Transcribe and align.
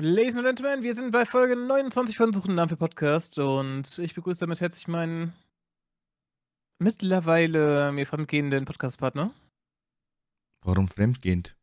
Ladies 0.00 0.36
and 0.36 0.46
Gentlemen, 0.46 0.84
wir 0.84 0.94
sind 0.94 1.10
bei 1.10 1.26
Folge 1.26 1.56
29 1.56 2.16
von 2.16 2.32
Suchen 2.32 2.54
Namen 2.54 2.68
für 2.68 2.76
Podcast 2.76 3.36
und 3.40 3.98
ich 3.98 4.14
begrüße 4.14 4.38
damit 4.38 4.60
herzlich 4.60 4.86
meinen 4.86 5.32
mittlerweile 6.78 7.90
mir 7.90 8.06
fremdgehenden 8.06 8.64
Podcastpartner. 8.64 9.32
Warum 10.60 10.86
fremdgehend? 10.86 11.56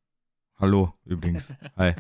Hallo, 0.60 0.94
übrigens. 1.06 1.46
Hi. 1.78 1.96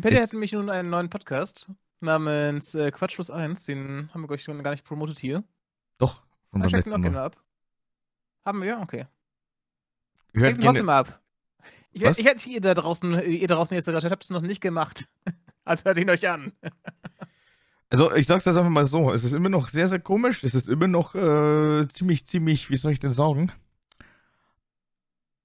Peter 0.00 0.22
hat 0.22 0.32
nämlich 0.32 0.52
nun 0.52 0.70
einen 0.70 0.88
neuen 0.88 1.10
Podcast 1.10 1.70
namens 2.00 2.74
äh, 2.74 2.90
Quatschlos 2.90 3.30
1. 3.30 3.66
Den 3.66 4.08
haben 4.14 4.22
wir, 4.22 4.28
glaube 4.28 4.40
ich, 4.40 4.64
gar 4.64 4.70
nicht 4.70 4.86
promotet 4.86 5.18
hier. 5.18 5.44
Doch, 5.98 6.22
schon 6.50 6.62
beim 6.62 6.70
letzten 6.70 6.98
Mal. 6.98 7.18
ab. 7.18 7.44
Haben 8.42 8.62
wir? 8.62 8.80
Okay. 8.80 9.06
Hört 10.32 10.62
trotzdem 10.62 10.88
ab. 10.88 11.20
Ich, 11.96 12.02
Was? 12.02 12.18
ich 12.18 12.26
hätte 12.26 12.50
ihr 12.50 12.60
da 12.60 12.74
draußen, 12.74 13.22
ihr 13.26 13.48
draußen 13.48 13.74
jetzt 13.74 13.86
gerade, 13.86 14.10
habt 14.10 14.22
es 14.22 14.28
noch 14.28 14.42
nicht 14.42 14.60
gemacht. 14.60 15.08
Also 15.68 15.82
hört 15.86 15.98
ihn 15.98 16.08
euch 16.08 16.28
an. 16.30 16.52
Also 17.90 18.14
ich 18.14 18.28
sag's 18.28 18.44
jetzt 18.44 18.56
einfach 18.56 18.70
mal 18.70 18.86
so, 18.86 19.12
es 19.12 19.24
ist 19.24 19.32
immer 19.32 19.48
noch 19.48 19.68
sehr, 19.68 19.88
sehr 19.88 19.98
komisch, 19.98 20.44
es 20.44 20.54
ist 20.54 20.68
immer 20.68 20.86
noch 20.86 21.16
äh, 21.16 21.88
ziemlich, 21.88 22.24
ziemlich, 22.24 22.70
wie 22.70 22.76
soll 22.76 22.92
ich 22.92 23.00
denn 23.00 23.12
sagen? 23.12 23.50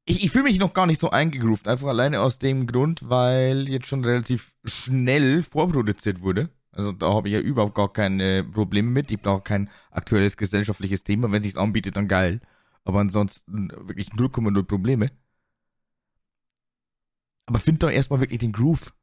Ich, 0.05 0.23
ich 0.23 0.29
fühle 0.29 0.43
mich 0.43 0.59
noch 0.59 0.73
gar 0.73 0.85
nicht 0.85 1.01
so 1.01 1.09
eingegroovt, 1.09 1.67
einfach 1.67 1.87
alleine 1.87 2.21
aus 2.21 2.37
dem 2.37 2.67
Grund, 2.67 3.09
weil 3.09 3.67
jetzt 3.67 3.87
schon 3.87 4.05
relativ 4.05 4.53
schnell 4.63 5.41
vorproduziert 5.41 6.21
wurde. 6.21 6.51
Also 6.71 6.91
da 6.91 7.11
habe 7.11 7.27
ich 7.27 7.33
ja 7.33 7.39
überhaupt 7.39 7.73
gar 7.73 7.91
keine 7.91 8.43
Probleme 8.43 8.91
mit. 8.91 9.09
Ich 9.09 9.23
brauche 9.23 9.41
kein 9.41 9.71
aktuelles 9.89 10.37
gesellschaftliches 10.37 11.03
Thema. 11.03 11.31
Wenn 11.31 11.41
sich's 11.41 11.57
anbietet, 11.57 11.97
dann 11.97 12.07
geil. 12.07 12.41
Aber 12.83 12.99
ansonsten 12.99 13.69
wirklich 13.71 14.09
0,0 14.09 14.61
Probleme. 14.65 15.09
Aber 17.51 17.59
find 17.59 17.83
doch 17.83 17.89
erstmal 17.89 18.21
wirklich 18.21 18.39
den 18.39 18.53
Groove. 18.53 18.93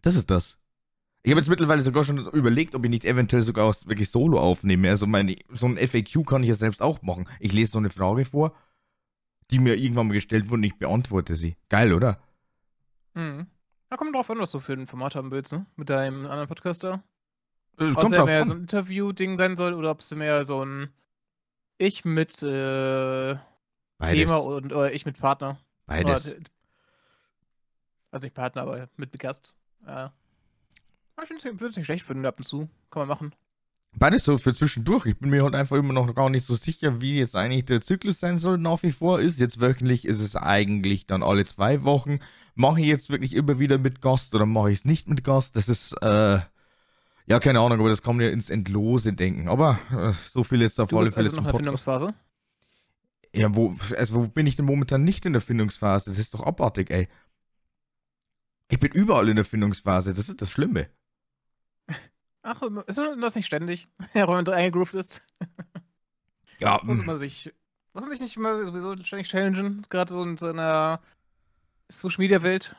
Das 0.00 0.14
ist 0.14 0.30
das. 0.30 0.56
Ich 1.22 1.30
habe 1.30 1.40
jetzt 1.40 1.50
mittlerweile 1.50 1.82
sogar 1.82 2.04
schon 2.04 2.16
überlegt, 2.28 2.74
ob 2.74 2.84
ich 2.84 2.90
nicht 2.90 3.04
eventuell 3.04 3.42
sogar 3.42 3.66
auch 3.66 3.74
wirklich 3.84 4.10
Solo 4.10 4.40
aufnehme. 4.40 4.88
Also 4.88 5.06
meine, 5.06 5.36
so 5.50 5.66
ein 5.66 5.76
FAQ 5.76 6.24
kann 6.26 6.42
ich 6.42 6.48
ja 6.48 6.54
selbst 6.54 6.80
auch 6.80 7.02
machen. 7.02 7.28
Ich 7.38 7.52
lese 7.52 7.72
so 7.72 7.78
eine 7.78 7.90
Frage 7.90 8.24
vor, 8.24 8.54
die 9.50 9.58
mir 9.58 9.76
irgendwann 9.76 10.06
mal 10.06 10.14
gestellt 10.14 10.46
wurde 10.46 10.60
und 10.60 10.62
ich 10.62 10.78
beantworte 10.78 11.36
sie. 11.36 11.58
Geil, 11.68 11.92
oder? 11.92 12.22
Mhm. 13.12 13.46
Da 13.90 13.98
kommt 13.98 14.14
drauf 14.14 14.30
an, 14.30 14.38
was 14.38 14.52
du 14.52 14.58
für 14.58 14.72
ein 14.72 14.86
Format 14.86 15.14
haben 15.14 15.30
willst, 15.30 15.52
ne? 15.52 15.66
Mit 15.76 15.90
deinem 15.90 16.24
anderen 16.24 16.48
Podcaster. 16.48 17.02
Es 17.76 17.94
ob 17.94 18.04
es 18.04 18.10
mehr 18.10 18.40
an. 18.40 18.44
so 18.46 18.54
ein 18.54 18.60
Interview-Ding 18.60 19.36
sein 19.36 19.58
soll 19.58 19.74
oder 19.74 19.90
ob 19.90 20.00
es 20.00 20.14
mehr 20.14 20.44
so 20.46 20.64
ein 20.64 20.88
Ich 21.76 22.06
mit 22.06 22.42
äh, 22.42 23.36
Thema 24.02 24.36
und 24.36 24.72
oder 24.72 24.94
ich 24.94 25.04
mit 25.04 25.18
Partner. 25.18 25.58
Beides. 25.84 26.28
Oder, 26.28 26.36
also 28.10 28.26
nicht 28.26 28.34
Partner, 28.34 28.62
aber 28.62 28.88
mit 28.96 29.18
Gast. 29.18 29.54
Ja. 29.86 30.12
Ich 31.22 31.44
würde 31.44 31.66
es 31.66 31.76
nicht 31.76 31.86
schlecht 31.86 32.04
finden, 32.04 32.24
ab 32.24 32.38
und 32.38 32.44
zu. 32.44 32.68
Kann 32.90 33.00
man 33.00 33.08
machen. 33.08 33.34
Beides 33.92 34.24
so 34.24 34.38
für 34.38 34.54
zwischendurch. 34.54 35.06
Ich 35.06 35.18
bin 35.18 35.30
mir 35.30 35.42
halt 35.42 35.54
einfach 35.54 35.76
immer 35.76 35.92
noch 35.92 36.14
gar 36.14 36.30
nicht 36.30 36.46
so 36.46 36.54
sicher, 36.54 37.00
wie 37.00 37.18
jetzt 37.18 37.34
eigentlich 37.34 37.64
der 37.64 37.80
Zyklus 37.80 38.20
sein 38.20 38.38
soll, 38.38 38.56
nach 38.56 38.82
wie 38.82 38.92
vor 38.92 39.20
ist. 39.20 39.40
Jetzt 39.40 39.60
wöchentlich 39.60 40.04
ist 40.04 40.20
es 40.20 40.36
eigentlich 40.36 41.06
dann 41.06 41.22
alle 41.22 41.44
zwei 41.44 41.82
Wochen. 41.82 42.20
Mache 42.54 42.80
ich 42.80 42.86
jetzt 42.86 43.10
wirklich 43.10 43.34
immer 43.34 43.58
wieder 43.58 43.78
mit 43.78 44.00
Gast 44.00 44.34
oder 44.34 44.46
mache 44.46 44.70
ich 44.70 44.78
es 44.78 44.84
nicht 44.84 45.08
mit 45.08 45.24
Gast? 45.24 45.56
Das 45.56 45.68
ist, 45.68 45.92
äh, 46.02 46.40
ja, 47.26 47.40
keine 47.40 47.60
Ahnung, 47.60 47.80
aber 47.80 47.88
das 47.88 48.02
kann 48.02 48.16
man 48.16 48.26
ja 48.26 48.32
ins 48.32 48.48
Endlose 48.48 49.12
denken. 49.12 49.48
Aber 49.48 49.78
äh, 49.90 50.12
so 50.30 50.44
viel 50.44 50.62
jetzt 50.62 50.78
auf 50.78 50.90
du 50.90 50.98
alle 50.98 51.10
Fälle. 51.10 51.26
Also 51.28 51.36
noch 51.36 51.44
der 51.44 51.52
Erfindungsphase? 51.52 52.14
Ja, 53.34 53.54
wo, 53.54 53.76
also 53.96 54.14
wo 54.14 54.28
bin 54.28 54.46
ich 54.46 54.56
denn 54.56 54.66
momentan 54.66 55.04
nicht 55.04 55.26
in 55.26 55.32
der 55.32 55.42
Findungsphase? 55.42 56.10
Das 56.10 56.18
ist 56.18 56.34
doch 56.34 56.46
abartig, 56.46 56.90
ey. 56.90 57.08
Ich 58.70 58.78
bin 58.78 58.92
überall 58.92 59.28
in 59.28 59.36
der 59.36 59.44
Findungsphase, 59.44 60.14
das 60.14 60.28
ist 60.28 60.40
das 60.40 60.50
Schlimme. 60.50 60.88
Ach, 62.42 62.62
ist 62.86 62.98
das 62.98 63.34
nicht 63.34 63.46
ständig, 63.46 63.88
wenn 64.12 64.26
man 64.26 64.48
eingegroovt 64.48 64.94
ist? 64.94 65.22
Ja. 66.58 66.80
muss 66.84 67.04
man 67.04 67.18
sich, 67.18 67.52
muss 67.92 68.04
man 68.04 68.10
sich 68.10 68.20
nicht 68.20 68.36
immer 68.36 68.64
sowieso 68.64 68.96
ständig 69.02 69.28
challengen, 69.28 69.86
gerade 69.90 70.12
so 70.12 70.22
in 70.22 70.36
so 70.36 70.46
einer 70.46 71.00
Social 71.88 72.22
Media 72.22 72.42
Welt? 72.42 72.76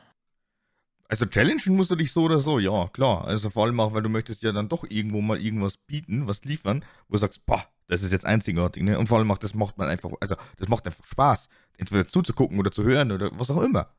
Also 1.08 1.26
challengen 1.26 1.76
musst 1.76 1.90
du 1.90 1.96
dich 1.96 2.10
so 2.10 2.22
oder 2.22 2.40
so, 2.40 2.58
ja, 2.58 2.88
klar. 2.88 3.26
Also 3.26 3.50
vor 3.50 3.66
allem 3.66 3.78
auch, 3.80 3.92
weil 3.92 4.02
du 4.02 4.08
möchtest 4.08 4.42
ja 4.42 4.52
dann 4.52 4.70
doch 4.70 4.84
irgendwo 4.88 5.20
mal 5.20 5.38
irgendwas 5.38 5.76
bieten, 5.76 6.26
was 6.26 6.44
liefern, 6.44 6.84
wo 7.08 7.12
du 7.12 7.18
sagst, 7.18 7.44
boah, 7.44 7.66
das 7.88 8.02
ist 8.02 8.12
jetzt 8.12 8.24
einzigartig, 8.24 8.82
ne? 8.82 8.98
Und 8.98 9.08
vor 9.08 9.18
allem 9.18 9.30
auch, 9.30 9.38
das 9.38 9.54
macht 9.54 9.76
man 9.76 9.88
einfach, 9.88 10.10
also 10.20 10.36
das 10.56 10.68
macht 10.68 10.86
einfach 10.86 11.04
Spaß, 11.04 11.50
entweder 11.76 12.08
zuzugucken 12.08 12.58
oder 12.58 12.72
zu 12.72 12.82
hören 12.84 13.12
oder 13.12 13.30
was 13.38 13.50
auch 13.50 13.60
immer. 13.60 13.92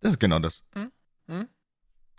Das 0.00 0.12
ist 0.12 0.18
genau 0.18 0.38
das. 0.38 0.64
Hm? 0.74 0.90
Hm? 1.28 1.46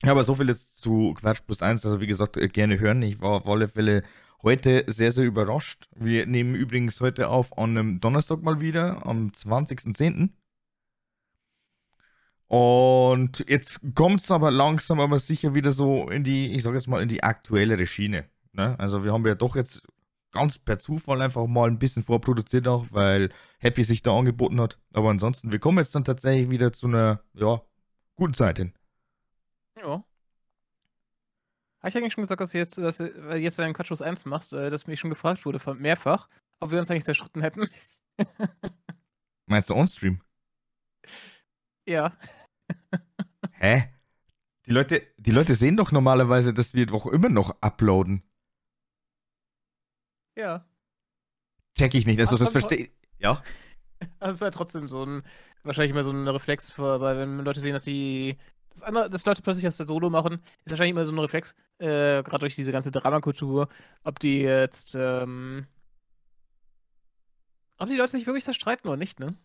Aber 0.03 0.23
so 0.23 0.35
viel 0.35 0.47
jetzt 0.47 0.79
zu 0.79 1.13
Quatsch 1.15 1.41
plus 1.45 1.61
eins. 1.61 1.85
Also 1.85 1.99
wie 1.99 2.07
gesagt, 2.07 2.37
äh, 2.37 2.47
gerne 2.47 2.79
hören. 2.79 3.01
Ich 3.01 3.21
war 3.21 3.31
auf 3.31 3.47
alle 3.47 3.67
Fälle 3.67 4.03
heute 4.41 4.85
sehr, 4.87 5.11
sehr 5.11 5.25
überrascht. 5.25 5.89
Wir 5.95 6.25
nehmen 6.25 6.55
übrigens 6.55 7.01
heute 7.01 7.27
auf 7.29 7.57
an 7.57 7.77
einem 7.77 7.99
Donnerstag 7.99 8.41
mal 8.41 8.61
wieder, 8.61 9.05
am 9.05 9.31
20.10. 9.31 10.29
Und 12.47 13.45
jetzt 13.47 13.79
kommt 13.93 14.21
es 14.21 14.31
aber 14.31 14.49
langsam, 14.49 14.99
aber 14.99 15.19
sicher 15.19 15.53
wieder 15.53 15.71
so 15.71 16.09
in 16.09 16.23
die, 16.23 16.53
ich 16.53 16.63
sag 16.63 16.73
jetzt 16.73 16.87
mal, 16.87 17.01
in 17.01 17.09
die 17.09 17.21
aktuellere 17.21 17.85
Schiene. 17.85 18.25
Ne? 18.53 18.79
Also 18.79 19.03
wir 19.03 19.13
haben 19.13 19.25
ja 19.27 19.35
doch 19.35 19.55
jetzt 19.55 19.83
ganz 20.31 20.57
per 20.57 20.79
Zufall 20.79 21.21
einfach 21.21 21.45
mal 21.47 21.69
ein 21.69 21.79
bisschen 21.79 22.03
vorproduziert 22.03 22.67
auch, 22.67 22.87
weil 22.91 23.29
Happy 23.59 23.83
sich 23.83 24.01
da 24.01 24.17
angeboten 24.17 24.59
hat. 24.61 24.79
Aber 24.93 25.09
ansonsten, 25.09 25.51
wir 25.51 25.59
kommen 25.59 25.79
jetzt 25.79 25.93
dann 25.93 26.05
tatsächlich 26.05 26.49
wieder 26.49 26.71
zu 26.73 26.87
einer, 26.87 27.21
ja, 27.33 27.61
guten 28.15 28.33
Zeit 28.33 28.57
hin. 28.57 28.73
Ja. 29.79 30.03
Habe 31.79 31.89
ich 31.89 31.97
eigentlich 31.97 32.13
schon 32.13 32.23
gesagt, 32.23 32.41
dass 32.41 32.51
du 32.51 32.57
jetzt, 32.57 32.77
dass 32.77 32.97
du 32.97 33.37
jetzt 33.37 33.57
deinen 33.57 33.73
Quatschos 33.73 34.01
1 34.01 34.25
machst, 34.25 34.51
äh, 34.51 34.69
dass 34.69 34.87
mich 34.87 34.99
schon 34.99 35.09
gefragt 35.09 35.45
wurde 35.45 35.59
von 35.59 35.79
mehrfach, 35.79 36.27
ob 36.59 36.71
wir 36.71 36.79
uns 36.79 36.91
eigentlich 36.91 37.05
zerschritten 37.05 37.41
hätten. 37.41 37.69
Meinst 39.45 39.69
du 39.69 39.75
on-stream? 39.75 40.21
Ja. 41.85 42.17
Hä? 43.53 43.93
Die 44.65 44.71
Leute, 44.71 45.07
die 45.17 45.31
Leute 45.31 45.55
sehen 45.55 45.77
doch 45.77 45.91
normalerweise, 45.91 46.53
dass 46.53 46.73
wir 46.73 46.85
doch 46.85 47.07
immer 47.07 47.29
noch 47.29 47.61
uploaden. 47.61 48.23
Ja. 50.35 50.65
Check 51.77 51.95
ich 51.95 52.05
nicht, 52.05 52.19
also 52.19 52.37
das 52.37 52.49
verstehe 52.49 52.91
Ja. 53.17 53.43
Also 54.19 54.31
es 54.31 54.37
ist 54.37 54.41
halt 54.43 54.53
trotzdem 54.53 54.87
so 54.87 55.05
ein, 55.05 55.23
wahrscheinlich 55.63 55.91
immer 55.91 56.05
so 56.05 56.11
ein 56.11 56.25
Reflex, 56.25 56.79
weil 56.79 57.17
wenn 57.17 57.39
Leute 57.39 57.59
sehen, 57.59 57.73
dass 57.73 57.83
die 57.83 58.37
das 58.79 58.87
andere, 58.87 59.09
dass 59.09 59.25
Leute 59.25 59.41
plötzlich 59.41 59.65
das 59.65 59.77
Solo 59.77 60.09
machen, 60.09 60.39
ist 60.65 60.71
wahrscheinlich 60.71 60.91
immer 60.91 61.05
so 61.05 61.13
ein 61.13 61.19
Reflex, 61.19 61.55
äh, 61.79 62.23
gerade 62.23 62.39
durch 62.39 62.55
diese 62.55 62.71
ganze 62.71 62.91
Dramakultur, 62.91 63.69
ob 64.03 64.19
die 64.19 64.39
jetzt, 64.39 64.95
ähm, 64.99 65.67
ob 67.77 67.89
die 67.89 67.95
Leute 67.95 68.11
sich 68.11 68.25
wirklich 68.25 68.43
zerstreiten 68.43 68.87
oder 68.89 68.97
nicht, 68.97 69.19
ne? 69.19 69.35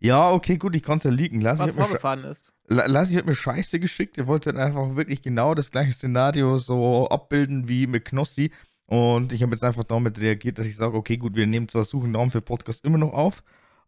Ja, 0.00 0.30
okay, 0.30 0.58
gut, 0.58 0.76
ich 0.76 0.84
kann 0.84 0.98
es 0.98 1.04
ja 1.04 1.10
liegen. 1.10 1.40
Lass 1.40 1.58
Was 1.58 1.74
vorgefahren 1.74 2.22
ist. 2.22 2.52
Lassi 2.68 3.14
hat 3.14 3.26
mir 3.26 3.34
Scheiße 3.34 3.80
geschickt. 3.80 4.16
Er 4.16 4.28
wollte 4.28 4.52
dann 4.52 4.62
einfach 4.62 4.94
wirklich 4.94 5.22
genau 5.22 5.56
das 5.56 5.72
gleiche 5.72 5.92
Szenario 5.92 6.58
so 6.58 7.08
abbilden 7.08 7.68
wie 7.68 7.88
mit 7.88 8.04
Knossi. 8.04 8.52
Und 8.86 9.32
ich 9.32 9.42
habe 9.42 9.52
jetzt 9.52 9.64
einfach 9.64 9.82
damit 9.82 10.20
reagiert, 10.20 10.58
dass 10.58 10.66
ich 10.66 10.76
sage, 10.76 10.96
okay, 10.96 11.16
gut, 11.16 11.34
wir 11.34 11.48
nehmen 11.48 11.68
zwar 11.68 11.82
Suchen 11.82 12.12
Namen 12.12 12.30
für 12.30 12.40
Podcast 12.40 12.84
immer 12.84 12.96
noch 12.96 13.12
auf, 13.12 13.42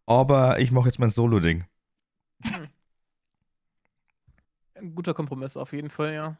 aber 0.05 0.59
ich 0.59 0.71
mache 0.71 0.89
jetzt 0.89 0.99
mein 0.99 1.09
Solo-Ding. 1.09 1.63
Hm. 2.43 2.67
Ein 4.81 4.95
guter 4.95 5.13
Kompromiss 5.13 5.57
auf 5.57 5.73
jeden 5.73 5.89
Fall, 5.89 6.13
ja. 6.13 6.37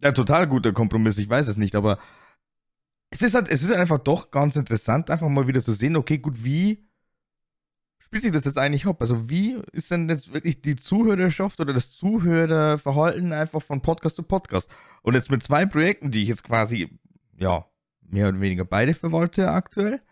Ja, 0.00 0.12
total 0.12 0.46
guter 0.46 0.72
Kompromiss, 0.72 1.18
ich 1.18 1.28
weiß 1.28 1.46
es 1.46 1.56
nicht, 1.56 1.76
aber 1.76 1.98
es 3.10 3.22
ist 3.22 3.34
halt, 3.34 3.48
es 3.50 3.62
ist 3.62 3.72
einfach 3.72 3.98
doch 3.98 4.30
ganz 4.30 4.56
interessant, 4.56 5.10
einfach 5.10 5.28
mal 5.28 5.46
wieder 5.46 5.62
zu 5.62 5.72
sehen, 5.72 5.96
okay, 5.96 6.18
gut, 6.18 6.42
wie 6.42 6.88
spielt 7.98 8.22
sich 8.22 8.32
das 8.32 8.44
jetzt 8.44 8.58
eigentlich 8.58 8.86
ab? 8.86 9.00
Also, 9.00 9.28
wie 9.28 9.60
ist 9.72 9.90
denn 9.90 10.08
jetzt 10.08 10.32
wirklich 10.32 10.60
die 10.62 10.76
Zuhörerschaft 10.76 11.60
oder 11.60 11.72
das 11.72 11.92
Zuhörerverhalten 11.92 13.32
einfach 13.32 13.62
von 13.62 13.80
Podcast 13.80 14.16
zu 14.16 14.22
Podcast? 14.22 14.70
Und 15.02 15.14
jetzt 15.14 15.30
mit 15.30 15.42
zwei 15.42 15.66
Projekten, 15.66 16.10
die 16.10 16.22
ich 16.22 16.28
jetzt 16.28 16.42
quasi, 16.42 16.98
ja, 17.38 17.66
mehr 18.00 18.28
oder 18.28 18.40
weniger 18.40 18.64
beide 18.64 18.94
verwalte 18.94 19.50
aktuell, 19.50 20.02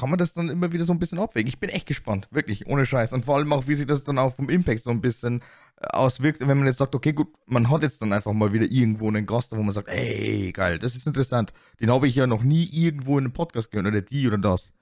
kann 0.00 0.08
man 0.08 0.18
das 0.18 0.32
dann 0.32 0.48
immer 0.48 0.72
wieder 0.72 0.84
so 0.84 0.94
ein 0.94 0.98
bisschen 0.98 1.18
abwägen. 1.18 1.46
Ich 1.46 1.60
bin 1.60 1.68
echt 1.68 1.86
gespannt, 1.86 2.26
wirklich, 2.30 2.66
ohne 2.66 2.86
Scheiß. 2.86 3.12
Und 3.12 3.26
vor 3.26 3.36
allem 3.36 3.52
auch, 3.52 3.68
wie 3.68 3.74
sich 3.74 3.86
das 3.86 4.02
dann 4.02 4.18
auch 4.18 4.34
vom 4.34 4.48
Impact 4.48 4.82
so 4.82 4.90
ein 4.90 5.02
bisschen 5.02 5.42
äh, 5.76 5.88
auswirkt, 5.88 6.40
wenn 6.40 6.56
man 6.56 6.66
jetzt 6.66 6.78
sagt, 6.78 6.94
okay, 6.94 7.12
gut, 7.12 7.28
man 7.44 7.68
hat 7.68 7.82
jetzt 7.82 8.00
dann 8.00 8.14
einfach 8.14 8.32
mal 8.32 8.54
wieder 8.54 8.64
irgendwo 8.64 9.08
einen 9.08 9.26
Gast, 9.26 9.52
wo 9.52 9.62
man 9.62 9.74
sagt, 9.74 9.88
ey, 9.88 10.52
geil, 10.52 10.78
das 10.78 10.96
ist 10.96 11.06
interessant. 11.06 11.52
Den 11.80 11.90
habe 11.90 12.08
ich 12.08 12.14
ja 12.14 12.26
noch 12.26 12.42
nie 12.42 12.64
irgendwo 12.64 13.18
in 13.18 13.24
einem 13.24 13.34
Podcast 13.34 13.70
gehört, 13.70 13.88
oder 13.88 14.00
die 14.00 14.26
oder 14.26 14.38
das. 14.38 14.72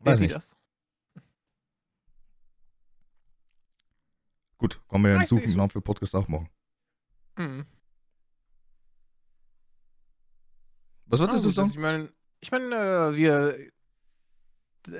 Weiß 0.00 0.20
nicht. 0.20 0.34
Das? 0.34 0.56
Gut, 4.58 4.80
kann 4.90 5.00
man 5.00 5.12
ja 5.12 5.16
einen 5.18 5.26
Suchen 5.26 5.70
für 5.70 5.80
Podcast 5.80 6.14
auch 6.14 6.28
machen. 6.28 6.50
Mhm. 7.36 7.64
Was 11.06 11.20
wolltest 11.20 11.38
ah, 11.38 11.42
du 11.42 11.50
sagen? 11.50 11.70
Ich 11.70 11.78
meine, 11.78 12.12
ich 12.40 12.50
meine, 12.50 12.74
äh, 12.74 13.16
wir. 13.16 13.58
Sie 14.86 14.92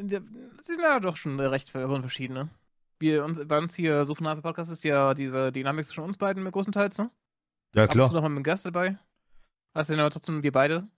sind 0.73 0.83
ja 0.83 1.01
doch 1.01 1.17
schon 1.17 1.39
recht 1.41 1.71
verschiedene. 2.03 2.51
wir 2.99 3.25
uns, 3.25 3.41
bei 3.47 3.59
uns 3.59 3.75
hier 3.75 4.05
so 4.05 4.15
von 4.15 4.27
Podcast 4.43 4.71
ist 4.71 4.83
ja 4.85 5.15
diese 5.15 5.53
Dynamik 5.53 5.87
zwischen 5.87 6.05
uns 6.05 6.17
beiden 6.17 6.45
größtenteils, 6.51 6.99
ne? 6.99 7.11
Ja, 7.75 7.87
klar. 7.87 8.09
zu 8.09 8.15
noch 8.15 8.23
mal 8.23 8.29
mit 8.29 8.37
einem 8.39 8.43
Gast 8.45 8.67
dabei. 8.67 8.99
Hast 9.75 9.89
du 9.89 9.93
dann 9.95 10.01
aber 10.01 10.11
trotzdem 10.11 10.43
wir 10.43 10.53
beide. 10.53 10.89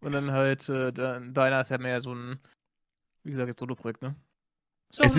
Und 0.00 0.12
dann 0.12 0.32
halt, 0.32 0.68
äh, 0.68 0.92
de- 0.92 1.32
deiner 1.32 1.60
ist 1.60 1.70
ja 1.70 1.78
mehr 1.78 2.00
so 2.00 2.12
ein, 2.14 2.38
wie 3.22 3.30
gesagt, 3.30 3.48
jetzt 3.48 3.60
Solo-Projekt, 3.60 4.02
ne? 4.02 4.14
Ist 4.90 5.00
auch 5.00 5.04
Es 5.06 5.16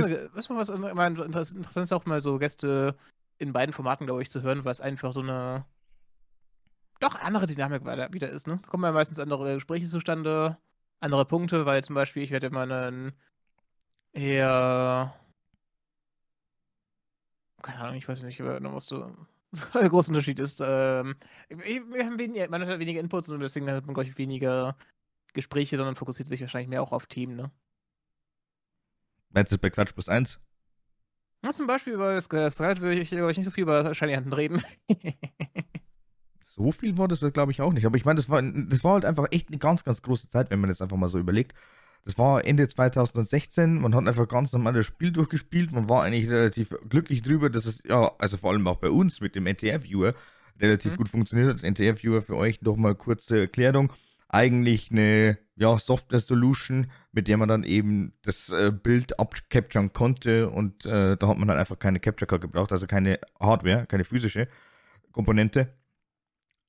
du 0.50 0.58
was, 0.58 0.70
immer 0.70 1.06
interess- 1.08 1.56
interessant 1.56 1.86
ist 1.86 1.94
auch 1.94 2.06
mal 2.06 2.22
so 2.22 2.38
Gäste 2.38 2.96
in 3.40 3.52
beiden 3.54 3.74
Formaten, 3.74 4.06
glaube 4.06 4.22
ich, 4.22 4.30
zu 4.30 4.42
hören, 4.42 4.64
weil 4.66 4.72
es 4.74 4.82
einfach 4.82 5.12
so 5.12 5.22
eine 5.22 5.66
doch 7.00 7.16
andere 7.16 7.46
Dynamik 7.46 7.84
wieder 8.14 8.30
ist, 8.30 8.48
ne? 8.48 8.60
Kommen 8.68 8.84
ja 8.84 8.92
meistens 8.92 9.20
andere 9.20 9.56
Gespräche 9.56 9.88
zustande, 9.88 10.58
andere 11.00 11.26
Punkte, 11.26 11.66
weil 11.66 11.84
zum 11.84 11.96
Beispiel 11.96 12.24
ich 12.24 12.32
werde 12.32 12.48
immer 12.48 12.62
einen 12.62 13.14
eher 14.14 15.14
keine 17.64 17.80
Ahnung, 17.80 17.96
ich 17.96 18.08
weiß 18.08 18.22
nicht, 18.22 18.40
äh, 18.40 18.64
was 18.64 18.86
so 18.88 19.12
der 19.74 19.90
große 19.90 20.12
Unterschied 20.12 20.40
ist. 20.40 20.62
Ähm, 20.64 21.16
wir 21.50 22.06
haben 22.06 22.20
weniger, 22.20 22.48
man 22.50 22.66
hat 22.68 22.80
weniger 22.80 23.00
Inputs 23.00 23.30
und 23.30 23.40
deswegen 23.40 23.70
hat 23.72 23.86
man, 23.86 23.96
glaube 23.96 24.10
ich, 24.10 24.18
weniger 24.18 24.76
Gespräche, 25.34 25.78
sondern 25.78 25.96
fokussiert 25.96 26.30
sich 26.30 26.42
wahrscheinlich 26.42 26.70
mehr 26.70 26.84
auch 26.84 26.92
auf 26.92 27.08
Themen, 27.08 27.36
ne? 27.36 27.52
Meinst 29.30 29.52
du 29.52 29.58
bei 29.58 29.72
Quatsch 29.72 29.94
plus 29.94 30.10
1? 30.10 30.40
Ja, 31.44 31.52
zum 31.52 31.66
Beispiel 31.66 31.94
über 31.94 32.22
Streit 32.22 32.82
würde 32.82 33.02
ich, 33.02 33.10
glaub 33.10 33.32
ich, 33.32 33.38
nicht 33.38 33.46
so 33.46 33.52
viel 33.52 33.64
über 33.64 33.96
Shiny 33.96 34.14
Hunten 34.14 34.34
reden. 34.34 34.64
So 36.56 36.72
viel 36.72 36.98
war 36.98 37.08
das, 37.08 37.22
glaube 37.34 37.52
ich, 37.52 37.62
auch 37.62 37.74
nicht. 37.74 37.86
Aber 37.86 37.98
ich 37.98 38.06
meine, 38.06 38.18
das 38.18 38.30
war, 38.30 38.42
das 38.42 38.84
war 38.84 38.94
halt 38.94 39.06
einfach 39.06 39.28
echt 39.32 39.48
eine 39.48 39.58
ganz, 39.58 39.84
ganz 39.84 40.02
große 40.02 40.30
Zeit, 40.30 40.52
wenn 40.52 40.60
man 40.60 40.70
das 40.70 40.82
einfach 40.82 40.98
mal 40.98 41.08
so 41.08 41.18
überlegt. 41.18 41.54
Das 42.06 42.18
war 42.18 42.46
Ende 42.46 42.68
2016, 42.68 43.80
man 43.82 43.96
hat 43.96 44.08
einfach 44.08 44.28
ganz 44.28 44.52
normal 44.52 44.74
das 44.74 44.86
Spiel 44.86 45.12
durchgespielt, 45.12 45.72
man 45.72 45.88
war 45.88 46.04
eigentlich 46.04 46.30
relativ 46.30 46.76
glücklich 46.90 47.22
drüber, 47.22 47.50
dass 47.50 47.66
es, 47.66 47.82
ja, 47.88 48.12
also 48.20 48.36
vor 48.38 48.52
allem 48.52 48.68
auch 48.68 48.76
bei 48.78 48.90
uns 48.90 49.22
mit 49.22 49.36
dem 49.36 49.48
NTR-Viewer 49.48 50.14
relativ 50.60 50.94
Mhm. 50.94 50.98
gut 50.98 51.10
funktioniert 51.10 51.50
hat. 51.56 51.64
NTR-Viewer 51.64 52.22
für 52.22 52.36
euch 52.36 52.62
noch 52.62 52.76
mal 52.76 52.94
kurze 52.94 53.40
Erklärung. 53.40 53.92
Eigentlich 54.28 54.92
eine 54.92 55.38
ja, 55.56 55.78
Software-Solution, 55.80 56.88
mit 57.14 57.28
der 57.28 57.38
man 57.38 57.48
dann 57.48 57.64
eben 57.64 58.14
das 58.24 58.50
äh, 58.50 58.72
Bild 58.72 59.18
abcapturen 59.20 59.94
konnte 59.94 60.50
und 60.50 60.86
äh, 60.86 61.16
da 61.16 61.28
hat 61.28 61.38
man 61.38 61.48
dann 61.48 61.58
einfach 61.58 61.80
keine 61.80 62.00
Capture 62.00 62.28
Card 62.28 62.42
gebraucht, 62.42 62.72
also 62.72 62.86
keine 62.86 63.20
Hardware, 63.40 63.86
keine 63.88 64.04
physische 64.04 64.48
Komponente. 65.12 65.74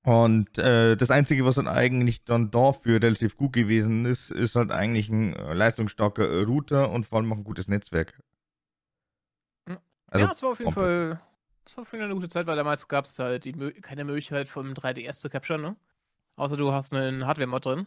Und 0.04 0.58
äh, 0.58 0.96
das 0.96 1.10
Einzige, 1.10 1.46
was 1.46 1.54
dann 1.54 1.66
eigentlich 1.66 2.24
dann 2.24 2.50
dafür 2.50 3.02
relativ 3.02 3.38
gut 3.38 3.54
gewesen 3.54 4.04
ist, 4.04 4.30
ist 4.30 4.54
halt 4.54 4.70
eigentlich 4.70 5.08
ein 5.08 5.34
äh, 5.34 5.54
leistungsstarker 5.54 6.28
äh, 6.28 6.42
Router 6.42 6.90
und 6.90 7.06
vor 7.06 7.18
allem 7.18 7.32
auch 7.32 7.38
ein 7.38 7.44
gutes 7.44 7.68
Netzwerk. 7.68 8.22
Mhm. 9.66 9.78
Also, 10.08 10.26
ja, 10.26 10.32
es 10.32 10.42
war 10.42 10.50
auf 10.50 10.58
jeden. 10.58 10.72
Fall 10.72 11.20
es 11.64 11.76
war 11.78 11.82
auf 11.82 11.92
jeden 11.92 12.02
Fall 12.02 12.10
eine 12.10 12.14
gute 12.14 12.28
Zeit, 12.28 12.46
weil 12.46 12.56
damals 12.56 12.86
gab 12.86 13.06
es 13.06 13.18
halt 13.18 13.46
die, 13.46 13.52
keine 13.52 14.04
Möglichkeit 14.04 14.48
vom 14.48 14.74
3DS 14.74 15.20
zu 15.20 15.30
capturen, 15.30 15.62
ne? 15.62 15.76
Außer 16.36 16.58
du 16.58 16.72
hast 16.72 16.92
einen 16.92 17.26
Hardware-Mod 17.26 17.64
drin. 17.64 17.86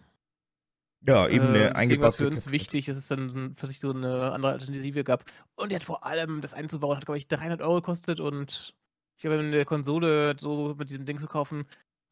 ja, 1.01 1.27
eben 1.27 1.49
eine 1.49 1.53
deswegen 1.53 1.63
war 1.63 1.69
es 1.69 1.75
eingebaute 1.75 2.17
für 2.17 2.27
uns 2.27 2.41
Capture. 2.41 2.53
wichtig, 2.53 2.85
dass 2.87 2.97
es 2.97 3.07
dann 3.07 3.53
plötzlich 3.55 3.79
so 3.79 3.91
eine 3.91 4.31
andere 4.31 4.53
Alternative 4.53 5.03
gab. 5.03 5.25
Und 5.55 5.71
die 5.71 5.75
hat 5.75 5.83
vor 5.83 6.03
allem, 6.03 6.41
das 6.41 6.55
einzubauen, 6.55 6.97
hat, 6.97 7.05
glaube 7.05 7.19
ich, 7.19 7.27
300 7.27 7.61
Euro 7.61 7.75
gekostet 7.75 8.19
und 8.19 8.73
ich 9.17 9.21
glaube, 9.21 9.37
eine 9.39 9.65
Konsole 9.65 10.35
so 10.39 10.75
mit 10.77 10.89
diesem 10.89 11.05
Ding 11.05 11.19
zu 11.19 11.27
kaufen, 11.27 11.65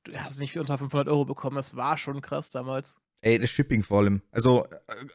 du 0.05 0.13
hast 0.17 0.33
es 0.35 0.39
nicht 0.39 0.53
für 0.53 0.61
unter 0.61 0.77
500 0.77 1.07
Euro 1.09 1.25
bekommen. 1.25 1.55
Das 1.55 1.75
war 1.75 1.97
schon 1.97 2.21
krass 2.21 2.51
damals. 2.51 2.95
Ey, 3.21 3.39
das 3.39 3.49
Shipping 3.49 3.83
vor 3.83 3.99
allem. 3.99 4.21
Also, 4.31 4.65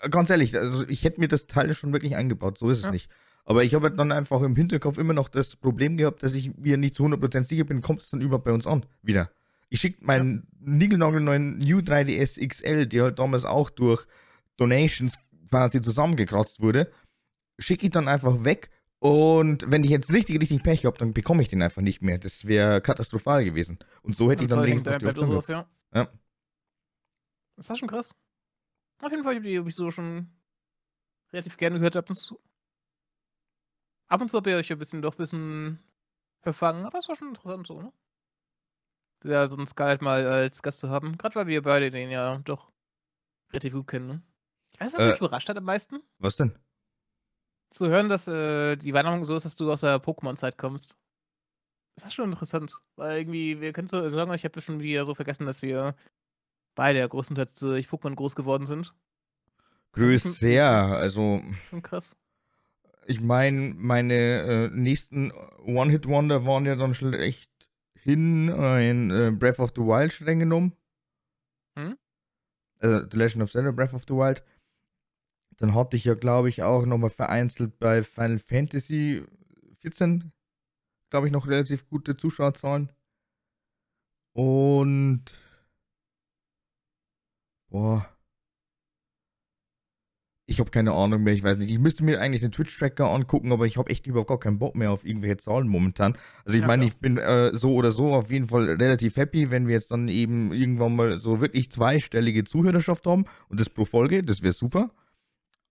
äh, 0.02 0.08
ganz 0.08 0.30
ehrlich, 0.30 0.56
also 0.56 0.86
ich 0.88 1.04
hätte 1.04 1.20
mir 1.20 1.28
das 1.28 1.46
Teil 1.46 1.72
schon 1.74 1.92
wirklich 1.92 2.16
eingebaut, 2.16 2.58
so 2.58 2.68
ist 2.68 2.78
es 2.78 2.84
Ja. 2.84 2.90
nicht. 2.90 3.08
Aber 3.44 3.64
ich 3.64 3.74
habe 3.74 3.88
halt 3.88 3.98
dann 3.98 4.12
einfach 4.12 4.42
im 4.42 4.54
Hinterkopf 4.54 4.98
immer 4.98 5.12
noch 5.14 5.28
das 5.28 5.56
Problem 5.56 5.96
gehabt, 5.96 6.22
dass 6.22 6.34
ich 6.34 6.56
mir 6.56 6.76
nicht 6.76 6.94
zu 6.94 7.04
100% 7.04 7.44
sicher 7.48 7.64
bin, 7.64 7.80
kommt 7.80 8.02
es 8.02 8.10
dann 8.10 8.20
überhaupt 8.20 8.44
bei 8.44 8.52
uns 8.52 8.66
an? 8.66 8.84
Wieder. 9.02 9.30
Ich 9.70 9.80
schicke 9.80 10.04
meinen 10.04 10.46
niegelnagelneuen 10.60 11.58
New 11.58 11.78
3DS 11.78 12.38
XL, 12.46 12.86
der 12.86 13.04
halt 13.04 13.18
damals 13.18 13.44
auch 13.44 13.70
durch 13.70 14.04
Donations 14.56 15.14
quasi 15.48 15.80
zusammengekratzt 15.80 16.60
wurde, 16.60 16.90
schicke 17.58 17.86
ich 17.86 17.92
dann 17.92 18.08
einfach 18.08 18.44
weg. 18.44 18.70
Und 19.00 19.64
wenn 19.70 19.82
ich 19.82 19.90
jetzt 19.90 20.12
richtig, 20.12 20.38
richtig 20.40 20.62
Pech 20.62 20.84
habe, 20.84 20.98
dann 20.98 21.14
bekomme 21.14 21.40
ich 21.42 21.48
den 21.48 21.62
einfach 21.62 21.80
nicht 21.80 22.02
mehr. 22.02 22.18
Das 22.18 22.44
wäre 22.44 22.82
katastrophal 22.82 23.44
gewesen. 23.44 23.78
Und 24.02 24.14
so 24.14 24.30
hätte 24.30 24.42
ich 24.42 24.48
dann 24.50 24.58
da 24.60 24.98
die 24.98 25.06
Option 25.06 25.26
sowas, 25.26 25.48
ja. 25.48 25.66
Ja. 25.94 26.08
Das 27.56 27.70
war 27.70 27.76
schon 27.76 27.88
krass. 27.88 28.14
Auf 29.02 29.10
jeden 29.10 29.24
Fall 29.24 29.36
habe 29.36 29.44
ich 29.46 29.50
die 29.52 29.58
hab 29.58 29.66
ich 29.66 29.74
so 29.74 29.90
schon 29.90 30.30
relativ 31.32 31.56
gerne 31.56 31.78
gehört 31.78 31.96
ab 31.96 32.10
und 32.10 32.16
zu. 32.16 32.38
Ab 34.08 34.20
und 34.20 34.30
zu 34.30 34.36
habe 34.36 34.50
ich 34.50 34.56
euch 34.56 34.72
ein 34.72 34.78
bisschen 34.78 35.00
doch 35.00 35.14
ein 35.14 35.18
bisschen 35.18 35.78
verfangen, 36.42 36.84
aber 36.84 36.98
es 36.98 37.08
war 37.08 37.16
schon 37.16 37.28
interessant 37.28 37.66
so, 37.66 37.80
ne? 37.80 37.92
Ja, 39.24 39.46
so 39.46 39.56
einen 39.56 39.66
Scarlett 39.66 40.02
mal 40.02 40.26
als 40.26 40.62
Gast 40.62 40.80
zu 40.80 40.90
haben. 40.90 41.16
Gerade 41.16 41.34
weil 41.36 41.46
wir 41.46 41.62
beide 41.62 41.90
den 41.90 42.10
ja 42.10 42.38
doch 42.38 42.70
relativ 43.50 43.72
gut 43.72 43.86
kennen, 43.86 44.06
ne? 44.08 44.22
Ich 44.72 44.80
weiß, 44.80 44.92
was 44.92 45.00
Äh. 45.00 45.10
mich 45.12 45.18
überrascht 45.20 45.48
hat 45.48 45.56
am 45.56 45.64
meisten. 45.64 46.02
Was 46.18 46.36
denn? 46.36 46.58
Zu 47.70 47.88
hören, 47.88 48.08
dass 48.08 48.26
äh, 48.26 48.76
die 48.76 48.92
Wanderung 48.94 49.24
so 49.24 49.36
ist, 49.36 49.44
dass 49.44 49.56
du 49.56 49.70
aus 49.70 49.82
der 49.82 50.02
Pokémon-Zeit 50.02 50.58
kommst. 50.58 50.96
Das 51.94 52.06
ist 52.06 52.14
schon 52.14 52.30
interessant. 52.30 52.78
Weil 52.96 53.18
irgendwie, 53.18 53.60
wir 53.60 53.72
können 53.72 53.88
so 53.88 54.08
sagen, 54.10 54.32
ich 54.34 54.44
habe 54.44 54.60
schon 54.60 54.80
wieder 54.80 55.04
so 55.04 55.14
vergessen, 55.14 55.46
dass 55.46 55.62
wir 55.62 55.94
beide 56.74 56.98
ja 56.98 57.06
größtenteils 57.06 57.54
durch 57.54 57.88
Pokémon 57.88 58.14
groß 58.14 58.34
geworden 58.34 58.66
sind. 58.66 58.94
Grüß 59.92 60.22
sehr. 60.38 60.66
Also, 60.66 61.42
Schon 61.68 61.82
krass. 61.82 62.16
ich 63.06 63.20
meine, 63.20 63.74
meine 63.74 64.14
äh, 64.14 64.68
nächsten 64.70 65.32
One-Hit-Wonder 65.64 66.46
waren 66.46 66.66
ja 66.66 66.76
dann 66.76 66.94
schlecht 66.94 67.50
hin 67.94 68.50
ein 68.50 69.10
äh, 69.10 69.30
Breath 69.30 69.58
of 69.58 69.72
the 69.76 69.82
Wild 69.82 70.12
streng 70.12 70.38
genommen. 70.38 70.72
Hm? 71.76 71.96
Also 72.78 73.06
The 73.10 73.16
Legend 73.16 73.42
of 73.42 73.52
Zelda 73.52 73.72
Breath 73.72 73.94
of 73.94 74.04
the 74.08 74.14
Wild. 74.14 74.42
Dann 75.60 75.74
hatte 75.74 75.96
ich 75.96 76.04
ja, 76.04 76.14
glaube 76.14 76.48
ich, 76.48 76.62
auch 76.64 76.86
nochmal 76.86 77.10
vereinzelt 77.10 77.78
bei 77.78 78.02
Final 78.02 78.40
Fantasy 78.40 79.24
14, 79.80 80.32
glaube 81.10 81.26
ich, 81.28 81.32
noch 81.32 81.46
relativ 81.48 81.88
gute 81.88 82.16
Zuschauerzahlen. 82.16 82.92
Und 84.34 85.32
boah. 87.70 88.10
Ich 90.46 90.58
habe 90.58 90.70
keine 90.72 90.92
Ahnung 90.92 91.22
mehr, 91.22 91.32
ich 91.32 91.44
weiß 91.44 91.58
nicht. 91.58 91.70
Ich 91.70 91.78
müsste 91.78 92.02
mir 92.02 92.20
eigentlich 92.20 92.40
den 92.40 92.50
Twitch-Tracker 92.50 93.08
angucken, 93.08 93.52
aber 93.52 93.66
ich 93.66 93.76
habe 93.76 93.88
echt 93.88 94.08
überhaupt 94.08 94.28
gar 94.30 94.40
keinen 94.40 94.58
Bock 94.58 94.74
mehr 94.74 94.90
auf 94.90 95.04
irgendwelche 95.04 95.36
Zahlen 95.36 95.68
momentan. 95.68 96.16
Also 96.44 96.56
ich 96.58 96.62
Ja, 96.62 96.66
meine, 96.66 96.84
ich 96.86 96.96
bin 96.96 97.18
äh, 97.18 97.54
so 97.54 97.74
oder 97.74 97.92
so 97.92 98.12
auf 98.14 98.32
jeden 98.32 98.48
Fall 98.48 98.68
relativ 98.70 99.16
happy, 99.16 99.50
wenn 99.52 99.68
wir 99.68 99.74
jetzt 99.74 99.92
dann 99.92 100.08
eben 100.08 100.52
irgendwann 100.52 100.96
mal 100.96 101.18
so 101.18 101.40
wirklich 101.40 101.70
zweistellige 101.70 102.42
Zuhörerschaft 102.42 103.06
haben 103.06 103.26
und 103.48 103.60
das 103.60 103.70
pro 103.70 103.84
Folge, 103.84 104.24
das 104.24 104.42
wäre 104.42 104.52
super. 104.52 104.90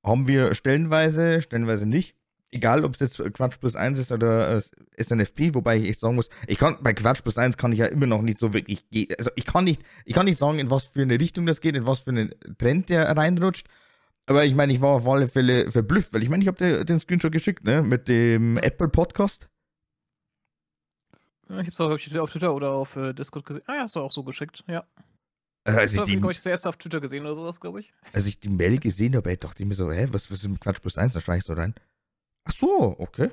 Haben 0.04 0.28
wir 0.28 0.54
stellenweise, 0.54 1.42
stellenweise 1.42 1.86
nicht. 1.86 2.16
Egal, 2.52 2.84
ob 2.84 2.96
es 2.96 3.00
jetzt 3.00 3.34
Quatsch 3.34 3.60
plus 3.60 3.76
1 3.76 4.00
ist 4.00 4.12
oder 4.12 4.58
äh, 4.58 5.04
SNFP, 5.04 5.54
wobei 5.54 5.78
ich 5.78 5.90
echt 5.90 6.00
sagen 6.00 6.16
muss, 6.16 6.30
ich 6.48 6.58
kann 6.58 6.78
bei 6.82 6.94
Quatsch 6.94 7.22
plus 7.22 7.38
1 7.38 7.58
kann 7.58 7.74
ich 7.74 7.80
ja 7.80 7.86
immer 7.86 8.08
noch 8.08 8.24
nicht 8.24 8.40
so 8.40 8.54
wirklich 8.54 8.90
gehen. 8.90 9.14
Also 9.20 9.30
ich 9.36 9.46
kann 9.46 9.66
nicht, 9.66 9.84
ich 10.06 10.16
kann 10.16 10.26
nicht 10.26 10.40
sagen, 10.40 10.58
in 10.58 10.72
was 10.72 10.86
für 10.86 11.04
eine 11.04 11.20
Richtung 11.20 11.46
das 11.46 11.62
geht, 11.62 11.76
in 11.76 11.86
was 11.86 12.00
für 12.00 12.10
einen 12.10 12.34
Trend 12.58 12.90
der 12.90 13.16
reinrutscht. 13.16 13.68
Aber 14.26 14.46
ich 14.46 14.56
meine, 14.56 14.74
ich 14.74 14.82
war 14.82 14.90
auf 14.90 15.08
alle 15.08 15.28
Fälle 15.28 15.72
verblüfft, 15.72 16.14
weil 16.14 16.24
ich 16.24 16.30
meine, 16.30 16.44
ich 16.44 16.48
habe 16.48 16.58
dir 16.58 16.86
den 16.86 17.00
Screenshot 17.00 17.32
geschickt, 17.32 17.64
ne? 17.64 17.82
Mit 17.82 18.08
dem 18.08 18.58
Apple 18.58 18.88
Podcast. 18.90 19.50
Ja, 21.50 21.60
ich 21.60 21.68
hab's 21.68 21.82
auch 21.82 21.90
auf 21.90 22.32
Twitter 22.32 22.54
oder 22.54 22.72
auf 22.72 22.96
äh, 22.96 23.14
Discord 23.14 23.46
gesehen. 23.46 23.64
Ah 23.66 23.76
ja, 23.76 23.82
hast 23.82 23.96
du 23.96 24.02
auch 24.02 24.12
so 24.12 24.24
geschickt, 24.24 24.64
ja. 24.68 24.86
Äh, 25.70 25.80
als, 25.80 25.94
ich 25.94 26.00
habe 26.00 26.10
die, 26.10 26.32
ich, 26.32 26.46
erste 26.46 26.70
auf 26.70 26.78
Twitter 26.78 27.00
gesehen 27.00 27.26
oder 27.26 27.36
sowas, 27.36 27.60
glaube 27.60 27.82
ich. 27.82 27.94
als 28.14 28.26
ich 28.26 28.40
die 28.40 28.50
Mail 28.50 28.80
gesehen 28.80 29.16
habe, 29.16 29.36
dachte 29.38 29.64
ich 29.64 29.70
mir 29.70 29.76
so, 29.76 29.92
hä, 29.92 30.08
was, 30.12 30.32
was 30.32 30.40
ist 30.40 30.50
mit 30.50 30.62
Quatsch 30.62 30.82
plus 30.82 30.98
1? 30.98 31.14
Da 31.14 31.22
schreibe 31.22 31.40
ich 31.40 31.44
so 31.44 31.54
rein. 31.54 31.76
Ach 32.46 32.52
so, 32.52 32.96
okay. 32.98 33.32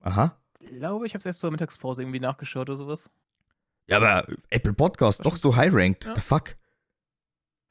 Aha. 0.00 0.38
Ich 0.60 0.70
glaube, 0.70 1.06
ich 1.06 1.14
habe 1.14 1.20
es 1.20 1.26
erst 1.26 1.40
zur 1.40 1.50
Mittagspause 1.50 2.02
irgendwie 2.02 2.20
nachgeschaut 2.20 2.68
oder 2.68 2.76
sowas. 2.76 3.10
Ja, 3.86 3.96
aber 3.96 4.26
Apple 4.50 4.72
Podcast, 4.72 5.24
doch 5.24 5.36
so 5.36 5.56
high-ranked. 5.56 6.04
Ja. 6.04 6.14
The 6.14 6.20
fuck? 6.20 6.56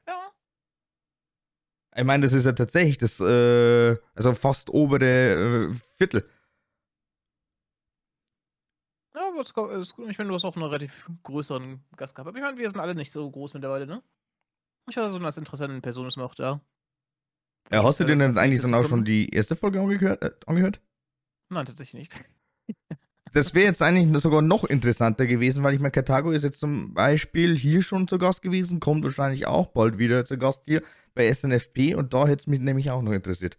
Ja. 0.06 0.32
Ich 1.96 2.04
meine, 2.04 2.24
das 2.24 2.32
ist 2.32 2.44
ja 2.44 2.52
tatsächlich 2.52 2.98
das, 2.98 3.20
äh, 3.20 3.96
also 4.14 4.34
fast 4.34 4.70
obere 4.70 5.70
äh, 5.70 5.74
Viertel. 5.96 6.28
Ja, 9.14 9.28
aber 9.28 9.40
es, 9.40 9.52
es, 9.90 9.94
ich 10.08 10.18
meine, 10.18 10.28
du 10.28 10.34
hast 10.34 10.44
auch 10.44 10.56
einen 10.56 10.64
relativ 10.64 11.08
größeren 11.22 11.84
Gast 11.96 12.14
gehabt. 12.14 12.28
Aber 12.28 12.36
ich 12.36 12.42
meine, 12.42 12.58
wir 12.58 12.68
sind 12.68 12.80
alle 12.80 12.94
nicht 12.94 13.12
so 13.12 13.30
groß 13.30 13.54
mittlerweile, 13.54 13.86
ne? 13.86 14.02
Ich 14.88 14.96
hatte 14.96 15.08
so 15.10 15.16
eine 15.16 15.28
interessante 15.28 15.80
Person 15.80 16.06
ist 16.06 16.16
mir 16.16 16.24
auch 16.24 16.34
da. 16.34 16.60
Ja, 17.70 17.82
hast 17.82 18.00
du 18.00 18.04
Ja, 18.04 18.14
dir 18.14 18.16
denn 18.16 18.36
eigentlich 18.38 18.60
dann 18.60 18.74
auch 18.74 18.84
schon 18.84 19.04
die 19.04 19.28
erste 19.30 19.56
Folge 19.56 19.80
angehört? 19.80 20.22
Äh, 20.22 20.32
angehört? 20.46 20.80
Nein, 21.48 21.66
tatsächlich 21.66 22.10
nicht. 22.12 22.24
Das 23.32 23.52
wäre 23.52 23.66
jetzt 23.66 23.82
eigentlich 23.82 24.22
sogar 24.22 24.42
noch 24.42 24.62
interessanter 24.62 25.26
gewesen, 25.26 25.64
weil 25.64 25.74
ich 25.74 25.80
meine, 25.80 25.90
Karthago 25.90 26.30
ist 26.30 26.44
jetzt 26.44 26.60
zum 26.60 26.94
Beispiel 26.94 27.56
hier 27.58 27.82
schon 27.82 28.06
zu 28.06 28.16
Gast 28.16 28.42
gewesen, 28.42 28.78
kommt 28.78 29.02
wahrscheinlich 29.02 29.48
auch 29.48 29.66
bald 29.66 29.98
wieder 29.98 30.24
zu 30.24 30.38
Gast 30.38 30.62
hier 30.66 30.82
bei 31.14 31.26
SNFP 31.26 31.96
und 31.96 32.14
da 32.14 32.28
hätte 32.28 32.42
es 32.42 32.46
mich 32.46 32.60
nämlich 32.60 32.92
auch 32.92 33.02
noch 33.02 33.10
interessiert. 33.10 33.56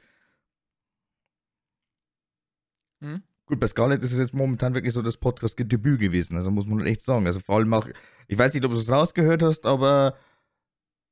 Hm? 3.01 3.23
Gut, 3.47 3.59
bei 3.59 3.67
Scarlett 3.67 4.03
ist 4.03 4.11
es 4.11 4.17
jetzt 4.17 4.33
momentan 4.33 4.73
wirklich 4.73 4.93
so 4.93 5.03
das 5.03 5.17
Podcast-Debüt 5.17 5.99
gewesen, 5.99 6.35
also 6.35 6.49
muss 6.49 6.65
man 6.65 6.85
echt 6.85 7.01
sagen. 7.01 7.27
Also 7.27 7.39
vor 7.39 7.57
allem 7.57 7.73
auch, 7.73 7.87
ich 8.27 8.37
weiß 8.37 8.53
nicht, 8.53 8.65
ob 8.65 8.71
du 8.71 8.77
es 8.77 8.89
rausgehört 8.89 9.43
hast, 9.43 9.67
aber 9.67 10.17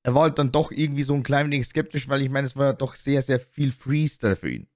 er 0.01 0.15
war 0.15 0.23
halt 0.23 0.39
dann 0.39 0.51
doch 0.51 0.71
irgendwie 0.71 1.03
so 1.03 1.13
ein 1.13 1.23
klein 1.23 1.51
wenig 1.51 1.67
skeptisch, 1.67 2.09
weil 2.09 2.23
ich 2.23 2.29
meine, 2.29 2.47
es 2.47 2.57
war 2.57 2.73
doch 2.73 2.95
sehr, 2.95 3.21
sehr 3.21 3.39
viel 3.39 3.71
Freestyle 3.71 4.35
für 4.35 4.49
ihn. 4.49 4.67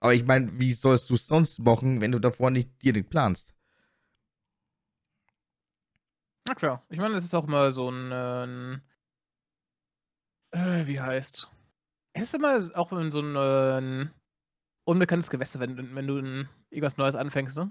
Aber 0.00 0.14
ich 0.14 0.24
meine, 0.24 0.58
wie 0.58 0.72
sollst 0.72 1.10
du 1.10 1.14
es 1.14 1.26
sonst 1.26 1.58
machen, 1.58 2.00
wenn 2.00 2.12
du 2.12 2.18
davor 2.18 2.50
nicht 2.50 2.82
direkt 2.82 3.10
planst? 3.10 3.54
Na 6.46 6.54
klar. 6.54 6.84
Ich 6.88 6.98
meine, 6.98 7.14
es 7.14 7.24
ist 7.24 7.34
auch 7.34 7.46
mal 7.46 7.72
so 7.72 7.90
ein, 7.90 8.12
äh, 10.52 10.78
äh, 10.82 10.86
wie 10.86 11.00
heißt? 11.00 11.50
Es 12.12 12.22
ist 12.22 12.34
immer 12.34 12.58
auch 12.74 12.92
in 12.92 13.10
so 13.10 13.20
ein, 13.20 13.36
äh, 13.36 14.08
unbekanntes 14.88 15.30
Gewässer, 15.30 15.60
wenn, 15.60 15.94
wenn 15.94 16.06
du 16.06 16.16
irgendwas 16.70 16.96
Neues 16.96 17.14
anfängst, 17.14 17.58
ne? 17.58 17.70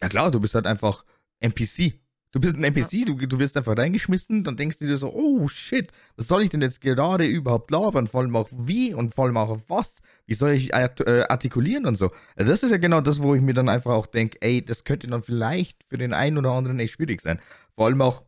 Ja 0.00 0.08
klar, 0.08 0.30
du 0.30 0.40
bist 0.40 0.54
halt 0.54 0.66
einfach 0.66 1.04
NPC. 1.40 2.00
Du 2.30 2.40
bist 2.40 2.56
ein 2.56 2.64
NPC, 2.64 2.92
ja. 2.92 3.04
du, 3.04 3.14
du 3.14 3.38
wirst 3.38 3.58
einfach 3.58 3.76
reingeschmissen, 3.76 4.42
dann 4.42 4.56
denkst 4.56 4.78
du 4.78 4.86
dir 4.86 4.96
so, 4.96 5.12
oh 5.12 5.48
shit, 5.48 5.92
was 6.16 6.28
soll 6.28 6.42
ich 6.42 6.48
denn 6.48 6.62
jetzt 6.62 6.80
gerade 6.80 7.26
überhaupt 7.26 7.70
labern? 7.70 8.06
Vor 8.06 8.22
allem 8.22 8.34
auch 8.34 8.48
wie 8.50 8.94
und 8.94 9.14
vor 9.14 9.26
allem 9.26 9.36
auch 9.36 9.50
auf 9.50 9.60
was? 9.68 10.00
Wie 10.24 10.32
soll 10.32 10.52
ich 10.52 10.72
äh, 10.72 11.24
artikulieren 11.28 11.84
und 11.84 11.96
so? 11.96 12.10
Also 12.34 12.50
das 12.50 12.62
ist 12.62 12.70
ja 12.70 12.78
genau 12.78 13.02
das, 13.02 13.22
wo 13.22 13.34
ich 13.34 13.42
mir 13.42 13.52
dann 13.52 13.68
einfach 13.68 13.92
auch 13.92 14.06
denke, 14.06 14.38
ey, 14.40 14.64
das 14.64 14.84
könnte 14.84 15.08
dann 15.08 15.22
vielleicht 15.22 15.84
für 15.84 15.98
den 15.98 16.14
einen 16.14 16.38
oder 16.38 16.52
anderen 16.52 16.78
echt 16.78 16.94
schwierig 16.94 17.20
sein. 17.20 17.38
Vor 17.74 17.86
allem 17.86 18.00
auch 18.00 18.22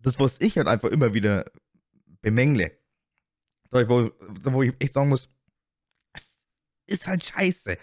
das, 0.00 0.18
was 0.18 0.40
ich 0.40 0.56
halt 0.56 0.66
einfach 0.66 0.88
immer 0.88 1.12
wieder 1.12 1.44
bemängle. 2.22 2.72
Da, 3.68 3.86
wo, 3.86 4.10
wo 4.44 4.62
ich 4.62 4.72
echt 4.78 4.94
sagen 4.94 5.10
muss, 5.10 5.28
ist 6.90 7.06
halt 7.06 7.24
scheiße 7.24 7.76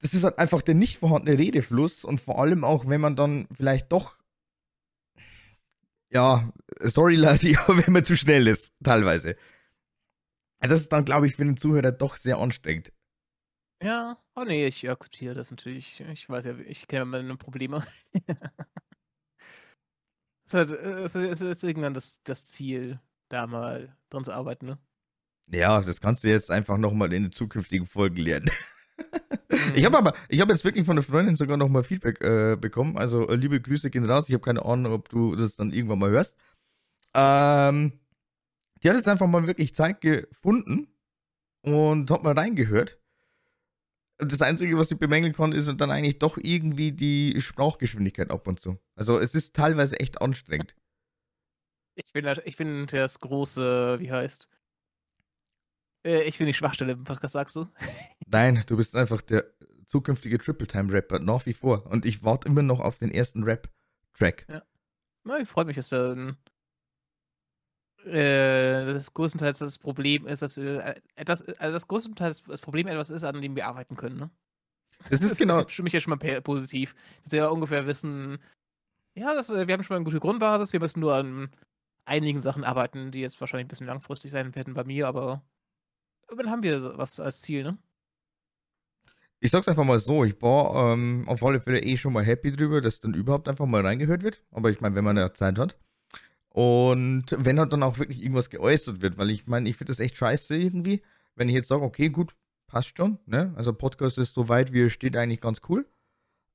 das 0.00 0.14
ist 0.14 0.24
halt 0.24 0.38
einfach 0.38 0.62
der 0.62 0.74
nicht 0.74 0.98
vorhandene 0.98 1.38
Redefluss 1.38 2.04
und 2.04 2.20
vor 2.20 2.40
allem 2.40 2.64
auch, 2.64 2.88
wenn 2.88 3.00
man 3.00 3.16
dann 3.16 3.46
vielleicht 3.52 3.92
doch, 3.92 4.18
ja, 6.10 6.50
sorry 6.80 7.16
Lassi, 7.16 7.56
aber 7.64 7.86
wenn 7.86 7.92
man 7.92 8.04
zu 8.04 8.16
schnell 8.16 8.46
ist, 8.48 8.72
teilweise. 8.82 9.36
Also 10.58 10.74
das 10.74 10.82
ist 10.82 10.92
dann, 10.92 11.04
glaube 11.04 11.26
ich, 11.26 11.36
für 11.36 11.44
den 11.44 11.56
Zuhörer 11.56 11.92
doch 11.92 12.16
sehr 12.16 12.38
anstrengend. 12.38 12.92
Ja, 13.82 14.18
oh 14.34 14.44
nee, 14.44 14.66
ich 14.66 14.90
akzeptiere 14.90 15.34
das 15.34 15.50
natürlich. 15.50 16.00
Ich 16.00 16.28
weiß 16.28 16.44
ja, 16.44 16.58
ich 16.58 16.86
kenne 16.86 17.06
meine 17.06 17.36
Probleme. 17.36 17.86
es, 20.44 20.52
ist 20.52 20.54
halt, 20.54 20.70
ist, 20.70 21.14
es 21.14 21.40
ist 21.40 21.64
irgendwann 21.64 21.94
das, 21.94 22.22
das 22.24 22.46
Ziel, 22.48 23.00
da 23.30 23.46
mal 23.46 23.96
dran 24.10 24.24
zu 24.24 24.32
arbeiten, 24.32 24.66
ne? 24.66 24.78
Ja, 25.50 25.80
das 25.80 26.00
kannst 26.00 26.24
du 26.24 26.28
jetzt 26.28 26.50
einfach 26.50 26.78
nochmal 26.78 27.12
in 27.12 27.24
den 27.24 27.32
zukünftigen 27.32 27.86
Folgen 27.86 28.16
lernen. 28.16 28.50
Ich 29.74 29.84
habe 29.84 29.96
aber, 29.98 30.14
ich 30.28 30.40
habe 30.40 30.52
jetzt 30.52 30.64
wirklich 30.64 30.84
von 30.84 30.96
einer 30.96 31.02
Freundin 31.02 31.34
sogar 31.34 31.56
noch 31.56 31.68
mal 31.68 31.82
Feedback 31.82 32.20
äh, 32.20 32.56
bekommen. 32.56 32.98
Also 32.98 33.28
äh, 33.28 33.36
liebe 33.36 33.60
Grüße 33.60 33.90
gehen 33.90 34.04
raus. 34.04 34.28
Ich 34.28 34.34
habe 34.34 34.44
keine 34.44 34.64
Ahnung, 34.64 34.92
ob 34.92 35.08
du 35.08 35.36
das 35.36 35.56
dann 35.56 35.72
irgendwann 35.72 35.98
mal 35.98 36.10
hörst. 36.10 36.36
Ähm, 37.14 37.98
die 38.82 38.88
hat 38.88 38.96
jetzt 38.96 39.08
einfach 39.08 39.26
mal 39.26 39.46
wirklich 39.46 39.74
Zeit 39.74 40.00
gefunden 40.00 40.88
und 41.62 42.10
hat 42.10 42.22
mal 42.22 42.34
reingehört. 42.34 42.98
Und 44.20 44.32
das 44.32 44.42
Einzige, 44.42 44.76
was 44.76 44.90
ich 44.90 44.98
bemängeln 44.98 45.32
kann, 45.32 45.52
ist 45.52 45.72
dann 45.80 45.90
eigentlich 45.90 46.18
doch 46.18 46.36
irgendwie 46.36 46.92
die 46.92 47.40
Sprachgeschwindigkeit 47.40 48.30
ab 48.30 48.46
und 48.46 48.60
zu. 48.60 48.78
Also 48.94 49.18
es 49.18 49.34
ist 49.34 49.56
teilweise 49.56 49.98
echt 49.98 50.20
anstrengend. 50.20 50.74
Ich 51.94 52.12
bin, 52.12 52.30
ich 52.44 52.56
bin 52.56 52.86
das 52.86 53.20
große, 53.20 53.98
wie 54.00 54.12
heißt, 54.12 54.48
äh, 56.04 56.22
ich 56.22 56.38
bin 56.38 56.46
die 56.46 56.54
Schwachstelle 56.54 56.92
im 56.92 57.04
Podcast, 57.04 57.32
sagst 57.32 57.56
du? 57.56 57.66
Nein, 58.26 58.62
du 58.66 58.76
bist 58.76 58.96
einfach 58.96 59.22
der 59.22 59.44
zukünftige 59.88 60.38
Triple-Time-Rapper, 60.38 61.18
nach 61.18 61.46
wie 61.46 61.52
vor. 61.52 61.86
Und 61.86 62.06
ich 62.06 62.22
warte 62.22 62.48
immer 62.48 62.62
noch 62.62 62.80
auf 62.80 62.98
den 62.98 63.10
ersten 63.10 63.42
Rap-Track. 63.42 64.46
Ja. 64.48 64.62
Na, 65.24 65.38
ich 65.38 65.48
freue 65.48 65.64
mich, 65.64 65.76
dass 65.76 65.88
dann 65.88 66.36
äh, 68.04 68.84
das 68.84 69.12
größtenteils 69.12 69.58
das 69.58 69.78
Problem 69.78 70.26
ist, 70.26 70.42
dass 70.42 70.56
äh, 70.56 70.94
etwas, 71.16 71.42
also 71.42 71.72
das 71.72 71.88
größtenteils 71.88 72.44
das 72.44 72.60
Problem 72.60 72.86
etwas 72.86 73.10
ist, 73.10 73.24
an 73.24 73.40
dem 73.42 73.56
wir 73.56 73.66
arbeiten 73.66 73.96
können, 73.96 74.16
ne? 74.16 74.30
Das 75.10 75.22
ist 75.22 75.30
das 75.32 75.38
genau. 75.38 75.62
Das 75.62 75.72
für 75.72 75.82
mich 75.82 75.92
ja 75.92 76.00
schon 76.00 76.16
mal 76.16 76.40
positiv. 76.40 76.94
Dass 77.22 77.32
wir 77.32 77.50
ungefähr 77.50 77.86
wissen, 77.86 78.38
ja, 79.14 79.34
das, 79.34 79.50
äh, 79.50 79.66
wir 79.66 79.74
haben 79.74 79.82
schon 79.82 79.94
mal 79.94 79.98
eine 79.98 80.04
gute 80.04 80.20
Grundbasis, 80.20 80.72
wir 80.72 80.80
müssen 80.80 81.00
nur 81.00 81.14
an 81.14 81.50
einigen 82.04 82.38
Sachen 82.38 82.64
arbeiten, 82.64 83.10
die 83.10 83.20
jetzt 83.20 83.40
wahrscheinlich 83.40 83.66
ein 83.66 83.68
bisschen 83.68 83.86
langfristig 83.86 84.30
sein 84.30 84.54
werden 84.54 84.74
bei 84.74 84.84
mir, 84.84 85.06
aber 85.06 85.42
irgendwann 86.30 86.50
haben 86.50 86.62
wir 86.62 86.96
was 86.96 87.20
als 87.20 87.42
Ziel, 87.42 87.62
ne? 87.62 87.78
Ich 89.42 89.50
sag's 89.50 89.68
einfach 89.68 89.84
mal 89.84 89.98
so, 89.98 90.24
ich 90.24 90.40
war 90.42 90.92
ähm, 90.92 91.24
auf 91.26 91.42
alle 91.42 91.60
Fälle 91.60 91.82
eh 91.82 91.96
schon 91.96 92.12
mal 92.12 92.24
happy 92.24 92.52
drüber, 92.52 92.82
dass 92.82 93.00
dann 93.00 93.14
überhaupt 93.14 93.48
einfach 93.48 93.64
mal 93.64 93.80
reingehört 93.80 94.22
wird. 94.22 94.44
Aber 94.50 94.70
ich 94.70 94.82
meine, 94.82 94.94
wenn 94.94 95.04
man 95.04 95.16
ja 95.16 95.32
Zeit 95.32 95.58
hat. 95.58 95.78
Und 96.50 97.24
wenn 97.38 97.58
halt 97.58 97.72
dann 97.72 97.82
auch 97.82 97.98
wirklich 97.98 98.20
irgendwas 98.22 98.50
geäußert 98.50 99.00
wird, 99.00 99.16
weil 99.16 99.30
ich 99.30 99.46
meine, 99.46 99.68
ich 99.68 99.76
finde 99.76 99.92
das 99.92 100.00
echt 100.00 100.16
scheiße 100.16 100.56
irgendwie, 100.56 101.02
wenn 101.36 101.48
ich 101.48 101.54
jetzt 101.54 101.68
sage, 101.68 101.82
okay, 101.82 102.10
gut, 102.10 102.34
passt 102.66 102.96
schon, 102.96 103.18
ne? 103.24 103.54
Also 103.56 103.72
Podcast 103.72 104.18
ist 104.18 104.34
so 104.34 104.48
weit, 104.48 104.72
wie 104.72 104.82
er 104.84 104.90
steht, 104.90 105.16
eigentlich 105.16 105.40
ganz 105.40 105.62
cool. 105.68 105.86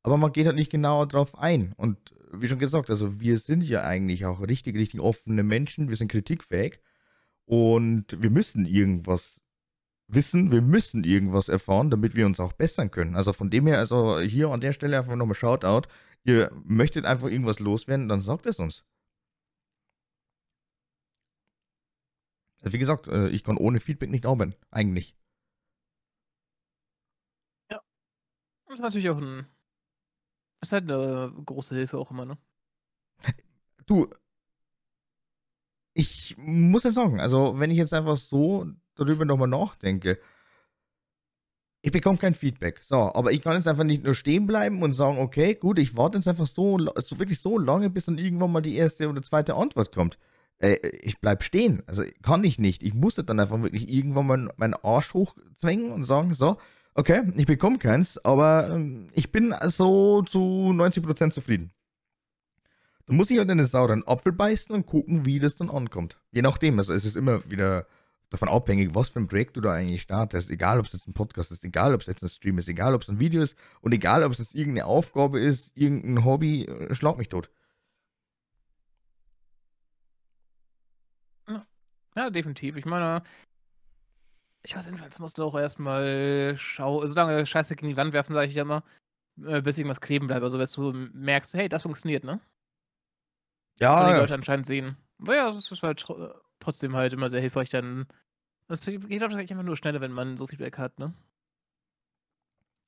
Aber 0.03 0.17
man 0.17 0.31
geht 0.31 0.45
halt 0.45 0.55
nicht 0.55 0.71
genauer 0.71 1.07
drauf 1.07 1.37
ein. 1.39 1.73
Und 1.77 2.13
wie 2.31 2.47
schon 2.47 2.59
gesagt, 2.59 2.91
also 2.91 3.19
wir 3.19 3.39
sind 3.39 3.63
ja 3.63 3.83
eigentlich 3.83 4.25
auch 4.25 4.41
richtig, 4.41 4.75
richtig 4.75 4.99
offene 4.99 5.41
Menschen, 5.43 5.89
wir 5.89 5.95
sind 5.95 6.11
kritikfähig 6.11 6.79
und 7.45 8.05
wir 8.21 8.29
müssen 8.29 8.65
irgendwas 8.65 9.41
wissen, 10.07 10.51
wir 10.51 10.61
müssen 10.61 11.03
irgendwas 11.03 11.49
erfahren, 11.49 11.89
damit 11.89 12.15
wir 12.15 12.25
uns 12.25 12.39
auch 12.39 12.53
bessern 12.53 12.91
können. 12.91 13.15
Also 13.15 13.33
von 13.33 13.49
dem 13.49 13.67
her, 13.67 13.79
also 13.79 14.19
hier 14.19 14.49
an 14.49 14.61
der 14.61 14.73
Stelle 14.73 14.97
einfach 14.97 15.15
nochmal 15.15 15.35
Shoutout. 15.35 15.87
Ihr 16.23 16.51
möchtet 16.63 17.05
einfach 17.05 17.27
irgendwas 17.27 17.59
loswerden, 17.59 18.07
dann 18.09 18.21
sagt 18.21 18.45
es 18.45 18.59
uns. 18.59 18.83
Also 22.61 22.73
wie 22.73 22.79
gesagt, 22.79 23.07
äh, 23.07 23.29
ich 23.29 23.43
kann 23.43 23.57
ohne 23.57 23.79
Feedback 23.79 24.09
nicht 24.09 24.25
arbeiten, 24.25 24.55
eigentlich. 24.71 25.15
Ja. 27.71 27.81
Das 28.65 28.75
ist 28.79 28.81
natürlich 28.81 29.09
auch 29.09 29.17
ein. 29.17 29.45
Das 30.59 30.69
ist 30.69 30.73
halt 30.73 30.91
eine 30.91 31.31
große 31.45 31.75
Hilfe 31.75 31.97
auch 31.97 32.11
immer, 32.11 32.25
ne? 32.25 32.37
Du, 33.85 34.09
ich 35.93 36.35
muss 36.37 36.83
ja 36.83 36.91
sagen, 36.91 37.19
also 37.21 37.59
wenn 37.59 37.69
ich 37.71 37.77
jetzt 37.77 37.93
einfach 37.93 38.17
so 38.17 38.67
darüber 38.95 39.25
nochmal 39.25 39.47
nachdenke, 39.47 40.19
ich 41.85 41.91
bekomme 41.91 42.17
kein 42.17 42.33
Feedback. 42.33 42.81
So, 42.83 42.95
aber 43.13 43.31
ich 43.31 43.43
kann 43.43 43.55
jetzt 43.55 43.67
einfach 43.67 43.83
nicht 43.83 44.03
nur 44.03 44.15
stehen 44.15 44.47
bleiben 44.47 44.81
und 44.81 44.93
sagen, 44.93 45.19
okay, 45.19 45.53
gut, 45.53 45.77
ich 45.77 45.95
warte 45.95 46.17
jetzt 46.17 46.27
einfach 46.27 46.47
so, 46.47 46.79
so 46.97 47.19
wirklich 47.19 47.39
so 47.39 47.59
lange, 47.59 47.91
bis 47.91 48.05
dann 48.05 48.17
irgendwann 48.17 48.51
mal 48.51 48.61
die 48.61 48.75
erste 48.75 49.07
oder 49.07 49.21
zweite 49.21 49.53
Antwort 49.53 49.93
kommt. 49.93 50.17
Äh, 50.57 50.77
ich 50.87 51.19
bleib 51.19 51.43
stehen. 51.43 51.83
Also 51.85 52.03
kann 52.23 52.43
ich 52.43 52.57
nicht. 52.57 52.81
Ich 52.81 52.95
musste 52.95 53.23
dann 53.23 53.39
einfach 53.39 53.61
wirklich 53.61 53.87
irgendwann 53.87 54.25
mal 54.25 54.53
meinen 54.57 54.73
Arsch 54.73 55.13
hochzwingen 55.13 55.91
und 55.91 56.05
sagen, 56.05 56.33
so, 56.33 56.57
okay, 56.95 57.21
ich 57.35 57.45
bekomme 57.45 57.77
keins, 57.77 58.17
aber 58.25 58.69
ähm, 58.71 59.09
ich 59.13 59.31
bin 59.31 59.53
so 59.65 60.23
zu 60.23 60.39
90% 60.39 61.29
zufrieden. 61.29 61.71
Dann 63.05 63.15
muss 63.15 63.29
ich 63.29 63.37
halt 63.37 63.51
einen 63.51 63.65
sauren 63.65 64.03
Apfel 64.07 64.31
beißen 64.31 64.73
und 64.73 64.87
gucken, 64.87 65.25
wie 65.25 65.37
das 65.37 65.55
dann 65.55 65.69
ankommt. 65.69 66.17
Je 66.31 66.41
nachdem, 66.41 66.79
also 66.79 66.93
es 66.93 67.05
ist 67.05 67.15
immer 67.15 67.47
wieder 67.51 67.85
davon 68.35 68.49
abhängig, 68.49 68.93
was 68.93 69.09
für 69.09 69.19
ein 69.19 69.27
Projekt 69.27 69.57
du 69.57 69.61
da 69.61 69.73
eigentlich 69.73 70.01
startest. 70.01 70.49
Egal, 70.49 70.79
ob 70.79 70.85
es 70.85 70.93
jetzt 70.93 71.07
ein 71.07 71.13
Podcast 71.13 71.51
ist, 71.51 71.63
egal, 71.63 71.93
ob 71.93 72.01
es 72.01 72.07
jetzt 72.07 72.23
ein 72.23 72.29
Stream 72.29 72.57
ist, 72.57 72.67
egal, 72.67 72.93
ob 72.93 73.01
es 73.01 73.09
ein 73.09 73.19
Video 73.19 73.41
ist 73.41 73.57
und 73.81 73.93
egal, 73.93 74.23
ob 74.23 74.31
es 74.31 74.39
jetzt 74.39 74.55
irgendeine 74.55 74.85
Aufgabe 74.85 75.39
ist, 75.39 75.75
irgendein 75.75 76.23
Hobby, 76.23 76.65
äh, 76.65 76.93
schlag 76.93 77.17
mich 77.17 77.29
tot. 77.29 77.49
Ja, 82.15 82.29
definitiv. 82.29 82.77
Ich 82.77 82.85
meine, 82.85 83.23
ich 84.63 84.75
weiß 84.75 84.85
jedenfalls 84.85 85.19
musst 85.19 85.37
du 85.37 85.43
auch 85.43 85.55
erstmal 85.55 86.55
schauen, 86.57 87.07
solange 87.07 87.45
Scheiße 87.45 87.75
gegen 87.75 87.89
die 87.89 87.97
Wand 87.97 88.13
werfen, 88.13 88.33
sage 88.33 88.47
ich 88.47 88.55
ja 88.55 88.61
immer, 88.63 88.83
äh, 89.43 89.61
bis 89.61 89.77
irgendwas 89.77 90.01
kleben 90.01 90.27
bleibt. 90.27 90.43
Also, 90.43 90.57
wenn 90.57 90.65
du 90.93 91.09
merkst, 91.13 91.53
hey, 91.55 91.67
das 91.67 91.83
funktioniert, 91.83 92.23
ne? 92.23 92.39
Ja. 93.79 93.99
Das 93.99 94.13
die 94.13 94.19
Leute 94.21 94.33
anscheinend 94.33 94.65
sehen. 94.65 94.97
Aber 95.19 95.35
ja, 95.35 95.47
das 95.51 95.69
ist 95.69 95.83
halt 95.83 96.05
trotzdem 96.59 96.95
halt 96.95 97.11
immer 97.11 97.27
sehr 97.27 97.41
hilfreich 97.41 97.69
dann. 97.69 98.07
Es 98.67 98.85
geht 98.85 99.21
wahrscheinlich 99.21 99.51
einfach 99.51 99.63
nur 99.63 99.77
schneller, 99.77 100.01
wenn 100.01 100.11
man 100.11 100.37
so 100.37 100.47
Feedback 100.47 100.77
hat, 100.77 100.97
ne? 100.99 101.13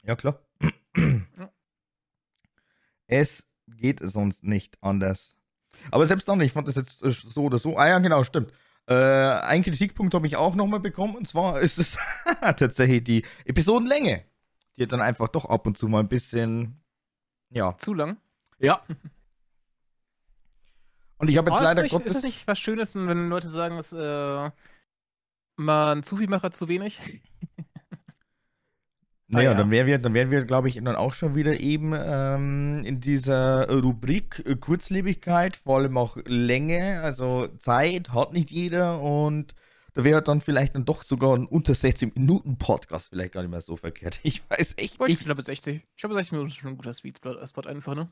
Ja, 0.04 0.16
klar. 0.16 0.40
Ja. 0.96 1.52
Es 3.08 3.48
geht 3.68 4.00
sonst 4.02 4.44
nicht 4.44 4.78
anders. 4.82 5.36
Aber 5.92 6.06
selbst 6.06 6.28
dann, 6.28 6.42
ich 6.42 6.54
fand 6.54 6.68
das 6.68 6.76
jetzt 6.76 7.04
äh, 7.04 7.12
so 7.12 7.44
oder 7.44 7.58
so. 7.58 7.78
Ah 7.78 7.88
ja, 7.88 8.00
genau, 8.00 8.24
stimmt. 8.24 8.52
Äh, 8.88 8.94
einen 8.94 9.64
Kritikpunkt 9.64 10.14
habe 10.14 10.26
ich 10.28 10.38
auch 10.38 10.56
nochmal 10.56 10.80
bekommen, 10.80 11.16
und 11.16 11.28
zwar 11.28 11.60
ist 11.60 11.78
es 11.78 11.98
tatsächlich 12.42 13.04
die 13.04 13.24
Episodenlänge. 13.46 14.24
Die 14.76 14.84
hat 14.84 14.92
dann 14.92 15.02
einfach 15.02 15.28
doch 15.28 15.46
ab 15.46 15.68
und 15.68 15.78
zu 15.78 15.88
mal 15.88 16.00
ein 16.00 16.08
bisschen, 16.08 16.82
ja. 17.50 17.78
Zu 17.78 17.94
lang? 17.94 18.18
Ja. 18.60 18.82
Und 21.18 21.30
ich 21.30 21.38
habe 21.38 21.50
jetzt 21.50 21.60
oh, 21.60 21.64
leider 21.64 21.86
ist, 21.86 21.92
nicht, 21.92 22.06
ist 22.06 22.16
das 22.16 22.24
nicht 22.24 22.48
was 22.48 22.60
Schönes, 22.60 22.96
wenn 22.96 23.30
Leute 23.30 23.48
sagen, 23.48 23.76
dass 23.76 23.92
äh, 23.92 24.52
man 25.58 26.04
zu 26.04 26.16
viel 26.18 26.28
macht, 26.30 26.54
zu 26.56 26.68
wenig? 26.68 27.00
Naja, 29.30 29.50
Ah, 29.50 29.52
ja. 29.52 29.58
dann 29.58 29.72
wären 29.72 29.88
wir, 29.88 29.98
dann 29.98 30.14
wären 30.14 30.32
wir, 30.32 30.46
glaube 30.46 30.70
ich, 30.70 30.76
dann 30.76 30.96
auch 30.96 31.14
schon 31.14 31.36
wieder 31.36 31.60
eben 31.60 31.92
ähm, 31.94 32.82
in 32.86 33.02
dieser 33.02 33.70
Rubrik 33.70 34.42
äh, 34.46 34.56
Kurzlebigkeit, 34.56 35.58
vor 35.58 35.80
allem 35.80 35.98
auch 35.98 36.16
Länge, 36.26 37.02
also 37.02 37.48
Zeit 37.58 38.14
hat 38.14 38.32
nicht 38.32 38.50
jeder 38.52 39.02
und 39.02 39.54
da 39.96 40.06
wäre 40.06 40.22
dann 40.22 40.40
vielleicht 40.40 40.76
dann 40.76 40.86
doch 40.86 41.04
sogar 41.04 41.36
ein 41.36 41.46
unter 41.46 41.74
60 41.74 42.16
Minuten 42.16 42.58
Podcast 42.58 43.10
vielleicht 43.10 43.34
gar 43.34 43.42
nicht 43.42 43.52
mehr 43.52 43.60
so 43.60 43.76
verkehrt. 43.76 44.20
Ich 44.24 44.44
weiß 44.50 44.76
echt 44.78 44.98
Boah, 44.98 45.08
ich 45.10 45.16
nicht. 45.18 45.26
glaube 45.26 45.44
60. 45.44 45.76
Ich 45.94 46.00
glaube 46.00 46.16
60 46.16 46.32
Minuten 46.32 46.48
ist 46.50 46.56
schon 46.58 46.70
ein 46.70 46.78
guter 46.78 46.94
Sweet 46.94 47.20
Spot 47.20 47.62
einfach, 47.68 47.96
ne? 47.96 48.10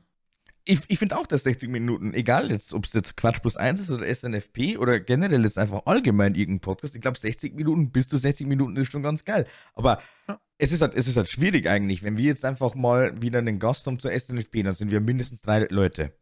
Ich, 0.68 0.80
ich 0.88 0.98
finde 0.98 1.16
auch, 1.16 1.28
dass 1.28 1.44
60 1.44 1.70
Minuten, 1.70 2.12
egal 2.12 2.50
jetzt, 2.50 2.74
ob 2.74 2.86
es 2.86 2.92
jetzt 2.92 3.16
Quatsch 3.16 3.40
plus 3.40 3.56
1 3.56 3.78
ist 3.78 3.90
oder 3.90 4.12
SNFP 4.12 4.76
oder 4.78 4.98
generell 4.98 5.44
jetzt 5.44 5.58
einfach 5.58 5.86
allgemein 5.86 6.34
irgendein 6.34 6.60
Podcast, 6.60 6.96
ich 6.96 7.00
glaube 7.00 7.16
60 7.18 7.54
Minuten 7.54 7.92
bis 7.92 8.08
zu 8.08 8.16
60 8.16 8.48
Minuten 8.48 8.74
ist 8.76 8.90
schon 8.90 9.04
ganz 9.04 9.24
geil. 9.24 9.46
Aber 9.74 10.02
Ja. 10.26 10.40
es, 10.58 10.72
ist 10.72 10.82
halt, 10.82 10.96
es 10.96 11.06
ist 11.06 11.16
halt 11.16 11.28
schwierig 11.28 11.68
eigentlich, 11.68 12.02
wenn 12.02 12.16
wir 12.16 12.24
jetzt 12.24 12.44
einfach 12.44 12.74
mal 12.74 13.22
wieder 13.22 13.38
einen 13.38 13.60
Gast 13.60 13.86
haben 13.86 14.00
zur 14.00 14.10
SNFP, 14.10 14.64
dann 14.64 14.74
sind 14.74 14.90
wir 14.90 15.00
mindestens 15.00 15.40
drei 15.40 15.68
Leute. 15.70 16.12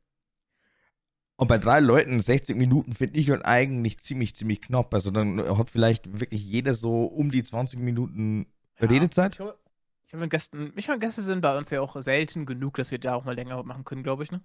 Und 1.37 1.49
bei 1.49 1.57
drei 1.59 1.81
Leuten 1.81 2.21
60 2.21 2.55
Minuten 2.55 2.93
finde 2.93 3.19
ich 3.19 3.31
halt 3.31 3.45
eigentlich 3.47 3.99
ziemlich, 3.99 4.37
ziemlich 4.37 4.61
knapp. 4.61 4.93
Also 4.93 5.11
dann 5.11 5.41
hat 5.59 5.71
vielleicht 5.71 6.21
wirklich 6.21 6.45
jeder 6.45 6.75
so 6.75 7.05
um 7.07 7.31
die 7.31 7.43
20 7.43 7.81
Minuten 7.81 8.47
Ja, 8.79 8.89
Redezeit. 8.89 9.33
Ich 9.33 9.37
glaube, 9.39 9.59
ich 10.15 10.19
glaube, 10.19 10.29
Gästen, 10.29 10.73
ich 10.77 10.87
meine, 10.87 11.01
Gäste 11.01 11.23
sind 11.23 11.41
bei 11.41 11.59
uns 11.59 11.71
ja 11.71 11.81
auch 11.81 12.01
selten 12.01 12.47
genug, 12.47 12.77
dass 12.77 12.93
wir 12.93 12.99
da 12.99 13.15
auch 13.15 13.25
mal 13.25 13.35
länger 13.35 13.61
machen 13.65 13.85
können, 13.85 14.05
glaube 14.05 14.23
ich, 14.23 14.31
ne? 14.31 14.41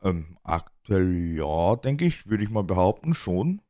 Ähm, 0.00 0.38
aktuell 0.44 1.34
ja, 1.36 1.74
denke 1.76 2.04
ich, 2.04 2.28
würde 2.28 2.44
ich 2.44 2.50
mal 2.50 2.62
behaupten, 2.62 3.12
schon. 3.12 3.60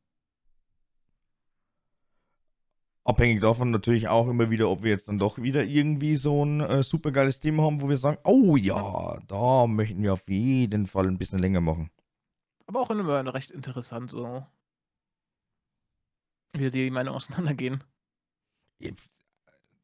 Abhängig 3.03 3.41
davon 3.41 3.71
natürlich 3.71 4.09
auch 4.09 4.29
immer 4.29 4.51
wieder, 4.51 4.69
ob 4.69 4.83
wir 4.83 4.91
jetzt 4.91 5.09
dann 5.09 5.19
doch 5.19 5.39
wieder 5.39 5.65
irgendwie 5.65 6.17
so 6.17 6.45
ein 6.45 6.61
äh, 6.61 6.83
super 6.83 7.13
geiles 7.13 7.41
Thema 7.41 7.63
haben, 7.63 7.81
wo 7.81 7.89
wir 7.89 7.97
sagen, 7.97 8.19
oh 8.25 8.57
ja, 8.57 9.19
da 9.27 9.67
möchten 9.67 10.03
wir 10.03 10.13
auf 10.13 10.29
jeden 10.29 10.87
Fall 10.87 11.07
ein 11.07 11.17
bisschen 11.17 11.39
länger 11.39 11.61
machen. 11.61 11.91
Aber 12.67 12.81
auch 12.81 12.91
immer 12.91 13.33
recht 13.33 13.53
interessant, 13.53 14.11
so. 14.11 14.45
Wie 16.53 16.71
die 16.71 16.91
Meinungen 16.91 17.17
auseinandergehen. 17.17 17.85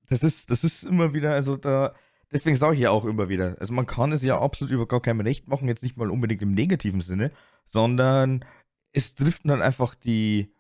Das 0.09 0.23
ist, 0.23 0.50
das 0.50 0.64
ist 0.64 0.82
immer 0.85 1.14
wieder, 1.14 1.32
also 1.32 1.56
da, 1.56 1.94
deswegen 2.30 2.56
sage 2.56 2.75
ich 2.75 2.80
ja 2.80 2.90
auch 2.90 3.04
immer 3.04 3.28
wieder, 3.28 3.56
also 3.61 3.73
man 3.73 3.87
kann 3.87 4.12
es 4.12 4.23
ja 4.23 4.38
absolut 4.40 4.73
über 4.73 4.87
gar 4.87 5.00
keinem 5.00 5.21
Recht 5.21 5.49
machen, 5.49 5.68
jetzt 5.68 5.82
nicht 5.82 5.97
mal 5.97 6.11
unbedingt 6.11 6.42
im 6.42 6.52
negativen 6.52 7.00
Sinne, 7.00 7.30
sondern 7.64 8.44
es 8.92 9.14
driften 9.14 9.49
dann 9.49 9.62
einfach 9.62 9.94
die 9.94 10.52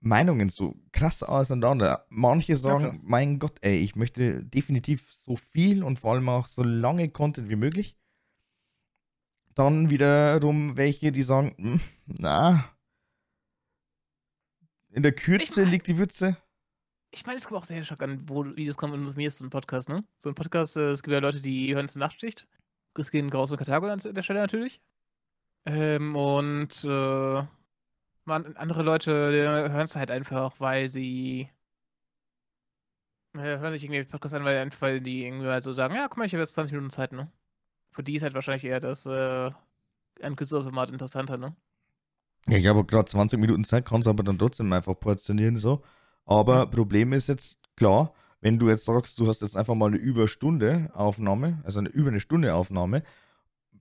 Meinungen 0.00 0.48
so 0.48 0.74
krass 0.90 1.22
auseinander. 1.22 2.06
Manche 2.08 2.56
sagen, 2.56 2.84
klar. 2.90 2.98
mein 3.02 3.38
Gott, 3.38 3.58
ey, 3.60 3.78
ich 3.78 3.94
möchte 3.94 4.44
definitiv 4.44 5.10
so 5.12 5.36
viel 5.36 5.84
und 5.84 5.98
vor 6.00 6.12
allem 6.14 6.28
auch 6.28 6.48
so 6.48 6.62
lange 6.64 7.08
Content 7.08 7.48
wie 7.48 7.56
möglich. 7.56 7.96
Dann 9.54 9.90
wiederum 9.90 10.76
welche, 10.76 11.12
die 11.12 11.22
sagen, 11.22 11.54
"Hm, 11.56 11.80
na, 12.06 12.64
in 14.90 15.02
der 15.02 15.12
Kürze 15.12 15.62
mein- 15.62 15.70
liegt 15.70 15.86
die 15.86 15.98
Würze. 15.98 16.36
Ich 17.14 17.26
meine, 17.26 17.36
es 17.36 17.46
kommt 17.46 17.60
auch 17.60 17.64
sehr 17.64 17.84
stark 17.84 18.02
an, 18.02 18.26
wo 18.26 18.42
das 18.42 18.76
kommt. 18.76 18.94
Und 18.94 19.16
mir 19.16 19.28
ist 19.28 19.38
so 19.38 19.44
ein 19.44 19.50
Podcast, 19.50 19.88
ne? 19.88 20.02
So 20.18 20.30
ein 20.30 20.34
Podcast, 20.34 20.76
äh, 20.76 20.90
es 20.90 21.02
gibt 21.02 21.12
ja 21.12 21.20
Leute, 21.20 21.40
die 21.40 21.74
hören 21.74 21.86
zur 21.86 22.00
Nachtschicht. 22.00 22.46
Grüß 22.94 23.10
gehen 23.10 23.30
Graus 23.30 23.50
und 23.50 23.58
Karthago 23.58 23.86
an 23.86 24.00
der 24.02 24.22
Stelle 24.22 24.40
natürlich. 24.40 24.80
Ähm, 25.66 26.16
und 26.16 26.84
äh, 26.84 27.42
man, 28.24 28.56
andere 28.56 28.82
Leute 28.82 29.12
hören 29.12 29.84
es 29.84 29.94
halt 29.94 30.10
einfach, 30.10 30.58
weil 30.58 30.88
sie 30.88 31.50
äh, 33.34 33.58
hören 33.58 33.72
sich 33.72 33.84
irgendwie 33.84 34.04
Podcast 34.04 34.34
an, 34.34 34.44
weil, 34.44 34.58
einfach, 34.58 34.80
weil 34.82 35.00
die 35.00 35.24
irgendwie 35.26 35.46
halt 35.46 35.62
so 35.62 35.72
sagen, 35.72 35.94
ja, 35.94 36.08
guck 36.08 36.18
mal, 36.18 36.24
ich 36.24 36.32
habe 36.32 36.42
jetzt 36.42 36.54
20 36.54 36.72
Minuten 36.72 36.90
Zeit, 36.90 37.12
ne? 37.12 37.30
Für 37.92 38.02
die 38.02 38.14
ist 38.14 38.22
halt 38.22 38.34
wahrscheinlich 38.34 38.64
eher 38.64 38.80
das 38.80 39.06
äh, 39.06 39.50
ein 40.22 40.36
kürzeres 40.36 40.64
Format 40.64 40.90
interessanter, 40.90 41.36
ne? 41.36 41.54
Ja, 42.48 42.56
ich 42.56 42.66
habe 42.66 42.84
gerade 42.84 43.04
20 43.04 43.38
Minuten 43.38 43.64
Zeit, 43.64 43.84
kann 43.84 44.00
es 44.00 44.06
aber 44.06 44.22
dann 44.22 44.38
trotzdem 44.38 44.72
einfach 44.72 44.98
portionieren 44.98 45.56
so. 45.56 45.82
Aber. 46.24 46.66
Problem 46.66 47.12
ist 47.12 47.28
jetzt, 47.28 47.58
klar, 47.76 48.14
wenn 48.40 48.58
du 48.58 48.68
jetzt 48.68 48.84
sagst, 48.84 49.18
du 49.20 49.26
hast 49.26 49.42
jetzt 49.42 49.56
einfach 49.56 49.74
mal 49.74 49.86
eine 49.86 49.96
Überstunde 49.96 50.90
Aufnahme, 50.94 51.60
also 51.64 51.78
eine 51.78 51.88
über 51.88 52.08
eine 52.08 52.20
Stunde 52.20 52.54
Aufnahme, 52.54 53.02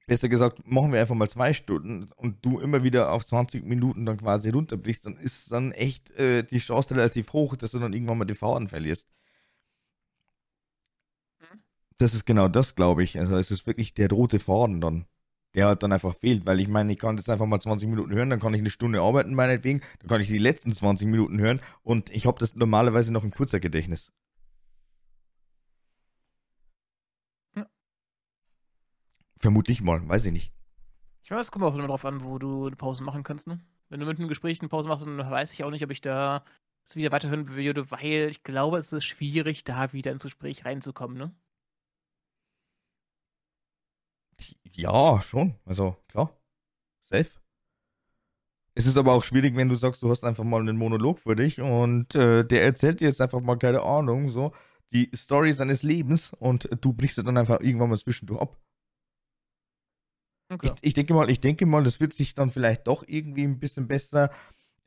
besser 0.07 0.29
gesagt, 0.29 0.67
machen 0.67 0.91
wir 0.91 0.99
einfach 0.99 1.15
mal 1.15 1.29
zwei 1.29 1.53
Stunden 1.53 2.09
und 2.15 2.45
du 2.45 2.59
immer 2.59 2.83
wieder 2.83 3.11
auf 3.11 3.25
20 3.25 3.65
Minuten 3.65 4.05
dann 4.05 4.17
quasi 4.17 4.49
runterbrichst, 4.49 5.05
dann 5.05 5.17
ist 5.17 5.51
dann 5.51 5.71
echt 5.71 6.11
äh, 6.11 6.43
die 6.43 6.59
Chance 6.59 6.95
relativ 6.95 7.33
hoch, 7.33 7.55
dass 7.55 7.71
du 7.71 7.79
dann 7.79 7.93
irgendwann 7.93 8.17
mal 8.17 8.25
den 8.25 8.35
Faden 8.35 8.67
verlierst. 8.67 9.07
Mhm. 11.39 11.59
Das 11.97 12.13
ist 12.13 12.25
genau 12.25 12.47
das, 12.47 12.75
glaube 12.75 13.03
ich. 13.03 13.17
Also 13.19 13.35
es 13.37 13.51
ist 13.51 13.65
wirklich 13.67 13.93
der 13.93 14.09
rote 14.09 14.39
Faden 14.39 14.81
dann 14.81 15.05
der 15.53 15.67
halt 15.67 15.83
dann 15.83 15.91
einfach 15.91 16.15
fehlt, 16.15 16.45
weil 16.45 16.59
ich 16.59 16.67
meine, 16.67 16.91
ich 16.93 16.99
kann 16.99 17.15
das 17.17 17.29
einfach 17.29 17.45
mal 17.45 17.59
20 17.59 17.89
Minuten 17.89 18.13
hören, 18.13 18.29
dann 18.29 18.39
kann 18.39 18.53
ich 18.53 18.61
eine 18.61 18.69
Stunde 18.69 19.01
arbeiten, 19.01 19.33
meinetwegen, 19.33 19.81
dann 19.99 20.07
kann 20.07 20.21
ich 20.21 20.27
die 20.27 20.37
letzten 20.37 20.71
20 20.71 21.07
Minuten 21.07 21.39
hören 21.39 21.61
und 21.83 22.09
ich 22.09 22.25
habe 22.25 22.39
das 22.39 22.55
normalerweise 22.55 23.11
noch 23.11 23.23
im 23.23 23.31
Kurzzeitgedächtnis. 23.31 24.11
Ja. 27.55 27.67
Vermutlich 29.37 29.81
mal, 29.81 30.07
weiß 30.07 30.25
ich 30.25 30.31
nicht. 30.31 30.53
Ich 31.23 31.31
weiß, 31.31 31.41
es 31.41 31.51
kommt 31.51 31.65
auch 31.65 31.75
immer 31.75 31.87
drauf 31.87 32.05
an, 32.05 32.23
wo 32.23 32.39
du 32.39 32.67
eine 32.67 32.75
Pause 32.75 33.03
machen 33.03 33.23
kannst, 33.23 33.47
ne? 33.47 33.59
Wenn 33.89 33.99
du 33.99 34.05
mit 34.05 34.19
einem 34.19 34.29
Gespräch 34.29 34.61
eine 34.61 34.69
Pause 34.69 34.87
machst, 34.87 35.05
dann 35.05 35.17
weiß 35.17 35.53
ich 35.53 35.63
auch 35.63 35.69
nicht, 35.69 35.83
ob 35.83 35.91
ich 35.91 36.01
da 36.01 36.45
es 36.85 36.95
wieder 36.95 37.11
weiterhören 37.11 37.49
würde, 37.49 37.91
weil 37.91 38.29
ich 38.29 38.43
glaube, 38.43 38.77
es 38.77 38.91
ist 38.93 39.03
schwierig, 39.03 39.63
da 39.63 39.93
wieder 39.93 40.11
ins 40.11 40.23
Gespräch 40.23 40.65
reinzukommen, 40.65 41.17
ne? 41.17 41.35
Ja, 44.73 45.21
schon, 45.21 45.55
also 45.65 45.95
klar, 46.07 46.35
safe. 47.03 47.31
Es 48.73 48.85
ist 48.85 48.97
aber 48.97 49.13
auch 49.13 49.23
schwierig, 49.23 49.55
wenn 49.55 49.67
du 49.67 49.75
sagst, 49.75 50.01
du 50.01 50.09
hast 50.09 50.23
einfach 50.23 50.45
mal 50.45 50.61
einen 50.61 50.77
Monolog 50.77 51.19
für 51.19 51.35
dich 51.35 51.59
und 51.59 52.15
äh, 52.15 52.45
der 52.45 52.63
erzählt 52.63 53.01
dir 53.01 53.07
jetzt 53.09 53.19
einfach 53.19 53.41
mal, 53.41 53.57
keine 53.57 53.81
Ahnung, 53.81 54.29
so 54.29 54.53
die 54.93 55.09
Story 55.13 55.53
seines 55.53 55.83
Lebens 55.83 56.31
und 56.39 56.69
du 56.81 56.93
brichst 56.93 57.17
dann 57.17 57.37
einfach 57.37 57.59
irgendwann 57.59 57.89
mal 57.89 57.97
zwischendurch 57.99 58.41
ab. 58.41 58.57
Okay. 60.49 60.71
Ich, 60.81 60.87
ich 60.89 60.93
denke 60.93 61.13
mal, 61.13 61.29
ich 61.29 61.39
denke 61.39 61.65
mal, 61.65 61.83
das 61.83 61.99
wird 61.99 62.13
sich 62.13 62.33
dann 62.33 62.51
vielleicht 62.51 62.87
doch 62.87 63.03
irgendwie 63.07 63.43
ein 63.43 63.59
bisschen 63.59 63.87
besser 63.87 64.31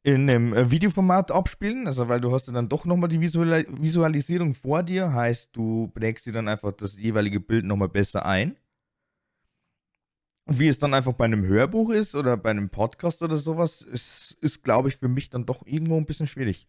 in 0.03 0.29
einem 0.29 0.53
äh, 0.53 0.71
Videoformat 0.71 1.31
abspielen, 1.31 1.87
also 1.87 2.09
weil 2.09 2.21
du 2.21 2.33
hast 2.33 2.47
ja 2.47 2.53
dann 2.53 2.69
doch 2.69 2.85
nochmal 2.85 3.09
die 3.09 3.21
Visual 3.21 3.67
Visualisierung 3.71 4.55
vor 4.55 4.83
dir, 4.83 5.13
heißt 5.13 5.57
du 5.57 5.89
prägst 5.89 6.27
dir 6.27 6.33
dann 6.33 6.49
einfach 6.49 6.73
das 6.73 6.99
jeweilige 6.99 7.41
Bild 7.41 7.65
nochmal 7.65 7.89
besser 7.89 8.27
ein. 8.27 8.57
Und 10.47 10.59
wie 10.59 10.69
es 10.69 10.79
dann 10.79 10.93
einfach 10.93 11.15
bei 11.15 11.25
einem 11.25 11.45
Hörbuch 11.47 11.91
ist 11.91 12.15
oder 12.15 12.37
bei 12.37 12.51
einem 12.51 12.69
Podcast 12.69 13.23
oder 13.23 13.37
sowas, 13.37 13.81
ist, 13.81 14.37
ist 14.41 14.63
glaube 14.63 14.89
ich, 14.89 14.97
für 14.97 15.09
mich 15.09 15.31
dann 15.31 15.47
doch 15.47 15.67
irgendwo 15.67 15.97
ein 15.97 16.07
bisschen 16.07 16.27
schwierig. 16.27 16.69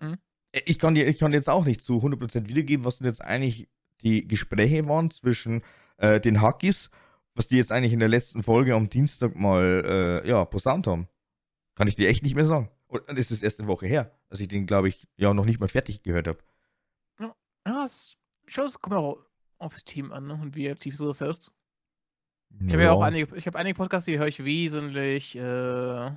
Mhm. 0.00 0.16
Ich 0.52 0.78
kann 0.78 0.94
dir, 0.94 1.06
ich 1.06 1.18
kann 1.18 1.32
jetzt 1.32 1.50
auch 1.50 1.64
nicht 1.64 1.82
zu 1.82 1.98
100% 1.98 2.48
wiedergeben, 2.48 2.84
was 2.84 2.98
denn 2.98 3.06
jetzt 3.06 3.22
eigentlich 3.22 3.68
die 4.02 4.26
Gespräche 4.26 4.88
waren 4.88 5.10
zwischen 5.10 5.62
äh, 5.98 6.20
den 6.20 6.40
Hackis, 6.40 6.90
was 7.34 7.48
die 7.48 7.56
jetzt 7.56 7.72
eigentlich 7.72 7.92
in 7.92 7.98
der 7.98 8.08
letzten 8.08 8.42
Folge 8.42 8.74
am 8.74 8.88
Dienstag 8.88 9.34
mal, 9.34 10.22
äh, 10.24 10.28
ja, 10.28 10.44
posaunt 10.44 10.86
haben. 10.86 11.08
Kann 11.74 11.88
ich 11.88 11.96
dir 11.96 12.08
echt 12.08 12.22
nicht 12.22 12.36
mehr 12.36 12.46
sagen. 12.46 12.70
Und 12.86 13.02
das 13.08 13.30
ist 13.30 13.42
erst 13.42 13.58
eine 13.58 13.68
Woche 13.68 13.86
her, 13.86 14.16
als 14.30 14.40
ich 14.40 14.48
den, 14.48 14.66
glaube 14.66 14.88
ich, 14.88 15.08
ja 15.16 15.34
noch 15.34 15.44
nicht 15.44 15.58
mal 15.58 15.68
fertig 15.68 16.02
gehört 16.04 16.28
habe. 16.28 16.38
Ja, 17.66 17.84
es, 17.84 18.16
ich 18.46 18.54
glaube, 18.54 18.68
es 18.68 18.78
kommt 18.78 18.96
auch 18.96 19.18
aufs 19.58 19.84
Team 19.84 20.12
an, 20.12 20.26
ne? 20.26 20.34
Und 20.34 20.54
wie 20.54 20.70
aktiv 20.70 20.96
so 20.96 21.06
das 21.06 21.20
ist. 21.20 21.50
Ich 22.60 22.72
habe 22.72 22.82
ja 22.82 22.92
auch 22.92 23.02
einige, 23.02 23.36
ich 23.36 23.46
habe 23.46 23.58
einige 23.58 23.76
Podcasts, 23.76 24.06
die 24.06 24.18
höre 24.18 24.28
ich 24.28 24.44
wesentlich, 24.44 25.36
äh, 25.36 26.06
äh, 26.06 26.10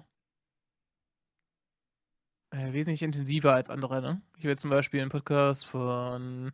wesentlich 2.52 3.04
intensiver 3.04 3.54
als 3.54 3.70
andere, 3.70 4.02
ne? 4.02 4.22
Ich 4.36 4.44
habe 4.44 4.50
jetzt 4.50 4.62
zum 4.62 4.70
Beispiel 4.70 5.02
einen 5.02 5.10
Podcast 5.10 5.66
von 5.66 6.52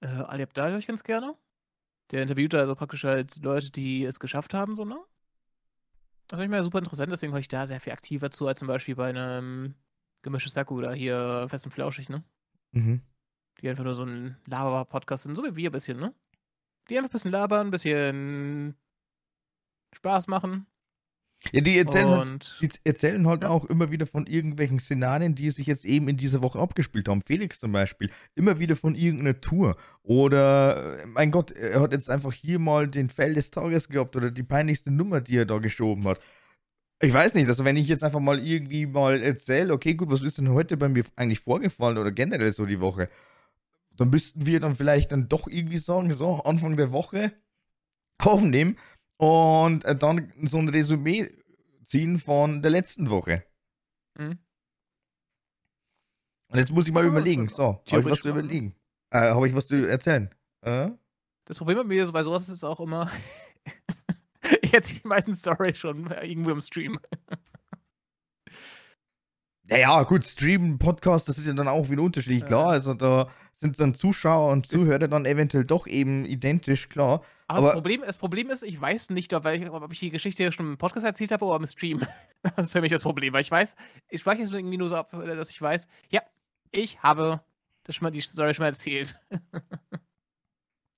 äh, 0.00 0.06
Ali 0.06 0.42
Abdal, 0.42 0.70
höre 0.70 0.78
ich 0.78 0.86
ganz 0.86 1.04
gerne. 1.04 1.36
Der 2.10 2.22
interviewt 2.22 2.54
also 2.54 2.74
praktisch 2.74 3.04
halt 3.04 3.42
Leute, 3.42 3.70
die 3.70 4.04
es 4.04 4.20
geschafft 4.20 4.54
haben, 4.54 4.74
so, 4.74 4.84
ne? 4.84 4.98
Das 6.28 6.38
finde 6.38 6.44
ich 6.44 6.50
mir 6.50 6.64
super 6.64 6.78
interessant, 6.78 7.12
deswegen 7.12 7.32
höre 7.32 7.40
ich 7.40 7.48
da 7.48 7.66
sehr 7.66 7.80
viel 7.80 7.92
aktiver 7.92 8.30
zu, 8.30 8.46
als 8.46 8.58
zum 8.58 8.68
Beispiel 8.68 8.94
bei 8.94 9.08
einem 9.08 9.74
gemischtes 10.22 10.54
Sack 10.54 10.70
oder 10.70 10.92
hier 10.92 11.46
fest 11.48 11.66
und 11.66 11.72
flauschig, 11.72 12.08
ne? 12.08 12.24
Mhm. 12.70 13.02
Die 13.60 13.68
einfach 13.68 13.84
nur 13.84 13.94
so 13.94 14.04
ein 14.04 14.36
Laber-Podcast 14.46 15.24
sind, 15.24 15.36
so 15.36 15.44
wie 15.44 15.56
wir 15.56 15.70
ein 15.70 15.72
bisschen, 15.72 15.98
ne? 15.98 16.14
Die 16.88 16.96
einfach 16.96 17.10
ein 17.10 17.12
bisschen 17.12 17.32
labern, 17.32 17.66
ein 17.66 17.70
bisschen 17.70 18.76
Spaß 19.92 20.28
machen. 20.28 20.66
Ja, 21.50 21.60
die 21.60 21.76
erzählen, 21.76 22.08
halt, 22.08 22.20
und 22.20 22.58
die 22.60 22.70
erzählen 22.84 23.26
halt 23.26 23.42
Ja. 23.42 23.48
auch 23.48 23.64
immer 23.64 23.90
wieder 23.90 24.06
von 24.06 24.26
irgendwelchen 24.26 24.78
Szenarien, 24.78 25.34
die 25.34 25.50
sich 25.50 25.66
jetzt 25.66 25.84
eben 25.84 26.06
in 26.08 26.16
dieser 26.16 26.40
Woche 26.40 26.60
abgespielt 26.60 27.08
haben. 27.08 27.20
Felix 27.20 27.58
zum 27.58 27.72
Beispiel, 27.72 28.10
immer 28.36 28.60
wieder 28.60 28.76
von 28.76 28.94
irgendeiner 28.94 29.40
Tour. 29.40 29.76
Oder, 30.04 31.00
äh, 31.00 31.06
mein 31.06 31.32
Gott, 31.32 31.50
er 31.50 31.80
hat 31.80 31.92
jetzt 31.92 32.10
einfach 32.10 32.32
hier 32.32 32.60
mal 32.60 32.86
den 32.86 33.08
Fell 33.10 33.34
des 33.34 33.50
Tages 33.50 33.88
gehabt 33.88 34.14
oder 34.14 34.30
die 34.30 34.44
peinlichste 34.44 34.92
Nummer, 34.92 35.20
die 35.20 35.36
er 35.36 35.44
da 35.46 35.58
geschoben 35.58 36.04
hat. 36.04 36.20
Ich 37.00 37.12
weiß 37.12 37.34
nicht, 37.34 37.48
also 37.48 37.64
wenn 37.64 37.76
ich 37.76 37.88
jetzt 37.88 38.04
einfach 38.04 38.20
mal 38.20 38.38
irgendwie 38.38 38.86
mal 38.86 39.20
erzähle, 39.20 39.72
okay, 39.72 39.94
gut, 39.94 40.12
was 40.12 40.22
ist 40.22 40.38
denn 40.38 40.50
heute 40.50 40.76
bei 40.76 40.88
mir 40.88 41.04
eigentlich 41.16 41.40
vorgefallen 41.40 41.98
oder 41.98 42.12
generell 42.12 42.52
so 42.52 42.66
die 42.66 42.78
Woche, 42.78 43.08
dann 43.96 44.10
müssten 44.10 44.46
wir 44.46 44.60
dann 44.60 44.76
vielleicht 44.76 45.10
dann 45.10 45.28
doch 45.28 45.48
irgendwie 45.48 45.78
sagen, 45.78 46.12
so 46.12 46.36
Anfang 46.44 46.76
der 46.76 46.92
Woche 46.92 47.32
aufnehmen 48.18 48.76
und 49.22 49.84
äh, 49.84 49.94
dann 49.94 50.32
so 50.42 50.58
ein 50.58 50.68
Resümee 50.68 51.30
ziehen 51.84 52.18
von 52.18 52.60
der 52.60 52.72
letzten 52.72 53.08
Woche. 53.08 53.44
Mhm. 54.18 54.40
Und 56.48 56.58
jetzt 56.58 56.72
muss 56.72 56.88
ich 56.88 56.92
mal 56.92 57.04
ja, 57.04 57.08
überlegen. 57.08 57.48
So, 57.48 57.80
habe 57.88 58.00
ich 58.00 58.06
was 58.06 58.20
zu 58.20 58.30
überlegen? 58.30 58.74
Äh, 59.10 59.30
habe 59.30 59.46
ich 59.46 59.54
was 59.54 59.68
zu 59.68 59.76
erzählen? 59.76 60.28
Äh? 60.62 60.90
Das 61.44 61.58
Problem 61.58 61.76
bei 61.78 61.84
mir 61.84 62.02
ist, 62.02 62.10
bei 62.10 62.24
sowas 62.24 62.42
ist 62.48 62.54
es 62.54 62.64
auch 62.64 62.80
immer, 62.80 63.12
ich 64.60 64.74
erzähle 64.74 65.00
die 65.04 65.08
meisten 65.08 65.34
Story 65.34 65.72
schon 65.76 66.10
irgendwo 66.10 66.50
im 66.50 66.60
Stream. 66.60 66.98
Naja, 69.62 70.02
gut, 70.02 70.24
Stream, 70.24 70.80
Podcast, 70.80 71.28
das 71.28 71.38
ist 71.38 71.46
ja 71.46 71.52
dann 71.52 71.68
auch 71.68 71.88
wieder 71.90 72.02
unterschiedlich, 72.02 72.44
klar. 72.44 72.70
Also 72.70 72.94
da 72.94 73.30
sind 73.62 73.78
dann 73.78 73.94
Zuschauer 73.94 74.50
und 74.50 74.66
Zuhörer 74.66 75.06
dann 75.06 75.24
eventuell 75.24 75.64
doch 75.64 75.86
eben 75.86 76.24
identisch, 76.24 76.88
klar. 76.88 77.22
Aber, 77.46 77.58
aber 77.58 77.66
das, 77.66 77.74
Problem, 77.74 78.02
das, 78.04 78.18
Problem, 78.18 78.50
ist, 78.50 78.64
ich 78.64 78.80
weiß 78.80 79.10
nicht, 79.10 79.32
ob 79.34 79.46
ich, 79.46 79.70
ob 79.70 79.92
ich 79.92 80.00
die 80.00 80.10
Geschichte 80.10 80.50
schon 80.50 80.66
im 80.66 80.78
Podcast 80.78 81.06
erzählt 81.06 81.30
habe 81.30 81.44
oder 81.44 81.56
im 81.56 81.66
Stream. 81.66 82.02
Das 82.56 82.66
ist 82.66 82.72
für 82.72 82.80
mich 82.80 82.90
das 82.90 83.04
Problem, 83.04 83.32
weil 83.32 83.42
ich 83.42 83.52
weiß, 83.52 83.76
ich 84.08 84.20
spreche 84.20 84.42
es 84.42 84.50
irgendwie 84.50 84.76
nur 84.76 84.88
so 84.88 84.96
ab, 84.96 85.12
dass 85.12 85.50
ich 85.50 85.62
weiß, 85.62 85.86
ja, 86.10 86.22
ich 86.72 87.00
habe 87.00 87.40
das 87.84 87.94
schon 87.94 88.06
mal, 88.06 88.10
die 88.10 88.20
Story 88.20 88.52
schon 88.52 88.64
mal 88.64 88.70
erzählt. 88.70 89.16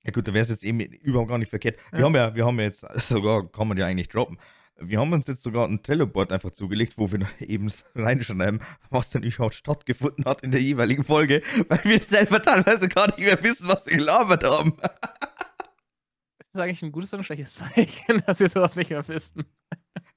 Ja 0.04 0.10
gut, 0.10 0.26
da 0.26 0.32
wäre 0.32 0.42
es 0.42 0.48
jetzt 0.48 0.64
eben 0.64 0.80
überhaupt 0.80 1.28
gar 1.28 1.38
nicht 1.38 1.50
verkehrt. 1.50 1.78
Wir 1.90 2.00
ja. 2.00 2.04
haben 2.06 2.14
ja, 2.14 2.34
wir 2.34 2.46
haben 2.46 2.58
ja 2.58 2.64
jetzt, 2.64 2.86
sogar 3.08 3.46
kann 3.50 3.68
man 3.68 3.76
ja 3.76 3.86
eigentlich 3.86 4.08
droppen. 4.08 4.38
Wir 4.80 4.98
haben 4.98 5.12
uns 5.12 5.26
jetzt 5.28 5.42
sogar 5.42 5.68
ein 5.68 5.82
Trello-Board 5.82 6.32
einfach 6.32 6.50
zugelegt, 6.50 6.98
wo 6.98 7.10
wir 7.10 7.26
eben 7.40 7.70
reinschreiben, 7.94 8.60
was 8.90 9.10
denn 9.10 9.22
überhaupt 9.22 9.54
stattgefunden 9.54 10.24
hat 10.24 10.42
in 10.42 10.50
der 10.50 10.60
jeweiligen 10.62 11.04
Folge, 11.04 11.42
weil 11.68 11.84
wir 11.84 12.00
selber 12.00 12.42
teilweise 12.42 12.88
gar 12.88 13.06
nicht 13.06 13.20
mehr 13.20 13.42
wissen, 13.42 13.68
was 13.68 13.86
wir 13.86 13.96
gelabert 13.96 14.44
haben. 14.44 14.76
Ist 16.40 16.54
das 16.54 16.62
eigentlich 16.62 16.82
ein 16.82 16.92
gutes 16.92 17.12
oder 17.12 17.22
ein 17.22 17.24
schlechtes 17.24 17.54
Zeichen, 17.54 18.22
dass 18.26 18.40
wir 18.40 18.48
sowas 18.48 18.76
nicht 18.76 18.90
mehr 18.90 19.06
wissen? 19.06 19.44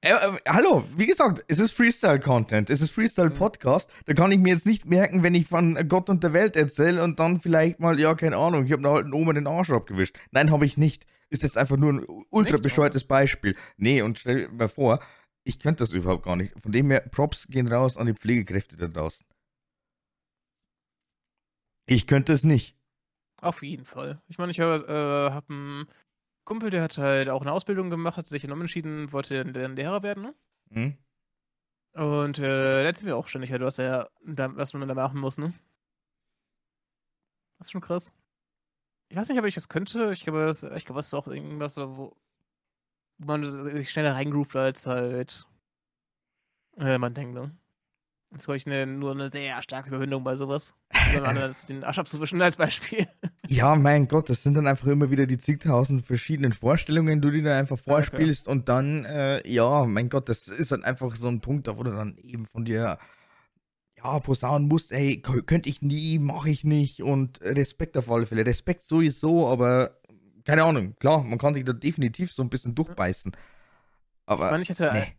Äh, 0.01 0.11
äh, 0.11 0.39
hallo, 0.47 0.83
wie 0.95 1.07
gesagt, 1.07 1.43
es 1.47 1.59
ist 1.59 1.71
Freestyle-Content, 1.71 2.69
es 2.69 2.81
ist 2.81 2.91
Freestyle-Podcast. 2.91 3.89
Da 4.05 4.13
kann 4.13 4.31
ich 4.31 4.39
mir 4.39 4.49
jetzt 4.49 4.65
nicht 4.65 4.85
merken, 4.85 5.23
wenn 5.23 5.35
ich 5.35 5.47
von 5.47 5.75
Gott 5.87 6.09
und 6.09 6.23
der 6.23 6.33
Welt 6.33 6.55
erzähle 6.55 7.03
und 7.03 7.19
dann 7.19 7.41
vielleicht 7.41 7.79
mal, 7.79 7.99
ja, 7.99 8.15
keine 8.15 8.37
Ahnung, 8.37 8.65
ich 8.65 8.71
habe 8.71 8.81
einer 8.81 8.95
alten 8.95 9.13
Oma 9.13 9.33
den 9.33 9.47
Arsch 9.47 9.71
abgewischt. 9.71 10.17
Nein, 10.31 10.51
habe 10.51 10.65
ich 10.65 10.77
nicht. 10.77 11.05
Ist 11.29 11.43
jetzt 11.43 11.57
einfach 11.57 11.77
nur 11.77 11.93
ein 11.93 12.05
ultra 12.29 12.57
bescheuertes 12.57 13.03
Beispiel. 13.03 13.55
Nee, 13.75 14.01
und 14.01 14.19
stell 14.19 14.47
dir 14.47 14.49
mal 14.49 14.69
vor, 14.69 14.99
ich 15.43 15.59
könnte 15.59 15.83
das 15.83 15.91
überhaupt 15.91 16.23
gar 16.23 16.35
nicht. 16.35 16.53
Von 16.61 16.71
dem 16.71 16.89
her, 16.91 17.01
Props 17.01 17.47
gehen 17.47 17.67
raus 17.67 17.97
an 17.97 18.07
die 18.07 18.13
Pflegekräfte 18.13 18.77
da 18.77 18.87
draußen. 18.87 19.25
Ich 21.85 22.07
könnte 22.07 22.33
es 22.33 22.43
nicht. 22.43 22.77
Auf 23.41 23.63
jeden 23.63 23.85
Fall. 23.85 24.21
Ich 24.27 24.37
meine, 24.37 24.51
ich 24.51 24.59
habe 24.59 24.85
äh, 24.87 25.33
hab 25.33 25.49
einen 25.49 25.87
Kumpel, 26.47 26.69
der 26.69 26.81
hat 26.81 26.97
halt 26.97 27.27
auch 27.27 27.41
eine 27.41 27.51
Ausbildung 27.51 27.89
gemacht, 27.89 28.15
hat 28.15 28.25
sich 28.25 28.47
dann 28.47 28.61
entschieden, 28.61 29.11
wollte 29.11 29.43
dann 29.43 29.75
Lehrer 29.75 30.01
werden, 30.01 30.23
ne? 30.23 30.35
Mhm. 30.69 30.97
Und 31.91 32.39
äh, 32.39 32.41
da 32.41 32.81
erzählen 32.83 33.07
wir 33.07 33.17
auch 33.17 33.27
ständig, 33.27 33.51
halt, 33.51 33.61
was, 33.61 33.79
er, 33.79 34.09
was 34.21 34.73
man 34.73 34.87
da 34.87 34.95
machen 34.95 35.19
muss, 35.19 35.37
ne? 35.37 35.53
Das 37.57 37.67
ist 37.67 37.71
schon 37.71 37.81
krass. 37.81 38.13
Ich 39.09 39.17
weiß 39.17 39.27
nicht, 39.27 39.39
ob 39.39 39.45
ich 39.45 39.55
das 39.55 39.67
könnte. 39.67 40.13
Ich 40.13 40.23
glaube, 40.23 40.45
das, 40.45 40.63
ich 40.63 40.85
glaube, 40.85 40.99
das 40.99 41.07
ist 41.07 41.13
auch 41.15 41.27
irgendwas, 41.27 41.75
wo, 41.75 42.15
wo 43.17 43.25
man 43.25 43.69
sich 43.71 43.89
schneller 43.89 44.15
reingroovt, 44.15 44.55
als 44.55 44.87
halt 44.87 45.45
äh, 46.77 46.97
man 46.97 47.13
denkt, 47.13 47.35
ne? 47.35 47.51
Das 48.29 48.41
ist, 48.41 48.45
glaube 48.45 48.57
ich, 48.57 48.67
eine, 48.67 48.87
nur 48.87 49.11
eine 49.11 49.29
sehr 49.29 49.61
starke 49.61 49.89
Überwindung 49.89 50.23
bei 50.23 50.37
sowas. 50.37 50.75
den 51.67 51.83
Arsch 51.83 51.99
abzuwischen 51.99 52.41
als 52.41 52.55
Beispiel. 52.55 53.05
Ja, 53.49 53.75
mein 53.75 54.07
Gott, 54.07 54.29
das 54.29 54.43
sind 54.43 54.55
dann 54.55 54.67
einfach 54.67 54.87
immer 54.87 55.11
wieder 55.11 55.25
die 55.25 55.37
zigtausend 55.37 56.05
verschiedenen 56.05 56.53
Vorstellungen, 56.53 57.21
die 57.21 57.31
du 57.31 57.41
dir 57.41 57.55
einfach 57.55 57.77
vorspielst 57.77 58.47
okay. 58.47 58.57
und 58.57 58.69
dann, 58.69 59.05
äh, 59.05 59.47
ja, 59.47 59.85
mein 59.85 60.09
Gott, 60.09 60.29
das 60.29 60.47
ist 60.47 60.71
dann 60.71 60.83
einfach 60.83 61.13
so 61.13 61.27
ein 61.27 61.41
Punkt, 61.41 61.67
da 61.67 61.77
wo 61.77 61.83
du 61.83 61.91
dann 61.91 62.17
eben 62.17 62.45
von 62.45 62.65
dir, 62.65 62.97
ja, 63.97 64.19
posaunen 64.19 64.67
musst, 64.67 64.91
ey, 64.91 65.21
könnte 65.21 65.69
ich 65.69 65.81
nie, 65.81 66.19
mache 66.19 66.49
ich 66.49 66.63
nicht 66.63 67.01
und 67.01 67.41
Respekt 67.41 67.97
auf 67.97 68.09
alle 68.09 68.25
Fälle. 68.25 68.45
Respekt 68.45 68.83
sowieso, 68.83 69.47
aber 69.47 69.97
keine 70.45 70.63
Ahnung, 70.63 70.95
klar, 70.99 71.23
man 71.23 71.39
kann 71.39 71.53
sich 71.53 71.65
da 71.65 71.73
definitiv 71.73 72.31
so 72.31 72.43
ein 72.43 72.49
bisschen 72.49 72.75
durchbeißen. 72.75 73.31
Aber, 74.25 74.45
ich 74.45 74.51
meine, 74.51 74.63
ich 74.63 74.69
hatte, 74.69 74.91
nee. 74.93 75.17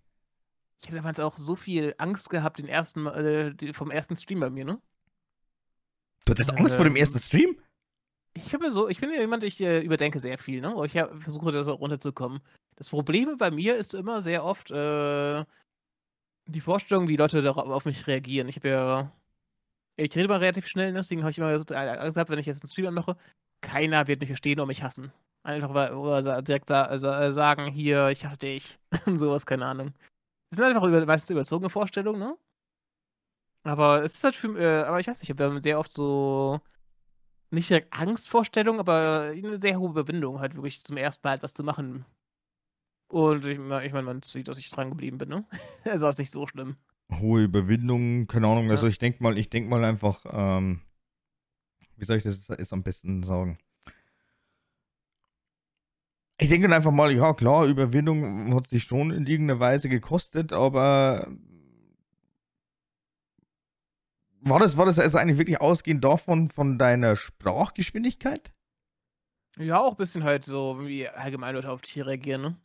ich 0.81 0.87
hatte 0.87 0.97
damals 0.97 1.21
auch 1.21 1.37
so 1.37 1.57
viel 1.57 1.95
Angst 1.99 2.31
gehabt, 2.31 2.59
den 2.59 2.69
ersten, 2.69 3.07
äh, 3.07 3.73
vom 3.73 3.91
ersten 3.91 4.17
Stream 4.17 4.41
bei 4.41 4.51
mir, 4.51 4.65
ne? 4.65 4.81
Du 6.25 6.33
hattest 6.33 6.51
Angst 6.51 6.73
ähm, 6.73 6.77
vor 6.77 6.85
dem 6.85 6.95
ähm, 6.95 7.01
ersten 7.01 7.19
Stream? 7.19 7.57
Ich 8.35 8.55
habe 8.55 8.71
so, 8.71 8.89
ich 8.89 9.01
bin 9.01 9.11
ja 9.13 9.21
jemand, 9.21 9.45
ich 9.45 9.61
äh, 9.61 9.81
überdenke 9.81 10.19
sehr 10.19 10.39
viel, 10.39 10.61
ne? 10.61 10.75
Ich 10.87 10.97
hab, 10.97 11.15
versuche 11.23 11.53
das 11.53 11.69
auch 11.69 11.81
runterzukommen. 11.81 12.41
Das 12.77 12.91
Problem 12.91 13.37
bei 13.39 13.51
mir 13.51 13.77
ist 13.77 13.95
immer 13.95 14.21
sehr 14.21 14.45
oft 14.45 14.71
äh, 14.71 15.45
die 16.47 16.61
Vorstellung, 16.61 17.09
wie 17.09 17.17
Leute 17.17 17.43
darauf 17.43 17.69
auf 17.69 17.85
mich 17.85 18.07
reagieren. 18.07 18.49
Ich 18.49 18.57
habe 18.57 18.69
ja, 18.69 19.13
ich 19.97 20.15
rede 20.17 20.29
mal 20.29 20.39
relativ 20.39 20.67
schnell, 20.67 20.93
ne? 20.93 21.01
deswegen 21.01 21.23
habe 21.23 21.31
ich 21.31 21.39
immer 21.39 21.53
gesagt, 21.53 22.31
wenn 22.31 22.39
ich 22.39 22.47
jetzt 22.47 22.63
einen 22.63 22.71
Stream 22.71 22.87
anmache, 22.87 23.17
keiner 23.61 24.07
wird 24.07 24.21
mich 24.21 24.29
verstehen 24.29 24.59
oder 24.61 24.67
mich 24.67 24.83
hassen. 24.83 25.13
Einfach 25.43 25.75
weil, 25.75 25.93
oder 25.93 26.43
direkt 26.43 26.69
sa 26.69 26.97
sagen, 27.33 27.67
hier, 27.73 28.09
ich 28.09 28.25
hasse 28.25 28.39
dich. 28.39 28.79
Sowas, 29.07 29.47
keine 29.47 29.67
Ahnung. 29.67 29.93
Das 30.51 30.59
sind 30.59 30.67
einfach 30.67 30.85
über, 30.85 31.05
meistens 31.05 31.31
überzogene 31.31 31.71
Vorstellungen, 31.71 32.21
ne? 32.21 32.37
Aber 33.65 34.03
es 34.03 34.15
ist 34.15 34.25
halt 34.25 34.35
für, 34.35 34.59
äh, 34.59 34.85
aber 34.85 35.01
ich 35.01 35.07
weiß 35.07 35.21
nicht, 35.21 35.31
ich 35.31 35.39
habe 35.39 35.61
sehr 35.61 35.79
oft 35.79 35.93
so 35.93 36.61
nicht 37.51 37.71
direkt 37.71 37.93
Angstvorstellung, 37.93 38.79
aber 38.81 39.33
eine 39.35 39.61
sehr 39.61 39.79
hohe 39.79 39.91
Überwindung, 39.91 40.41
halt 40.41 40.55
wirklich 40.55 40.83
zum 40.83 40.97
ersten 40.97 41.27
Mal 41.27 41.35
etwas 41.35 41.55
zu 41.55 41.65
machen. 41.65 42.05
Und 43.09 43.47
ich, 43.47 43.59
ich 43.59 43.59
meine, 43.59 44.03
man 44.03 44.23
sieht, 44.23 44.49
dass 44.49 44.59
ich 44.59 44.71
dran 44.71 44.91
geblieben 44.91 45.19
bin, 45.19 45.31
ne? 45.31 45.47
also 45.85 46.09
ist 46.09 46.19
nicht 46.19 46.31
so 46.31 46.47
schlimm. 46.47 46.77
Hohe 47.11 47.45
Überwindung, 47.45 48.27
keine 48.27 48.47
Ahnung. 48.49 48.65
Also 48.65 48.69
ja. 48.69 48.75
Also 48.75 48.87
ich 48.89 48.99
denke 48.99 49.23
mal, 49.23 49.39
ich 49.39 49.49
denke 49.49 49.71
mal 49.71 49.85
einfach, 49.85 50.27
ähm, 50.31 50.83
wie 51.97 52.05
soll 52.05 52.19
ich 52.19 52.23
das 52.23 52.49
jetzt 52.49 52.73
am 52.73 52.83
besten 52.83 53.23
sagen? 53.23 53.59
Ich 56.41 56.49
denke 56.51 56.73
einfach 56.73 56.93
mal, 56.93 57.11
ja 57.13 57.33
klar, 57.33 57.67
Überwindung 57.67 58.55
hat 58.55 58.67
sich 58.67 58.85
schon 58.85 59.11
in 59.11 59.27
irgendeiner 59.27 59.59
Weise 59.59 59.89
gekostet, 59.89 60.53
aber 60.53 61.27
war 64.41 64.59
das, 64.59 64.77
war 64.77 64.87
das 64.87 64.99
also 64.99 65.19
eigentlich 65.19 65.39
wirklich 65.39 65.61
ausgehend 65.61 66.05
davon, 66.05 66.51
von 66.51 66.79
deiner 66.79 67.17
Sprachgeschwindigkeit? 67.17 68.53
Ja, 69.59 69.81
auch 69.81 69.93
ein 69.93 69.97
bisschen 69.97 70.25
halt 70.25 70.45
so, 70.45 70.87
wie 70.87 71.09
allgemein 71.09 71.55
Leute 71.55 71.71
auf 71.71 71.83
dich 71.83 72.05
reagieren, 72.05 72.43
ne? 72.43 72.57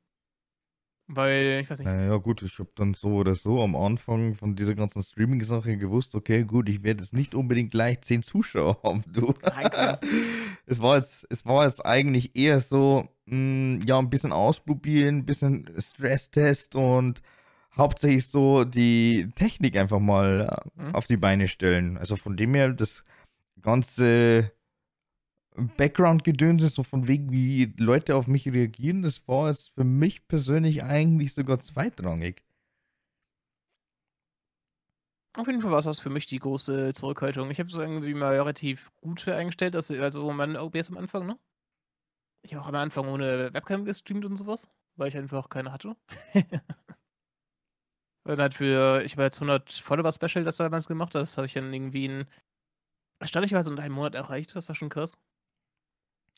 Weil, 1.08 1.60
ich 1.62 1.70
weiß 1.70 1.80
nicht. 1.80 1.88
Naja, 1.88 2.16
gut, 2.18 2.42
ich 2.44 2.58
habe 2.60 2.70
dann 2.76 2.94
so 2.94 3.16
oder 3.16 3.36
so 3.36 3.62
am 3.62 3.76
Anfang 3.76 4.36
von 4.36 4.56
dieser 4.56 4.74
ganzen 4.74 5.02
Streaming-Sache 5.02 5.78
gewusst, 5.78 6.16
okay, 6.16 6.44
gut, 6.44 6.70
ich 6.70 6.84
werde 6.84 7.04
jetzt 7.04 7.14
nicht 7.14 7.36
unbedingt 7.36 7.72
gleich 7.72 8.02
zehn 8.02 8.24
Zuschauer 8.24 8.80
haben, 8.84 9.04
du. 9.12 9.34
Nein, 9.42 9.70
es 10.66 10.82
war 10.82 10.98
jetzt, 10.98 11.28
es 11.30 11.46
war 11.46 11.66
jetzt 11.66 11.86
eigentlich 11.86 12.36
eher 12.36 12.62
so, 12.62 13.10
mh, 13.26 13.34
hm, 13.36 13.80
ja, 13.86 14.00
ein 14.00 14.10
bisschen 14.10 14.32
ausprobieren, 14.32 15.18
ein 15.18 15.26
bisschen 15.26 15.70
Stresstest 15.78 16.76
und 16.76 17.22
hauptsächlich 17.78 18.28
so 18.28 18.64
die 18.64 19.32
Technik 19.36 19.76
einfach 19.78 20.00
mal 20.00 20.64
äh, 20.78 20.82
mhm. 20.82 20.96
auf 20.96 21.08
die 21.08 21.18
Beine 21.18 21.48
stellen. 21.48 21.98
Also 21.98 22.16
von 22.16 22.38
dem 22.38 22.54
her, 22.54 22.70
das 22.74 23.04
ganze 23.62 24.52
Background-Gedöns 25.56 26.64
ist 26.64 26.76
so 26.76 26.84
von 26.84 27.08
wegen, 27.08 27.32
wie 27.32 27.74
Leute 27.78 28.16
auf 28.16 28.28
mich 28.28 28.48
reagieren, 28.48 29.04
das 29.04 29.28
war 29.28 29.50
jetzt 29.50 29.74
für 29.76 29.84
mich 29.84 30.28
persönlich 30.28 30.84
eigentlich 30.84 31.34
sogar 31.34 31.60
zweitrangig. 31.60 32.44
Auf 35.36 35.48
jeden 35.48 35.62
Fall 35.62 35.72
war 35.72 35.82
das 35.82 36.00
für 36.00 36.12
mich 36.12 36.28
die 36.28 36.38
große 36.38 36.94
Zurückhaltung. 36.94 37.50
Ich 37.50 37.60
habe 37.60 37.70
es 37.70 37.76
irgendwie 37.76 38.14
mal 38.14 38.36
relativ 38.36 38.92
gut 39.02 39.28
eingestellt, 39.28 39.74
dass 39.74 39.90
also 39.90 40.32
mein 40.32 40.56
OBS 40.56 40.90
am 40.90 40.98
Anfang, 40.98 41.26
ne? 41.26 41.40
Ich 42.44 42.54
habe 42.54 42.64
auch 42.64 42.68
am 42.68 42.76
Anfang 42.76 43.08
ohne 43.08 43.52
Webcam 43.54 43.86
gestreamt 43.86 44.26
und 44.26 44.36
sowas, 44.36 44.70
weil 44.96 45.08
ich 45.08 45.18
einfach 45.18 45.50
keine 45.50 45.72
hatte. 45.72 45.96
Dann 48.26 48.40
halt 48.40 48.54
für, 48.54 49.04
ich 49.04 49.14
habe 49.14 49.24
jetzt 49.24 49.38
100 49.38 49.72
Follower-Special 49.72 50.46
das 50.46 50.58
damals 50.58 50.88
gemacht, 50.88 51.16
das 51.16 51.38
habe 51.38 51.48
ich 51.48 51.54
dann 51.54 51.74
irgendwie 51.74 52.06
in, 52.06 52.26
erstaunlicherweise 53.20 53.72
in 53.72 53.80
einem 53.80 53.96
Monat 53.96 54.16
erreicht, 54.16 54.56
das 54.56 54.70
war 54.70 54.76
schon 54.76 54.90
krass. 54.90 55.20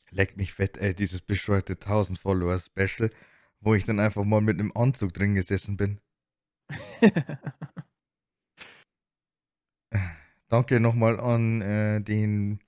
Leck 0.09 0.37
mich 0.37 0.53
fett, 0.53 0.77
ey, 0.77 0.95
dieses 0.95 1.21
bescheuerte 1.21 1.73
1000 1.73 2.17
Follower-Special, 2.19 3.11
wo 3.59 3.75
ich 3.75 3.83
dann 3.85 3.99
einfach 3.99 4.23
mal 4.23 4.41
mit 4.41 4.59
einem 4.59 4.71
Anzug 4.75 5.13
drin 5.13 5.35
gesessen 5.35 5.77
bin. 5.77 6.01
Danke 10.47 10.79
nochmal 10.79 11.19
an 11.19 11.61
äh, 11.61 12.01
den 12.01 12.59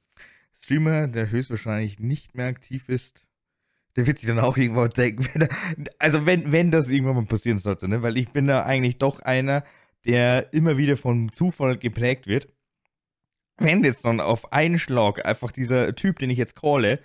Streamer, 0.55 1.07
der 1.07 1.29
höchstwahrscheinlich 1.29 1.99
nicht 1.99 2.35
mehr 2.35 2.47
aktiv 2.47 2.89
ist 2.89 3.26
der 3.97 4.05
wird 4.05 4.19
sich 4.19 4.27
dann 4.29 4.39
auch 4.39 4.55
irgendwann 4.55 4.91
denken, 4.91 5.27
wenn 5.33 5.41
er, 5.41 5.49
also 5.99 6.25
wenn, 6.25 6.51
wenn 6.51 6.71
das 6.71 6.89
irgendwann 6.89 7.15
mal 7.15 7.25
passieren 7.25 7.57
sollte, 7.57 7.89
ne? 7.89 8.03
Weil 8.03 8.17
ich 8.17 8.29
bin 8.29 8.47
da 8.47 8.63
eigentlich 8.63 8.99
doch 8.99 9.19
einer, 9.19 9.63
der 10.05 10.53
immer 10.53 10.77
wieder 10.77 10.95
vom 10.95 11.33
Zufall 11.33 11.77
geprägt 11.77 12.27
wird. 12.27 12.47
wenn 13.57 13.83
jetzt 13.83 14.05
dann 14.05 14.21
auf 14.21 14.53
einen 14.53 14.77
Schlag 14.77 15.25
einfach 15.25 15.51
dieser 15.51 15.95
Typ, 15.95 16.19
den 16.19 16.29
ich 16.29 16.37
jetzt 16.37 16.55
calle, 16.55 17.01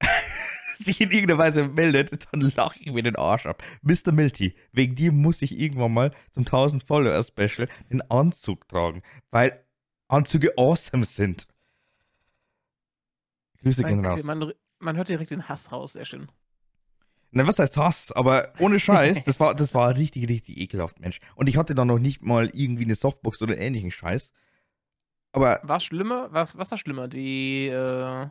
sich 0.76 1.00
in 1.00 1.10
irgendeiner 1.10 1.38
Weise 1.38 1.68
meldet, 1.68 2.28
dann 2.30 2.52
lache 2.54 2.78
ich 2.80 2.92
mir 2.92 3.02
den 3.02 3.16
Arsch 3.16 3.46
ab. 3.46 3.64
Mr. 3.80 4.12
Milty, 4.12 4.54
wegen 4.72 4.94
dir 4.94 5.10
muss 5.10 5.40
ich 5.40 5.58
irgendwann 5.58 5.94
mal 5.94 6.12
zum 6.30 6.42
1000 6.42 6.84
Follower 6.84 7.22
Special 7.22 7.66
den 7.90 8.02
Anzug 8.10 8.68
tragen, 8.68 9.02
weil 9.30 9.64
Anzüge 10.06 10.52
awesome 10.58 11.06
sind. 11.06 11.48
Grüße 13.62 13.82
gehen 13.82 14.04
raus. 14.04 14.22
Man, 14.22 14.52
man 14.78 14.96
hört 14.96 15.08
direkt 15.08 15.30
den 15.30 15.48
Hass 15.48 15.72
raus, 15.72 15.94
sehr 15.94 16.04
schön. 16.04 16.28
Na, 17.30 17.46
was 17.46 17.58
heißt 17.58 17.76
Hass? 17.76 18.12
Aber 18.12 18.52
ohne 18.58 18.78
Scheiß, 18.78 19.24
das 19.24 19.38
war, 19.38 19.54
das 19.54 19.74
war 19.74 19.96
richtig, 19.96 20.28
richtig 20.28 20.56
ekelhaft, 20.58 21.00
Mensch. 21.00 21.20
Und 21.34 21.48
ich 21.48 21.56
hatte 21.56 21.74
da 21.74 21.84
noch 21.84 21.98
nicht 21.98 22.22
mal 22.22 22.50
irgendwie 22.52 22.84
eine 22.84 22.94
Softbox 22.94 23.42
oder 23.42 23.58
ähnlichen 23.58 23.90
Scheiß. 23.90 24.32
Aber. 25.32 25.60
War 25.62 25.80
schlimmer? 25.80 26.28
Was, 26.32 26.56
was 26.56 26.70
war 26.70 26.78
schlimmer? 26.78 27.06
Die, 27.08 27.66
äh, 27.66 28.28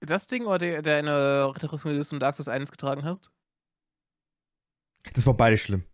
das 0.00 0.26
Ding 0.26 0.44
oder 0.46 0.58
der, 0.58 0.82
der 0.82 0.98
eine 0.98 1.54
Rüstung, 1.72 1.92
die 1.92 2.00
du 2.00 2.18
Dark 2.18 2.34
Souls 2.34 2.48
1 2.48 2.72
getragen 2.72 3.04
hast? 3.04 3.30
Das 5.14 5.26
war 5.26 5.34
beides 5.34 5.60
schlimm. 5.60 5.84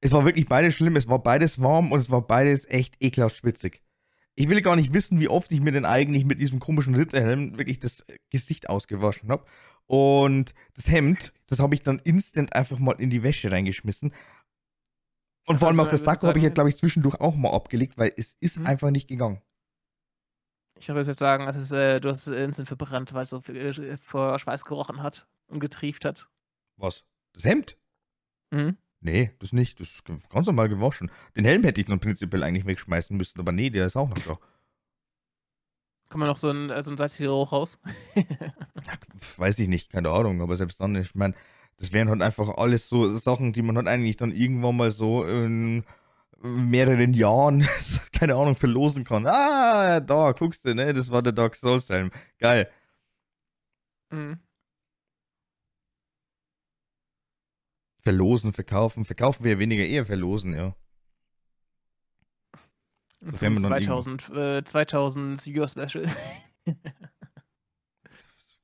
Es 0.00 0.12
war 0.12 0.24
wirklich 0.24 0.46
beides 0.48 0.74
schlimm, 0.74 0.96
es 0.96 1.08
war 1.08 1.22
beides 1.22 1.60
warm 1.60 1.92
und 1.92 1.98
es 1.98 2.10
war 2.10 2.26
beides 2.26 2.66
echt 2.66 2.96
ekelhaft 3.02 3.36
schwitzig. 3.36 3.82
Ich 4.40 4.48
will 4.48 4.62
gar 4.62 4.74
nicht 4.74 4.94
wissen, 4.94 5.20
wie 5.20 5.28
oft 5.28 5.52
ich 5.52 5.60
mir 5.60 5.70
denn 5.70 5.84
eigentlich 5.84 6.24
mit 6.24 6.40
diesem 6.40 6.60
komischen 6.60 6.94
Ritterhelm 6.94 7.58
wirklich 7.58 7.78
das 7.78 8.02
Gesicht 8.30 8.70
ausgewaschen 8.70 9.28
habe. 9.28 9.44
Und 9.86 10.54
das 10.72 10.90
Hemd, 10.90 11.34
das 11.46 11.58
habe 11.58 11.74
ich 11.74 11.82
dann 11.82 11.98
instant 11.98 12.54
einfach 12.54 12.78
mal 12.78 12.98
in 12.98 13.10
die 13.10 13.22
Wäsche 13.22 13.52
reingeschmissen. 13.52 14.14
Und 15.46 15.58
vor 15.58 15.68
allem 15.68 15.78
auch 15.80 15.90
das 15.90 16.04
Sakko 16.04 16.26
habe 16.26 16.38
ich 16.38 16.44
ja, 16.44 16.48
glaube 16.48 16.70
ich, 16.70 16.76
zwischendurch 16.78 17.20
auch 17.20 17.34
mal 17.34 17.52
abgelegt, 17.52 17.98
weil 17.98 18.12
es 18.16 18.34
ist 18.40 18.56
hm. 18.56 18.66
einfach 18.66 18.90
nicht 18.90 19.08
gegangen. 19.08 19.42
Ich 20.78 20.88
würde 20.88 21.02
jetzt 21.02 21.18
sagen, 21.18 21.46
es 21.46 21.56
ist, 21.56 21.72
äh, 21.72 22.00
du 22.00 22.08
hast 22.08 22.26
es 22.26 22.34
instant 22.34 22.66
verbrannt, 22.66 23.12
weil 23.12 23.24
es 23.24 23.28
so 23.28 23.42
äh, 23.42 23.98
vor 23.98 24.38
Schweiß 24.38 24.64
gerochen 24.64 25.02
hat 25.02 25.28
und 25.48 25.60
getrieft 25.60 26.06
hat. 26.06 26.30
Was? 26.78 27.04
Das 27.34 27.44
Hemd? 27.44 27.76
Mhm. 28.52 28.78
Nee, 29.00 29.30
das 29.38 29.52
nicht. 29.52 29.80
Das 29.80 29.90
ist 29.90 30.04
ganz 30.04 30.46
normal 30.46 30.68
gewaschen. 30.68 31.10
Den 31.34 31.44
Helm 31.44 31.62
hätte 31.64 31.80
ich 31.80 31.86
dann 31.86 32.00
prinzipiell 32.00 32.42
eigentlich 32.42 32.66
wegschmeißen 32.66 33.16
müssen, 33.16 33.40
aber 33.40 33.52
nee, 33.52 33.70
der 33.70 33.86
ist 33.86 33.96
auch 33.96 34.08
noch 34.08 34.18
da. 34.18 34.38
Kommt 36.10 36.20
man 36.20 36.28
noch 36.28 36.36
so 36.36 36.50
ein, 36.50 36.70
äh, 36.70 36.82
so 36.82 36.90
ein 36.90 36.96
salziger 36.96 37.28
Geruch 37.28 37.52
raus? 37.52 37.78
ja, 38.14 38.94
weiß 39.36 39.58
ich 39.60 39.68
nicht, 39.68 39.90
keine 39.90 40.10
Ahnung, 40.10 40.42
aber 40.42 40.56
selbst 40.56 40.80
dann, 40.80 40.96
ich 40.96 41.14
meine, 41.14 41.34
das 41.76 41.92
wären 41.92 42.10
halt 42.10 42.20
einfach 42.20 42.58
alles 42.58 42.88
so 42.88 43.08
Sachen, 43.16 43.52
die 43.52 43.62
man 43.62 43.76
halt 43.76 43.86
eigentlich 43.86 44.16
dann 44.16 44.32
irgendwann 44.32 44.76
mal 44.76 44.90
so 44.90 45.24
in 45.24 45.84
mehreren 46.42 47.14
Jahren, 47.14 47.66
keine 48.12 48.34
Ahnung, 48.34 48.56
verlosen 48.56 49.04
kann. 49.04 49.26
Ah, 49.26 50.00
da, 50.00 50.32
guckst 50.32 50.64
du, 50.64 50.74
ne? 50.74 50.92
Das 50.92 51.10
war 51.10 51.22
der 51.22 51.32
Dark 51.32 51.54
Souls 51.54 51.88
Helm. 51.88 52.10
Geil. 52.38 52.68
Mhm. 54.10 54.40
Verlosen, 58.02 58.52
verkaufen. 58.52 59.04
Verkaufen 59.04 59.44
wir 59.44 59.58
weniger, 59.58 59.84
eher 59.84 60.06
verlosen, 60.06 60.54
ja. 60.54 60.74
Das 63.20 63.42
wäre 63.42 63.54
2000, 63.54 64.30
äh, 64.30 64.64
2000 64.64 65.44
Viewer 65.44 65.68
Special. 65.68 66.08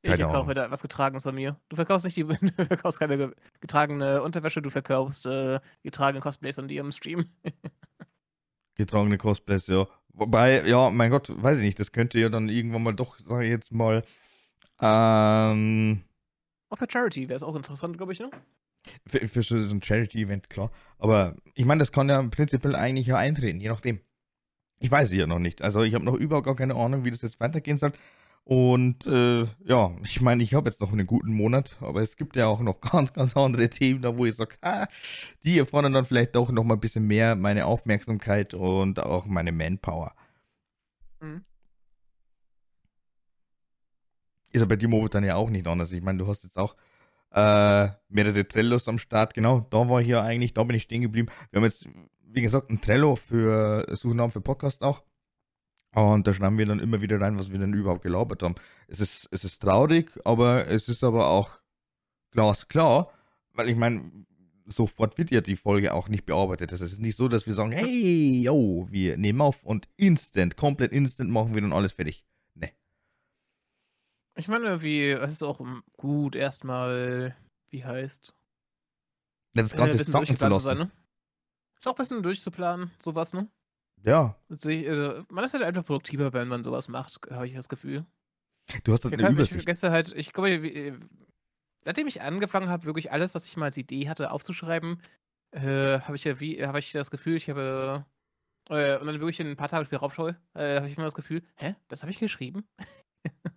ich 0.03 0.15
verkaufe 0.15 0.55
da 0.55 0.71
was 0.71 0.81
Getragenes 0.81 1.25
von 1.25 1.35
mir. 1.35 1.61
Du 1.69 1.77
verkaufst 1.77 2.07
nicht 2.07 2.17
die, 2.17 2.25
du 2.57 2.67
verkaufst 2.67 2.99
keine 2.99 3.35
getragene 3.61 4.23
Unterwäsche, 4.23 4.63
du 4.63 4.71
verkaufst 4.71 5.27
äh, 5.27 5.61
getragene 5.83 6.23
Cosplays 6.23 6.55
von 6.55 6.69
dir 6.69 6.81
im 6.81 6.93
Stream. 6.93 7.27
getragene 8.77 9.19
Cosplays, 9.19 9.67
ja. 9.67 9.87
Wobei, 10.15 10.67
ja, 10.67 10.89
mein 10.89 11.11
Gott, 11.11 11.31
weiß 11.31 11.59
ich 11.59 11.65
nicht, 11.65 11.79
das 11.79 11.93
könnte 11.93 12.19
ja 12.19 12.31
dann 12.31 12.49
irgendwann 12.49 12.83
mal 12.83 12.95
doch, 12.95 13.19
sag 13.27 13.43
ich 13.43 13.51
jetzt 13.51 13.73
mal, 13.73 14.03
ähm. 14.81 16.03
Auch 16.69 16.79
bei 16.79 16.87
Charity 16.89 17.29
wäre 17.29 17.37
es 17.37 17.43
auch 17.43 17.57
interessant, 17.57 17.97
glaube 17.97 18.13
ich, 18.13 18.21
ne? 18.21 18.31
Für, 19.07 19.27
für 19.27 19.43
so 19.43 19.57
ein 19.57 19.83
Charity-Event, 19.83 20.51
klar. 20.51 20.71
Aber 20.99 21.37
ich 21.55 21.65
meine, 21.65 21.81
das 21.81 21.93
kann 21.93 22.09
ja 22.09 22.23
prinzipiell 22.23 22.75
eigentlich 22.75 23.09
ja 23.09 23.17
eintreten, 23.17 23.61
je 23.61 23.69
nachdem. 23.69 24.01
Ich 24.79 24.91
weiß 24.91 25.09
es 25.09 25.15
ja 25.15 25.27
noch 25.27 25.39
nicht. 25.39 25.63
Also 25.63 25.83
ich 25.83 25.95
habe 25.95 26.05
noch 26.05 26.15
überhaupt 26.15 26.47
gar 26.47 26.57
keine 26.57 26.75
Ahnung, 26.75 27.05
wie 27.05 27.11
das 27.11 27.23
jetzt 27.23 27.41
weitergehen 27.41 27.79
soll. 27.79 27.93
Und 28.45 29.09
äh, 29.09 29.45
ja, 29.65 29.91
ich 30.05 30.21
meine, 30.21 30.41
ich 30.43 30.55
habe 30.55 30.69
jetzt 30.69 30.81
noch 30.81 30.93
einen 30.93 31.07
guten 31.07 31.33
Monat, 31.33 31.77
aber 31.81 32.01
es 32.01 32.17
gibt 32.17 32.37
ja 32.37 32.47
auch 32.47 32.61
noch 32.61 32.81
ganz, 32.93 33.13
ganz 33.13 33.37
andere 33.37 33.69
Themen, 33.69 34.03
da 34.03 34.17
wo 34.17 34.25
ich 34.25 34.37
sage, 34.37 34.57
ah, 34.63 34.87
die 35.43 35.59
erfordern 35.59 35.95
dann 35.95 36.05
vielleicht 36.05 36.37
doch 36.37 36.53
noch 36.53 36.63
mal 36.63 36.75
ein 36.75 36.81
bisschen 36.81 37.09
mehr 37.09 37.35
meine 37.35 37.67
Aufmerksamkeit 37.67 38.55
und 38.55 39.01
auch 39.01 39.27
meine 39.27 39.51
Manpower. 39.51 40.15
Mhm. 41.21 41.45
Ist 44.53 44.63
aber 44.63 44.69
bei 44.71 44.77
dir 44.77 44.89
momentan 44.89 45.25
ja 45.25 45.35
auch 45.35 45.51
nicht 45.51 45.67
anders. 45.67 45.91
Ich 45.91 46.03
meine, 46.03 46.19
du 46.19 46.29
hast 46.29 46.45
jetzt 46.45 46.57
auch 46.57 46.77
äh, 47.33 47.89
mehrere 48.09 48.47
Trellos 48.47 48.89
am 48.89 48.99
Start. 48.99 49.35
Genau, 49.35 49.67
da 49.71 49.89
war 49.89 50.03
hier 50.03 50.23
eigentlich, 50.23 50.55
da 50.55 50.65
bin 50.65 50.77
ich 50.77 50.85
stehen 50.85 51.03
geblieben. 51.03 51.29
Wir 51.51 51.59
haben 51.59 51.65
jetzt, 51.65 51.87
wie 52.23 52.43
gesagt, 52.43 52.71
ein 52.71 52.81
Trello 52.81 53.17
für 53.17 53.87
Suchnamen 53.95 54.31
für 54.31 54.41
Podcast 54.41 54.83
auch. 54.83 55.03
Und 55.95 56.27
da 56.27 56.33
schreiben 56.33 56.59
wir 56.59 56.67
dann 56.67 56.81
immer 56.81 57.01
wieder 57.01 57.21
rein, 57.21 57.39
was 57.39 57.51
wir 57.51 57.59
denn 57.59 57.73
überhaupt 57.73 58.03
gelabert 58.03 58.43
haben. 58.43 58.55
Es 58.87 59.01
ist, 59.01 59.29
es 59.31 59.45
ist 59.45 59.63
traurig, 59.63 60.13
aber 60.25 60.67
es 60.67 60.89
ist 60.89 61.03
aber 61.03 61.29
auch 61.29 61.61
glasklar, 62.33 63.11
weil 63.55 63.71
ich 63.71 63.77
meine, 63.77 64.11
sofort 64.67 65.17
wird 65.17 65.31
ja 65.31 65.41
die 65.41 65.57
Folge 65.57 65.95
auch 65.95 66.09
nicht 66.09 66.27
bearbeitet. 66.27 66.73
Es 66.73 66.81
ist 66.81 67.01
nicht 67.01 67.17
so, 67.17 67.29
dass 67.29 67.47
wir 67.47 67.55
sagen, 67.55 67.73
hey, 67.73 68.43
yo, 68.43 68.87
wir 68.91 69.17
nehmen 69.17 69.41
auf 69.41 69.65
und 69.65 69.89
instant, 69.97 70.57
komplett 70.57 70.93
instant 70.93 71.31
machen 71.31 71.55
wir 71.55 71.63
dann 71.63 71.73
alles 71.73 71.93
fertig. 71.93 72.27
Ich 74.37 74.49
meine, 74.49 74.83
wie, 74.83 75.11
es 75.11 75.33
ist 75.33 75.43
auch 75.43 75.61
gut, 75.97 76.35
erstmal, 76.35 77.35
wie 77.71 77.85
heißt. 77.85 78.35
Ja, 79.55 79.63
das 79.63 79.73
Ganze 79.73 79.99
äh, 79.99 80.05
sacken 80.05 80.37
zu 80.37 80.49
lassen. 80.49 80.65
Sein, 80.65 80.79
ne? 80.79 80.91
Ist 81.79 81.89
auch 81.89 81.93
ein 81.93 81.97
bisschen 81.97 82.23
durchzuplanen, 82.23 82.91
sowas, 82.99 83.33
ne? 83.33 83.49
Ja. 84.03 84.37
Also, 84.51 85.25
man 85.31 85.45
ist 85.45 85.55
halt 85.55 85.65
einfach 85.65 85.85
produktiver, 85.85 86.33
wenn 86.33 86.49
man 86.49 86.63
sowas 86.63 86.89
macht, 86.89 87.19
habe 87.31 87.47
ich 87.47 87.55
das 87.55 87.69
Gefühl. 87.69 88.05
Du 88.85 88.93
hast 88.93 89.05
halt 89.05 89.15
eine 89.15 89.31
Übersicht. 89.31 89.53
Ich 89.53 89.63
vergesse 89.63 89.91
halt, 89.91 90.13
ich 90.13 90.33
glaube, 90.33 90.51
äh, 90.51 90.99
seitdem 91.85 92.07
ich 92.07 92.21
angefangen 92.21 92.69
habe, 92.69 92.85
wirklich 92.85 93.13
alles, 93.13 93.35
was 93.35 93.47
ich 93.47 93.57
mal 93.57 93.67
als 93.67 93.77
Idee 93.77 94.09
hatte, 94.09 94.31
aufzuschreiben, 94.31 95.01
äh, 95.53 96.01
habe 96.01 96.17
ich 96.17 96.25
ja 96.25 96.39
wie, 96.41 96.65
habe 96.67 96.79
ich 96.79 96.93
das 96.93 97.11
Gefühl, 97.11 97.37
ich 97.37 97.49
habe 97.49 98.05
äh, 98.69 98.99
und 98.99 99.07
dann 99.07 99.21
wirklich 99.21 99.41
ein 99.41 99.57
paar 99.57 99.69
Tage 99.69 99.87
später 99.87 100.01
raufschaue, 100.01 100.37
äh, 100.55 100.77
habe 100.77 100.89
ich 100.89 100.97
immer 100.97 101.05
das 101.05 101.15
Gefühl, 101.15 101.43
hä, 101.57 101.75
das 101.89 102.03
habe 102.03 102.11
ich 102.11 102.19
geschrieben? 102.19 102.69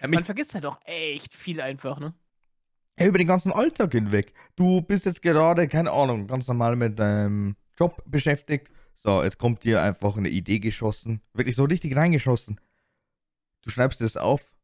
ja, 0.00 0.08
man 0.08 0.24
vergisst 0.24 0.54
halt 0.54 0.66
auch 0.66 0.80
echt 0.84 1.34
viel 1.34 1.60
einfach, 1.60 2.00
ne? 2.00 2.14
Ja, 2.98 3.06
über 3.06 3.18
den 3.18 3.26
ganzen 3.26 3.52
Alltag 3.52 3.92
hinweg. 3.92 4.34
Du 4.56 4.82
bist 4.82 5.06
jetzt 5.06 5.22
gerade, 5.22 5.66
keine 5.68 5.90
Ahnung, 5.90 6.26
ganz 6.26 6.46
normal 6.46 6.76
mit 6.76 6.98
deinem 6.98 7.56
Job 7.78 8.02
beschäftigt 8.06 8.70
so, 9.04 9.20
jetzt 9.24 9.38
kommt 9.38 9.64
dir 9.64 9.82
einfach 9.82 10.16
eine 10.16 10.28
Idee 10.28 10.60
geschossen. 10.60 11.20
Wirklich 11.34 11.56
so 11.56 11.64
richtig 11.64 11.96
reingeschossen. 11.96 12.60
Du 13.62 13.70
schreibst 13.70 14.00
es 14.00 14.16
auf. 14.16 14.56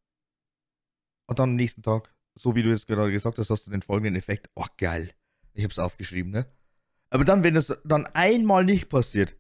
Und 1.27 1.41
dann 1.41 1.51
am 1.51 1.57
nächsten 1.57 1.83
Tag, 1.83 2.15
so 2.37 2.55
wie 2.55 2.63
du 2.63 2.71
jetzt 2.71 2.87
gerade 2.87 3.11
gesagt 3.11 3.39
hast, 3.39 3.51
hast 3.51 3.67
du 3.67 3.71
den 3.71 3.83
folgenden 3.83 4.15
Effekt. 4.15 4.49
Oh, 4.55 4.65
geil. 4.77 5.13
Ich 5.55 5.65
hab's 5.65 5.81
aufgeschrieben, 5.81 6.31
ne? 6.31 6.47
Aber 7.11 7.25
dann, 7.25 7.43
wenn 7.43 7.57
es 7.57 7.77
dann 7.85 8.07
einmal 8.15 8.65
nicht 8.65 8.89
passiert, 8.89 9.35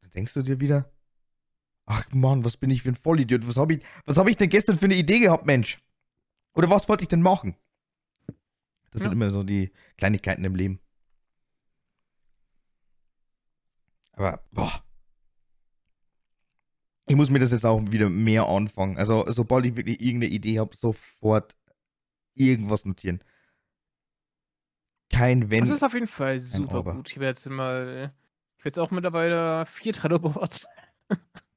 dann 0.00 0.10
denkst 0.10 0.34
du 0.34 0.42
dir 0.42 0.58
wieder, 0.58 0.91
ach 1.86 2.10
Mann, 2.12 2.44
was 2.44 2.56
bin 2.56 2.70
ich 2.70 2.82
für 2.82 2.90
ein 2.90 2.94
Vollidiot? 2.94 3.46
Was 3.46 3.56
habe 3.56 3.74
ich, 3.74 3.82
hab 4.06 4.28
ich 4.28 4.36
denn 4.36 4.50
gestern 4.50 4.78
für 4.78 4.86
eine 4.86 4.96
Idee 4.96 5.18
gehabt, 5.18 5.46
Mensch? 5.46 5.78
Oder 6.54 6.70
was 6.70 6.88
wollte 6.88 7.02
ich 7.02 7.08
denn 7.08 7.22
machen? 7.22 7.56
Das 8.90 9.00
ja. 9.00 9.04
sind 9.04 9.12
immer 9.12 9.30
so 9.30 9.42
die 9.42 9.72
Kleinigkeiten 9.96 10.44
im 10.44 10.54
Leben. 10.54 10.80
Aber, 14.12 14.44
boah. 14.50 14.84
Ich 17.06 17.16
muss 17.16 17.30
mir 17.30 17.38
das 17.38 17.50
jetzt 17.50 17.64
auch 17.64 17.80
wieder 17.90 18.08
mehr 18.10 18.46
anfangen. 18.46 18.96
Also, 18.98 19.24
sobald 19.28 19.66
ich 19.66 19.76
wirklich 19.76 20.00
irgendeine 20.00 20.32
Idee 20.32 20.60
habe, 20.60 20.76
sofort 20.76 21.56
irgendwas 22.34 22.84
notieren. 22.84 23.22
Kein 25.10 25.50
Wenn. 25.50 25.60
Das 25.60 25.68
ist 25.70 25.82
auf 25.82 25.94
jeden 25.94 26.06
Fall 26.06 26.40
super 26.40 26.84
gut. 26.84 27.10
Ich 27.10 27.18
werde 27.18 27.36
jetzt 27.36 27.48
mal. 27.50 28.12
Ich 28.58 28.64
werde 28.64 28.68
jetzt 28.76 28.78
auch 28.78 28.90
mittlerweile 28.90 29.66
vier 29.66 29.92
Trello-Boards 29.92 30.66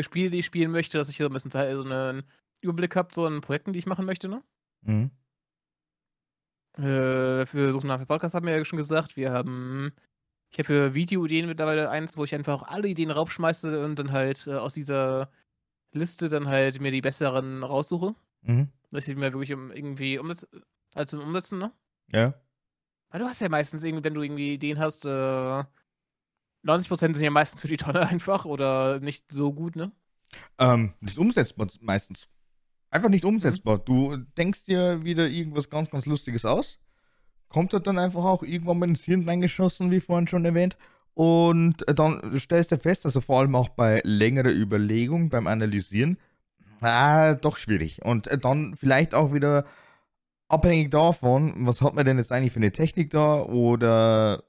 für 0.00 0.04
Spiele, 0.04 0.30
die 0.30 0.40
ich 0.40 0.46
spielen 0.46 0.70
möchte, 0.70 0.98
dass 0.98 1.08
ich 1.08 1.16
hier 1.16 1.24
so 1.26 1.30
ein 1.30 1.32
bisschen 1.32 1.50
Zeit, 1.50 1.74
so 1.74 1.84
einen 1.84 2.22
Überblick 2.60 2.96
habe, 2.96 3.14
so 3.14 3.26
an 3.26 3.40
Projekten, 3.40 3.72
die 3.72 3.78
ich 3.78 3.86
machen 3.86 4.06
möchte, 4.06 4.28
ne? 4.28 4.42
Mhm. 4.82 5.10
Äh, 6.76 7.46
für 7.46 7.72
Suchen 7.72 7.88
nach 7.88 8.06
Podcast 8.06 8.34
haben 8.34 8.46
wir 8.46 8.56
ja 8.56 8.64
schon 8.64 8.76
gesagt. 8.76 9.16
Wir 9.16 9.32
haben 9.32 9.92
ich 10.50 10.58
habe 10.58 10.66
für 10.66 10.94
Videoideen 10.94 11.46
mittlerweile 11.46 11.90
eins, 11.90 12.16
wo 12.16 12.24
ich 12.24 12.34
einfach 12.34 12.64
alle 12.64 12.88
Ideen 12.88 13.10
raufschmeiße 13.10 13.84
und 13.84 13.98
dann 13.98 14.10
halt 14.10 14.46
äh, 14.48 14.54
aus 14.54 14.74
dieser 14.74 15.30
Liste 15.92 16.28
dann 16.28 16.48
halt 16.48 16.80
mir 16.80 16.90
die 16.90 17.00
besseren 17.00 17.62
raussuche. 17.62 18.14
Mhm. 18.42 18.68
Dass 18.90 19.06
ich 19.06 19.14
mir 19.14 19.32
wirklich 19.32 19.52
um, 19.52 19.70
irgendwie 19.70 20.18
umsetzen, 20.18 20.48
halt 20.94 21.08
zum 21.08 21.20
Umsetzen, 21.20 21.60
ne? 21.60 21.72
Ja. 22.12 22.34
Weil 23.10 23.20
du 23.20 23.26
hast 23.26 23.40
ja 23.40 23.48
meistens 23.48 23.84
irgendwie, 23.84 24.04
wenn 24.04 24.14
du 24.14 24.22
irgendwie 24.22 24.54
Ideen 24.54 24.80
hast, 24.80 25.04
äh, 25.04 25.64
90% 26.64 27.14
sind 27.14 27.20
ja 27.20 27.30
meistens 27.30 27.60
für 27.60 27.68
die 27.68 27.76
Tonne 27.76 28.06
einfach 28.08 28.44
oder 28.44 29.00
nicht 29.00 29.32
so 29.32 29.52
gut, 29.52 29.76
ne? 29.76 29.92
Ähm, 30.58 30.94
nicht 31.00 31.18
umsetzbar 31.18 31.68
meistens. 31.80 32.28
Einfach 32.90 33.08
nicht 33.08 33.24
Mhm. 33.24 33.30
umsetzbar. 33.30 33.78
Du 33.78 34.16
denkst 34.36 34.64
dir 34.64 35.04
wieder 35.04 35.28
irgendwas 35.28 35.70
ganz, 35.70 35.90
ganz 35.90 36.06
Lustiges 36.06 36.44
aus. 36.44 36.78
Kommt 37.48 37.72
halt 37.72 37.86
dann 37.86 37.98
einfach 37.98 38.24
auch 38.24 38.42
irgendwann 38.42 38.78
mal 38.78 38.88
ins 38.88 39.02
Hirn 39.02 39.28
reingeschossen, 39.28 39.90
wie 39.90 40.00
vorhin 40.00 40.28
schon 40.28 40.44
erwähnt. 40.44 40.76
Und 41.14 41.86
äh, 41.88 41.94
dann 41.94 42.38
stellst 42.38 42.70
du 42.72 42.78
fest, 42.78 43.04
also 43.04 43.20
vor 43.20 43.40
allem 43.40 43.54
auch 43.56 43.70
bei 43.70 44.00
längerer 44.04 44.50
Überlegung, 44.52 45.28
beim 45.28 45.46
Analysieren, 45.48 46.16
ah, 46.80 47.34
doch 47.34 47.56
schwierig. 47.56 48.02
Und 48.04 48.28
äh, 48.28 48.38
dann 48.38 48.76
vielleicht 48.76 49.14
auch 49.14 49.32
wieder 49.34 49.64
abhängig 50.48 50.90
davon, 50.90 51.66
was 51.66 51.82
hat 51.82 51.94
man 51.94 52.06
denn 52.06 52.18
jetzt 52.18 52.32
eigentlich 52.32 52.52
für 52.52 52.58
eine 52.60 52.72
Technik 52.72 53.10
da 53.10 53.42
oder 53.42 54.44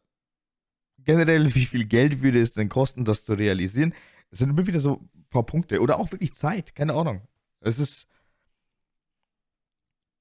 generell, 1.03 1.53
wie 1.55 1.65
viel 1.65 1.85
Geld 1.85 2.21
würde 2.21 2.41
es 2.41 2.53
denn 2.53 2.69
kosten, 2.69 3.05
das 3.05 3.23
zu 3.23 3.33
realisieren? 3.33 3.93
Es 4.29 4.39
sind 4.39 4.49
immer 4.49 4.67
wieder 4.67 4.79
so 4.79 5.01
ein 5.15 5.25
paar 5.29 5.45
Punkte 5.45 5.81
oder 5.81 5.99
auch 5.99 6.11
wirklich 6.11 6.33
Zeit, 6.33 6.75
keine 6.75 6.93
Ahnung. 6.93 7.21
Es 7.59 7.79
ist. 7.79 8.07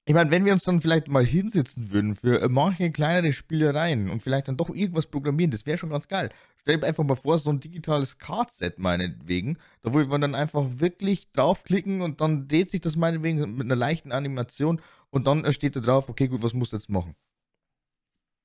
Ich 0.05 0.15
meine, 0.15 0.31
wenn 0.31 0.45
wir 0.45 0.51
uns 0.51 0.63
dann 0.63 0.81
vielleicht 0.81 1.07
mal 1.07 1.23
hinsetzen 1.23 1.91
würden 1.91 2.15
für 2.15 2.49
manche 2.49 2.89
kleinere 2.89 3.31
Spielereien 3.33 4.09
und 4.09 4.21
vielleicht 4.21 4.47
dann 4.47 4.57
doch 4.57 4.69
irgendwas 4.69 5.05
programmieren, 5.07 5.51
das 5.51 5.65
wäre 5.67 5.77
schon 5.77 5.91
ganz 5.91 6.07
geil. 6.07 6.31
Stell 6.57 6.79
dir 6.79 6.87
einfach 6.87 7.03
mal 7.03 7.15
vor, 7.15 7.37
so 7.37 7.51
ein 7.51 7.59
digitales 7.59 8.17
Card-Set 8.17 8.79
meinetwegen, 8.79 9.57
da 9.81 9.93
würde 9.93 10.09
man 10.09 10.21
dann 10.21 10.35
einfach 10.35 10.65
wirklich 10.67 11.31
draufklicken 11.31 12.01
und 12.01 12.19
dann 12.19 12.47
dreht 12.47 12.71
sich 12.71 12.81
das 12.81 12.95
meinetwegen 12.95 13.55
mit 13.55 13.65
einer 13.65 13.75
leichten 13.75 14.11
Animation 14.11 14.81
und 15.11 15.27
dann 15.27 15.49
steht 15.53 15.75
da 15.75 15.79
drauf, 15.79 16.09
okay, 16.09 16.27
gut, 16.27 16.41
was 16.41 16.53
musst 16.53 16.73
du 16.73 16.77
jetzt 16.77 16.89
machen? 16.89 17.15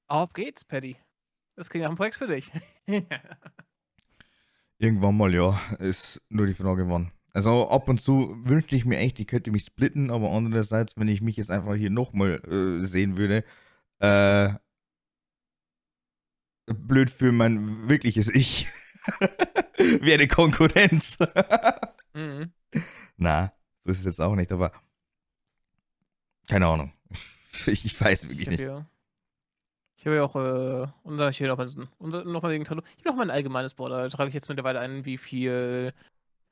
Auf 0.09 0.35
geht's, 0.35 0.65
Paddy. 0.65 0.97
Das 1.57 1.71
klingt 1.71 1.83
nach 1.83 1.91
einem 1.91 1.97
Projekt 1.97 2.17
für 2.17 2.27
dich. 2.27 2.53
Irgendwann 4.79 5.17
mal, 5.17 5.35
ja. 5.35 5.59
Ist 5.79 6.23
nur 6.29 6.47
die 6.47 6.55
Frage, 6.55 6.89
wann. 6.89 7.11
Also 7.33 7.69
ab 7.69 7.89
und 7.89 8.01
zu 8.01 8.37
wünschte 8.45 8.77
ich 8.77 8.85
mir 8.85 8.99
echt, 8.99 9.19
ich 9.19 9.27
könnte 9.27 9.51
mich 9.51 9.65
splitten, 9.65 10.11
aber 10.11 10.31
andererseits, 10.31 10.97
wenn 10.97 11.09
ich 11.09 11.21
mich 11.21 11.37
jetzt 11.37 11.51
einfach 11.51 11.75
hier 11.75 11.91
nochmal 11.91 12.41
äh, 12.47 12.85
sehen 12.85 13.17
würde, 13.17 13.45
äh, 13.99 14.55
blöd 16.67 17.11
für 17.11 17.33
mein 17.33 17.89
wirkliches 17.89 18.29
Ich. 18.29 18.69
Wäre 19.79 20.27
Konkurrenz. 20.29 21.19
mhm. 22.15 22.53
Na, 23.17 23.53
so 23.85 23.93
ist 23.93 24.01
es 24.01 24.05
jetzt 24.05 24.21
auch 24.21 24.35
nicht, 24.35 24.53
aber 24.53 24.73
keine 26.49 26.67
Ahnung. 26.67 26.93
Ich, 27.67 27.67
ich 27.85 28.01
weiß 28.01 28.29
wirklich 28.29 28.49
nicht. 28.49 28.61
ja, 28.61 28.87
ich 29.97 30.07
habe 30.07 30.17
ja 30.17 30.25
auch, 30.25 30.37
äh, 30.37 30.87
und 31.05 31.17
da 31.19 31.31
ich 31.31 31.39
hier 31.39 31.49
noch 31.49 31.59
was, 31.59 31.77
und 31.77 32.27
noch 32.27 32.43
mal 32.43 32.53
wegen 32.53 32.65
Trello, 32.65 32.83
ich 32.97 32.99
habe 33.01 33.11
noch 33.11 33.17
mal 33.17 33.23
ein 33.25 33.31
allgemeines 33.31 33.75
Board, 33.75 33.93
da 33.93 34.09
trage 34.09 34.29
ich 34.29 34.35
jetzt 34.35 34.49
mittlerweile 34.49 34.81
ein, 34.81 35.05
wie 35.05 35.17
viel 35.19 35.95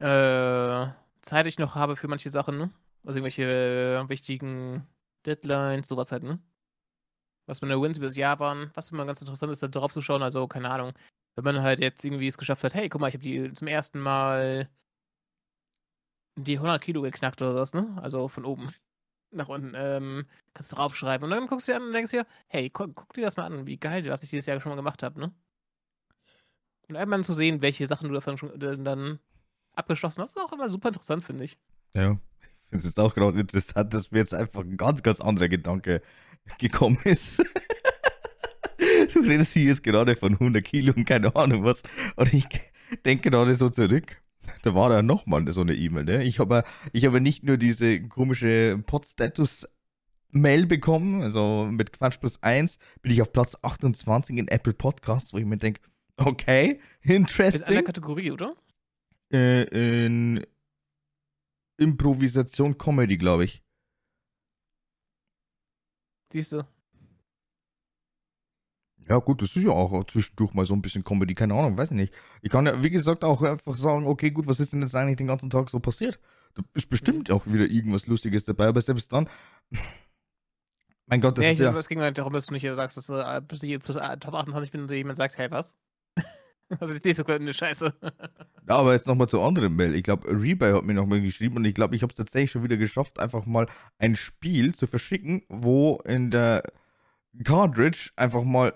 äh, 0.00 0.86
Zeit 1.20 1.46
ich 1.46 1.58
noch 1.58 1.74
habe 1.74 1.96
für 1.96 2.08
manche 2.08 2.30
Sachen, 2.30 2.58
ne? 2.58 2.70
Also 3.04 3.18
irgendwelche 3.18 3.44
äh, 3.44 4.08
wichtigen 4.08 4.86
Deadlines, 5.26 5.88
sowas 5.88 6.12
halt, 6.12 6.22
ne? 6.22 6.40
Was 7.46 7.60
meine 7.60 7.80
Wins 7.80 7.98
über 7.98 8.06
das 8.06 8.16
Jahr 8.16 8.38
waren, 8.40 8.70
was 8.74 8.90
immer 8.90 9.04
ganz 9.04 9.20
interessant 9.20 9.52
ist, 9.52 9.62
da 9.62 9.68
drauf 9.68 9.92
zu 9.92 10.00
schauen, 10.00 10.22
also 10.22 10.48
keine 10.48 10.70
Ahnung. 10.70 10.92
Wenn 11.36 11.44
man 11.44 11.62
halt 11.62 11.80
jetzt 11.80 12.04
irgendwie 12.04 12.26
es 12.28 12.38
geschafft 12.38 12.64
hat, 12.64 12.74
hey, 12.74 12.88
guck 12.88 13.00
mal, 13.00 13.08
ich 13.08 13.14
habe 13.14 13.24
die 13.24 13.52
zum 13.52 13.68
ersten 13.68 14.00
Mal 14.00 14.68
die 16.36 16.58
100 16.58 16.80
Kilo 16.82 17.02
geknackt 17.02 17.42
oder 17.42 17.54
was, 17.54 17.74
ne? 17.74 17.96
Also 18.00 18.28
von 18.28 18.44
oben 18.44 18.68
nach 19.34 19.48
unten, 19.48 19.72
ähm, 19.76 20.26
kannst 20.52 20.72
du 20.72 20.76
draufschreiben. 20.76 21.24
Und 21.24 21.30
dann 21.30 21.46
guckst 21.46 21.68
du 21.68 21.72
dir 21.72 21.76
an 21.76 21.86
und 21.86 21.92
denkst 21.92 22.10
dir, 22.10 22.26
hey, 22.48 22.70
guck, 22.70 22.94
guck 22.94 23.12
dir 23.14 23.22
das 23.22 23.36
mal 23.36 23.46
an, 23.46 23.66
wie 23.66 23.76
geil, 23.76 24.04
was 24.06 24.22
ich 24.22 24.30
dieses 24.30 24.46
Jahr 24.46 24.60
schon 24.60 24.70
mal 24.70 24.76
gemacht 24.76 25.02
habe, 25.02 25.20
ne? 25.20 25.32
Und 26.88 26.96
einmal 26.96 27.24
zu 27.24 27.32
sehen, 27.32 27.62
welche 27.62 27.86
Sachen 27.86 28.08
du 28.08 28.14
davon 28.14 28.36
schon 28.36 28.60
äh, 28.60 28.76
dann 28.76 29.18
abgeschlossen 29.74 30.22
hast, 30.22 30.36
ist 30.36 30.42
auch 30.42 30.52
immer 30.52 30.68
super 30.68 30.88
interessant, 30.88 31.24
finde 31.24 31.44
ich. 31.44 31.58
Ja, 31.94 32.12
ich 32.12 32.68
finde 32.68 32.76
es 32.76 32.84
jetzt 32.84 33.00
auch 33.00 33.14
gerade 33.14 33.40
interessant, 33.40 33.94
dass 33.94 34.10
mir 34.10 34.18
jetzt 34.18 34.34
einfach 34.34 34.60
ein 34.60 34.76
ganz, 34.76 35.02
ganz 35.02 35.20
anderer 35.20 35.48
Gedanke 35.48 36.02
gekommen 36.58 36.98
ist. 37.04 37.38
du 39.12 39.20
redest 39.20 39.52
hier 39.54 39.64
jetzt 39.64 39.82
gerade 39.82 40.16
von 40.16 40.34
100 40.34 40.62
Kilo 40.64 40.92
und 40.94 41.04
keine 41.04 41.34
Ahnung 41.34 41.64
was. 41.64 41.82
Und 42.16 42.32
ich 42.34 42.46
denke 43.04 43.30
gerade 43.30 43.54
so 43.54 43.70
zurück. 43.70 44.20
Da 44.62 44.74
war 44.74 44.88
da 44.88 45.02
nochmal 45.02 45.50
so 45.52 45.60
eine 45.60 45.74
E-Mail, 45.74 46.04
ne? 46.04 46.24
Ich 46.24 46.38
habe 46.38 46.64
ich 46.92 47.04
habe 47.06 47.20
nicht 47.20 47.44
nur 47.44 47.56
diese 47.56 48.00
komische 48.08 48.82
Pod-Status-Mail 48.86 50.66
bekommen, 50.66 51.22
also 51.22 51.68
mit 51.70 51.92
Quatsch 51.92 52.18
plus 52.20 52.42
1 52.42 52.78
bin 53.02 53.12
ich 53.12 53.22
auf 53.22 53.32
Platz 53.32 53.56
28 53.62 54.36
in 54.36 54.48
Apple 54.48 54.74
Podcasts, 54.74 55.32
wo 55.32 55.38
ich 55.38 55.44
mir 55.44 55.56
denke, 55.58 55.80
okay, 56.16 56.80
Ist 57.00 57.10
eine 57.10 57.16
interesting. 57.16 57.84
Kategorie, 57.84 58.30
oder? 58.30 58.54
Äh, 59.32 59.64
in 60.06 60.44
Improvisation 61.76 62.78
Comedy, 62.78 63.16
glaube 63.16 63.44
ich. 63.44 63.62
Siehst 66.32 66.52
du? 66.52 66.64
Ja, 69.08 69.18
gut, 69.18 69.42
das 69.42 69.54
ist 69.54 69.64
ja 69.64 69.70
auch 69.70 70.04
zwischendurch 70.04 70.54
mal 70.54 70.64
so 70.64 70.74
ein 70.74 70.80
bisschen 70.80 71.04
Comedy, 71.04 71.34
keine 71.34 71.54
Ahnung, 71.54 71.76
weiß 71.76 71.90
ich 71.90 71.96
nicht. 71.96 72.14
Ich 72.40 72.50
kann 72.50 72.66
ja, 72.66 72.82
wie 72.82 72.90
gesagt, 72.90 73.22
auch 73.22 73.42
einfach 73.42 73.74
sagen, 73.74 74.06
okay, 74.06 74.30
gut, 74.30 74.46
was 74.46 74.60
ist 74.60 74.72
denn 74.72 74.80
jetzt 74.80 74.94
eigentlich 74.94 75.16
den 75.16 75.26
ganzen 75.26 75.50
Tag 75.50 75.68
so 75.68 75.78
passiert? 75.78 76.18
Da 76.54 76.62
ist 76.74 76.88
bestimmt 76.88 77.30
auch 77.30 77.46
wieder 77.46 77.66
irgendwas 77.66 78.06
Lustiges 78.06 78.44
dabei, 78.44 78.66
aber 78.68 78.80
selbst 78.80 79.12
dann, 79.12 79.28
mein 81.06 81.20
Gott, 81.20 81.36
das 81.36 81.44
ja, 81.44 81.50
ist 81.50 81.60
ich, 81.60 81.64
ja, 81.64 81.76
es 81.76 81.88
ging 81.88 82.00
halt 82.00 82.16
darum, 82.16 82.32
dass 82.32 82.46
du 82.46 82.54
nicht 82.54 82.62
hier 82.62 82.74
sagst, 82.74 82.96
dass 82.96 83.06
du 83.06 83.14
äh, 83.14 83.42
plus, 83.42 83.62
äh, 83.62 84.16
Top 84.18 84.34
28 84.34 84.70
bin 84.70 84.82
und 84.82 84.90
jemand 84.90 85.18
sagt, 85.18 85.36
hey, 85.36 85.50
was? 85.50 85.76
also, 86.80 86.94
jetzt 86.94 87.02
siehst 87.02 87.18
du 87.18 87.26
eine 87.26 87.52
Scheiße. 87.52 87.92
ja, 88.02 88.74
aber 88.74 88.94
jetzt 88.94 89.06
nochmal 89.06 89.28
zur 89.28 89.44
anderen 89.44 89.76
Mail. 89.76 89.94
Ich 89.94 90.02
glaube, 90.02 90.28
Rebuy 90.28 90.72
hat 90.72 90.84
mir 90.84 90.94
nochmal 90.94 91.20
geschrieben 91.20 91.56
und 91.56 91.66
ich 91.66 91.74
glaube, 91.74 91.94
ich 91.94 92.02
habe 92.02 92.10
es 92.10 92.16
tatsächlich 92.16 92.52
schon 92.52 92.64
wieder 92.64 92.78
geschafft, 92.78 93.18
einfach 93.18 93.44
mal 93.44 93.66
ein 93.98 94.16
Spiel 94.16 94.74
zu 94.74 94.86
verschicken, 94.86 95.42
wo 95.48 96.00
in 96.06 96.30
der 96.30 96.62
Cartridge 97.42 98.10
einfach 98.16 98.42
mal, 98.44 98.74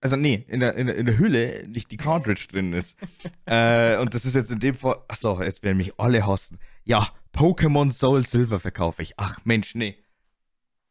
also 0.00 0.16
nee, 0.16 0.44
in 0.48 0.60
der, 0.60 0.74
in 0.74 0.86
der, 0.86 0.96
in 0.96 1.06
der 1.06 1.18
Hülle 1.18 1.66
nicht 1.68 1.90
die 1.90 1.96
Cartridge 1.96 2.46
drin 2.50 2.72
ist. 2.72 2.96
äh, 3.46 3.98
und 3.98 4.14
das 4.14 4.24
ist 4.24 4.34
jetzt 4.34 4.50
in 4.50 4.60
dem 4.60 4.74
Fall, 4.74 5.02
achso, 5.08 5.42
jetzt 5.42 5.62
werden 5.62 5.76
mich 5.76 5.98
alle 5.98 6.26
hassen. 6.26 6.58
Ja, 6.84 7.08
Pokémon 7.34 7.90
Soul 7.90 8.26
Silver 8.26 8.60
verkaufe 8.60 9.02
ich. 9.02 9.14
Ach 9.16 9.38
Mensch, 9.44 9.74
nee. 9.74 9.96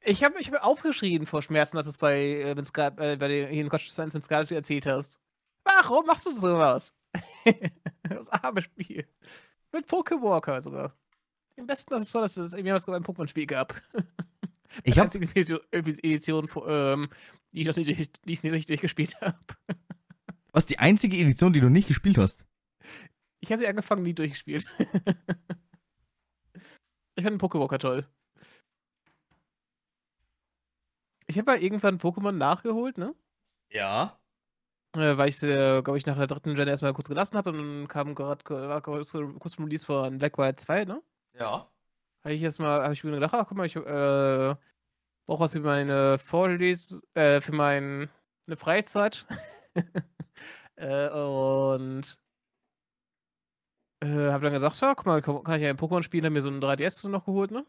Ich 0.01 0.23
habe 0.23 0.39
ich 0.39 0.51
hab 0.51 0.63
aufgeschrieben 0.63 1.27
vor 1.27 1.41
Schmerzen, 1.41 1.75
dass 1.75 1.85
du 1.85 1.91
es 1.91 1.97
bei, 1.97 2.17
äh, 2.17 2.51
äh, 2.51 3.17
bei 3.17 3.27
der, 3.27 3.47
hier 3.49 3.61
in 3.61 3.69
Quatsch 3.69 3.97
1 3.97 4.13
mit 4.13 4.23
Scarlet 4.23 4.51
erzählt 4.51 4.85
hast. 4.85 5.19
Warum 5.63 6.05
machst 6.05 6.25
du 6.25 6.31
sowas? 6.31 6.93
das 8.03 8.29
arme 8.29 8.61
Spiel. 8.61 9.05
Mit 9.71 9.87
Pokewalker 9.87 10.61
sogar. 10.61 10.95
Im 11.55 11.67
besten 11.67 11.93
Accessoire, 11.93 12.23
dass 12.23 12.37
es 12.37 12.53
irgendwie 12.53 12.73
was 12.73 12.85
beim 12.85 13.03
Pokémon-Spiel 13.03 13.45
gab. 13.45 13.81
Ich 14.83 14.93
Die 14.93 14.99
habe 14.99 15.11
einzige 15.11 15.25
Edition, 15.71 16.49
ähm, 16.67 17.09
die 17.51 17.61
ich 17.61 17.67
noch 17.67 17.75
nicht, 17.75 18.25
die 18.25 18.33
ich 18.33 18.43
nicht 18.43 18.53
richtig 18.53 18.67
durchgespielt 18.67 19.19
habe. 19.21 19.37
was 20.51 20.65
die 20.65 20.79
einzige 20.79 21.17
Edition, 21.17 21.53
die 21.53 21.61
du 21.61 21.69
nicht 21.69 21.87
gespielt 21.87 22.17
hast. 22.17 22.45
Ich 23.39 23.51
habe 23.51 23.59
sie 23.59 23.67
angefangen, 23.67 24.03
nie 24.03 24.13
durchgespielt. 24.13 24.65
ich 27.15 27.23
fand 27.23 27.33
den 27.33 27.37
Pokewalker 27.37 27.79
toll. 27.79 28.07
Ich 31.27 31.37
habe 31.37 31.51
ja 31.51 31.57
irgendwann 31.61 31.99
Pokémon 31.99 32.31
nachgeholt, 32.31 32.97
ne? 32.97 33.13
Ja. 33.69 34.19
Äh, 34.95 35.17
weil 35.17 35.29
ich 35.29 35.37
sie, 35.37 35.51
äh, 35.51 35.83
glaube 35.83 35.97
ich, 35.99 36.07
nach 36.07 36.17
der 36.17 36.25
dritten 36.25 36.55
Gen 36.55 36.67
erstmal 36.67 36.93
kurz 36.93 37.07
gelassen 37.07 37.37
habe 37.37 37.51
und 37.51 37.57
dann 37.57 37.87
kam 37.87 38.15
gerade 38.15 38.43
kurz, 38.81 39.11
kurz 39.11 39.59
Release 39.59 39.85
von 39.85 40.17
Black 40.17 40.37
White 40.39 40.55
2, 40.55 40.85
ne? 40.85 41.03
Ja. 41.39 41.69
Habe 42.23 42.33
ich 42.33 42.41
erstmal, 42.41 42.83
habe 42.83 42.93
ich 42.93 43.03
mir 43.03 43.11
gedacht, 43.11 43.33
ach 43.33 43.47
guck 43.47 43.57
mal, 43.57 43.65
ich 43.65 43.75
äh, 43.75 44.55
brauche 45.25 45.39
was 45.39 45.53
für 45.53 45.61
meine 45.61 46.19
Vorlese, 46.19 47.01
äh, 47.13 47.41
für 47.41 47.53
meine 47.53 48.09
Freizeit. 48.57 49.25
äh, 50.75 51.09
und 51.09 52.17
äh, 54.01 54.31
habe 54.31 54.43
dann 54.43 54.53
gesagt, 54.53 54.79
ja, 54.81 54.95
guck 54.95 55.05
mal, 55.05 55.21
kann 55.21 55.61
ich 55.61 55.67
ein 55.67 55.77
Pokémon 55.77 56.03
spielen, 56.03 56.25
habe 56.25 56.33
mir 56.33 56.41
so 56.41 56.49
ein 56.49 56.61
3DS 56.61 57.07
noch 57.09 57.25
geholt, 57.25 57.51
ne? 57.51 57.65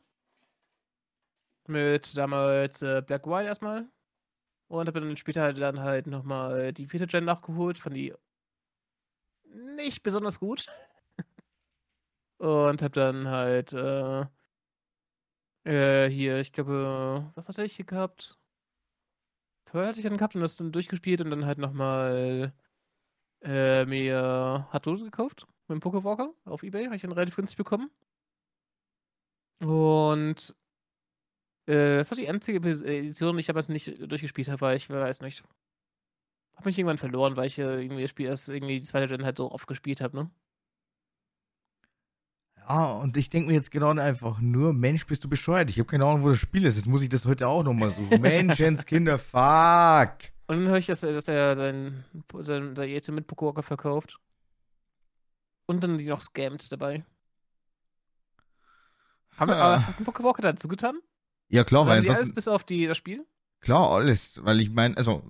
Mit 1.68 2.16
damals 2.16 2.82
äh, 2.82 3.02
Black 3.06 3.26
White 3.26 3.46
erstmal. 3.46 3.88
Und 4.68 4.86
habe 4.86 5.00
dann 5.00 5.16
später 5.16 5.42
halt 5.42 5.58
dann 5.58 5.80
halt 5.80 6.06
nochmal 6.06 6.72
die 6.72 6.86
vierte 6.86 7.06
Gen 7.06 7.24
nachgeholt, 7.24 7.78
fand 7.78 7.96
die 7.96 8.14
nicht 9.76 10.02
besonders 10.02 10.38
gut. 10.40 10.66
Und 12.38 12.82
habe 12.82 12.90
dann 12.90 13.28
halt 13.28 13.72
äh, 13.72 14.24
äh, 15.70 16.08
hier, 16.10 16.38
ich 16.40 16.52
glaube, 16.52 17.30
was 17.34 17.48
hatte 17.48 17.64
ich 17.64 17.76
hier 17.76 17.84
gehabt? 17.86 18.38
Pearl 19.64 19.86
hatte 19.88 20.00
ich 20.00 20.04
dann 20.06 20.16
gehabt 20.18 20.34
und 20.34 20.40
das 20.42 20.56
dann 20.56 20.72
durchgespielt 20.72 21.20
und 21.22 21.30
dann 21.30 21.46
halt 21.46 21.58
nochmal 21.58 22.52
äh, 23.42 23.84
mir 23.86 24.68
Hardose 24.72 25.04
gekauft 25.04 25.46
mit 25.68 25.76
dem 25.76 25.80
Pokewalker 25.80 26.34
auf 26.46 26.62
Ebay, 26.64 26.86
habe 26.86 26.96
ich 26.96 27.02
dann 27.02 27.12
relativ 27.12 27.36
günstig 27.36 27.58
bekommen. 27.58 27.90
Und 29.60 30.54
äh, 31.66 31.96
das 31.98 32.10
war 32.10 32.16
die 32.16 32.28
einzige 32.28 32.58
Pers- 32.60 32.82
Edition, 32.82 33.36
die 33.36 33.40
ich 33.40 33.50
aber 33.50 33.62
nicht 33.68 33.94
durchgespielt 34.10 34.48
habe, 34.48 34.60
weil 34.62 34.76
ich 34.76 34.88
weiß 34.90 35.20
nicht. 35.22 35.42
Hab 36.56 36.64
mich 36.64 36.78
irgendwann 36.78 36.98
verloren, 36.98 37.36
weil 37.36 37.48
ich 37.48 37.58
äh, 37.58 37.82
irgendwie 37.82 38.02
das 38.02 38.10
Spiel 38.10 38.26
erst 38.26 38.48
irgendwie 38.48 38.78
die 38.80 38.86
zweite 38.86 39.08
Gen 39.08 39.24
halt 39.24 39.36
so 39.36 39.50
oft 39.50 39.66
gespielt 39.66 40.00
habe, 40.00 40.16
ne? 40.16 40.30
Ja, 42.70 42.92
und 42.92 43.16
ich 43.16 43.28
denke 43.30 43.48
mir 43.48 43.54
jetzt 43.54 43.72
gerade 43.72 44.00
einfach 44.00 44.38
nur, 44.38 44.72
Mensch, 44.72 45.04
bist 45.04 45.24
du 45.24 45.28
bescheuert. 45.28 45.70
Ich 45.70 45.78
habe 45.80 45.88
keine 45.88 46.04
Ahnung, 46.04 46.22
wo 46.22 46.28
das 46.28 46.38
Spiel 46.38 46.64
ist. 46.64 46.76
Jetzt 46.76 46.86
muss 46.86 47.02
ich 47.02 47.08
das 47.08 47.26
heute 47.26 47.48
auch 47.48 47.64
nochmal 47.64 47.90
suchen. 47.90 48.20
Menschenskinder, 48.20 49.18
fuck. 49.18 50.30
Und 50.46 50.58
dann 50.60 50.68
höre 50.68 50.78
ich, 50.78 50.86
dass 50.86 51.02
er, 51.02 51.12
dass 51.12 51.26
er 51.26 51.56
sein, 51.56 52.04
sein, 52.42 52.76
jetzt 52.88 53.10
mit 53.10 53.28
Pokéwalker 53.28 53.62
verkauft. 53.62 54.20
Und 55.66 55.82
dann 55.82 55.98
die 55.98 56.06
noch 56.06 56.20
scammt 56.20 56.70
dabei. 56.70 57.04
Haben, 59.36 59.50
Ja. 59.50 59.56
aber 59.56 59.86
hast 59.88 59.98
du 59.98 60.04
Pokéwalker 60.04 60.42
dazu 60.42 60.68
getan? 60.68 61.00
Ja, 61.48 61.64
klar, 61.64 61.88
weil 61.88 62.02
die 62.02 62.08
alles 62.08 62.20
ansonsten, 62.20 62.34
bis 62.36 62.46
auf 62.46 62.62
die, 62.62 62.86
das 62.86 62.96
Spiel? 62.96 63.26
klar, 63.60 63.90
alles. 63.90 64.38
Weil 64.44 64.60
ich 64.60 64.70
meine, 64.70 64.96
also, 64.96 65.24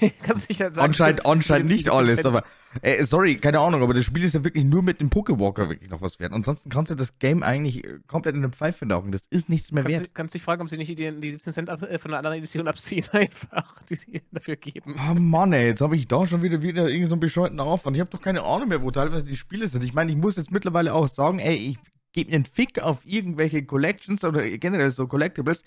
Kannst 0.22 0.44
du 0.44 0.52
nicht 0.52 0.60
halt 0.60 0.76
sagen, 0.76 0.86
anscheinend, 0.86 1.26
anscheinend 1.26 1.70
nicht 1.70 1.90
alles, 1.90 2.24
aber, 2.24 2.44
äh, 2.82 3.04
sorry, 3.04 3.36
keine 3.36 3.60
Ahnung, 3.60 3.82
aber 3.82 3.94
das 3.94 4.04
Spiel 4.04 4.24
ist 4.24 4.34
ja 4.34 4.42
wirklich 4.44 4.64
nur 4.64 4.82
mit 4.82 5.00
dem 5.00 5.10
Pokewalker 5.10 5.68
wirklich 5.68 5.90
noch 5.90 6.00
was 6.00 6.18
wert. 6.20 6.32
Ansonsten 6.32 6.70
kannst 6.70 6.90
du 6.90 6.94
das 6.94 7.18
Game 7.18 7.42
eigentlich 7.42 7.84
äh, 7.84 7.98
komplett 8.06 8.34
in 8.34 8.42
eine 8.42 8.52
Pfeife 8.52 8.84
laufen. 8.84 9.12
Das 9.12 9.26
ist 9.26 9.48
nichts 9.48 9.72
mehr 9.72 9.82
Kannst, 9.84 9.98
wert. 10.00 10.08
du- 10.08 10.12
kannst 10.14 10.34
dich 10.34 10.42
fragen, 10.42 10.62
ob 10.62 10.70
sie 10.70 10.76
nicht 10.76 10.88
die, 10.88 10.94
die 11.20 11.30
17 11.32 11.52
Cent 11.52 11.70
ab, 11.70 11.82
äh, 11.82 11.98
von 11.98 12.10
einer 12.10 12.18
anderen 12.18 12.38
Edition 12.38 12.66
abziehen, 12.68 13.04
einfach, 13.12 13.82
die 13.84 13.94
sie 13.94 14.22
dafür 14.32 14.56
geben. 14.56 14.96
Oh 15.10 15.14
Mann, 15.14 15.52
ey, 15.52 15.66
jetzt 15.68 15.80
habe 15.80 15.96
ich 15.96 16.08
da 16.08 16.26
schon 16.26 16.42
wieder 16.42 16.62
wieder 16.62 16.82
irgendeinen 16.82 17.06
so 17.08 17.14
einen 17.14 17.20
bescheuerten 17.20 17.60
Aufwand. 17.60 17.96
Ich 17.96 18.00
habe 18.00 18.10
doch 18.10 18.20
keine 18.22 18.42
Ahnung 18.42 18.68
mehr, 18.68 18.82
wo 18.82 18.90
teilweise 18.90 19.24
die 19.24 19.36
Spiele 19.36 19.68
sind. 19.68 19.84
Ich 19.84 19.94
meine, 19.94 20.10
ich 20.10 20.16
muss 20.16 20.36
jetzt 20.36 20.50
mittlerweile 20.50 20.94
auch 20.94 21.08
sagen, 21.08 21.38
ey, 21.38 21.54
ich 21.56 21.78
gebe 22.12 22.32
einen 22.32 22.44
Fick 22.44 22.80
auf 22.80 23.04
irgendwelche 23.04 23.64
Collections 23.64 24.22
oder 24.24 24.48
generell 24.58 24.90
so 24.90 25.06
Collectibles. 25.06 25.64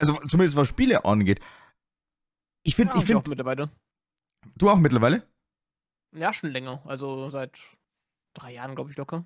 Also 0.00 0.14
zumindest 0.28 0.56
was 0.56 0.68
Spiele 0.68 1.04
angeht. 1.04 1.40
Ich 2.62 2.76
finde, 2.76 2.94
Ja, 2.94 3.00
ich 3.00 3.06
finde, 3.06 3.28
mittlerweile. 3.28 3.70
du 4.56 4.70
auch 4.70 4.76
mittlerweile? 4.76 5.22
Ja, 6.12 6.32
schon 6.32 6.50
länger. 6.50 6.82
Also 6.86 7.30
seit 7.30 7.58
drei 8.34 8.52
Jahren, 8.52 8.74
glaube 8.74 8.90
ich, 8.90 8.96
locker. 8.96 9.24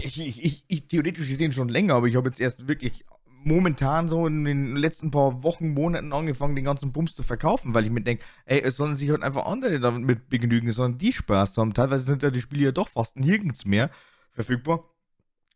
Ich, 0.00 0.20
ich, 0.20 0.64
ich, 0.66 0.88
theoretisch 0.88 1.28
gesehen 1.28 1.52
schon 1.52 1.68
länger, 1.68 1.94
aber 1.94 2.06
ich 2.06 2.16
habe 2.16 2.28
jetzt 2.28 2.40
erst 2.40 2.66
wirklich 2.66 3.04
momentan 3.44 4.08
so 4.08 4.26
in 4.26 4.44
den 4.44 4.76
letzten 4.76 5.10
paar 5.10 5.42
Wochen, 5.42 5.68
Monaten 5.68 6.12
angefangen, 6.12 6.56
den 6.56 6.64
ganzen 6.64 6.92
Bums 6.92 7.14
zu 7.14 7.22
verkaufen, 7.22 7.74
weil 7.74 7.84
ich 7.84 7.90
mir 7.90 8.02
denke, 8.02 8.24
ey, 8.44 8.60
es 8.60 8.76
sollen 8.76 8.96
sich 8.96 9.10
halt 9.10 9.22
einfach 9.22 9.46
andere 9.46 9.78
damit 9.80 10.28
begnügen, 10.28 10.72
sondern 10.72 10.98
die 10.98 11.12
Spaß 11.12 11.56
haben. 11.56 11.74
Teilweise 11.74 12.04
sind 12.04 12.22
ja 12.22 12.30
die 12.30 12.40
Spiele 12.40 12.66
ja 12.66 12.72
doch 12.72 12.88
fast 12.88 13.16
nirgends 13.16 13.64
mehr 13.64 13.90
verfügbar. 14.32 14.84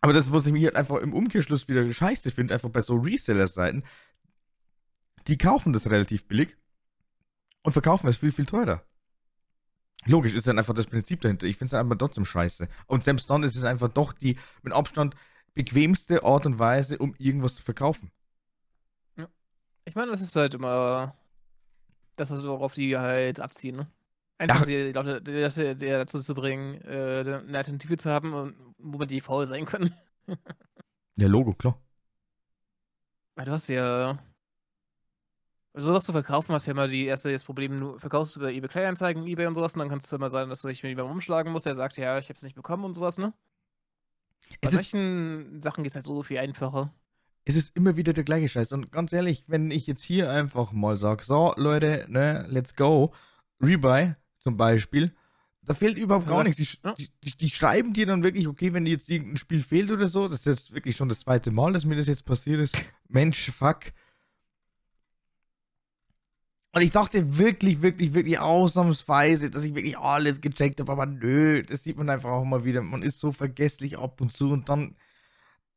Aber 0.01 0.13
das, 0.13 0.33
was 0.33 0.47
ich 0.47 0.53
mir 0.53 0.67
halt 0.67 0.77
einfach 0.77 0.97
im 0.97 1.15
Umkehrschluss 1.15 1.69
wieder 1.69 1.91
scheiße 1.93 2.31
finde, 2.31 2.55
einfach 2.55 2.71
bei 2.71 2.81
so 2.81 2.97
Reseller-Seiten, 2.97 3.85
die 5.29 5.39
kaufen 5.39 5.73
das 5.73 5.91
relativ 5.91 6.27
billig 6.27 6.57
und 7.63 7.73
verkaufen 7.73 8.09
es 8.09 8.17
viel, 8.17 8.33
viel 8.33 8.47
teurer. 8.47 8.85
Logisch 10.07 10.35
ist 10.35 10.47
dann 10.47 10.59
einfach 10.59 10.75
das 10.75 10.87
Prinzip 10.87 11.21
dahinter. 11.21 11.47
Ich 11.47 11.57
finde 11.57 11.75
es 11.77 11.81
einfach 11.81 11.97
trotzdem 11.97 12.25
scheiße. 12.25 12.69
Und 12.87 13.05
selbst 13.05 13.31
dann 13.31 13.43
ist 13.43 13.57
es 13.57 13.65
einfach 13.65 13.89
doch 13.89 14.13
die 14.13 14.39
mit 14.63 14.73
Abstand 14.73 15.15
bequemste 15.55 16.25
Art 16.25 16.47
und 16.47 16.59
Weise, 16.59 16.99
um 16.99 17.15
irgendwas 17.19 17.55
zu 17.57 17.63
verkaufen. 17.63 18.11
Ich 19.85 19.95
meine, 19.95 20.11
das 20.13 20.21
ist 20.21 20.37
halt 20.37 20.55
immer 20.55 21.15
das, 22.17 22.31
ist, 22.31 22.45
worauf 22.45 22.75
die 22.75 22.97
halt 22.97 23.41
abziehen, 23.41 23.77
ne? 23.77 23.91
Einfach 24.39 24.63
Ja. 24.63 24.67
die 24.67 24.93
Leute, 24.93 25.23
die 25.23 25.33
Leute 25.33 25.77
die 25.77 25.87
dazu 25.87 26.21
zu 26.21 26.35
bringen, 26.35 26.81
äh, 26.83 27.21
eine 27.21 27.59
Alternative 27.59 27.97
zu 27.97 28.11
haben, 28.11 28.33
und 28.35 28.57
womit 28.79 29.11
die 29.11 29.21
faul 29.21 29.47
sein 29.47 29.67
können. 29.67 29.95
Ja, 31.17 31.29
Logo, 31.29 31.55
klar. 31.55 31.79
Weil 33.37 33.45
du 33.47 33.53
hast 33.53 33.69
ja. 33.69 34.19
Sowas 35.75 36.05
zu 36.05 36.13
verkaufen, 36.13 36.55
hast 36.55 36.67
ja 36.67 36.73
immer 36.73 36.87
die 36.87 37.07
erste 37.07 37.33
das 37.33 37.45
Problem, 37.45 37.81
du 37.81 37.99
verkaufst 37.99 38.37
über 38.37 38.53
eBay 38.53 38.69
Kleinanzeigen, 38.69 39.27
eBay 39.27 39.47
und 39.47 39.55
sowas, 39.55 39.75
und 39.75 39.79
dann 39.81 39.89
kann 39.89 39.99
es 39.99 40.13
immer 40.13 40.29
sein, 40.29 40.49
dass 40.51 40.61
du 40.63 40.69
dich 40.69 40.83
mit 40.83 40.91
jemandem 40.91 41.13
umschlagen 41.13 41.51
musst, 41.51 41.65
der 41.67 41.75
sagt, 41.75 41.97
ja, 41.97 42.19
ich 42.19 42.29
hab's 42.29 42.43
nicht 42.43 42.55
bekommen 42.55 42.85
und 42.85 42.95
sowas, 42.95 43.17
ne? 43.17 43.33
Bei 44.61 44.69
Es 44.69 44.73
ist, 44.73 44.91
solchen 44.91 45.63
Sachen 45.63 45.83
geht's 45.83 45.95
halt 45.97 46.05
so 46.05 46.23
viel 46.23 46.39
einfacher. 46.39 46.93
es 47.45 47.57
ist 47.57 47.75
immer 47.75 47.97
wieder 47.97 48.13
der 48.13 48.25
gleiche 48.25 48.49
Scheiß. 48.49 48.73
Und 48.73 48.93
ganz 48.93 49.13
ehrlich, 49.13 49.45
wenn 49.47 49.71
ich 49.71 49.87
jetzt 49.87 50.03
hier 50.03 50.31
einfach 50.31 50.73
mal 50.73 50.97
sage, 50.99 51.25
so, 51.25 51.55
Leute, 51.57 52.07
ne, 52.09 52.47
let's 52.51 52.77
go, 52.77 53.13
Rebuy 53.61 54.15
zum 54.41 54.57
Beispiel, 54.57 55.15
da 55.65 55.75
fehlt 55.75 55.97
überhaupt 55.97 56.27
gar 56.27 56.43
nichts. 56.43 56.57
Die, 56.57 56.69
ja. 56.85 56.93
die, 56.95 57.09
die, 57.25 57.37
die 57.37 57.51
schreiben 57.51 57.93
dir 57.93 58.07
dann 58.07 58.25
wirklich, 58.25 58.49
okay, 58.49 58.73
wenn 58.75 58.85
dir 58.85 58.91
jetzt 58.91 59.09
irgendein 59.09 59.37
Spiel 59.37 59.63
fehlt 59.63 59.91
oder 59.91 60.09
so, 60.09 60.29
das 60.29 60.41
ist 60.41 60.47
jetzt 60.47 60.75
wirklich 60.75 60.97
schon 60.97 61.09
das 61.09 61.21
zweite 61.21 61.51
Mal, 61.51 61.73
dass 61.73 61.85
mir 61.85 61.97
das 61.97 62.09
jetzt 62.09 62.25
passiert 62.25 62.61
ist. 62.61 62.85
Mensch, 63.09 63.51
fuck. 63.51 63.93
Und 66.75 66.81
ich 66.81 66.91
dachte 66.91 67.37
wirklich, 67.39 67.83
wirklich, 67.83 68.15
wirklich 68.15 68.39
ausnahmsweise, 68.39 69.51
dass 69.51 69.65
ich 69.65 69.75
wirklich 69.75 69.99
alles 69.99 70.41
gecheckt 70.41 70.81
habe, 70.81 70.91
aber 70.91 71.05
nö, 71.05 71.63
das 71.63 71.83
sieht 71.83 71.99
man 71.99 72.09
einfach 72.09 72.31
auch 72.31 72.45
mal 72.45 72.65
wieder. 72.65 72.81
Man 72.81 73.03
ist 73.03 73.21
so 73.21 73.31
vergesslich 73.31 73.99
ab 73.99 74.23
und 74.23 74.33
zu 74.33 74.51
und 74.51 74.71
dann 74.71 74.97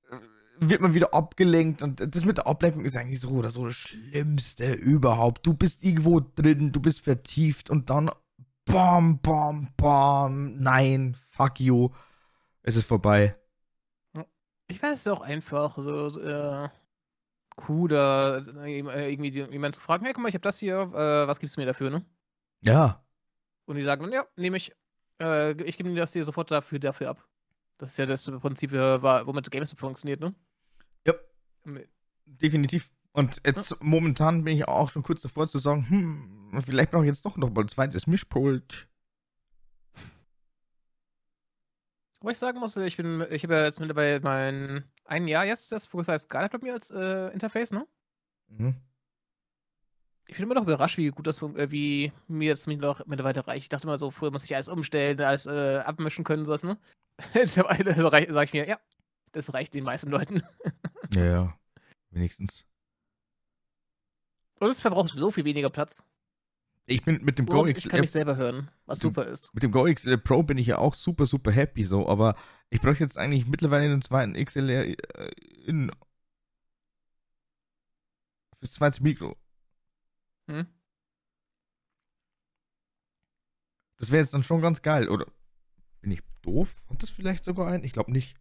äh, 0.09 0.15
wird 0.59 0.79
man 0.79 0.93
wieder 0.93 1.13
abgelenkt 1.13 1.81
und 1.81 2.15
das 2.15 2.23
mit 2.23 2.37
der 2.37 2.47
Ablenkung 2.47 2.85
ist 2.85 2.95
eigentlich 2.95 3.19
so 3.19 3.31
oder 3.31 3.49
so 3.49 3.65
das 3.65 3.75
Schlimmste 3.75 4.71
überhaupt. 4.71 5.45
Du 5.45 5.53
bist 5.53 5.83
irgendwo 5.83 6.21
drin, 6.21 6.71
du 6.71 6.79
bist 6.79 7.01
vertieft 7.01 7.69
und 7.69 7.89
dann 7.89 8.09
bam, 8.63 9.19
bam, 9.19 9.67
bam, 9.75 10.55
nein, 10.55 11.17
fuck 11.29 11.59
you, 11.59 11.89
es 12.63 12.77
ist 12.77 12.87
vorbei. 12.87 13.35
Ich 14.67 14.81
weiß, 14.81 14.99
es 14.99 15.07
auch 15.07 15.21
einfach, 15.21 15.77
so, 15.77 16.09
so 16.09 16.21
äh, 16.21 16.69
cooler, 17.55 18.43
äh, 18.63 19.11
irgendwie 19.11 19.31
die- 19.31 19.39
jemanden 19.39 19.73
zu 19.73 19.81
fragen, 19.81 20.03
hey, 20.05 20.13
guck 20.13 20.23
mal, 20.23 20.29
ich 20.29 20.35
hab 20.35 20.41
das 20.41 20.59
hier, 20.59 20.75
äh, 20.77 21.27
was 21.27 21.39
gibst 21.39 21.55
du 21.55 21.61
mir 21.61 21.65
dafür, 21.67 21.89
ne? 21.89 22.05
Ja, 22.61 23.01
Und 23.67 23.77
die 23.77 23.81
sagen 23.83 24.11
ja, 24.11 24.25
nehme 24.35 24.57
ich, 24.57 24.71
äh, 25.21 25.51
ich 25.63 25.77
gebe 25.77 25.89
dir 25.89 25.95
das 25.95 26.13
hier 26.13 26.23
sofort 26.25 26.51
dafür, 26.51 26.77
dafür 26.79 27.09
ab. 27.09 27.27
Das 27.77 27.91
ist 27.91 27.97
ja 27.97 28.05
das 28.05 28.29
Prinzip, 28.39 28.71
äh, 28.73 29.01
war- 29.01 29.25
womit 29.25 29.49
GameStop 29.49 29.79
funktioniert, 29.79 30.19
ne? 30.19 30.33
Ja. 31.05 31.13
Definitiv. 32.25 32.91
Und 33.11 33.41
jetzt 33.45 33.81
momentan 33.81 34.43
bin 34.43 34.55
ich 34.57 34.67
auch 34.67 34.89
schon 34.89 35.01
kurz 35.03 35.21
davor 35.21 35.47
zu 35.47 35.57
sagen, 35.57 35.89
hm, 35.89 36.61
vielleicht 36.65 36.91
brauche 36.91 37.03
ich 37.03 37.07
jetzt 37.07 37.25
doch 37.25 37.37
noch 37.37 37.49
mal 37.49 37.61
ein 37.61 37.67
zweites 37.69 38.07
Mischpult. 38.07 38.87
Wo 42.25 42.31
ich 42.31 42.39
sagen 42.39 42.57
muss, 42.59 42.75
ich 42.75 42.97
bin, 42.97 43.23
ich 43.29 43.43
habe 43.43 43.53
ja 43.53 43.65
jetzt 43.65 43.79
mittlerweile 43.79 44.19
mein 44.19 44.83
ein 45.03 45.27
Jahr 45.27 45.45
jetzt 45.45 45.71
das 45.71 45.85
Focusrite 45.85 46.17
Scarlett 46.23 46.53
bei 46.53 46.57
mir 46.57 46.73
als 46.73 46.89
äh, 46.89 47.27
Interface, 47.31 47.69
ne? 47.69 47.87
Mhm. 48.47 48.81
Ich 50.25 50.33
bin 50.35 50.45
immer 50.45 50.55
noch 50.55 50.63
überrascht, 50.63 50.97
wie 50.97 51.09
gut 51.09 51.27
das, 51.27 51.43
äh, 51.43 51.69
wie 51.69 52.11
mir 52.27 52.47
jetzt 52.47 52.67
mittler- 52.67 53.03
mittlerweile 53.05 53.45
reicht. 53.45 53.65
Ich 53.65 53.69
dachte 53.69 53.85
immer 53.85 53.99
so, 53.99 54.09
früher 54.09 54.31
muss 54.31 54.43
ich 54.43 54.55
alles 54.55 54.69
umstellen, 54.69 55.21
alles 55.21 55.45
äh, 55.45 55.77
abmischen 55.85 56.23
können, 56.23 56.45
so, 56.45 56.55
ne? 56.63 56.79
Mittlerweile 57.35 57.93
sage 57.93 58.43
ich 58.45 58.53
mir, 58.53 58.67
ja, 58.67 58.79
das 59.31 59.53
reicht 59.53 59.75
den 59.75 59.83
meisten 59.83 60.09
Leuten. 60.09 60.41
Ja, 61.13 61.25
ja, 61.25 61.59
wenigstens. 62.09 62.65
Und 64.59 64.69
es 64.69 64.79
verbraucht 64.79 65.11
so 65.11 65.29
viel 65.29 65.45
weniger 65.45 65.69
Platz. 65.69 66.03
Ich 66.87 67.03
bin 67.03 67.23
mit 67.23 67.39
dem 67.39 67.47
Go 67.47 67.65
ich 67.65 67.89
kann 67.89 68.01
mich 68.01 68.11
selber 68.11 68.35
hören, 68.35 68.69
was 68.85 68.99
super 68.99 69.25
ist. 69.25 69.51
mit 69.53 69.63
dem 69.63 69.71
Go 69.71 69.85
XL 69.91 70.17
Pro 70.17 70.43
bin 70.43 70.57
ich 70.57 70.67
ja 70.67 70.77
auch 70.77 70.93
super, 70.93 71.25
super 71.25 71.51
happy 71.51 71.83
so, 71.83 72.07
aber 72.07 72.35
ich 72.69 72.79
bräuchte 72.79 73.03
jetzt 73.03 73.17
eigentlich 73.17 73.47
mittlerweile 73.47 73.85
einen 73.85 74.01
zweiten 74.01 74.33
XLR 74.33 74.85
äh, 74.85 75.31
in 75.65 75.91
fürs 78.59 78.73
zweite 78.73 79.01
Mikro. 79.01 79.35
Hm? 80.47 80.67
Das 83.97 84.11
wäre 84.11 84.21
jetzt 84.21 84.33
dann 84.33 84.43
schon 84.43 84.61
ganz 84.61 84.81
geil, 84.81 85.09
oder? 85.09 85.25
Bin 86.01 86.11
ich 86.11 86.21
doof? 86.41 86.83
Hat 86.89 87.01
das 87.01 87.09
vielleicht 87.09 87.43
sogar 87.43 87.67
einen? 87.67 87.83
Ich 87.83 87.93
glaube 87.93 88.11
nicht. 88.11 88.35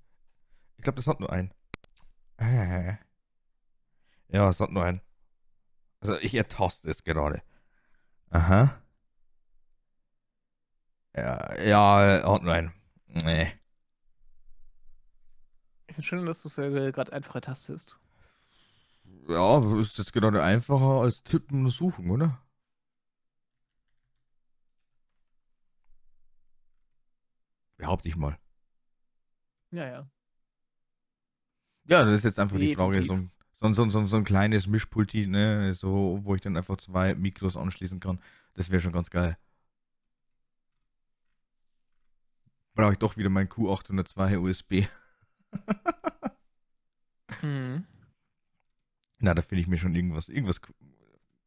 Ich 0.76 0.82
glaube, 0.84 0.96
das 0.96 1.06
hat 1.06 1.20
nur 1.20 1.32
einen. 1.32 1.52
Äh. 2.36 2.96
Ja, 4.28 4.48
es 4.48 4.60
hat 4.60 4.70
nur 4.72 4.84
einen. 4.84 5.00
Also 6.00 6.18
ich 6.18 6.34
ertaste 6.34 6.90
es 6.90 7.04
gerade. 7.04 7.42
Aha. 8.30 8.80
Ja, 11.16 11.60
ja, 11.62 12.24
einen. 12.48 12.72
Nee. 13.06 13.52
Ich 15.86 15.94
finde 15.94 16.06
schön, 16.08 16.26
dass 16.26 16.42
du 16.42 16.48
es 16.48 16.56
ja 16.56 16.68
gerade 16.90 17.12
einfach 17.12 17.36
ertastest. 17.36 17.98
Ja, 19.28 19.78
ist 19.78 19.96
jetzt 19.98 20.12
gerade 20.12 20.42
einfacher 20.42 21.00
als 21.02 21.22
tippen 21.22 21.64
und 21.64 21.70
suchen, 21.70 22.10
oder? 22.10 22.40
Behaupte 27.76 28.08
ich 28.08 28.16
mal. 28.16 28.38
Ja, 29.70 29.86
ja. 29.86 30.08
Ja, 31.86 32.02
das 32.02 32.12
ist 32.12 32.24
jetzt 32.24 32.38
einfach 32.38 32.58
die 32.58 32.74
Frage, 32.74 33.00
Definitiv. 33.00 33.28
so, 33.28 33.33
so, 33.72 33.82
ein- 33.84 33.90
so, 33.90 33.98
ein- 34.00 34.08
so 34.08 34.16
ein 34.16 34.24
kleines 34.24 34.66
Mischpulti, 34.66 35.26
ne, 35.26 35.72
so, 35.74 36.20
wo 36.24 36.34
ich 36.34 36.42
dann 36.42 36.56
einfach 36.56 36.76
zwei 36.76 37.14
Mikros 37.14 37.56
anschließen 37.56 38.00
kann. 38.00 38.18
Das 38.54 38.70
wäre 38.70 38.82
schon 38.82 38.92
ganz 38.92 39.08
geil. 39.10 39.38
Brauche 42.74 42.92
ich 42.92 42.98
doch 42.98 43.16
wieder 43.16 43.30
mein 43.30 43.48
Q802 43.48 44.36
USB. 44.38 44.86
Hm. 47.40 47.84
Na, 49.20 49.34
da 49.34 49.42
finde 49.42 49.62
ich 49.62 49.68
mir 49.68 49.78
schon 49.78 49.94
irgendwas, 49.94 50.28
irgendwas 50.28 50.60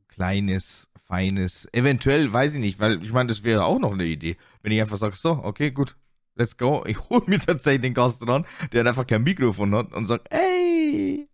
kleines, 0.07 0.89
feines, 1.05 1.68
eventuell, 1.74 2.32
weiß 2.32 2.53
ich 2.55 2.59
nicht, 2.59 2.80
weil 2.80 3.03
ich 3.03 3.13
meine, 3.13 3.28
das 3.28 3.43
wäre 3.43 3.65
auch 3.65 3.80
noch 3.80 3.91
eine 3.93 4.05
Idee, 4.05 4.38
wenn 4.63 4.72
ich 4.72 4.82
einfach 4.82 4.97
sage, 4.97 5.15
so, 5.15 5.32
okay, 5.43 5.72
gut, 5.72 5.95
let's 6.36 6.57
go, 6.57 6.84
ich 6.88 6.97
hole 7.09 7.24
mir 7.28 7.39
tatsächlich 7.39 7.82
den 7.82 7.93
Gast 7.93 8.26
dran, 8.26 8.45
der 8.72 8.86
einfach 8.86 9.05
kein 9.05 9.24
Mikrofon 9.24 9.76
hat 9.76 9.93
und 9.93 10.05
sagt, 10.05 10.32
ey. 10.32 11.26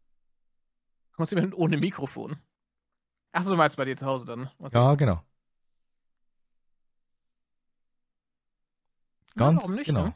Kommst 1.14 1.32
du 1.32 1.36
mit 1.36 1.53
ohne 1.53 1.78
Mikrofon? 1.78 2.38
Achso, 3.32 3.49
du 3.49 3.55
meinst 3.55 3.78
bei 3.78 3.86
dir 3.86 3.95
zu 3.97 4.05
Hause 4.05 4.26
dann? 4.26 4.49
Okay. 4.59 4.78
Ja, 4.78 4.95
genau. 4.95 5.24
Ganz 9.36 9.55
ja, 9.55 9.61
warum 9.61 9.76
nicht, 9.76 9.86
genau. 9.86 10.05
Ne? 10.05 10.16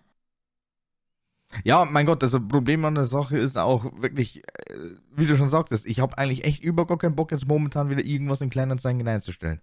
Ja, 1.63 1.85
mein 1.85 2.05
Gott, 2.05 2.21
das 2.21 2.33
Problem 2.47 2.83
an 2.85 2.95
der 2.95 3.05
Sache 3.05 3.37
ist 3.37 3.57
auch 3.57 3.85
wirklich, 4.01 4.43
äh, 4.69 4.95
wie 5.15 5.25
du 5.25 5.37
schon 5.37 5.49
sagtest, 5.49 5.85
ich 5.85 5.99
habe 5.99 6.17
eigentlich 6.17 6.43
echt 6.43 6.61
über 6.61 6.85
gar 6.85 6.97
keinen 6.97 7.15
Bock, 7.15 7.31
jetzt 7.31 7.47
momentan 7.47 7.89
wieder 7.89 8.03
irgendwas 8.03 8.41
in 8.41 8.49
Kleinanzeigen 8.49 9.07
einzustellen. 9.07 9.61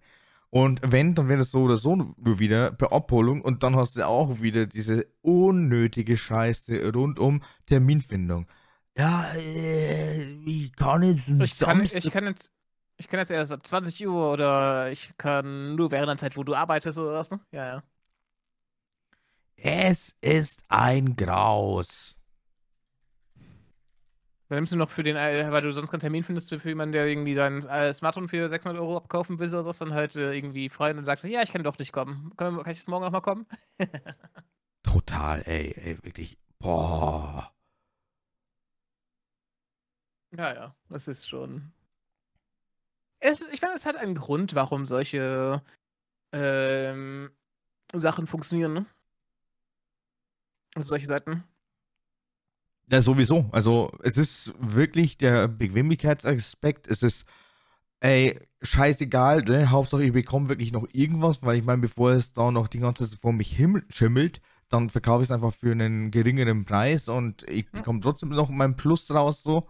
Und 0.51 0.80
wenn, 0.85 1.14
dann 1.14 1.28
wäre 1.28 1.39
das 1.39 1.51
so 1.51 1.62
oder 1.62 1.76
so 1.76 1.97
nur 1.97 2.39
wieder 2.39 2.70
per 2.70 2.93
Abholung 2.93 3.43
und 3.43 3.62
dann 3.62 3.76
hast 3.76 3.97
du 3.97 4.07
auch 4.07 4.41
wieder 4.41 4.66
diese 4.66 5.07
unnötige 5.20 6.16
Scheiße 6.16 6.93
rund 6.93 7.18
um 7.18 7.43
Terminfindung. 7.66 8.47
Ja, 8.97 9.32
äh, 9.34 10.22
ich 10.45 10.72
kann 10.76 11.03
jetzt 11.03 11.28
ich 11.40 11.59
kann, 11.59 11.90
ich 11.92 12.11
kann 12.11 12.24
jetzt 12.26 12.53
ich 12.97 13.09
kann 13.09 13.18
jetzt 13.18 13.30
erst 13.30 13.53
ab 13.53 13.66
20 13.66 14.07
Uhr 14.07 14.32
oder 14.32 14.90
ich 14.92 15.12
kann 15.18 15.74
nur 15.74 15.90
während 15.90 16.09
der 16.11 16.16
Zeit, 16.18 16.36
wo 16.36 16.45
du 16.45 16.55
arbeitest 16.55 16.99
oder 16.99 17.14
was, 17.14 17.30
ne? 17.30 17.40
Ja, 17.51 17.66
ja. 17.66 17.82
Es 19.57 20.14
ist 20.20 20.62
ein 20.68 21.16
Graus. 21.16 22.16
Dann 24.49 24.57
nimmst 24.59 24.72
du 24.72 24.76
noch 24.76 24.90
für 24.90 25.03
den, 25.03 25.16
äh, 25.16 25.51
weil 25.51 25.62
du 25.62 25.72
sonst 25.72 25.90
keinen 25.90 26.01
Termin 26.01 26.22
findest 26.22 26.51
für 26.55 26.68
jemanden, 26.68 26.92
der 26.92 27.07
irgendwie 27.07 27.34
sein 27.34 27.64
äh, 27.66 27.92
Smartphone 27.92 28.28
für 28.28 28.49
600 28.49 28.80
Euro 28.80 28.99
abkaufen 28.99 29.38
will 29.38 29.49
oder 29.49 29.62
so, 29.62 29.72
dann 29.84 29.95
halt 29.95 30.16
äh, 30.16 30.34
irgendwie 30.34 30.68
frei 30.68 30.95
und 30.95 31.05
sagt, 31.05 31.24
ja, 31.24 31.42
ich 31.42 31.51
kann 31.53 31.62
doch 31.62 31.78
nicht 31.78 31.92
kommen. 31.92 32.30
Kann, 32.36 32.57
kann 32.62 32.70
ich 32.72 32.78
das 32.78 32.88
morgen 32.88 33.05
nochmal 33.05 33.22
kommen? 33.22 33.47
Total, 34.82 35.42
ey, 35.47 35.72
ey, 35.76 35.99
wirklich. 36.05 36.38
Boah. 36.59 37.54
Ja, 40.37 40.53
ja, 40.53 40.74
das 40.89 41.07
ist 41.09 41.28
schon. 41.28 41.72
Es, 43.20 43.41
ich 43.53 43.62
meine, 43.62 43.74
es 43.74 43.87
hat 43.87 43.97
einen 43.97 44.14
Grund, 44.14 44.55
warum 44.55 44.85
solche 44.85 45.62
ähm, 46.32 47.30
Sachen 47.93 48.26
funktionieren, 48.26 48.74
ne? 48.74 48.87
Also 50.74 50.89
solche 50.89 51.07
Seiten. 51.07 51.45
Ja, 52.91 53.01
sowieso. 53.01 53.49
Also, 53.53 53.91
es 54.03 54.18
ist 54.18 54.53
wirklich 54.59 55.16
der 55.16 55.49
Bequemlichkeitsaspekt. 55.49 56.87
Es 56.87 57.03
ist, 57.03 57.26
ey, 58.01 58.39
scheißegal, 58.62 59.43
ne? 59.43 59.70
Hauptsache, 59.70 60.05
ich 60.05 60.12
bekomme 60.12 60.49
wirklich 60.49 60.72
noch 60.72 60.87
irgendwas, 60.93 61.43
weil 61.43 61.59
ich 61.59 61.64
meine, 61.64 61.80
bevor 61.80 62.11
es 62.12 62.32
da 62.32 62.51
noch 62.51 62.68
die 62.68 62.80
ganze 62.80 63.09
Zeit 63.09 63.20
vor 63.20 63.32
mich 63.32 63.57
schimmelt, 63.91 64.41
dann 64.68 64.91
verkaufe 64.91 65.22
ich 65.22 65.28
es 65.28 65.32
einfach 65.32 65.55
für 65.55 65.72
einen 65.72 66.11
geringeren 66.11 66.64
Preis 66.64 67.09
und 67.09 67.45
ich 67.49 67.70
bekomme 67.70 68.01
trotzdem 68.01 68.30
noch 68.30 68.51
meinen 68.51 68.76
Plus 68.76 69.11
raus, 69.12 69.43
so. 69.43 69.68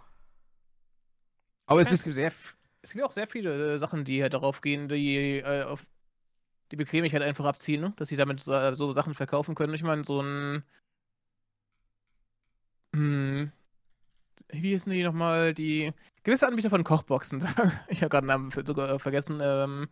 Aber 1.67 1.81
ja, 1.81 1.87
es, 1.87 1.93
ist. 1.93 2.05
Gibt 2.05 2.17
sehr, 2.17 2.33
es 2.83 2.93
gibt 2.93 3.05
auch 3.05 3.13
sehr 3.13 3.27
viele 3.27 3.75
äh, 3.75 3.79
Sachen, 3.79 4.05
die 4.05 4.23
halt 4.23 4.35
darauf 4.35 4.61
gehen, 4.61 4.89
die 4.89 5.39
äh, 5.39 5.63
auf 5.65 5.85
die 6.71 6.77
Bequemlichkeit 6.77 7.23
einfach 7.23 7.45
abziehen, 7.45 7.81
ne? 7.81 7.93
dass 7.97 8.09
sie 8.09 8.17
damit 8.17 8.41
so, 8.41 8.53
äh, 8.53 8.75
so 8.75 8.93
Sachen 8.93 9.15
verkaufen 9.15 9.55
können. 9.55 9.75
Ich 9.75 9.83
meine, 9.83 10.05
so 10.05 10.21
ein 10.21 10.65
hm. 12.95 13.51
Wie 14.49 14.71
hießen 14.71 14.93
die 14.93 15.03
nochmal? 15.03 15.53
Die 15.53 15.93
gewisse 16.23 16.47
Anbieter 16.47 16.71
von 16.71 16.85
Kochboxen. 16.85 17.41
ich 17.89 18.03
habe 18.03 18.11
gerade 18.11 18.31
einen 18.31 18.51
Namen 18.51 18.67
sogar 18.67 18.99
vergessen. 19.01 19.41
Ähm, 19.43 19.89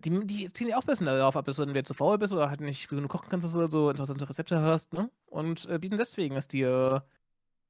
die, 0.00 0.26
die 0.26 0.52
ziehen 0.52 0.68
ja 0.68 0.76
auch 0.76 0.82
ein 0.82 0.86
bisschen 0.86 1.06
darauf 1.06 1.36
ab, 1.36 1.46
dass 1.46 1.56
du 1.56 1.62
entweder 1.62 1.84
zu 1.84 1.94
faul 1.94 2.18
bist 2.18 2.32
oder 2.32 2.50
halt 2.50 2.60
nicht 2.60 2.88
genug 2.88 3.10
kochen 3.10 3.28
kannst, 3.30 3.46
dass 3.46 3.54
du 3.54 3.70
so 3.70 3.90
interessante 3.90 4.28
Rezepte 4.28 4.60
hast, 4.60 4.92
ne? 4.92 5.10
Und 5.26 5.66
äh, 5.66 5.78
bieten 5.78 5.96
deswegen 5.96 6.36
es 6.36 6.46
dir 6.46 7.06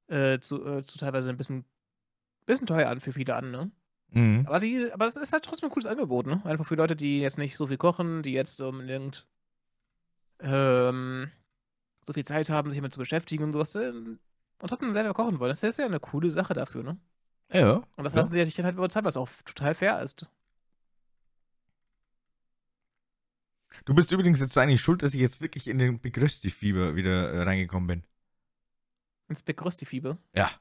äh, 0.07 0.39
zu, 0.39 0.65
äh, 0.65 0.85
zu 0.85 0.97
teilweise 0.97 1.29
ein 1.29 1.37
bisschen, 1.37 1.65
bisschen 2.45 2.67
teuer 2.67 2.89
an 2.89 2.99
für 2.99 3.13
viele 3.13 3.35
an, 3.35 3.51
ne? 3.51 3.71
Mhm. 4.11 4.45
Aber, 4.47 4.59
die, 4.59 4.91
aber 4.91 5.07
es 5.07 5.15
ist 5.15 5.33
halt 5.33 5.43
trotzdem 5.43 5.69
ein 5.69 5.71
cooles 5.71 5.87
Angebot, 5.87 6.25
ne? 6.25 6.41
Einfach 6.45 6.65
für 6.65 6.75
Leute, 6.75 6.95
die 6.95 7.19
jetzt 7.19 7.37
nicht 7.37 7.57
so 7.57 7.67
viel 7.67 7.77
kochen, 7.77 8.23
die 8.23 8.33
jetzt 8.33 8.61
unbedingt 8.61 9.27
ähm, 10.39 11.31
so 12.03 12.13
viel 12.13 12.25
Zeit 12.25 12.49
haben, 12.49 12.69
sich 12.69 12.77
damit 12.77 12.93
zu 12.93 12.99
beschäftigen 12.99 13.43
und 13.43 13.53
sowas. 13.53 13.75
Ähm, 13.75 14.19
und 14.59 14.69
trotzdem 14.69 14.93
selber 14.93 15.13
kochen 15.13 15.39
wollen. 15.39 15.49
Das 15.49 15.63
ist 15.63 15.77
ja 15.77 15.85
eine 15.85 15.99
coole 15.99 16.31
Sache 16.31 16.53
dafür, 16.53 16.83
ne? 16.83 16.97
Ja. 17.51 17.83
Und 17.97 18.03
das 18.03 18.15
lassen 18.15 18.35
ja. 18.35 18.45
sie 18.45 18.51
sich 18.51 18.63
halt 18.63 18.75
überzeugen, 18.75 19.05
was 19.05 19.17
auch 19.17 19.29
total 19.43 19.75
fair 19.75 20.01
ist. 20.01 20.27
Du 23.83 23.93
bist 23.93 24.11
übrigens 24.11 24.39
jetzt 24.39 24.57
eigentlich 24.57 24.81
schuld, 24.81 25.03
dass 25.03 25.13
ich 25.13 25.19
jetzt 25.19 25.41
wirklich 25.41 25.67
in 25.67 25.77
den 25.77 25.99
Big 25.99 26.17
Rösti-Fieber 26.17 26.95
wieder 26.95 27.33
äh, 27.33 27.43
reingekommen 27.43 27.87
bin. 27.87 28.03
Ins 29.27 29.43
Big 29.43 29.63
Rösti-Fieber? 29.63 30.15
Ja. 30.33 30.51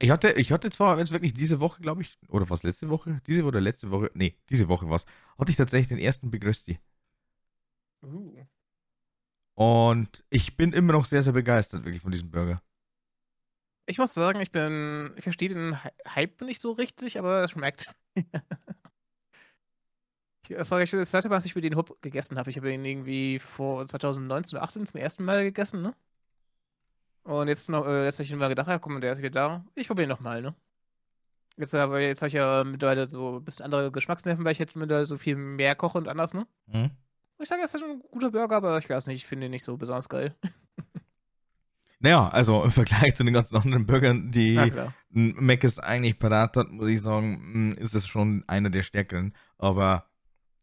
Ich, 0.00 0.10
hatte, 0.10 0.32
ich 0.32 0.52
hatte 0.52 0.70
zwar 0.70 0.98
jetzt 0.98 1.12
wirklich 1.12 1.34
diese 1.34 1.60
Woche, 1.60 1.82
glaube 1.82 2.02
ich, 2.02 2.18
oder 2.28 2.48
was, 2.50 2.62
letzte 2.62 2.88
Woche? 2.88 3.20
Diese 3.26 3.44
oder 3.44 3.60
letzte 3.60 3.90
Woche? 3.90 4.10
Nee, 4.14 4.36
diese 4.50 4.68
Woche 4.68 4.88
war 4.88 4.96
es. 4.96 5.06
Hatte 5.38 5.50
ich 5.50 5.56
tatsächlich 5.56 5.88
den 5.88 5.98
ersten 5.98 6.30
Big 6.30 6.44
Rösti. 6.44 6.78
Uh. 8.02 8.44
Und 9.54 10.24
ich 10.30 10.56
bin 10.56 10.72
immer 10.72 10.92
noch 10.92 11.04
sehr, 11.04 11.22
sehr 11.22 11.32
begeistert 11.32 11.84
wirklich 11.84 12.02
von 12.02 12.12
diesem 12.12 12.30
Burger. 12.30 12.56
Ich 13.86 13.98
muss 13.98 14.14
sagen, 14.14 14.40
ich 14.40 14.52
bin, 14.52 15.12
ich 15.16 15.24
verstehe 15.24 15.48
den 15.48 15.76
Hype 16.08 16.40
nicht 16.42 16.60
so 16.60 16.72
richtig, 16.72 17.18
aber 17.18 17.44
es 17.44 17.50
schmeckt. 17.50 17.94
das 20.48 20.70
war 20.70 20.80
das 20.80 21.10
zweite 21.10 21.28
Mal, 21.28 21.36
dass 21.36 21.46
ich 21.46 21.54
mir 21.54 21.62
den 21.62 21.76
Hub 21.76 22.00
gegessen 22.00 22.38
habe. 22.38 22.50
Ich 22.50 22.56
habe 22.56 22.72
ihn 22.72 22.84
irgendwie 22.84 23.38
vor 23.38 23.86
2019 23.86 24.56
oder 24.56 24.68
2018 24.68 24.86
zum 24.86 25.00
ersten 25.00 25.24
Mal 25.24 25.44
gegessen, 25.44 25.82
ne? 25.82 25.94
Und 27.24 27.48
jetzt 27.48 27.68
noch, 27.68 27.86
äh, 27.86 28.04
jetzt 28.04 28.18
habe 28.18 28.24
ich 28.24 28.34
mir 28.34 28.48
gedacht, 28.48 28.68
ja, 28.68 28.78
komm, 28.78 29.00
der 29.00 29.12
ist 29.12 29.18
wieder 29.18 29.30
da. 29.30 29.64
Ich 29.74 29.86
probiere 29.86 30.08
nochmal, 30.08 30.42
ne? 30.42 30.54
Jetzt, 31.56 31.74
aber 31.74 32.00
jetzt 32.00 32.22
habe 32.22 32.28
ich 32.28 32.34
ja 32.34 32.64
mittlerweile 32.64 33.06
so 33.06 33.36
ein 33.36 33.44
bisschen 33.44 33.64
andere 33.64 33.92
Geschmacksnerven, 33.92 34.44
weil 34.44 34.52
ich 34.52 34.58
jetzt 34.58 34.74
mittlerweile 34.74 35.06
so 35.06 35.18
viel 35.18 35.36
mehr 35.36 35.74
koche 35.74 35.98
und 35.98 36.08
anders, 36.08 36.34
ne? 36.34 36.46
Mhm. 36.66 36.90
Ich 37.38 37.48
sage, 37.48 37.62
es 37.64 37.74
ist 37.74 37.82
ein 37.82 38.02
guter 38.10 38.30
Burger, 38.30 38.56
aber 38.56 38.78
ich 38.78 38.88
weiß 38.88 39.08
nicht, 39.08 39.22
ich 39.22 39.26
finde 39.26 39.46
ihn 39.46 39.50
nicht 39.50 39.64
so 39.64 39.76
besonders 39.76 40.08
geil. 40.08 40.34
Naja, 42.02 42.28
also 42.30 42.64
im 42.64 42.72
Vergleich 42.72 43.14
zu 43.14 43.22
den 43.22 43.32
ganzen 43.32 43.54
anderen 43.54 43.86
Burgern, 43.86 44.32
die 44.32 44.58
Mac 45.10 45.62
ist 45.62 45.78
eigentlich 45.78 46.18
parat 46.18 46.56
hat, 46.56 46.68
muss 46.68 46.88
ich 46.88 47.00
sagen, 47.00 47.76
ist 47.78 47.94
es 47.94 48.08
schon 48.08 48.42
einer 48.48 48.70
der 48.70 48.82
stärkeren. 48.82 49.36
Aber. 49.56 50.06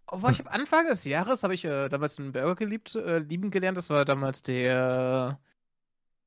Aber 0.05 0.31
ich 0.31 0.39
habe 0.39 0.51
Anfang 0.51 0.85
des 0.87 1.05
Jahres 1.05 1.43
habe 1.43 1.53
ich 1.53 1.63
äh, 1.63 1.87
damals 1.87 2.19
einen 2.19 2.33
Burger 2.33 2.55
geliebt, 2.55 2.93
äh, 2.95 3.19
lieben 3.19 3.51
gelernt. 3.51 3.77
Das 3.77 3.89
war 3.89 4.03
damals 4.03 4.41
der 4.41 5.39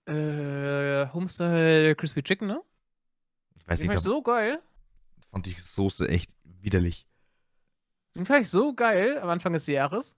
äh, 0.07 1.07
Homestyle 1.13 1.95
Crispy 1.95 2.23
Chicken, 2.23 2.49
ne? 2.49 2.63
Ich 3.57 3.69
weiß 3.69 3.79
Den 3.79 3.89
nicht. 3.89 3.95
Fand 3.95 4.01
ich 4.01 4.05
so 4.05 4.23
geil. 4.23 4.61
Fand 5.31 5.47
ich 5.47 5.63
Soße 5.63 6.09
echt 6.09 6.35
widerlich. 6.45 7.07
Den 8.15 8.27
fand 8.27 8.43
ich 8.43 8.51
so 8.51 8.75
geil 8.75 9.19
am 9.19 9.31
Anfang 9.31 9.53
des 9.53 9.67
Jahres. 9.67 10.17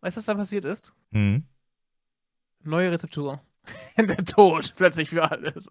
Weißt 0.00 0.16
du, 0.16 0.18
was 0.18 0.26
da 0.26 0.34
passiert 0.34 0.64
ist? 0.64 0.94
Mhm. 1.10 1.44
Neue 2.62 2.92
Rezeptur. 2.92 3.42
der 3.98 4.24
Tod 4.24 4.72
plötzlich 4.76 5.10
für 5.10 5.30
alles. 5.30 5.68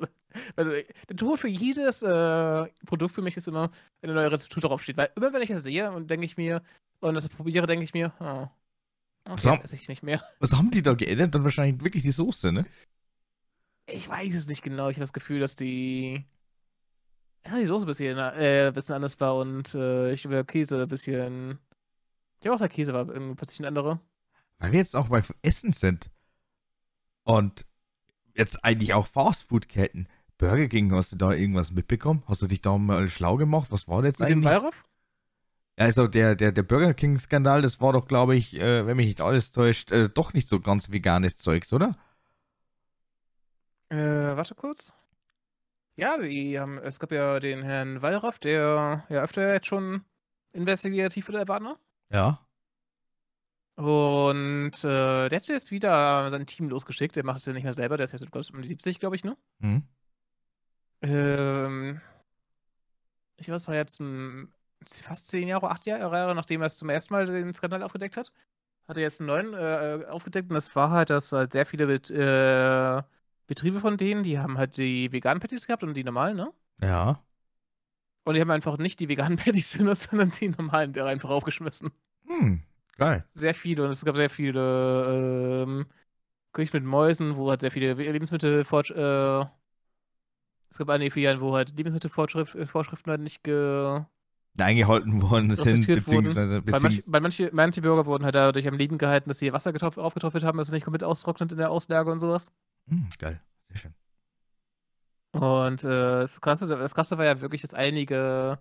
Also, 0.55 0.71
der 1.09 1.15
Tod 1.15 1.39
für 1.39 1.47
jedes 1.47 2.01
äh, 2.03 2.67
Produkt 2.85 3.15
für 3.15 3.21
mich 3.21 3.37
ist 3.37 3.47
immer, 3.47 3.71
wenn 4.01 4.09
eine 4.09 4.19
neue 4.19 4.31
Rezeptur 4.31 4.61
draufsteht. 4.61 4.97
Weil 4.97 5.09
immer 5.15 5.33
wenn 5.33 5.41
ich 5.41 5.49
das 5.49 5.63
sehe 5.63 5.91
und 5.91 6.09
denke 6.09 6.25
ich 6.25 6.37
mir, 6.37 6.61
und 6.99 7.15
das 7.15 7.29
probiere, 7.29 7.67
denke 7.67 7.83
ich 7.83 7.93
mir, 7.93 8.13
oh, 8.19 8.47
okay, 9.29 9.49
was 9.49 9.59
esse 9.59 9.75
ich 9.75 9.87
nicht 9.87 10.03
mehr. 10.03 10.23
Was 10.39 10.53
haben 10.53 10.71
die 10.71 10.81
da 10.81 10.93
geändert? 10.93 11.35
Dann 11.35 11.43
wahrscheinlich 11.43 11.83
wirklich 11.83 12.03
die 12.03 12.11
Soße, 12.11 12.51
ne? 12.51 12.65
Ich 13.85 14.07
weiß 14.09 14.33
es 14.33 14.47
nicht 14.47 14.63
genau. 14.63 14.89
Ich 14.89 14.97
habe 14.97 15.03
das 15.03 15.13
Gefühl, 15.13 15.39
dass 15.39 15.55
die. 15.55 16.25
Ja, 17.45 17.57
die 17.57 17.65
Soße 17.65 17.85
ein 17.85 17.87
bisschen, 17.87 18.17
äh, 18.17 18.67
ein 18.67 18.73
bisschen 18.73 18.95
anders 18.95 19.19
war 19.19 19.37
und 19.37 19.73
äh, 19.73 20.11
ich 20.11 20.25
über 20.25 20.43
Käse 20.43 20.81
ein 20.81 20.87
bisschen. 20.87 21.59
Ich 22.35 22.41
glaube 22.41 22.55
auch 22.55 22.59
der 22.59 22.69
Käse 22.69 22.93
war 22.93 23.07
irgendwie 23.07 23.35
plötzlich 23.35 23.59
ein 23.59 23.65
anderer 23.65 24.01
weil 24.59 24.71
wir 24.71 24.79
jetzt 24.79 24.95
auch 24.95 25.09
bei 25.09 25.21
Essen 25.41 25.73
sind 25.73 26.09
und 27.23 27.65
jetzt 28.35 28.63
eigentlich 28.63 28.93
auch 28.93 29.07
Fastfood-Ketten. 29.07 30.07
Burger 30.37 30.67
King, 30.67 30.91
hast 30.93 31.11
du 31.11 31.15
da 31.15 31.31
irgendwas 31.31 31.71
mitbekommen? 31.71 32.23
Hast 32.27 32.41
du 32.41 32.47
dich 32.47 32.61
da 32.61 32.77
mal 32.77 33.09
schlau 33.09 33.37
gemacht? 33.37 33.71
Was 33.71 33.87
war 33.87 34.01
das 34.01 34.19
Mit 34.19 34.29
eigentlich? 34.29 34.43
Dem 34.51 34.61
Bayraff? 34.61 34.83
Also 35.77 36.07
der, 36.07 36.35
der, 36.35 36.51
der 36.51 36.63
Burger 36.63 36.95
King-Skandal, 36.95 37.61
das 37.61 37.79
war 37.79 37.93
doch, 37.93 38.07
glaube 38.07 38.35
ich, 38.35 38.55
äh, 38.55 38.87
wenn 38.87 38.97
mich 38.97 39.05
nicht 39.05 39.21
alles 39.21 39.51
täuscht, 39.51 39.91
äh, 39.91 40.09
doch 40.09 40.33
nicht 40.33 40.47
so 40.47 40.59
ganz 40.59 40.91
veganes 40.91 41.37
Zeugs, 41.37 41.71
oder? 41.71 41.95
Äh, 43.89 43.95
warte 44.35 44.55
kurz. 44.55 44.93
Ja, 45.95 46.17
die 46.17 46.59
haben, 46.59 46.79
es 46.79 46.99
gab 46.99 47.11
ja 47.11 47.39
den 47.39 47.61
Herrn 47.61 48.01
Wallraff, 48.01 48.39
der 48.39 49.05
ja 49.09 49.21
öfter 49.21 49.53
jetzt 49.53 49.67
schon 49.67 50.03
investigativ 50.51 51.29
oder 51.29 51.47
war, 51.47 51.59
ne? 51.59 51.77
Ja. 52.11 52.43
Und 53.75 54.73
äh, 54.83 55.29
der 55.29 55.39
hat 55.39 55.47
jetzt 55.47 55.69
wieder 55.69 56.29
sein 56.31 56.47
Team 56.47 56.69
losgeschickt. 56.69 57.15
Der 57.15 57.23
macht 57.23 57.37
es 57.37 57.45
ja 57.45 57.53
nicht 57.53 57.63
mehr 57.63 57.73
selber. 57.73 57.97
Der 57.97 58.05
ist 58.05 58.13
jetzt 58.13 58.51
um 58.51 58.61
die 58.63 58.67
70, 58.67 58.99
glaube 58.99 59.15
ich, 59.15 59.23
ne? 59.23 59.37
Mhm. 59.59 59.83
Ähm, 61.03 62.01
ich 63.35 63.45
glaube, 63.45 63.57
es 63.57 63.67
war 63.67 63.75
jetzt 63.75 63.99
ein, 63.99 64.51
fast 64.85 65.27
zehn 65.27 65.47
Jahre, 65.47 65.69
acht 65.69 65.85
Jahre, 65.85 66.35
nachdem 66.35 66.61
er 66.61 66.67
es 66.67 66.77
zum 66.77 66.89
ersten 66.89 67.13
Mal 67.13 67.25
den 67.25 67.53
Skandal 67.53 67.83
aufgedeckt 67.83 68.17
hat, 68.17 68.31
hat 68.87 68.97
er 68.97 69.03
jetzt 69.03 69.21
einen 69.21 69.27
neuen 69.27 69.53
äh, 69.53 70.05
aufgedeckt 70.09 70.49
und 70.49 70.55
das 70.55 70.75
war 70.75 70.91
halt, 70.91 71.09
dass 71.09 71.31
halt 71.31 71.51
sehr 71.53 71.65
viele 71.65 71.87
Bet 71.87 72.09
äh, 72.09 73.01
Betriebe 73.47 73.79
von 73.79 73.97
denen, 73.97 74.23
die 74.23 74.39
haben 74.39 74.57
halt 74.57 74.77
die 74.77 75.11
veganen 75.11 75.39
Patties 75.39 75.67
gehabt 75.67 75.83
und 75.83 75.93
die 75.93 76.03
normalen, 76.03 76.35
ne? 76.35 76.53
Ja. 76.81 77.23
Und 78.25 78.33
die 78.33 78.41
haben 78.41 78.51
einfach 78.51 78.77
nicht 78.77 78.99
die 78.99 79.07
veganen 79.07 79.37
Patties 79.37 79.77
benutzt, 79.77 80.09
sondern 80.09 80.31
die 80.31 80.49
normalen, 80.49 80.93
der 80.93 81.05
einfach 81.05 81.29
aufgeschmissen. 81.29 81.91
Hm, 82.25 82.61
geil. 82.97 83.25
Sehr 83.33 83.53
viele 83.53 83.85
und 83.85 83.91
es 83.91 84.03
gab 84.03 84.15
sehr 84.15 84.29
viele 84.29 85.63
ähm, 85.63 85.85
Köche 86.51 86.75
mit 86.77 86.83
Mäusen, 86.83 87.37
wo 87.37 87.49
halt 87.49 87.61
sehr 87.61 87.71
viele 87.71 87.93
Lebensmittel 87.93 88.61
äh, 88.61 89.45
es 90.69 90.77
gab 90.77 90.89
einige 90.89 91.11
Filialen, 91.11 91.39
wo 91.39 91.55
halt 91.55 91.75
Lebensmittelvorschriften 91.77 93.11
halt 93.11 93.21
nicht 93.21 93.43
ge 93.43 94.01
eingehalten 94.65 95.21
worden 95.29 95.53
sind, 95.53 95.87
beziehungsweise, 95.87 96.61
Bei, 96.61 96.79
manch, 96.79 97.03
bei 97.05 97.19
manche, 97.19 97.49
manche 97.53 97.81
Bürger 97.81 98.05
wurden 98.05 98.23
halt 98.23 98.35
dadurch 98.35 98.67
am 98.67 98.77
Leben 98.77 98.97
gehalten, 98.97 99.29
dass 99.29 99.39
sie 99.39 99.45
ihr 99.45 99.53
Wasser 99.53 99.73
aufgetrocknet 99.97 100.43
haben, 100.43 100.57
dass 100.57 100.67
es 100.69 100.73
nicht 100.73 100.83
komplett 100.83 101.03
austrocknet 101.03 101.51
in 101.51 101.57
der 101.57 101.71
Auslage 101.71 102.11
und 102.11 102.19
sowas. 102.19 102.51
Hm, 102.87 103.09
geil, 103.19 103.41
sehr 103.69 103.77
schön. 103.77 103.93
Und 105.31 105.83
äh, 105.83 106.21
das, 106.21 106.41
Krasse, 106.41 106.67
das 106.67 106.95
Krasse 106.95 107.17
war 107.17 107.25
ja 107.25 107.41
wirklich, 107.41 107.61
dass 107.61 107.73
einige 107.73 108.59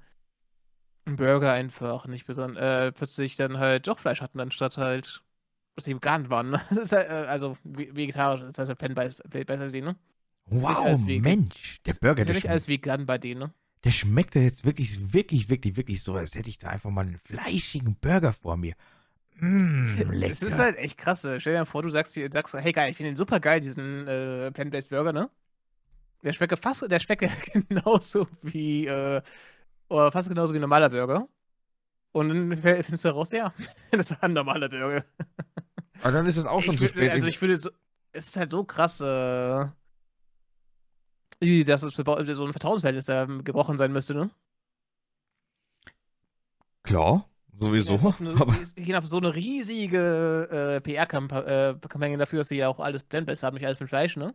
Burger 1.04 1.52
einfach 1.52 2.06
nicht 2.06 2.26
besonders 2.26 2.62
äh, 2.62 2.92
plötzlich 2.92 3.36
dann 3.36 3.58
halt 3.58 3.86
doch 3.86 3.98
Fleisch 3.98 4.20
hatten, 4.20 4.40
anstatt 4.40 4.76
halt, 4.76 5.22
dass 5.76 5.84
sie 5.84 5.94
vegan 5.94 6.28
waren. 6.30 6.52
Halt, 6.70 6.92
äh, 6.92 7.26
also 7.28 7.56
vegetarisch, 7.64 8.40
das 8.40 8.58
heißt 8.58 8.80
halt 8.80 8.96
Pen-Besser 9.30 9.68
sehen, 9.70 9.84
ne? 9.84 9.96
Wow, 10.46 11.02
Mensch, 11.04 11.82
der 11.84 11.94
Burger. 12.00 12.20
Ist 12.20 12.28
ja 12.28 12.34
nicht 12.34 12.48
alles 12.48 12.68
vegan 12.68 13.04
bei 13.04 13.18
denen, 13.18 13.40
ne? 13.40 13.54
Der 13.84 13.90
schmeckt 13.90 14.34
ja 14.34 14.42
jetzt 14.42 14.64
wirklich, 14.64 15.12
wirklich, 15.12 15.48
wirklich, 15.48 15.76
wirklich 15.76 16.02
so, 16.02 16.14
als 16.14 16.34
hätte 16.34 16.48
ich 16.48 16.58
da 16.58 16.68
einfach 16.68 16.90
mal 16.90 17.02
einen 17.02 17.18
fleischigen 17.18 17.94
Burger 18.00 18.32
vor 18.32 18.56
mir. 18.56 18.74
Mmh, 19.38 20.12
lecker. 20.12 20.32
Es 20.32 20.42
ist 20.42 20.58
halt 20.58 20.76
echt 20.78 20.96
krass. 20.98 21.26
Stell 21.38 21.54
dir 21.54 21.66
vor, 21.66 21.82
du 21.82 21.90
sagst, 21.90 22.18
sagst 22.32 22.54
hey 22.54 22.72
geil, 22.72 22.90
ich 22.90 22.96
finde 22.96 23.12
den 23.12 23.16
super 23.16 23.38
geil, 23.38 23.60
diesen 23.60 24.08
äh, 24.08 24.50
Plant-Based 24.50 24.90
Burger, 24.90 25.12
ne? 25.12 25.30
Der 26.22 26.32
schmeckt 26.32 26.58
fast, 26.58 26.90
der 26.90 26.98
schmeckt 26.98 27.24
genauso 27.68 28.26
wie, 28.42 28.86
äh, 28.86 29.20
oder 29.88 30.10
fast 30.10 30.28
genauso 30.28 30.54
wie 30.54 30.58
ein 30.58 30.62
normaler 30.62 30.88
Burger. 30.88 31.28
Und 32.12 32.30
dann 32.30 32.56
findest 32.56 33.04
du 33.04 33.08
heraus, 33.10 33.30
ja, 33.32 33.52
das 33.90 34.10
ist 34.10 34.22
ein 34.22 34.32
normaler 34.32 34.70
Burger. 34.70 35.04
Aber 36.00 36.12
dann 36.12 36.26
ist 36.26 36.36
es 36.36 36.46
auch 36.46 36.62
schon 36.62 36.74
ich 36.74 36.80
zu 36.80 36.88
spät. 36.88 37.10
Also 37.10 37.26
ich 37.26 37.40
würde 37.40 37.56
so, 37.56 37.70
es 38.12 38.28
ist 38.28 38.36
halt 38.38 38.52
so 38.52 38.64
krass, 38.64 39.00
äh, 39.00 39.66
dass 41.40 41.82
es 41.82 41.94
so 41.94 42.04
ein 42.04 42.52
Vertrauensverhältnis 42.52 43.06
da 43.06 43.26
gebrochen 43.26 43.78
sein 43.78 43.92
müsste, 43.92 44.14
ne? 44.14 44.30
Klar, 46.82 47.28
sowieso. 47.58 48.14
Ich 48.76 48.92
habe 48.92 49.06
so 49.06 49.18
eine 49.18 49.34
riesige 49.34 50.48
äh, 50.50 50.80
PR-Kampagne 50.80 52.14
äh, 52.14 52.16
dafür, 52.16 52.38
dass 52.38 52.48
sie 52.48 52.56
ja 52.56 52.68
auch 52.68 52.80
alles 52.80 53.02
blendbest 53.02 53.42
haben, 53.42 53.54
nicht 53.54 53.66
alles 53.66 53.80
mit 53.80 53.88
Fleisch, 53.88 54.16
ne? 54.16 54.34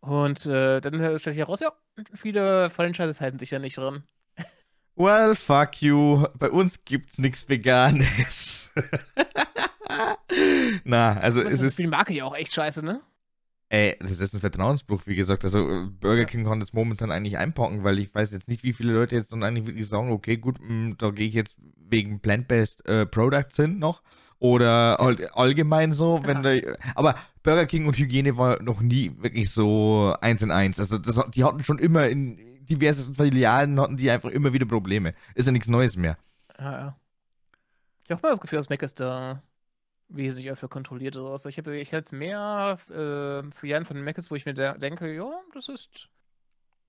Und 0.00 0.46
äh, 0.46 0.80
dann 0.80 0.94
stellt 0.94 1.34
sich 1.34 1.36
heraus, 1.36 1.60
ja, 1.60 1.72
viele 2.14 2.70
Franchises 2.70 3.20
halten 3.20 3.38
sich 3.38 3.50
ja 3.50 3.58
nicht 3.58 3.76
dran. 3.76 4.04
Well, 4.96 5.34
fuck 5.34 5.82
you. 5.82 6.26
Bei 6.38 6.50
uns 6.50 6.84
gibt's 6.84 7.18
nichts 7.18 7.48
Veganes. 7.48 8.70
Na, 10.84 11.18
also 11.18 11.42
es 11.42 11.54
ist. 11.54 11.62
Das 11.62 11.72
Spiel 11.72 11.88
mag 11.88 12.10
ich 12.10 12.22
auch 12.22 12.34
echt 12.34 12.54
scheiße, 12.54 12.84
ne? 12.84 13.00
Ey, 13.72 13.96
das 14.00 14.18
ist 14.18 14.34
ein 14.34 14.40
Vertrauensbruch, 14.40 15.02
wie 15.06 15.14
gesagt. 15.14 15.44
Also 15.44 15.60
äh, 15.60 15.86
Burger 16.00 16.24
King 16.24 16.44
kann 16.44 16.58
das 16.58 16.72
momentan 16.72 17.12
eigentlich 17.12 17.38
einpacken, 17.38 17.84
weil 17.84 18.00
ich 18.00 18.12
weiß 18.12 18.32
jetzt 18.32 18.48
nicht, 18.48 18.64
wie 18.64 18.72
viele 18.72 18.92
Leute 18.92 19.14
jetzt 19.14 19.30
dann 19.30 19.44
eigentlich 19.44 19.68
wirklich 19.68 19.86
sagen, 19.86 20.10
okay, 20.10 20.38
gut, 20.38 20.58
mh, 20.60 20.72
mm, 20.72 20.98
da 20.98 21.10
gehe 21.10 21.28
ich 21.28 21.34
jetzt 21.34 21.54
wegen 21.88 22.18
Plant-Based 22.18 22.84
äh, 22.86 23.06
Products 23.06 23.54
hin 23.54 23.78
noch. 23.78 24.02
Oder 24.40 24.96
halt 24.98 25.36
allgemein 25.36 25.92
so, 25.92 26.20
wenn 26.24 26.42
ja. 26.42 26.60
da. 26.60 26.72
Aber 26.96 27.14
Burger 27.44 27.66
King 27.66 27.86
und 27.86 27.96
Hygiene 27.96 28.36
war 28.36 28.60
noch 28.60 28.80
nie 28.80 29.12
wirklich 29.20 29.50
so 29.50 30.16
eins 30.20 30.42
in 30.42 30.50
eins. 30.50 30.80
Also 30.80 30.98
das, 30.98 31.22
die 31.32 31.44
hatten 31.44 31.62
schon 31.62 31.78
immer 31.78 32.08
in 32.08 32.64
diversen 32.64 33.14
Filialen 33.14 33.78
hatten 33.78 33.98
die 33.98 34.10
einfach 34.10 34.30
immer 34.30 34.52
wieder 34.52 34.66
Probleme. 34.66 35.14
Ist 35.34 35.46
ja 35.46 35.52
nichts 35.52 35.68
Neues 35.68 35.96
mehr. 35.96 36.18
Ja, 36.58 36.72
ja. 36.72 36.96
Ich 38.04 38.10
habe 38.10 38.22
mal 38.22 38.30
das 38.30 38.40
Gefühl, 38.40 38.58
dass 38.58 38.68
Mac 38.68 38.82
ist 38.82 38.98
da 38.98 39.42
wesentlich 40.10 40.50
öfter 40.50 40.68
kontrolliert 40.68 41.16
oder 41.16 41.36
so. 41.38 41.48
Ich 41.48 41.58
habe 41.58 41.76
ich 41.76 41.90
jetzt 41.90 42.12
mehr 42.12 42.78
äh, 42.88 43.50
Filialen 43.52 43.84
von 43.84 43.96
den 43.96 44.04
Macs, 44.04 44.30
wo 44.30 44.34
ich 44.34 44.46
mir 44.46 44.54
denke, 44.54 45.14
ja, 45.14 45.30
das 45.54 45.68
ist 45.68 46.08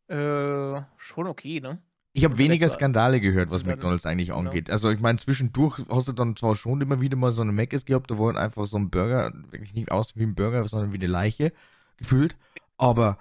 äh, 0.08 0.82
schon 0.98 1.28
okay, 1.28 1.60
ne? 1.60 1.82
Ich 2.14 2.26
habe 2.26 2.38
weniger 2.38 2.68
Skandale 2.68 3.22
gehört, 3.22 3.52
was 3.52 3.64
McDonalds 3.66 4.06
eigentlich 4.06 4.30
genau. 4.30 4.40
angeht. 4.40 4.70
Also 4.70 4.90
ich 4.90 5.00
meine, 5.00 5.18
zwischendurch 5.18 5.80
hast 5.90 6.10
du 6.10 6.12
dann 6.12 6.36
zwar 6.36 6.56
schon 6.56 6.82
immer 6.82 7.00
wieder 7.00 7.16
mal 7.16 7.32
so 7.32 7.42
eine 7.42 7.54
Mc's 7.54 7.86
gehabt, 7.86 8.12
da 8.12 8.18
wo 8.18 8.28
einfach 8.28 8.66
so 8.66 8.78
ein 8.78 8.90
Burger 8.90 9.32
wirklich 9.50 9.74
nicht 9.74 9.92
aus 9.92 10.18
wie 10.18 10.24
ein 10.24 10.36
Burger, 10.36 10.68
sondern 10.68 10.92
wie 10.92 10.98
eine 10.98 11.08
Leiche 11.08 11.54
gefühlt. 11.96 12.36
Aber 12.78 13.18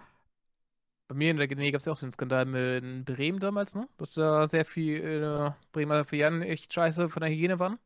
bei 1.07 1.15
mir 1.15 1.31
in 1.31 1.37
der 1.37 1.49
Nähe 1.49 1.71
gab 1.73 1.81
es 1.81 1.87
ja 1.87 1.93
auch 1.93 1.99
den 1.99 2.11
Skandal 2.11 2.47
mit 2.47 3.05
Bremen 3.05 3.39
damals, 3.39 3.77
ne? 3.77 3.89
Dass 3.97 4.13
da 4.13 4.49
sehr 4.49 4.65
viel 4.65 4.97
äh, 4.97 5.51
Bremer 5.73 6.05
Filialen 6.05 6.43
echt 6.43 6.73
scheiße 6.73 7.11
von 7.11 7.21
der 7.21 7.31
Hygiene 7.31 7.59
waren. 7.59 7.79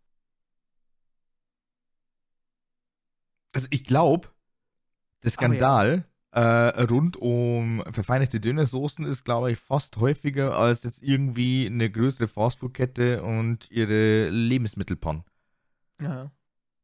Also 3.54 3.68
ich 3.70 3.84
glaube, 3.84 4.28
der 5.22 5.30
Skandal 5.30 6.04
oh, 6.34 6.38
ja. 6.38 6.68
äh, 6.68 6.82
rund 6.82 7.16
um 7.16 7.82
verfeinerte 7.92 8.40
Dönersoßen 8.40 9.04
ist, 9.06 9.24
glaube 9.24 9.52
ich, 9.52 9.58
fast 9.58 9.96
häufiger 9.96 10.56
als 10.56 10.82
jetzt 10.82 11.02
irgendwie 11.02 11.66
eine 11.66 11.88
größere 11.88 12.28
Fastfood-Kette 12.28 13.22
und 13.22 13.70
ihre 13.70 14.28
Lebensmittelpan. 14.28 15.24
Ja. 16.02 16.30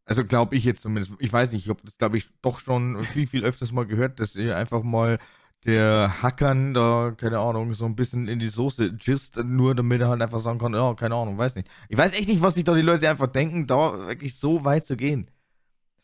Also 0.04 0.24
glaube 0.24 0.56
ich 0.56 0.64
jetzt 0.64 0.82
zumindest. 0.82 1.14
Ich 1.18 1.32
weiß 1.32 1.52
nicht, 1.52 1.64
ich 1.64 1.68
habe 1.68 1.82
das, 1.84 1.98
glaube 1.98 2.16
ich, 2.16 2.30
doch 2.40 2.60
schon 2.60 3.02
viel, 3.02 3.26
viel 3.26 3.44
öfters 3.44 3.72
mal 3.72 3.86
gehört, 3.86 4.20
dass 4.20 4.34
ihr 4.36 4.56
einfach 4.56 4.82
mal 4.82 5.18
der 5.66 6.22
Hackern 6.22 6.72
da, 6.72 7.12
keine 7.16 7.38
Ahnung, 7.38 7.74
so 7.74 7.84
ein 7.84 7.96
bisschen 7.96 8.28
in 8.28 8.38
die 8.38 8.48
Soße 8.48 8.94
gist, 8.94 9.36
nur 9.36 9.74
damit 9.74 10.00
er 10.00 10.08
halt 10.08 10.22
einfach 10.22 10.40
sagen 10.40 10.58
kann, 10.58 10.72
ja, 10.72 10.94
keine 10.94 11.16
Ahnung, 11.16 11.36
weiß 11.36 11.54
nicht. 11.56 11.68
Ich 11.88 11.98
weiß 11.98 12.18
echt 12.18 12.28
nicht, 12.28 12.40
was 12.40 12.54
sich 12.54 12.64
da 12.64 12.74
die 12.74 12.80
Leute 12.80 13.10
einfach 13.10 13.26
denken, 13.26 13.66
da 13.66 14.06
wirklich 14.06 14.36
so 14.36 14.64
weit 14.64 14.84
zu 14.84 14.96
gehen. 14.96 15.30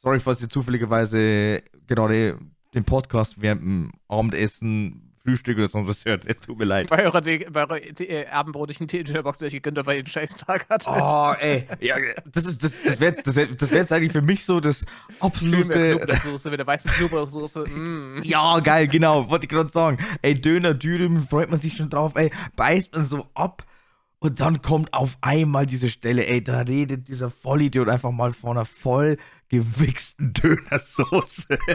Sorry, 0.03 0.21
falls 0.21 0.41
ihr 0.41 0.49
zufälligerweise 0.49 1.63
gerade 1.87 2.39
den 2.75 2.85
Podcast 2.85 3.41
während 3.41 3.63
dem 3.63 3.93
Abendessen, 4.09 5.07
Frühstück 5.27 5.59
oder 5.59 5.67
sonst 5.67 5.89
was 5.89 6.05
hört. 6.05 6.25
Es 6.25 6.41
tut 6.41 6.57
mir 6.59 6.67
leid. 6.67 6.89
Bei 6.89 7.05
eurer, 7.05 7.21
bei 7.21 7.63
eurer 7.63 8.01
äh, 8.01 8.27
abendbrotlichen 8.29 8.87
Teebox 8.87 9.39
durchgegönnt, 9.39 9.85
weil 9.85 9.97
ihr 9.97 10.03
den 10.05 10.09
scheiß 10.09 10.37
Tag 10.37 10.69
hattet. 10.69 10.87
Oh, 10.89 11.35
ey. 11.41 11.67
Ja, 11.81 11.97
das 12.33 12.47
ist, 12.47 12.63
das, 12.63 12.75
das 12.85 13.01
wäre 13.01 13.13
jetzt, 13.13 13.27
das 13.27 13.35
wär, 13.35 13.47
das 13.47 13.71
wär 13.73 13.79
jetzt 13.79 13.93
eigentlich 13.93 14.13
für 14.13 14.23
mich 14.23 14.45
so 14.45 14.61
das 14.61 14.87
absolute. 15.19 15.97
Knoblauchsoße 15.97 16.51
mit 16.51 16.61
der 16.61 16.67
weißen 16.69 16.93
Knoblauchsoße. 16.93 17.67
Mm. 17.69 18.21
Ja, 18.23 18.61
geil, 18.61 18.87
genau. 18.87 19.29
Wollte 19.29 19.47
ich 19.47 19.51
gerade 19.51 19.69
sagen. 19.69 19.99
Ey, 20.23 20.35
Döner, 20.35 20.75
Dürüm, 20.75 21.21
freut 21.23 21.51
man 21.51 21.59
sich 21.59 21.77
schon 21.77 21.91
drauf, 21.91 22.13
ey. 22.15 22.31
Beißt 22.55 22.95
man 22.95 23.05
so 23.05 23.27
ab. 23.35 23.65
Und 24.19 24.41
dann 24.41 24.63
kommt 24.63 24.95
auf 24.95 25.19
einmal 25.21 25.67
diese 25.67 25.89
Stelle, 25.89 26.27
ey, 26.27 26.43
da 26.43 26.61
redet 26.61 27.09
dieser 27.09 27.31
Vollidiot 27.31 27.89
einfach 27.89 28.13
mal 28.13 28.33
von 28.33 28.57
einer 28.57 28.65
voll 28.65 29.19
gewichsten 29.49 30.33
Dönersoße. 30.33 31.59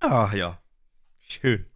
Ach 0.00 0.32
ja, 0.34 0.60
schön. 1.20 1.66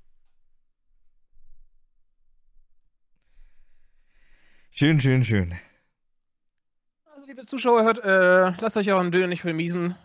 Schön, 4.70 5.01
schön, 5.01 5.24
schön. 5.24 5.55
Also, 7.05 7.26
liebe 7.26 7.47
Zuschauer, 7.47 7.84
hört, 7.84 7.99
äh, 8.05 8.51
lasst 8.61 8.76
euch 8.76 8.93
einen 8.93 9.11
Döner 9.11 9.28
nicht 9.28 9.41
vermiesen. 9.41 9.97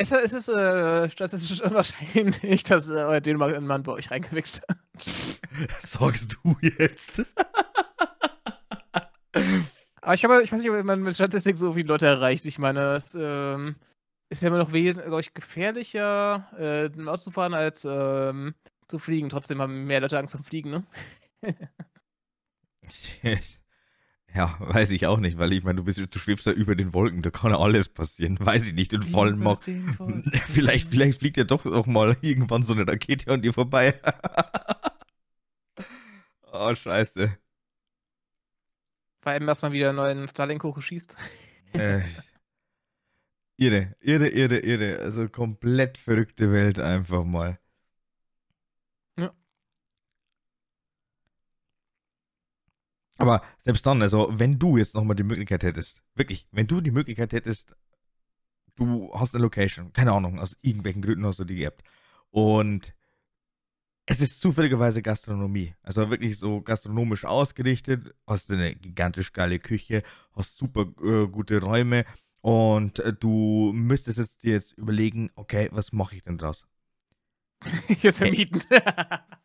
Es, 0.00 0.12
es 0.12 0.32
ist 0.32 0.48
äh, 0.48 1.10
statistisch 1.10 1.60
unwahrscheinlich, 1.64 2.62
dass 2.62 2.88
äh, 2.88 2.92
euer 2.92 3.20
Dänemark-Mann 3.20 3.82
bei 3.82 3.90
euch 3.92 4.12
reingewichst 4.12 4.62
hat. 4.68 4.78
Sagst 5.82 6.36
du 6.44 6.54
jetzt? 6.60 7.24
Aber 10.00 10.14
ich, 10.14 10.24
habe, 10.24 10.40
ich 10.44 10.52
weiß 10.52 10.60
nicht, 10.60 10.70
ob 10.70 10.84
man 10.84 11.02
mit 11.02 11.16
Statistik 11.16 11.56
so 11.56 11.72
viele 11.72 11.88
Leute 11.88 12.06
erreicht. 12.06 12.44
Ich 12.44 12.60
meine, 12.60 12.92
es 12.92 13.16
ähm, 13.18 13.74
ist 14.28 14.40
ja 14.40 14.48
immer 14.48 14.58
noch 14.58 14.70
glaube 14.70 15.20
ich, 15.20 15.34
gefährlicher, 15.34 16.48
äh, 16.56 16.90
Auto 17.08 17.22
zu 17.22 17.32
fahren, 17.32 17.54
als 17.54 17.84
ähm, 17.84 18.54
zu 18.86 19.00
fliegen. 19.00 19.28
Trotzdem 19.28 19.60
haben 19.60 19.82
mehr 19.84 20.00
Leute 20.00 20.16
Angst 20.16 20.36
vor 20.36 20.44
Fliegen, 20.44 20.70
ne? 20.70 20.86
Ja, 24.34 24.56
weiß 24.60 24.90
ich 24.90 25.06
auch 25.06 25.18
nicht, 25.18 25.38
weil 25.38 25.52
ich 25.52 25.64
meine, 25.64 25.76
du 25.76 25.84
bist, 25.84 25.98
du 25.98 26.18
schwebst 26.18 26.46
da 26.46 26.52
über 26.52 26.76
den 26.76 26.92
Wolken, 26.92 27.22
da 27.22 27.30
kann 27.30 27.52
alles 27.52 27.88
passieren, 27.88 28.38
weiß 28.44 28.66
ich 28.66 28.74
nicht. 28.74 28.92
Vor 29.04 29.24
allem 29.24 29.46
auch, 29.46 29.60
vielleicht, 30.46 30.90
vielleicht 30.90 31.20
fliegt 31.20 31.36
ja 31.36 31.44
doch 31.44 31.64
auch 31.66 31.86
mal 31.86 32.16
irgendwann 32.22 32.62
so 32.62 32.74
eine 32.74 32.86
Rakete 32.86 33.32
an 33.32 33.42
dir 33.42 33.52
vorbei. 33.52 33.94
oh, 36.52 36.74
scheiße. 36.74 37.36
Vor 39.20 39.32
allem, 39.32 39.46
dass 39.46 39.62
man 39.62 39.72
wieder 39.72 39.88
einen 39.88 39.96
neuen 39.96 40.28
Starlink 40.28 40.62
hochschießt. 40.62 41.16
äh, 41.72 42.00
Irre, 43.60 43.96
irre, 44.00 44.28
irre, 44.28 44.58
irre. 44.60 45.00
Also 45.00 45.28
komplett 45.28 45.98
verrückte 45.98 46.52
Welt 46.52 46.78
einfach 46.78 47.24
mal. 47.24 47.58
Aber 53.18 53.42
selbst 53.58 53.84
dann, 53.84 54.00
also 54.00 54.28
wenn 54.32 54.58
du 54.58 54.76
jetzt 54.76 54.94
nochmal 54.94 55.16
die 55.16 55.24
Möglichkeit 55.24 55.64
hättest, 55.64 56.02
wirklich, 56.14 56.46
wenn 56.52 56.66
du 56.68 56.80
die 56.80 56.92
Möglichkeit 56.92 57.32
hättest, 57.32 57.74
du 58.76 59.12
hast 59.12 59.34
eine 59.34 59.42
Location, 59.42 59.92
keine 59.92 60.12
Ahnung, 60.12 60.38
aus 60.38 60.56
irgendwelchen 60.62 61.02
Gründen 61.02 61.26
hast 61.26 61.40
du 61.40 61.44
die 61.44 61.56
gehabt. 61.56 61.82
Und 62.30 62.94
es 64.06 64.20
ist 64.20 64.40
zufälligerweise 64.40 65.02
Gastronomie. 65.02 65.74
Also 65.82 66.08
wirklich 66.10 66.38
so 66.38 66.62
gastronomisch 66.62 67.24
ausgerichtet, 67.24 68.14
hast 68.26 68.50
eine 68.50 68.74
gigantisch 68.74 69.32
geile 69.32 69.58
Küche, 69.58 70.02
hast 70.34 70.56
super 70.56 70.86
äh, 71.02 71.26
gute 71.26 71.60
Räume 71.60 72.04
und 72.40 73.00
äh, 73.00 73.12
du 73.12 73.72
müsstest 73.74 74.18
jetzt 74.18 74.44
dir 74.44 74.52
jetzt 74.52 74.72
überlegen, 74.78 75.30
okay, 75.34 75.68
was 75.72 75.92
mache 75.92 76.16
ich 76.16 76.22
denn 76.22 76.38
draus? 76.38 76.66
Jetzt 78.00 78.18
vermieten. 78.18 78.62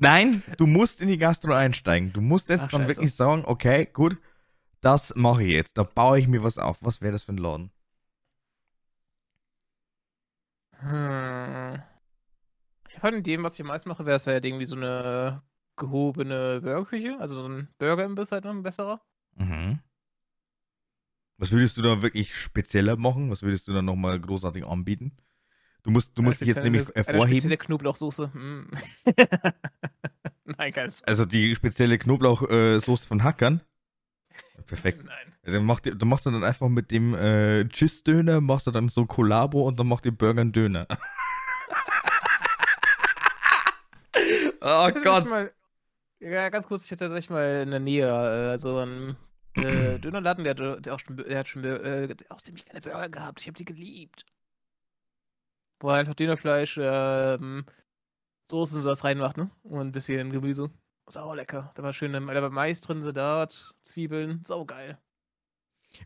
Nein, 0.00 0.42
du 0.56 0.66
musst 0.66 1.02
in 1.02 1.08
die 1.08 1.18
Gastro 1.18 1.52
einsteigen. 1.52 2.12
Du 2.12 2.22
musst 2.22 2.48
jetzt 2.48 2.64
Ach, 2.64 2.68
dann 2.68 2.82
scheiße. 2.82 2.96
wirklich 2.96 3.14
sagen, 3.14 3.44
okay, 3.46 3.86
gut, 3.92 4.18
das 4.80 5.14
mache 5.14 5.44
ich 5.44 5.52
jetzt. 5.52 5.76
Da 5.76 5.82
baue 5.82 6.18
ich 6.18 6.26
mir 6.26 6.42
was 6.42 6.56
auf. 6.56 6.78
Was 6.80 7.02
wäre 7.02 7.12
das 7.12 7.22
für 7.22 7.32
ein 7.32 7.36
Laden? 7.36 7.70
Hm. 10.78 11.82
Ich 12.88 12.96
habe 12.96 13.14
von 13.14 13.22
dem, 13.22 13.42
was 13.42 13.54
ich 13.54 13.60
am 13.60 13.66
meisten 13.66 13.90
mache, 13.90 14.06
wäre 14.06 14.16
es 14.16 14.26
halt 14.26 14.44
irgendwie 14.44 14.64
so 14.64 14.74
eine 14.74 15.42
gehobene 15.76 16.60
Burgerküche, 16.62 17.18
also 17.20 17.36
so 17.36 17.46
ein 17.46 17.68
Burgerimbiss 17.78 18.32
halt 18.32 18.44
noch 18.44 18.52
ein 18.52 18.62
besserer. 18.62 19.00
Mhm. 19.36 19.80
Was 21.36 21.52
würdest 21.52 21.76
du 21.76 21.82
da 21.82 22.02
wirklich 22.02 22.34
spezieller 22.34 22.96
machen? 22.96 23.30
Was 23.30 23.42
würdest 23.42 23.68
du 23.68 23.72
dann 23.72 23.84
nochmal 23.84 24.18
großartig 24.18 24.64
anbieten? 24.66 25.12
Du 25.82 25.90
musst, 25.90 26.16
du 26.16 26.20
Eine 26.22 26.28
musst 26.28 26.40
dich 26.40 26.48
jetzt 26.48 26.58
spezielle- 26.58 26.70
nämlich 26.72 26.86
Eine 26.96 27.04
hervorheben. 27.06 27.30
spezielle 27.40 27.56
Knoblauchsoße. 27.56 28.32
Hm. 28.32 28.70
Nein, 30.44 30.72
keines. 30.72 31.02
Also 31.04 31.24
die 31.24 31.54
spezielle 31.54 31.98
Knoblauchsoße 31.98 33.06
von 33.08 33.22
Hackern. 33.24 33.60
Perfekt. 34.66 35.04
Nein. 35.04 35.34
Dann, 35.42 35.64
macht, 35.64 35.86
ihr- 35.86 35.94
dann 35.94 36.08
machst 36.08 36.26
du 36.26 36.30
dann 36.30 36.44
einfach 36.44 36.68
mit 36.68 36.90
dem 36.90 37.14
äh, 37.14 37.64
Cheese-Döner, 37.66 38.40
machst 38.40 38.66
du 38.66 38.70
dann 38.70 38.88
so 38.88 39.06
Kollabo 39.06 39.62
und 39.66 39.80
dann 39.80 39.86
macht 39.88 40.04
ihr 40.06 40.12
Burger 40.12 40.42
einen 40.42 40.52
Döner. 40.52 40.86
oh 44.60 44.90
Gott. 45.02 45.28
Mal, 45.28 45.52
ja, 46.20 46.48
ganz 46.50 46.66
kurz, 46.66 46.84
ich 46.84 46.90
hatte 46.92 47.04
tatsächlich 47.06 47.30
mal 47.30 47.62
in 47.62 47.70
der 47.70 47.80
Nähe 47.80 48.52
äh, 48.54 48.58
so 48.58 48.76
einen 48.78 49.16
äh, 49.56 49.98
Dönerladen, 50.00 50.44
der, 50.44 50.54
der, 50.54 50.94
auch 50.94 51.00
schon, 51.00 51.16
der 51.16 51.38
hat 51.38 51.48
schon 51.48 51.64
äh, 51.64 52.14
auch 52.28 52.40
ziemlich 52.40 52.66
geile 52.66 52.80
Burger 52.80 53.08
gehabt. 53.08 53.40
Ich 53.40 53.46
habe 53.46 53.56
die 53.56 53.64
geliebt. 53.64 54.24
Wo 55.80 55.88
er 55.88 55.96
einfach 55.96 56.14
Dönerfleisch, 56.14 56.78
ähm, 56.80 57.64
Soße 58.50 58.76
und 58.76 58.82
sowas 58.82 59.04
reinmacht, 59.04 59.36
ne? 59.36 59.50
Und 59.62 59.80
ein 59.80 59.92
bisschen 59.92 60.30
Gemüse. 60.30 60.70
Sau 61.06 61.34
lecker. 61.34 61.72
Da 61.74 61.82
war 61.82 61.92
schön, 61.92 62.12
da 62.12 62.24
war 62.26 62.50
Mais 62.50 62.80
drin, 62.80 63.02
Salat, 63.02 63.74
Zwiebeln. 63.82 64.42
Sau 64.44 64.64
geil. 64.64 64.98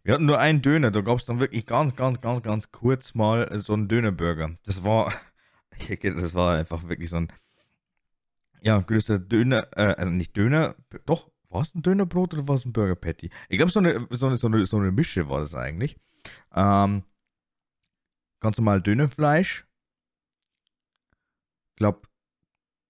Wir 0.03 0.15
hatten 0.15 0.25
nur 0.25 0.39
einen 0.39 0.63
Döner, 0.63 0.91
da 0.91 1.01
gab 1.03 1.19
es 1.19 1.25
dann 1.25 1.41
wirklich 1.41 1.67
ganz, 1.67 1.95
ganz, 1.95 2.21
ganz, 2.21 2.43
ganz 2.43 2.71
kurz 2.73 3.15
mal 3.15 3.61
so 3.61 3.75
einen 3.75 3.89
Dönerburger. 3.89 4.57
Das 4.65 4.85
war, 4.85 5.13
das 6.03 6.35
war 6.35 6.57
einfach 6.57 6.89
wirklich 6.89 7.11
so 7.11 7.17
ein, 7.17 7.33
ja, 8.63 8.79
größter 8.81 9.19
Döner, 9.19 9.69
äh, 9.77 9.95
also 9.99 10.11
nicht 10.11 10.37
Döner, 10.37 10.75
doch, 11.05 11.31
war 11.51 11.63
es 11.63 11.75
ein 11.75 11.83
Dönerbrot 11.83 12.35
oder 12.35 12.49
war 12.49 12.57
es 12.57 12.65
ein 12.65 12.73
Burger 12.73 12.97
Patty? 12.97 13.31
Ich 13.49 13.59
glaube, 13.59 13.71
so 13.71 13.79
eine, 13.81 14.07
so, 14.11 14.27
eine, 14.27 14.37
so, 14.37 14.47
eine, 14.47 14.67
so 14.67 14.79
eine 14.79 14.91
Mische 14.91 15.29
war 15.29 15.41
das 15.41 15.55
eigentlich. 15.55 15.97
Ähm, 16.55 17.05
ganz 18.45 18.59
normal 18.59 18.83
Dönerfleisch. 18.83 19.67
Ich 21.71 21.77
glaube, 21.77 22.03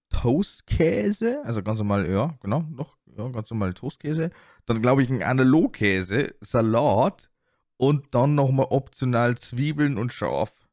Toastkäse, 0.09 1.41
also 1.45 1.63
ganz 1.63 1.79
normal, 1.79 2.11
ja, 2.11 2.37
genau, 2.41 2.63
doch, 2.75 2.97
ja, 3.17 3.29
ganz 3.29 3.49
normal 3.49 3.73
Toastkäse. 3.73 4.31
Dann 4.65 4.81
glaube 4.81 5.01
ich 5.01 5.09
ein 5.09 5.23
Analogkäse, 5.23 6.35
Salat 6.41 7.31
und 7.77 8.13
dann 8.13 8.35
nochmal 8.35 8.67
optional 8.69 9.37
Zwiebeln 9.37 9.97
und 9.97 10.11
scharf. 10.11 10.67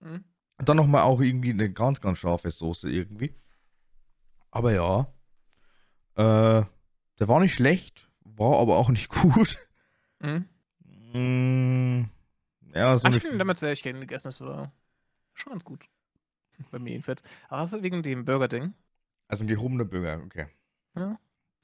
Hm? 0.00 0.24
Und 0.58 0.68
dann 0.68 0.76
nochmal 0.76 1.02
auch 1.02 1.20
irgendwie 1.20 1.50
eine 1.50 1.72
ganz, 1.72 2.00
ganz 2.00 2.18
scharfe 2.18 2.50
Soße 2.50 2.90
irgendwie. 2.90 3.32
Aber 4.50 4.72
ja, 4.72 5.06
äh, 6.16 6.64
der 7.20 7.28
war 7.28 7.38
nicht 7.38 7.54
schlecht, 7.54 8.10
war 8.24 8.58
aber 8.58 8.76
auch 8.76 8.88
nicht 8.88 9.08
gut. 9.22 9.68
Hm? 10.20 10.48
Mm, 11.14 12.10
ja, 12.74 12.96
so 12.98 13.08
Ach, 13.08 13.14
ich 13.14 13.22
bin 13.22 13.38
damals 13.38 13.60
sehr 13.60 13.72
ich 13.72 13.82
gerne 13.82 14.00
gegessen, 14.00 14.28
das 14.28 14.40
war 14.40 14.72
schon 15.34 15.52
ganz 15.52 15.64
gut. 15.64 15.84
Bei 16.70 16.78
mir 16.78 16.90
jedenfalls. 16.90 17.22
Aber 17.48 17.60
hast 17.60 17.72
du 17.72 17.82
wegen 17.82 18.02
dem 18.02 18.24
Burger-Ding? 18.24 18.74
also 19.28 19.44
ein 19.44 19.48
gehobener 19.48 19.84
Burger, 19.84 20.22
okay. 20.24 20.48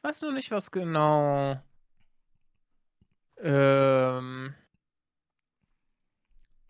Weiß 0.03 0.21
nur 0.23 0.33
nicht, 0.33 0.51
was 0.51 0.71
genau. 0.71 1.61
Ähm. 3.39 4.55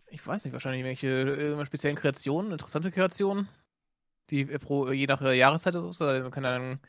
Ich 0.07 0.25
weiß 0.25 0.45
nicht, 0.45 0.53
wahrscheinlich 0.53 0.79
irgendwelche 0.79 1.61
äh, 1.61 1.65
speziellen 1.65 1.97
Kreationen, 1.97 2.53
interessante 2.53 2.89
Kreationen, 2.89 3.49
die 4.29 4.41
äh, 4.41 4.59
pro, 4.59 4.89
je 4.89 5.07
nach 5.07 5.21
äh, 5.21 5.37
Jahreszeit 5.37 5.75
oder 5.75 5.91
so, 5.91 6.05
also, 6.05 6.31
keine 6.31 6.47
Ahnung, 6.47 6.79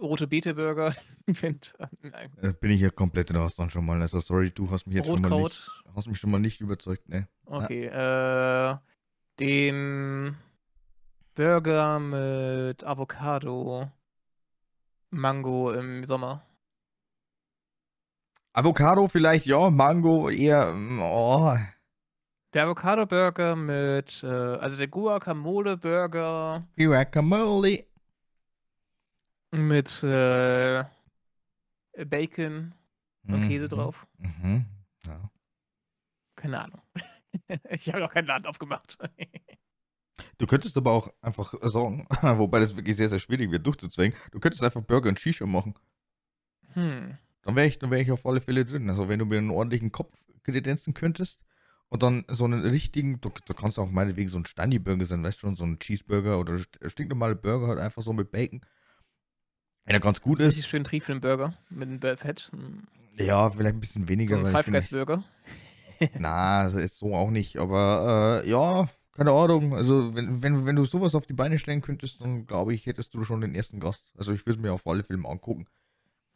rote 0.00 0.28
nein, 1.26 1.60
Äh, 2.42 2.52
bin 2.52 2.70
ich 2.70 2.80
ja 2.80 2.90
komplett 2.90 3.34
raus 3.34 3.54
dann 3.54 3.70
schon 3.70 3.84
mal. 3.84 4.00
Also 4.00 4.20
sorry, 4.20 4.50
du 4.50 4.70
hast 4.70 4.86
mich 4.86 4.96
jetzt 4.96 5.06
schon 5.06 5.20
mal 5.20 5.42
nicht, 5.42 5.70
hast 5.94 6.06
mich 6.06 6.18
schon 6.18 6.30
mal 6.30 6.40
nicht 6.40 6.60
überzeugt, 6.60 7.08
ne? 7.08 7.28
okay, 7.46 7.86
äh, 7.86 8.76
den 9.40 10.36
Burger 11.34 11.98
mit 11.98 12.84
Avocado, 12.84 13.90
Mango 15.10 15.72
im 15.72 16.04
Sommer. 16.04 16.42
Avocado 18.52 19.08
vielleicht, 19.08 19.46
ja, 19.46 19.68
Mango 19.70 20.30
eher, 20.30 20.72
mm, 20.72 21.00
oh. 21.02 21.56
Der 22.52 22.66
Avocado-Burger 22.66 23.56
mit, 23.56 24.22
äh, 24.22 24.26
also 24.28 24.76
der 24.76 24.86
Guacamole-Burger 24.86 26.62
Guacamole. 26.76 27.84
Mit 29.56 30.02
äh, 30.02 30.84
Bacon 32.06 32.74
und 33.30 33.40
Käse 33.40 33.64
Mhm, 33.64 33.68
drauf. 33.68 34.06
Mhm. 34.18 34.66
Ja. 35.06 35.30
Keine 36.36 36.60
Ahnung. 36.60 36.82
ich 37.70 37.88
habe 37.88 38.00
noch 38.00 38.12
keinen 38.12 38.26
Laden 38.26 38.46
aufgemacht. 38.46 38.98
Du 40.38 40.46
könntest 40.46 40.76
aber 40.76 40.92
auch 40.92 41.12
einfach 41.20 41.54
sagen, 41.62 42.06
wobei 42.22 42.60
das 42.60 42.76
wirklich 42.76 42.94
sehr, 42.96 43.08
sehr 43.08 43.18
schwierig 43.18 43.50
wird 43.50 43.66
durchzuzwingen, 43.66 44.16
du 44.30 44.38
könntest 44.38 44.62
einfach 44.62 44.82
Burger 44.82 45.08
und 45.08 45.18
Shisha 45.18 45.44
machen. 45.44 45.74
hm. 46.74 47.16
Dann 47.42 47.56
wäre 47.56 47.66
ich, 47.66 47.78
dann 47.78 47.90
wär 47.90 48.00
ich 48.00 48.10
auf 48.10 48.26
alle 48.26 48.40
Fälle 48.40 48.64
drin. 48.64 48.88
Also 48.88 49.08
wenn 49.08 49.18
du 49.18 49.26
mir 49.26 49.38
einen 49.38 49.50
ordentlichen 49.50 49.92
Kopf 49.92 50.14
kredenzen 50.42 50.94
könntest 50.94 51.40
und 51.88 52.02
dann 52.02 52.24
so 52.28 52.44
einen 52.44 52.62
richtigen, 52.62 53.20
du, 53.20 53.30
du 53.46 53.54
kannst 53.54 53.78
auch 53.78 53.90
meinetwegen 53.90 54.28
so 54.28 54.38
ein 54.38 54.46
Stani-Burger 54.46 55.04
sein, 55.04 55.22
weißt 55.22 55.38
du 55.38 55.40
schon, 55.40 55.54
so 55.56 55.64
ein 55.64 55.78
Cheeseburger 55.78 56.38
oder 56.38 56.54
st- 56.54 56.88
stinknormale 56.88 57.36
Burger 57.36 57.68
halt 57.68 57.78
einfach 57.78 58.02
so 58.02 58.12
mit 58.12 58.30
Bacon. 58.30 58.60
Wenn 59.84 59.94
er 59.96 60.00
ganz 60.00 60.20
gut 60.20 60.38
Richtig 60.38 60.60
ist, 60.60 60.68
schön 60.68 60.84
triefeln 60.84 61.20
Burger 61.20 61.54
mit 61.70 62.00
Bur- 62.00 62.16
Fett. 62.16 62.50
Hm. 62.52 62.84
ja, 63.18 63.50
vielleicht 63.50 63.74
ein 63.76 63.80
bisschen 63.80 64.08
weniger. 64.08 64.38
So 64.38 64.44
ein 64.44 64.52
Five 64.52 64.66
Guys 64.66 64.88
Burger. 64.88 65.22
Na, 66.18 66.60
also 66.62 66.78
ist 66.78 66.98
so 66.98 67.14
auch 67.14 67.30
nicht, 67.30 67.58
aber 67.58 68.42
äh, 68.44 68.48
ja, 68.48 68.88
keine 69.12 69.32
Ahnung. 69.32 69.74
Also 69.74 70.14
wenn, 70.14 70.42
wenn, 70.42 70.66
wenn 70.66 70.76
du 70.76 70.84
sowas 70.84 71.14
auf 71.14 71.26
die 71.26 71.34
Beine 71.34 71.58
stellen 71.58 71.82
könntest, 71.82 72.20
dann 72.20 72.46
glaube 72.46 72.74
ich, 72.74 72.86
hättest 72.86 73.14
du 73.14 73.24
schon 73.24 73.40
den 73.42 73.54
ersten 73.54 73.78
Gast. 73.78 74.12
Also 74.16 74.32
ich 74.32 74.46
würde 74.46 74.60
mir 74.60 74.72
auf 74.72 74.86
alle 74.86 75.04
mal 75.16 75.30
angucken. 75.30 75.66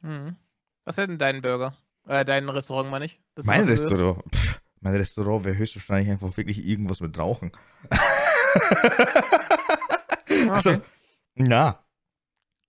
Hm. 0.03 0.37
Was 0.85 0.97
ist 0.99 1.09
denn 1.09 1.19
dein 1.19 1.43
Burger? 1.43 1.75
Äh, 2.07 2.25
dein 2.25 2.49
Restaurant, 2.49 2.91
meine 2.91 3.05
ich. 3.07 3.21
das 3.35 3.47
mein? 3.47 3.67
Restaurant, 3.69 4.23
pff, 4.35 4.61
mein 4.81 4.95
Restaurant 4.95 5.45
wäre 5.45 5.57
höchstwahrscheinlich 5.57 6.11
einfach 6.11 6.37
wirklich 6.37 6.65
irgendwas 6.67 7.01
mit 7.01 7.19
Rauchen. 7.19 7.51
also, 10.51 10.71
Okay. 10.71 10.81
na. 11.35 11.85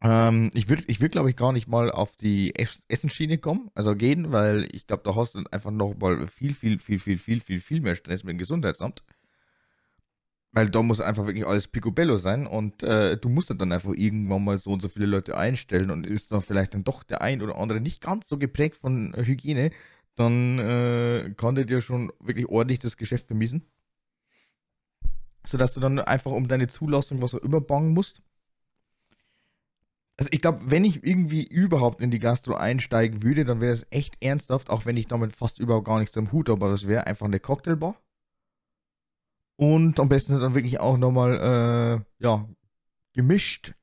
Ähm, 0.02 0.50
ich 0.54 0.70
würde, 0.70 0.84
ich 0.88 1.02
würd, 1.02 1.12
glaube 1.12 1.30
ich, 1.30 1.36
gar 1.36 1.52
nicht 1.52 1.68
mal 1.68 1.91
auf 1.91 2.16
die 2.16 2.56
Ess 2.56 2.86
Essensschiene 2.88 3.38
kommen, 3.38 3.70
also 3.76 3.95
gehen, 3.95 4.32
weil 4.32 4.68
ich 4.74 4.88
glaube, 4.88 5.04
da 5.04 5.16
hast 5.16 5.36
du 5.36 5.43
einfach 5.52 5.72
noch 5.72 5.95
mal 5.97 6.28
viel, 6.28 6.54
viel, 6.54 6.80
viel, 6.80 7.00
viel, 7.00 7.18
viel, 7.18 7.41
viel, 7.41 7.60
viel 7.60 7.82
mehr 7.82 7.95
Stress 7.95 8.24
mit 8.24 8.34
dem 8.34 8.38
Gesundheitsamt. 8.38 9.04
Weil 10.52 10.70
da 10.70 10.82
muss 10.82 11.00
einfach 11.00 11.26
wirklich 11.28 11.45
alles 11.45 11.68
picobello 11.68 12.18
sein 12.18 12.47
und 12.47 12.82
äh, 12.82 13.18
du 13.18 13.30
musst 13.30 13.52
dann 13.52 13.72
einfach 13.72 13.93
irgendwann 13.93 14.43
mal 14.43 14.58
so 14.58 14.72
und 14.72 14.82
so 14.82 14.89
viele 14.89 15.06
Leute 15.06 15.38
einstellen 15.38 15.91
und 15.91 16.08
ist 16.08 16.32
da 16.32 16.41
vielleicht 16.41 16.74
dann 16.74 16.84
doch 16.84 17.04
der 17.04 17.22
ein 17.22 17.41
oder 17.41 17.56
andere 17.58 17.80
nicht 17.82 18.02
ganz 18.02 18.28
so 18.28 18.38
geprägt 18.39 18.78
von 18.78 19.14
Hygiene, 19.16 19.72
dann 20.16 20.60
äh, 20.60 21.34
kann 21.38 21.56
der 21.56 21.66
dir 21.66 21.82
schon 21.82 22.12
wirklich 22.20 22.47
ordentlich 22.50 22.80
das 22.80 22.97
Geschäft 22.97 23.28
vermiesen. 23.28 23.64
Sodass 25.45 25.74
du 25.74 25.80
dann 25.82 26.00
einfach 26.00 26.32
um 26.32 26.47
deine 26.47 26.68
Zulassung 26.68 27.22
was 27.22 27.36
auch 27.36 27.39
immer 27.39 27.62
bangen 27.62 27.93
musst. 27.93 28.22
Also 30.20 30.32
ich 30.34 30.42
glaube, 30.42 30.60
wenn 30.66 30.84
ich 30.84 31.02
irgendwie 31.06 31.46
überhaupt 31.46 32.02
in 32.02 32.12
die 32.12 32.20
Gastro 32.20 32.56
einsteigen 32.56 33.24
würde, 33.24 33.46
dann 33.46 33.62
wäre 33.62 33.72
es 33.72 33.88
echt 33.90 34.22
ernsthaft, 34.22 34.70
auch 34.70 34.86
wenn 34.86 34.98
ich 34.98 35.08
damit 35.08 35.34
fast 35.34 35.60
überhaupt 35.60 35.88
gar 35.88 35.98
nichts 35.98 36.18
am 36.18 36.34
Hut 36.34 36.50
habe, 36.50 36.66
aber 36.66 36.72
das 36.74 36.90
wäre 36.90 37.08
einfach 37.08 37.26
eine 37.26 37.40
Cocktailbar. 37.40 37.96
Und 39.56 39.98
am 39.98 40.10
besten 40.10 40.38
dann 40.38 40.56
wirklich 40.56 40.82
auch 40.82 40.98
nochmal, 40.98 42.04
äh, 42.20 42.24
ja, 42.24 42.50
gemischt 43.14 43.76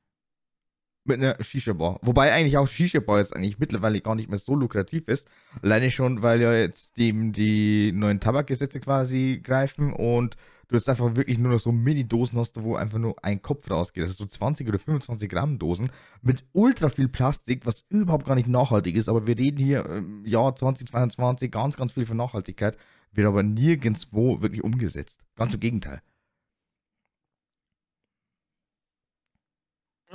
mit 1.05 1.19
einer 1.19 1.43
Shisha-Bar. 1.43 1.99
Wobei 2.03 2.31
eigentlich 2.31 2.57
auch 2.59 2.67
Shisha-Bar 2.67 3.17
jetzt 3.17 3.35
eigentlich 3.35 3.57
mittlerweile 3.57 3.99
gar 4.01 4.13
nicht 4.13 4.29
mehr 4.29 4.37
so 4.37 4.53
lukrativ 4.53 5.07
ist. 5.07 5.27
Alleine 5.63 5.89
schon, 5.89 6.21
weil 6.21 6.39
ja 6.39 6.53
jetzt 6.53 6.99
dem 6.99 7.33
die 7.33 7.91
neuen 7.93 8.19
Tabakgesetze 8.19 8.79
quasi 8.79 9.41
greifen 9.43 9.91
und 9.91 10.37
du 10.67 10.75
jetzt 10.75 10.89
einfach 10.89 11.15
wirklich 11.15 11.39
nur 11.39 11.51
noch 11.51 11.59
so 11.59 11.71
Mini-Dosen 11.71 12.37
hast, 12.37 12.61
wo 12.61 12.75
einfach 12.75 12.97
nur 12.97 13.15
ein 13.23 13.41
Kopf 13.41 13.69
rausgeht. 13.69 14.03
Also 14.03 14.13
so 14.13 14.25
20 14.25 14.67
oder 14.67 14.79
25 14.79 15.29
Gramm 15.29 15.59
Dosen 15.59 15.91
mit 16.21 16.45
ultra 16.53 16.89
viel 16.89 17.07
Plastik, 17.07 17.65
was 17.65 17.85
überhaupt 17.89 18.25
gar 18.25 18.35
nicht 18.35 18.47
nachhaltig 18.47 18.95
ist. 18.95 19.09
Aber 19.09 19.27
wir 19.27 19.37
reden 19.37 19.57
hier 19.57 19.85
im 19.85 20.25
Jahr 20.25 20.55
2022 20.55 21.51
ganz, 21.51 21.77
ganz 21.77 21.93
viel 21.93 22.05
von 22.05 22.17
Nachhaltigkeit, 22.17 22.77
wird 23.11 23.27
aber 23.27 23.43
nirgendwo 23.43 24.41
wirklich 24.41 24.63
umgesetzt. 24.63 25.25
Ganz 25.35 25.53
im 25.53 25.59
Gegenteil. 25.59 26.01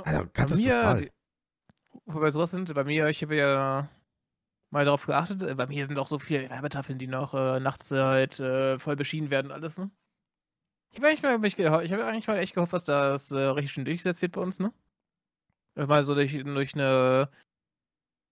Also, 0.05 0.25
bei 0.33 0.55
mir, 0.55 0.95
die, 0.95 1.11
bei 2.05 2.29
sowas 2.31 2.51
sind, 2.51 2.73
bei 2.73 2.83
mir, 2.83 3.07
ich 3.07 3.21
habe 3.21 3.35
ja 3.35 3.89
mal 4.71 4.85
darauf 4.85 5.05
geachtet, 5.05 5.43
äh, 5.43 5.55
bei 5.55 5.67
mir 5.67 5.85
sind 5.85 5.99
auch 5.99 6.07
so 6.07 6.19
viele 6.19 6.49
Werbetafeln, 6.49 6.97
die 6.97 7.07
noch 7.07 7.33
äh, 7.33 7.59
nachts 7.59 7.91
halt 7.91 8.39
äh, 8.39 8.79
voll 8.79 8.95
beschienen 8.95 9.29
werden, 9.29 9.51
alles, 9.51 9.77
ne? 9.77 9.91
Ich 10.93 10.99
habe 10.99 11.07
eigentlich, 11.07 11.23
mal, 11.57 11.83
ich, 11.83 11.91
hab 11.91 12.01
eigentlich 12.01 12.27
mal 12.27 12.37
echt 12.37 12.53
gehofft, 12.53 12.73
dass 12.73 12.83
das 12.83 13.31
äh, 13.31 13.39
richtig 13.39 13.71
schön 13.71 13.85
durchgesetzt 13.85 14.21
wird 14.21 14.33
bei 14.33 14.41
uns, 14.41 14.59
ne? 14.59 14.71
Mal 15.75 16.03
so 16.03 16.13
durch, 16.13 16.31
durch 16.43 16.75
eine 16.75 17.29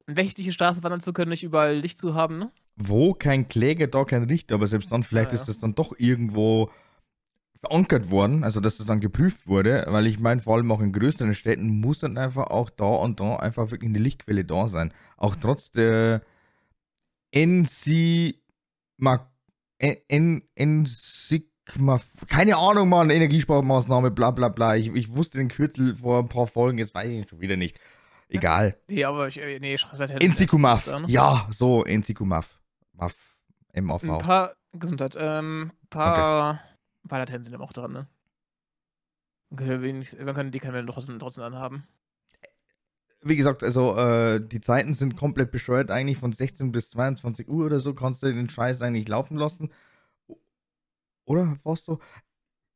nächtliche 0.06 0.54
Straße 0.54 0.84
wandern 0.84 1.02
zu 1.02 1.12
können, 1.12 1.30
nicht 1.30 1.44
überall 1.44 1.76
Licht 1.76 2.00
zu 2.00 2.14
haben, 2.14 2.38
ne? 2.38 2.52
Wo 2.76 3.16
kein 3.16 3.48
Kläger, 3.48 3.88
da 3.88 4.06
kein 4.06 4.24
Richter, 4.24 4.56
aber 4.56 4.68
selbst 4.68 4.92
dann, 4.92 5.02
vielleicht 5.02 5.32
ja, 5.32 5.38
ja. 5.38 5.42
ist 5.42 5.48
das 5.48 5.58
dann 5.58 5.74
doch 5.74 5.96
irgendwo 5.98 6.70
verankert 7.62 8.12
worden, 8.12 8.44
also 8.44 8.60
dass 8.60 8.78
das 8.78 8.86
dann 8.86 9.00
geprüft 9.00 9.48
wurde, 9.48 9.86
weil 9.88 10.06
ich 10.06 10.20
meine, 10.20 10.42
vor 10.42 10.56
allem 10.56 10.72
auch 10.72 10.82
in 10.82 10.94
größeren 10.94 11.34
Städten 11.34 11.68
muss 11.68 12.00
dann 12.00 12.20
einfach 12.20 12.48
auch 12.48 12.70
da 12.70 12.86
und 12.86 13.20
da 13.20 13.38
einfach 13.38 13.72
wirklich 13.72 13.90
eine 13.90 14.00
Lichtquelle 14.00 14.46
da 14.46 14.68
sein. 14.68 14.94
Auch 15.18 15.36
trotz 15.36 15.72
der 15.72 16.22
NC 17.32 18.36
Sigma, 19.02 19.32
keine 22.28 22.58
Ahnung, 22.58 22.90
Mann, 22.90 23.10
Energiesparmaßnahme, 23.10 24.12
bla 24.12 24.32
bla 24.32 24.50
bla. 24.50 24.76
Ich, 24.76 24.88
ich 24.94 25.16
wusste 25.16 25.38
den 25.38 25.48
Kürzel 25.48 25.96
vor 25.96 26.20
ein 26.20 26.30
paar 26.30 26.48
Folgen, 26.48 26.78
jetzt 26.78 26.94
weiß 26.94 27.12
ich 27.12 27.30
schon 27.30 27.40
wieder 27.40 27.56
nicht. 27.56 27.80
Egal. 28.30 28.78
Nee, 28.88 29.04
aber 29.04 29.28
ich, 29.28 29.40
äh, 29.40 29.60
nee, 29.60 29.76
ich 29.76 29.86
halt 29.86 30.24
Enzicumaf. 30.24 30.88
Ne? 30.88 31.04
Ja, 31.08 31.48
so, 31.52 31.84
Enzicumaf. 31.84 32.60
Maf. 32.94 33.16
MAV. 33.74 34.04
Ein 34.04 34.18
paar, 34.18 34.56
Gesundheit, 34.74 35.16
ähm, 35.18 35.72
paar. 35.90 36.52
Okay 36.52 36.72
Paarlatenzen 37.08 37.52
sind 37.52 37.62
auch 37.62 37.74
dran, 37.74 37.92
ne? 37.92 38.08
Man 39.50 40.34
kann, 40.34 40.52
die 40.52 40.60
können 40.60 40.74
wir 40.74 40.94
trotzdem, 40.94 41.20
trotzdem 41.20 41.44
anhaben. 41.44 41.84
Wie 43.22 43.36
gesagt, 43.36 43.64
also 43.64 43.96
äh, 43.98 44.40
die 44.40 44.62
Zeiten 44.62 44.94
sind 44.94 45.18
komplett 45.18 45.52
bescheuert 45.52 45.92
eigentlich. 45.92 46.18
Von 46.18 46.32
16 46.32 46.72
bis 46.72 46.90
22 46.92 47.50
Uhr 47.50 47.66
oder 47.66 47.80
so 47.80 47.94
kannst 47.94 48.24
du 48.24 48.32
den 48.32 48.50
Scheiß 48.50 48.82
eigentlich 48.82 49.08
laufen 49.08 49.38
lassen. 49.38 49.72
Oder 51.26 51.58
warst 51.64 51.88
du? 51.88 52.00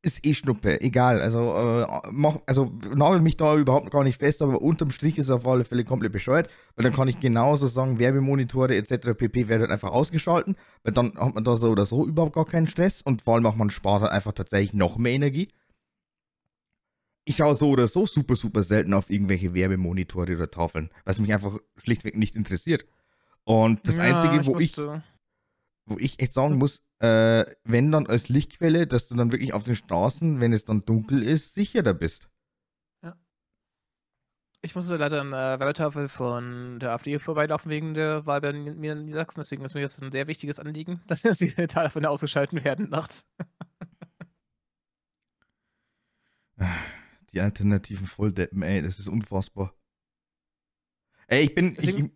ist 0.06 0.24
eh 0.24 0.34
Schnuppe, 0.34 0.80
egal. 0.80 1.20
Also, 1.20 1.52
äh, 1.54 1.86
mach, 2.12 2.38
also 2.46 2.72
nagel 2.94 3.20
mich 3.20 3.36
da 3.36 3.56
überhaupt 3.56 3.90
gar 3.90 4.04
nicht 4.04 4.18
fest, 4.18 4.40
aber 4.40 4.62
unterm 4.62 4.90
Strich 4.90 5.18
ist 5.18 5.28
er 5.28 5.36
auf 5.36 5.46
alle 5.46 5.64
Fälle 5.64 5.84
komplett 5.84 6.12
bescheuert, 6.12 6.48
weil 6.76 6.84
dann 6.84 6.92
kann 6.92 7.08
ich 7.08 7.18
genauso 7.18 7.66
sagen, 7.66 7.98
Werbemonitore 7.98 8.76
etc. 8.76 9.14
pp. 9.18 9.48
werden 9.48 9.70
einfach 9.70 9.90
ausgeschalten, 9.90 10.56
weil 10.84 10.92
dann 10.92 11.18
hat 11.18 11.34
man 11.34 11.42
da 11.42 11.56
so 11.56 11.70
oder 11.70 11.86
so 11.86 12.06
überhaupt 12.06 12.34
gar 12.34 12.46
keinen 12.46 12.68
Stress 12.68 13.02
und 13.02 13.22
vor 13.22 13.34
allem 13.34 13.46
auch 13.46 13.56
man 13.56 13.68
spart 13.68 14.02
dann 14.02 14.10
einfach 14.10 14.32
tatsächlich 14.32 14.74
noch 14.74 14.96
mehr 14.96 15.12
Energie. 15.12 15.48
Ich 17.24 17.36
schaue 17.36 17.56
so 17.56 17.70
oder 17.70 17.88
so 17.88 18.06
super, 18.06 18.36
super 18.36 18.62
selten 18.62 18.94
auf 18.94 19.10
irgendwelche 19.10 19.54
Werbemonitore 19.54 20.36
oder 20.36 20.48
Tafeln, 20.48 20.90
was 21.04 21.18
mich 21.18 21.32
einfach 21.32 21.58
schlichtweg 21.76 22.16
nicht 22.16 22.36
interessiert. 22.36 22.86
Und 23.42 23.86
das 23.88 23.96
ja, 23.96 24.04
Einzige, 24.04 24.46
wo 24.46 24.58
ich, 24.58 24.78
ich 24.78 24.84
wo 25.86 25.98
ich 25.98 26.20
echt 26.20 26.32
sagen 26.32 26.56
muss, 26.56 26.82
äh, 26.98 27.44
wenn 27.64 27.92
dann 27.92 28.06
als 28.06 28.28
Lichtquelle, 28.28 28.86
dass 28.86 29.08
du 29.08 29.14
dann 29.14 29.32
wirklich 29.32 29.54
auf 29.54 29.64
den 29.64 29.76
Straßen, 29.76 30.40
wenn 30.40 30.52
es 30.52 30.64
dann 30.64 30.84
dunkel 30.84 31.22
ist, 31.22 31.54
sicherer 31.54 31.94
bist. 31.94 32.28
Ja. 33.02 33.16
Ich 34.62 34.74
musste 34.74 34.96
leider 34.96 35.20
an 35.20 35.30
der 35.30 35.60
Wahltafel 35.60 36.08
von 36.08 36.80
der 36.80 36.92
AfD 36.92 37.18
vorbeilaufen 37.18 37.70
wegen 37.70 37.94
der 37.94 38.26
Wahl 38.26 38.40
bei 38.40 38.52
mir 38.52 38.92
in 38.92 39.04
Niedersachsen, 39.04 39.40
deswegen 39.40 39.64
ist 39.64 39.74
mir 39.74 39.82
das 39.82 40.00
ein 40.02 40.12
sehr 40.12 40.26
wichtiges 40.26 40.58
Anliegen, 40.58 41.02
dass 41.06 41.38
die 41.38 41.52
Tafeln 41.52 42.06
ausgeschaltet 42.06 42.64
werden 42.64 42.90
nachts. 42.90 43.26
Die 47.32 47.40
alternativen 47.40 48.06
Volldeppen, 48.06 48.62
ey, 48.62 48.80
das 48.80 48.98
ist 48.98 49.08
unfassbar. 49.08 49.74
Ey, 51.28 51.44
ich 51.44 51.54
bin. 51.54 51.74
Deswegen, 51.74 52.06
ich, 52.06 52.12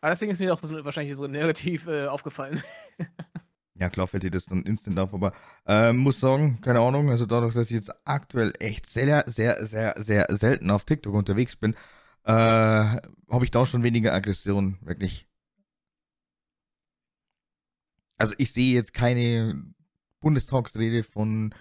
aber 0.00 0.10
deswegen 0.10 0.32
ist 0.32 0.40
mir 0.40 0.52
auch 0.52 0.58
so, 0.58 0.84
wahrscheinlich 0.84 1.14
so 1.14 1.26
negativ 1.26 1.86
äh, 1.86 2.06
aufgefallen. 2.06 2.62
ja, 3.74 3.90
klar 3.90 4.06
fällt 4.06 4.22
dir 4.22 4.30
das 4.30 4.46
dann 4.46 4.62
instant 4.62 4.98
auf, 4.98 5.12
aber 5.14 5.32
äh, 5.66 5.92
muss 5.92 6.20
sagen, 6.20 6.60
keine 6.60 6.80
Ahnung, 6.80 7.10
also 7.10 7.26
dadurch, 7.26 7.54
dass 7.54 7.66
ich 7.66 7.76
jetzt 7.76 7.92
aktuell 8.04 8.52
echt 8.58 8.86
sehr, 8.86 9.24
sehr, 9.26 9.64
sehr, 9.66 9.94
sehr 9.98 10.26
selten 10.30 10.70
auf 10.70 10.84
TikTok 10.84 11.14
unterwegs 11.14 11.56
bin, 11.56 11.74
äh, 12.24 12.32
habe 12.32 13.44
ich 13.44 13.50
da 13.50 13.64
schon 13.66 13.82
weniger 13.82 14.12
Aggression, 14.12 14.78
wirklich. 14.82 15.26
Also 18.16 18.34
ich 18.36 18.52
sehe 18.52 18.74
jetzt 18.74 18.92
keine 18.92 19.64
Bundestagsrede 20.20 21.02
von 21.02 21.54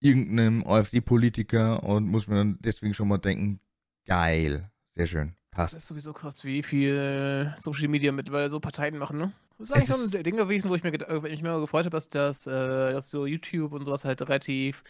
irgendeinem 0.00 0.66
AfD-Politiker 0.66 1.82
und 1.84 2.08
muss 2.08 2.26
mir 2.26 2.36
dann 2.36 2.58
deswegen 2.60 2.92
schon 2.92 3.06
mal 3.06 3.18
denken, 3.18 3.60
geil, 4.04 4.70
sehr 4.96 5.06
schön. 5.06 5.36
Passt. 5.52 5.74
Das 5.74 5.82
ist 5.82 5.88
sowieso 5.88 6.14
krass, 6.14 6.44
wie 6.44 6.62
viel 6.62 7.54
Social 7.58 7.88
Media 7.88 8.10
mittlerweile 8.10 8.48
so 8.48 8.58
Parteien 8.58 8.96
machen, 8.96 9.18
ne? 9.18 9.32
Das 9.58 9.68
ist 9.68 9.72
eigentlich 9.76 9.90
es 9.90 10.10
so 10.10 10.16
ein 10.16 10.24
Ding 10.24 10.36
gewesen, 10.36 10.70
wo 10.70 10.74
ich 10.74 10.82
mir, 10.82 10.92
äh, 10.94 11.20
mich 11.20 11.40
immer 11.40 11.60
gefreut 11.60 11.84
habe, 11.84 11.90
dass, 11.90 12.08
das, 12.08 12.46
äh, 12.46 12.50
dass 12.92 13.10
so 13.10 13.26
YouTube 13.26 13.72
und 13.72 13.84
sowas 13.84 14.06
halt 14.06 14.22
relativ 14.22 14.82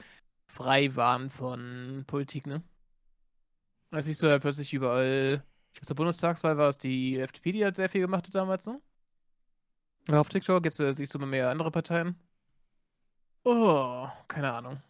frei 0.46 0.94
waren 0.94 1.30
von 1.30 2.04
Politik, 2.06 2.46
ne? 2.46 2.62
Da 3.90 4.00
siehst 4.00 4.22
du 4.22 4.28
halt 4.28 4.40
plötzlich 4.40 4.72
überall, 4.72 5.42
ich 5.74 5.80
weiß, 5.80 5.88
zur 5.88 5.96
Bundestagswahl 5.96 6.56
war 6.56 6.68
es 6.68 6.78
die 6.78 7.18
FDP, 7.18 7.52
die 7.52 7.64
halt 7.64 7.76
sehr 7.76 7.88
viel 7.88 8.00
gemacht 8.00 8.26
hat 8.28 8.34
damals, 8.34 8.66
ne? 8.66 8.80
Auf 10.10 10.28
TikTok 10.28 10.64
jetzt 10.64 10.78
äh, 10.78 10.92
siehst 10.94 11.12
du 11.12 11.18
immer 11.18 11.26
mehr 11.26 11.50
andere 11.50 11.72
Parteien. 11.72 12.16
Oh, 13.44 14.08
keine 14.28 14.52
Ahnung. 14.52 14.80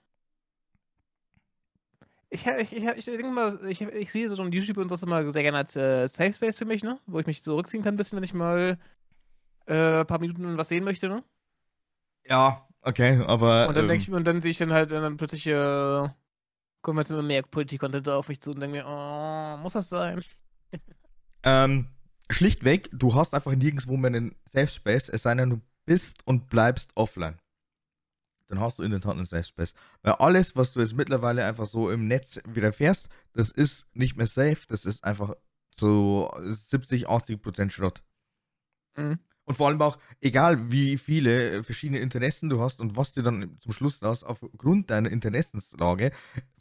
Ich, 2.34 2.46
ich, 2.46 2.72
ich, 2.72 2.86
ich 2.86 3.04
denke 3.04 3.30
mal, 3.30 3.58
ich, 3.68 3.82
ich 3.82 4.10
sehe 4.10 4.26
so 4.30 4.40
ein 4.40 4.52
YouTube 4.52 4.78
und 4.78 4.90
das 4.90 5.02
immer 5.02 5.30
sehr 5.30 5.42
gerne 5.42 5.58
als 5.58 5.76
äh, 5.76 6.08
Safe 6.08 6.32
Space 6.32 6.56
für 6.56 6.64
mich, 6.64 6.82
ne? 6.82 6.98
Wo 7.04 7.18
ich 7.18 7.26
mich 7.26 7.42
zurückziehen 7.42 7.84
kann, 7.84 7.92
ein 7.92 7.96
bisschen, 7.98 8.16
wenn 8.16 8.24
ich 8.24 8.32
mal 8.32 8.78
äh, 9.66 10.00
ein 10.00 10.06
paar 10.06 10.18
Minuten 10.18 10.56
was 10.56 10.68
sehen 10.68 10.82
möchte, 10.82 11.10
ne? 11.10 11.22
Ja, 12.26 12.66
okay, 12.80 13.22
aber. 13.26 13.68
Und 13.68 13.76
dann 13.76 13.84
ähm, 13.84 13.88
denke 13.88 14.04
ich 14.04 14.10
und 14.10 14.24
dann 14.24 14.40
sehe 14.40 14.52
ich 14.52 14.56
dann 14.56 14.72
halt 14.72 14.90
dann 14.90 15.18
plötzlich, 15.18 15.46
äh, 15.46 16.08
kommen 16.80 16.98
jetzt 16.98 17.10
immer 17.10 17.22
mehr 17.22 17.42
Politik-Content 17.42 18.08
auf 18.08 18.28
mich 18.28 18.40
zu 18.40 18.52
und 18.52 18.60
denke 18.60 18.78
mir, 18.78 18.86
oh, 18.86 19.58
muss 19.58 19.74
das 19.74 19.90
sein? 19.90 20.22
ähm, 21.42 21.88
schlichtweg, 22.30 22.88
du 22.94 23.14
hast 23.14 23.34
einfach 23.34 23.54
nirgendwo 23.54 23.98
mehr 23.98 24.08
einen 24.08 24.34
Safe 24.46 24.68
Space, 24.68 25.10
es 25.10 25.24
sei 25.24 25.34
denn, 25.34 25.50
du 25.50 25.60
bist 25.84 26.26
und 26.26 26.48
bleibst 26.48 26.92
offline 26.94 27.41
dann 28.52 28.60
hast 28.60 28.78
du 28.78 28.82
in 28.82 28.90
der 28.90 29.00
Tat 29.00 29.16
einen 29.16 29.24
Safe 29.24 29.44
Space. 29.44 29.72
Weil 30.02 30.12
alles, 30.12 30.54
was 30.56 30.74
du 30.74 30.80
jetzt 30.80 30.94
mittlerweile 30.94 31.46
einfach 31.46 31.64
so 31.64 31.90
im 31.90 32.06
Netz 32.06 32.38
wieder 32.46 32.74
fährst, 32.74 33.08
das 33.32 33.50
ist 33.50 33.86
nicht 33.94 34.18
mehr 34.18 34.26
safe, 34.26 34.58
das 34.68 34.84
ist 34.84 35.04
einfach 35.04 35.34
so 35.74 36.30
70, 36.38 37.08
80 37.08 37.40
Prozent 37.40 37.72
Schrott. 37.72 38.02
Mhm. 38.94 39.20
Und 39.44 39.54
vor 39.54 39.68
allem 39.68 39.80
auch, 39.80 39.96
egal 40.20 40.70
wie 40.70 40.98
viele 40.98 41.64
verschiedene 41.64 42.00
Interessen 42.00 42.50
du 42.50 42.60
hast 42.60 42.78
und 42.78 42.94
was 42.94 43.14
dir 43.14 43.22
dann 43.22 43.56
zum 43.58 43.72
Schluss 43.72 44.02
aus 44.02 44.22
aufgrund 44.22 44.90
deiner 44.90 45.10
Interessenslage 45.10 46.12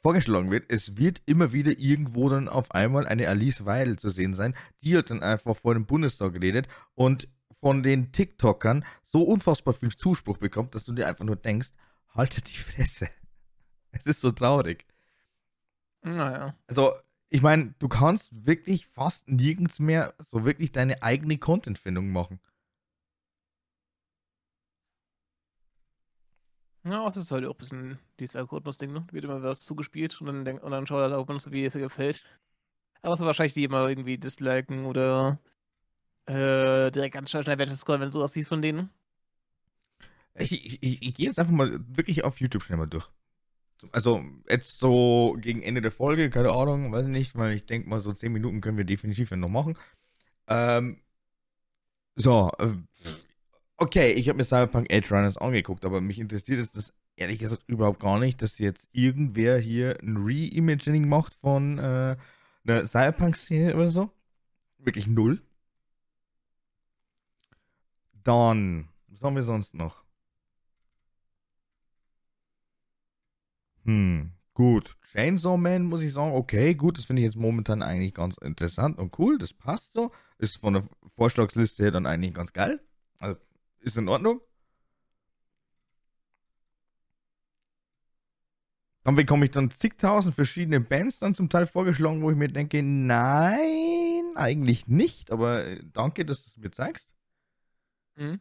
vorgeschlagen 0.02 0.50
wird, 0.50 0.68
es 0.70 0.96
wird 0.96 1.22
immer 1.26 1.52
wieder 1.52 1.78
irgendwo 1.78 2.30
dann 2.30 2.48
auf 2.48 2.72
einmal 2.72 3.06
eine 3.06 3.28
Alice 3.28 3.66
Weidel 3.66 4.00
zu 4.00 4.10
sehen 4.10 4.34
sein, 4.34 4.56
die 4.82 4.98
hat 4.98 5.10
dann 5.10 5.22
einfach 5.24 5.58
vor 5.58 5.74
dem 5.74 5.86
Bundestag 5.86 6.42
redet 6.42 6.70
und 6.96 7.28
von 7.62 7.84
den 7.84 8.12
TikTokern 8.12 8.84
so 9.06 9.24
unfassbar 9.24 9.74
viel 9.74 9.96
Zuspruch 9.96 10.38
bekommt, 10.38 10.76
dass 10.76 10.84
du 10.84 10.94
dir 10.94 11.08
einfach 11.08 11.26
nur 11.26 11.36
denkst, 11.38 11.70
halte 12.10 12.42
die 12.42 12.58
Fresse. 12.58 13.08
Es 13.94 14.06
ist 14.06 14.22
so 14.22 14.32
traurig. 14.32 14.86
Naja. 16.02 16.56
Also, 16.68 16.94
ich 17.30 17.42
meine, 17.42 17.76
du 17.78 17.90
kannst 17.90 18.30
wirklich 18.46 18.88
fast 18.88 19.28
nirgends 19.28 19.80
mehr 19.80 20.14
so 20.18 20.46
wirklich 20.46 20.72
deine 20.72 21.04
eigene 21.04 21.38
Contentfindung 21.38 22.10
machen. 22.10 22.40
Ja, 26.84 27.06
das 27.06 27.18
ist 27.18 27.32
halt 27.32 27.46
auch 27.46 27.52
ein 27.52 27.58
bisschen 27.58 28.00
dieses 28.20 28.38
Algorithmus-Ding, 28.38 28.94
ne? 28.94 29.06
Wird 29.12 29.26
immer 29.26 29.44
was 29.44 29.60
zugespielt 29.60 30.20
und 30.22 30.28
dann, 30.28 30.46
denk, 30.46 30.64
und 30.64 30.72
dann 30.72 30.88
schaut 30.88 31.12
er, 31.12 31.26
man 31.26 31.40
so 31.40 31.52
wie 31.52 31.66
es 31.66 31.74
dir 31.74 31.80
gefällt. 31.80 32.26
Aber 33.02 33.14
es 33.14 33.20
ist 33.20 33.26
wahrscheinlich 33.26 33.54
die 33.54 33.66
immer 33.66 33.88
irgendwie 33.88 34.18
disliken 34.18 34.86
oder 34.86 35.38
äh, 36.26 36.92
direkt 36.92 37.14
ganz 37.14 37.30
schnell 37.30 37.46
weiter 37.46 37.76
scrollen, 37.76 38.02
wenn 38.02 38.10
du 38.10 38.14
sowas 38.14 38.34
siehst 38.34 38.50
von 38.50 38.62
denen. 38.62 38.90
Ich, 40.36 40.52
ich, 40.54 40.82
ich, 40.82 41.02
ich 41.02 41.14
gehe 41.14 41.28
jetzt 41.28 41.40
einfach 41.40 41.52
mal 41.52 41.80
wirklich 41.88 42.24
auf 42.24 42.40
YouTube 42.40 42.64
schnell 42.64 42.78
mal 42.78 42.88
durch. 42.88 43.10
Also, 43.92 44.24
jetzt 44.48 44.80
so 44.80 45.36
gegen 45.42 45.64
Ende 45.64 45.82
der 45.82 45.92
Folge, 45.92 46.30
keine 46.30 46.52
Ahnung, 46.52 46.92
weiß 46.92 47.06
ich 47.06 47.12
nicht, 47.12 47.36
weil 47.36 47.54
ich 47.54 47.66
denke 47.66 47.90
mal, 47.90 48.00
so 48.00 48.14
10 48.14 48.32
Minuten 48.32 48.62
können 48.62 48.78
wir 48.78 48.86
definitiv 48.86 49.32
noch 49.32 49.50
machen. 49.50 49.78
Ähm, 50.48 51.02
so, 52.16 52.52
äh, 52.60 52.74
okay, 53.78 54.12
ich 54.12 54.30
habe 54.30 54.38
mir 54.38 54.44
Cyberpunk 54.44 54.92
Edge 54.92 55.10
Runners 55.10 55.38
angeguckt, 55.38 55.84
aber 55.86 56.02
mich 56.02 56.20
interessiert 56.20 56.60
ist 56.60 56.76
das 56.76 56.94
ehrlich 57.16 57.40
gesagt 57.40 57.64
überhaupt 57.68 58.00
gar 58.00 58.20
nicht, 58.20 58.42
dass 58.42 58.58
jetzt 58.60 58.88
irgendwer 58.92 59.58
hier 59.58 59.98
ein 60.02 60.18
Reimagining 60.18 61.08
macht 61.08 61.36
von 61.36 61.78
äh, 61.80 62.18
einer 62.66 62.86
Cyberpunk-Szene 62.86 63.76
oder 63.76 63.90
so. 63.90 64.10
Wirklich 64.78 65.08
null. 65.08 65.42
Dann, 68.24 68.90
was 69.08 69.22
haben 69.22 69.36
wir 69.36 69.44
sonst 69.44 69.74
noch? 69.74 70.04
Hm, 73.86 74.32
gut. 74.54 74.96
Chainsaw 75.12 75.58
Man 75.58 75.84
muss 75.86 76.02
ich 76.02 76.14
sagen, 76.14 76.34
okay, 76.34 76.74
gut, 76.76 76.98
das 76.98 77.06
finde 77.06 77.22
ich 77.22 77.26
jetzt 77.26 77.36
momentan 77.38 77.82
eigentlich 77.82 78.14
ganz 78.14 78.38
interessant 78.38 78.98
und 79.00 79.18
cool, 79.20 79.38
das 79.38 79.54
passt 79.54 79.94
so. 79.94 80.12
Ist 80.38 80.58
von 80.58 80.74
der 80.74 80.84
Vorschlagsliste 81.16 81.84
her 81.84 81.92
dann 81.92 82.06
eigentlich 82.06 82.34
ganz 82.34 82.54
geil. 82.54 82.80
Also, 83.20 83.40
ist 83.80 83.98
in 83.98 84.08
Ordnung. 84.08 84.42
Dann 89.04 89.16
bekomme 89.16 89.46
ich 89.46 89.52
dann 89.52 89.72
zigtausend 89.72 90.36
verschiedene 90.36 90.80
Bands 90.80 91.18
dann 91.20 91.34
zum 91.34 91.50
Teil 91.50 91.66
vorgeschlagen, 91.66 92.22
wo 92.22 92.30
ich 92.30 92.38
mir 92.38 92.50
denke, 92.50 92.84
nein, 92.84 94.24
eigentlich 94.36 94.88
nicht, 94.88 95.32
aber 95.32 95.66
äh, 95.66 95.84
danke, 95.92 96.24
dass 96.24 96.44
du 96.44 96.50
es 96.52 96.58
mir 96.58 96.72
zeigst. 96.72 97.10
Mhm. 98.18 98.40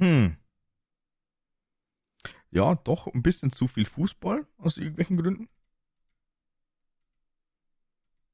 Hm. 0.00 0.36
Ja, 2.50 2.74
doch 2.74 3.06
ein 3.06 3.22
bisschen 3.22 3.52
zu 3.52 3.68
viel 3.68 3.86
Fußball 3.86 4.46
aus 4.58 4.76
irgendwelchen 4.76 5.16
Gründen. 5.16 5.48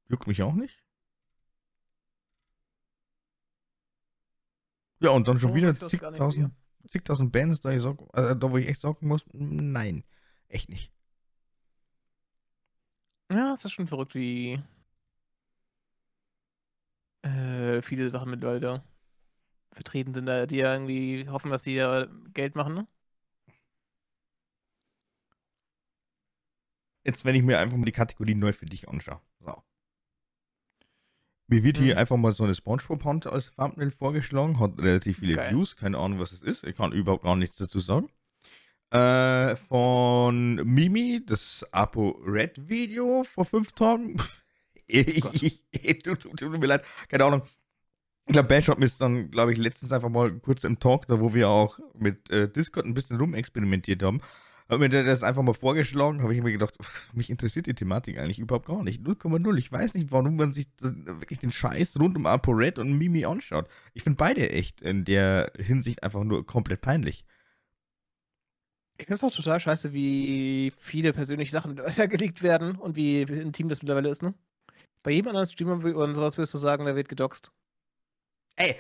Juckt 0.09 0.27
mich 0.27 0.43
auch 0.43 0.55
nicht. 0.55 0.83
Ja, 5.01 5.11
und 5.11 5.29
dann 5.29 5.39
schon 5.39 5.55
wieder 5.55 5.75
zigtausend, 5.75 6.53
zigtausend 6.89 7.33
Bands, 7.33 7.61
da, 7.61 7.71
ich 7.71 7.83
sag, 7.83 7.99
äh, 8.15 8.35
da 8.35 8.51
wo 8.51 8.57
ich 8.57 8.67
echt 8.69 8.81
sagen 8.81 9.07
muss, 9.09 9.27
nein, 9.33 10.05
echt 10.49 10.69
nicht. 10.71 10.93
Ja, 13.31 13.53
es 13.53 13.65
ist 13.65 13.73
schon 13.73 13.89
verrückt, 13.89 14.15
wie 14.15 14.63
äh, 17.27 17.83
viele 17.83 18.09
Sachen 18.11 18.31
mit 18.31 18.43
Leute 18.43 18.83
vertreten 19.73 20.15
sind, 20.15 20.27
die 20.51 20.57
ja 20.57 20.73
irgendwie 20.73 21.29
hoffen, 21.29 21.51
dass 21.51 21.65
die 21.65 21.75
ja 21.75 22.07
Geld 22.33 22.55
machen, 22.55 22.75
ne? 22.75 22.87
Jetzt, 27.05 27.25
wenn 27.25 27.37
ich 27.37 27.43
mir 27.43 27.59
einfach 27.59 27.77
mal 27.77 27.85
die 27.85 27.93
Kategorie 27.93 28.35
neu 28.35 28.53
für 28.53 28.67
dich 28.67 28.89
anschaue. 28.89 29.21
So. 29.39 29.63
Mir 31.47 31.63
wird 31.63 31.79
hier 31.79 31.95
mhm. 31.95 32.01
einfach 32.01 32.17
mal 32.17 32.33
so 32.33 32.43
eine 32.43 32.55
Spongebob-Hand 32.55 33.29
als 33.29 33.53
Thumbnail 33.55 33.93
vorgeschlagen, 33.93 34.59
hat 34.59 34.81
relativ 34.81 35.19
viele 35.19 35.35
Geil. 35.35 35.53
Views, 35.53 35.77
keine 35.77 35.99
Ahnung, 35.99 36.19
was 36.19 36.33
es 36.33 36.43
ist. 36.43 36.65
Ich 36.65 36.77
kann 36.77 36.91
überhaupt 36.91 37.23
gar 37.23 37.37
nichts 37.37 37.57
dazu 37.57 37.79
sagen. 37.79 38.09
Äh, 38.91 39.55
von 39.57 40.57
Mimi, 40.57 41.23
das 41.25 41.65
Apo 41.71 42.21
Red 42.25 42.69
Video 42.69 43.23
vor 43.23 43.45
fünf 43.45 43.73
Tagen. 43.73 44.17
Ich, 44.87 45.21
tut, 46.03 46.21
tut, 46.21 46.39
tut 46.39 46.51
mir 46.51 46.67
leid, 46.67 46.85
keine 47.09 47.25
Ahnung. 47.25 47.43
Ich 48.27 48.33
glaube, 48.33 48.49
Badshop 48.49 48.83
ist 48.83 49.01
dann, 49.01 49.31
glaube 49.31 49.53
ich, 49.53 49.59
letztens 49.59 49.93
einfach 49.93 50.09
mal 50.09 50.33
kurz 50.41 50.65
im 50.65 50.81
Talk, 50.81 51.07
da 51.07 51.21
wo 51.21 51.33
wir 51.33 51.49
auch 51.49 51.79
mit 51.95 52.29
äh, 52.31 52.49
Discord 52.51 52.85
ein 52.85 52.95
bisschen 52.95 53.19
rumexperimentiert 53.19 54.03
haben. 54.03 54.21
Habe 54.69 54.89
mir 54.89 55.05
das 55.05 55.23
einfach 55.23 55.43
mal 55.43 55.55
vorgeschlagen, 55.55 56.23
habe 56.23 56.35
ich 56.35 56.43
mir 56.43 56.51
gedacht, 56.51 56.75
mich 57.13 57.31
interessiert 57.31 57.67
die 57.67 57.75
Thematik 57.75 58.19
eigentlich 58.19 58.41
überhaupt 58.41 58.67
gar 58.67 58.83
nicht. 58.83 59.01
0,0. 59.01 59.57
Ich 59.59 59.71
weiß 59.71 59.95
nicht, 59.95 60.11
warum 60.11 60.35
man 60.35 60.51
sich 60.51 60.67
wirklich 60.81 61.39
den 61.39 61.53
Scheiß 61.53 62.01
rund 62.01 62.17
um 62.17 62.27
ApoRed 62.27 62.81
und 62.81 62.99
Mimi 62.99 63.25
anschaut. 63.25 63.69
Ich 63.95 64.03
finde 64.03 64.17
beide 64.17 64.51
echt 64.51 64.81
in 64.81 65.05
der 65.05 65.53
Hinsicht 65.57 66.03
einfach 66.03 66.25
nur 66.25 66.45
komplett 66.45 66.81
peinlich. 66.81 67.25
Ich 68.99 69.07
finde 69.07 69.15
es 69.15 69.25
auch 69.25 69.31
total 69.31 69.61
scheiße, 69.61 69.93
wie 69.93 70.73
viele 70.79 71.13
persönliche 71.13 71.53
Sachen 71.53 71.79
weitergelegt 71.79 72.43
werden 72.43 72.75
und 72.75 72.97
wie 72.97 73.23
intim 73.23 73.69
das 73.69 73.83
mittlerweile 73.83 74.09
ist, 74.09 74.23
ne? 74.23 74.35
Bei 75.07 75.13
jedem 75.13 75.29
anderen 75.29 75.47
Streamer 75.47 75.75
und 75.75 76.15
sowas 76.15 76.37
würdest 76.37 76.55
du 76.55 76.59
sagen, 76.59 76.85
der 76.85 76.97
wird 76.97 77.09
gedoxt. 77.09 77.53
Ey, 78.57 78.75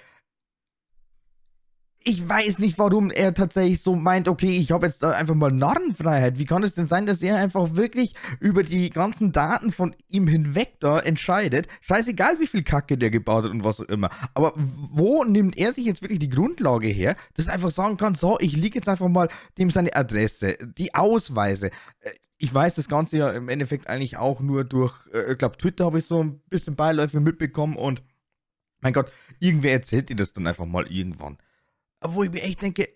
ich 2.09 2.29
weiß 2.29 2.61
nicht, 2.61 2.79
warum 2.79 3.11
er 3.11 3.35
tatsächlich 3.35 3.83
so 3.83 3.97
meint, 3.97 4.29
okay, 4.29 4.57
ich 4.57 4.71
habe 4.71 4.87
jetzt 4.87 5.03
einfach 5.03 5.35
mal 5.35 5.51
Narrenfreiheit. 5.51 6.39
Wie 6.39 6.45
kann 6.45 6.63
es 6.63 6.75
denn 6.75 6.87
sein, 6.87 7.05
dass 7.05 7.21
er 7.21 7.35
einfach 7.37 7.75
wirklich 7.75 8.15
über 8.39 8.63
die 8.63 8.91
ganzen 8.91 9.33
Daten 9.33 9.73
von 9.73 9.93
ihm 10.09 10.29
hinweg 10.29 10.77
da 10.79 11.01
entscheidet? 11.01 11.67
Scheißegal, 11.81 12.39
wie 12.39 12.47
viel 12.47 12.63
Kacke 12.63 12.97
der 12.97 13.11
gebaut 13.11 13.45
hat 13.45 13.51
und 13.51 13.65
was 13.65 13.81
auch 13.81 13.89
immer. 13.89 14.11
Aber 14.35 14.53
wo 14.57 15.25
nimmt 15.25 15.59
er 15.59 15.73
sich 15.73 15.85
jetzt 15.85 16.01
wirklich 16.01 16.21
die 16.21 16.29
Grundlage 16.29 16.87
her, 16.87 17.17
dass 17.35 17.49
er 17.49 17.55
einfach 17.55 17.73
sagen 17.73 17.97
kann, 17.97 18.15
so, 18.15 18.39
ich 18.39 18.55
liege 18.55 18.79
jetzt 18.79 18.89
einfach 18.89 19.09
mal 19.09 19.29
dem 19.59 19.71
seine 19.71 19.97
Adresse, 19.97 20.59
die 20.79 20.95
Ausweise. 20.95 21.73
Äh, 21.99 22.11
ich 22.39 22.55
weiß 22.55 22.77
das 22.77 22.89
Ganze 22.89 23.19
ja 23.19 23.31
im 23.33 23.49
Endeffekt 23.49 23.89
eigentlich 23.89 24.17
auch 24.17 24.39
nur 24.39 24.63
durch, 24.63 24.95
äh, 25.13 25.33
ich 25.33 25.39
glaube, 25.39 25.57
Twitter 25.57 25.87
habe 25.87 25.99
ich 25.99 26.05
so 26.05 26.23
ein 26.23 26.39
bisschen 26.51 26.77
Beiläufe 26.77 27.19
mitbekommen 27.19 27.75
und 27.75 28.01
mein 28.81 28.93
Gott, 28.93 29.11
irgendwer 29.41 29.73
erzählt 29.73 30.09
dir 30.09 30.15
das 30.15 30.33
dann 30.33 30.47
einfach 30.47 30.67
mal 30.67 30.87
irgendwann. 30.87 31.39
Wo 32.01 32.23
ich 32.23 32.31
mir 32.31 32.43
echt 32.43 32.63
denke, 32.63 32.89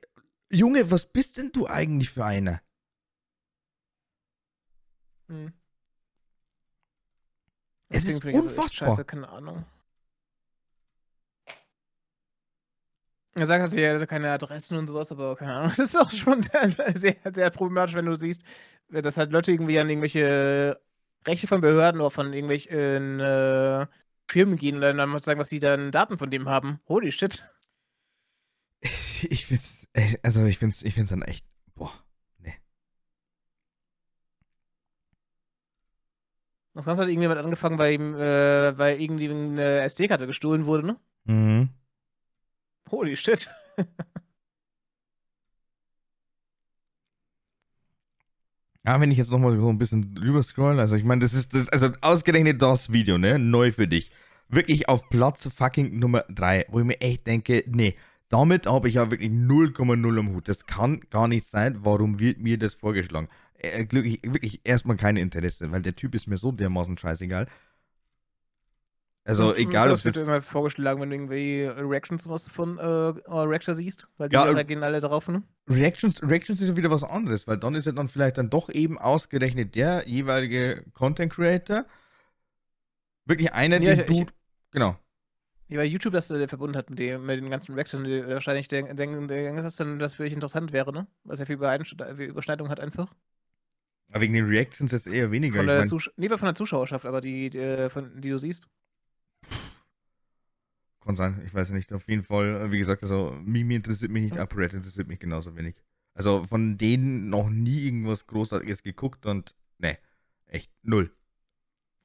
Junge, 0.51 0.91
was 0.91 1.07
bist 1.07 1.37
denn 1.37 1.53
du 1.53 1.67
eigentlich 1.67 2.11
für 2.11 2.25
einer? 2.25 2.61
Hm. 5.29 5.53
Es 7.89 8.05
ist 8.05 8.25
unfassbar. 8.25 8.69
scheiße, 8.69 9.05
keine 9.05 9.29
Ahnung. 9.29 9.65
Er 13.35 13.47
sagt 13.47 13.75
er 13.75 13.99
hat 14.01 14.09
keine 14.09 14.31
Adressen 14.31 14.77
und 14.77 14.89
sowas, 14.89 15.11
aber 15.13 15.37
keine 15.37 15.55
Ahnung. 15.55 15.71
Das 15.77 15.79
ist 15.79 15.97
auch 15.97 16.11
schon 16.11 16.43
sehr, 16.95 17.17
sehr 17.33 17.51
problematisch, 17.51 17.95
wenn 17.95 18.07
du 18.07 18.19
siehst, 18.19 18.43
dass 18.89 19.17
halt 19.17 19.33
Leute 19.33 19.53
irgendwie 19.53 19.79
an 19.79 19.89
irgendwelche 19.89 20.81
Rechte 21.27 21.47
von 21.47 21.61
Behörden 21.61 22.01
oder 22.01 22.11
von 22.11 22.33
irgendwelchen 22.33 23.21
äh, 23.21 23.87
Firmen 24.29 24.57
gehen 24.57 24.77
und 24.77 24.83
dann 24.83 25.21
sagen, 25.21 25.41
was 25.41 25.49
sie 25.49 25.61
dann 25.61 25.91
Daten 25.93 26.19
von 26.19 26.31
dem 26.31 26.49
haben. 26.49 26.81
Holy 26.89 27.13
shit. 27.13 27.45
Ich 29.29 29.47
find's, 29.47 29.87
also 30.23 30.45
ich 30.45 30.59
find's, 30.59 30.83
ich 30.83 30.95
find's 30.95 31.11
dann 31.11 31.23
echt, 31.23 31.45
boah, 31.75 31.93
ne. 32.39 32.55
Das 36.75 36.85
Ganze 36.85 37.03
hat 37.03 37.09
irgendjemand 37.09 37.41
angefangen, 37.41 37.79
weil 37.79 37.95
ihm, 37.95 38.15
äh, 38.15 38.79
weil 38.79 39.01
irgendwie 39.01 39.29
eine 39.29 39.81
SD-Karte 39.81 40.27
gestohlen 40.27 40.67
wurde, 40.67 40.87
ne? 40.87 40.97
Mhm. 41.25 41.71
Holy 42.91 43.17
shit. 43.17 43.51
Ja, 48.87 48.99
wenn 48.99 49.11
ich 49.11 49.19
jetzt 49.19 49.31
nochmal 49.31 49.59
so 49.59 49.69
ein 49.69 49.79
bisschen 49.79 50.15
drüber 50.15 50.43
scroll, 50.43 50.81
also 50.81 50.97
ich 50.97 51.05
meine, 51.05 51.21
das 51.21 51.35
ist, 51.35 51.55
das, 51.55 51.69
also 51.69 51.91
ausgerechnet 52.01 52.63
das 52.63 52.91
Video, 52.93 53.19
ne, 53.19 53.39
neu 53.39 53.73
für 53.73 53.87
dich. 53.87 54.11
Wirklich 54.49 54.89
auf 54.89 55.09
Platz 55.11 55.49
fucking 55.55 55.99
Nummer 55.99 56.25
3, 56.31 56.65
wo 56.71 56.81
ich 56.81 56.87
mir 56.87 57.01
echt 57.01 57.27
denke, 57.27 57.63
nee, 57.69 57.95
damit 58.31 58.67
habe 58.67 58.89
ich 58.89 58.95
ja 58.95 59.11
wirklich 59.11 59.31
0,0 59.31 60.19
am 60.19 60.33
Hut. 60.33 60.49
Das 60.49 60.65
kann 60.65 61.01
gar 61.11 61.29
nicht 61.29 61.47
sein. 61.47 61.81
Warum 61.83 62.19
wird 62.21 62.39
mir 62.39 62.59
das 62.59 62.75
vorgeschlagen? 62.75 63.29
Äh, 63.59 63.85
glücklich, 63.85 64.21
wirklich 64.23 64.61
erstmal 64.65 64.97
kein 64.97 65.17
Interesse, 65.17 65.71
weil 65.73 65.83
der 65.83 65.97
Typ 65.97 66.15
ist 66.15 66.29
mir 66.29 66.39
so 66.39 66.53
dermaßen 66.53 66.97
scheißegal. 66.97 67.47
Also, 69.25 69.55
egal, 69.55 69.89
ob. 69.89 69.97
Das 69.97 70.05
wird 70.05 70.17
immer 70.17 70.41
vorgeschlagen, 70.41 71.01
wenn 71.01 71.11
du 71.11 71.17
irgendwie 71.17 71.65
Reactions 71.65 72.29
was 72.29 72.49
von 72.49 72.79
äh, 72.79 72.83
Reactor 72.83 73.75
siehst, 73.75 74.09
weil 74.17 74.29
die 74.29 74.35
ja, 74.35 74.45
reagieren 74.45 74.83
alle 74.83 75.01
drauf, 75.01 75.29
ne? 75.29 75.43
Reactions, 75.69 76.23
Reactions 76.23 76.61
ist 76.61 76.69
ja 76.69 76.77
wieder 76.77 76.91
was 76.91 77.05
anderes, 77.05 77.47
weil 77.47 77.59
dann 77.59 77.75
ist 77.75 77.85
ja 77.85 77.93
dann 77.93 78.09
vielleicht 78.09 78.39
dann 78.39 78.49
doch 78.49 78.71
eben 78.71 78.97
ausgerechnet 78.99 79.75
der 79.75 80.09
jeweilige 80.09 80.85
Content 80.95 81.33
Creator 81.33 81.85
wirklich 83.27 83.53
einer, 83.53 83.81
ja, 83.81 83.95
den 83.95 84.11
ich, 84.11 84.21
du. 84.21 84.33
genau. 84.71 84.97
Ja, 85.71 85.79
weil 85.79 85.87
YouTube 85.87 86.13
das 86.13 86.31
äh, 86.33 86.49
verbunden 86.49 86.77
hat 86.77 86.91
mit, 86.91 86.99
dem, 86.99 87.25
mit 87.25 87.41
den 87.41 87.49
ganzen 87.49 87.75
Reactions, 87.75 88.05
die 88.05 88.27
wahrscheinlich 88.27 88.67
denken, 88.67 88.97
denk, 88.97 89.29
denk, 89.29 89.57
dass 89.57 89.65
das 89.65 89.77
dann 89.77 90.01
das 90.01 90.19
wirklich 90.19 90.35
interessant 90.35 90.73
wäre, 90.73 90.93
ne? 90.93 91.07
Es 91.29 91.39
ja 91.39 91.47
viel 91.47 91.57
Überschneidung 91.57 92.69
hat 92.69 92.81
einfach. 92.81 93.15
Aber 94.11 94.21
wegen 94.21 94.35
den 94.35 94.47
Reactions 94.47 94.93
ist 94.93 95.07
eher 95.07 95.31
weniger. 95.31 95.59
Von 95.59 95.69
der, 95.69 95.85
ich 95.85 95.93
mein, 95.93 96.01
nee, 96.17 96.29
von 96.29 96.41
der 96.41 96.57
Zuschauerschaft, 96.57 97.07
aber 97.07 97.21
die, 97.21 97.51
die, 97.51 97.59
äh, 97.59 97.89
von, 97.89 98.21
die 98.21 98.31
du 98.31 98.39
siehst. 98.39 98.69
Kann 101.03 101.15
sein, 101.15 101.41
ich 101.47 101.55
weiß 101.55 101.71
nicht. 101.71 101.93
Auf 101.93 102.09
jeden 102.09 102.25
Fall, 102.25 102.73
wie 102.73 102.79
gesagt, 102.79 103.05
also 103.05 103.39
Mimi 103.45 103.77
interessiert 103.77 104.11
mich 104.11 104.25
nicht, 104.25 104.37
ja. 104.37 104.43
Apparat 104.43 104.75
interessiert 104.75 105.07
mich 105.07 105.21
genauso 105.21 105.57
wenig. 105.57 105.77
Also 106.15 106.45
von 106.49 106.79
denen 106.79 107.31
noch 107.31 107.49
nie 107.49 107.85
irgendwas 107.87 108.27
Großartiges 108.27 108.83
geguckt 108.83 109.25
und 109.25 109.55
ne, 109.79 109.99
echt 110.49 110.73
null. 110.83 111.13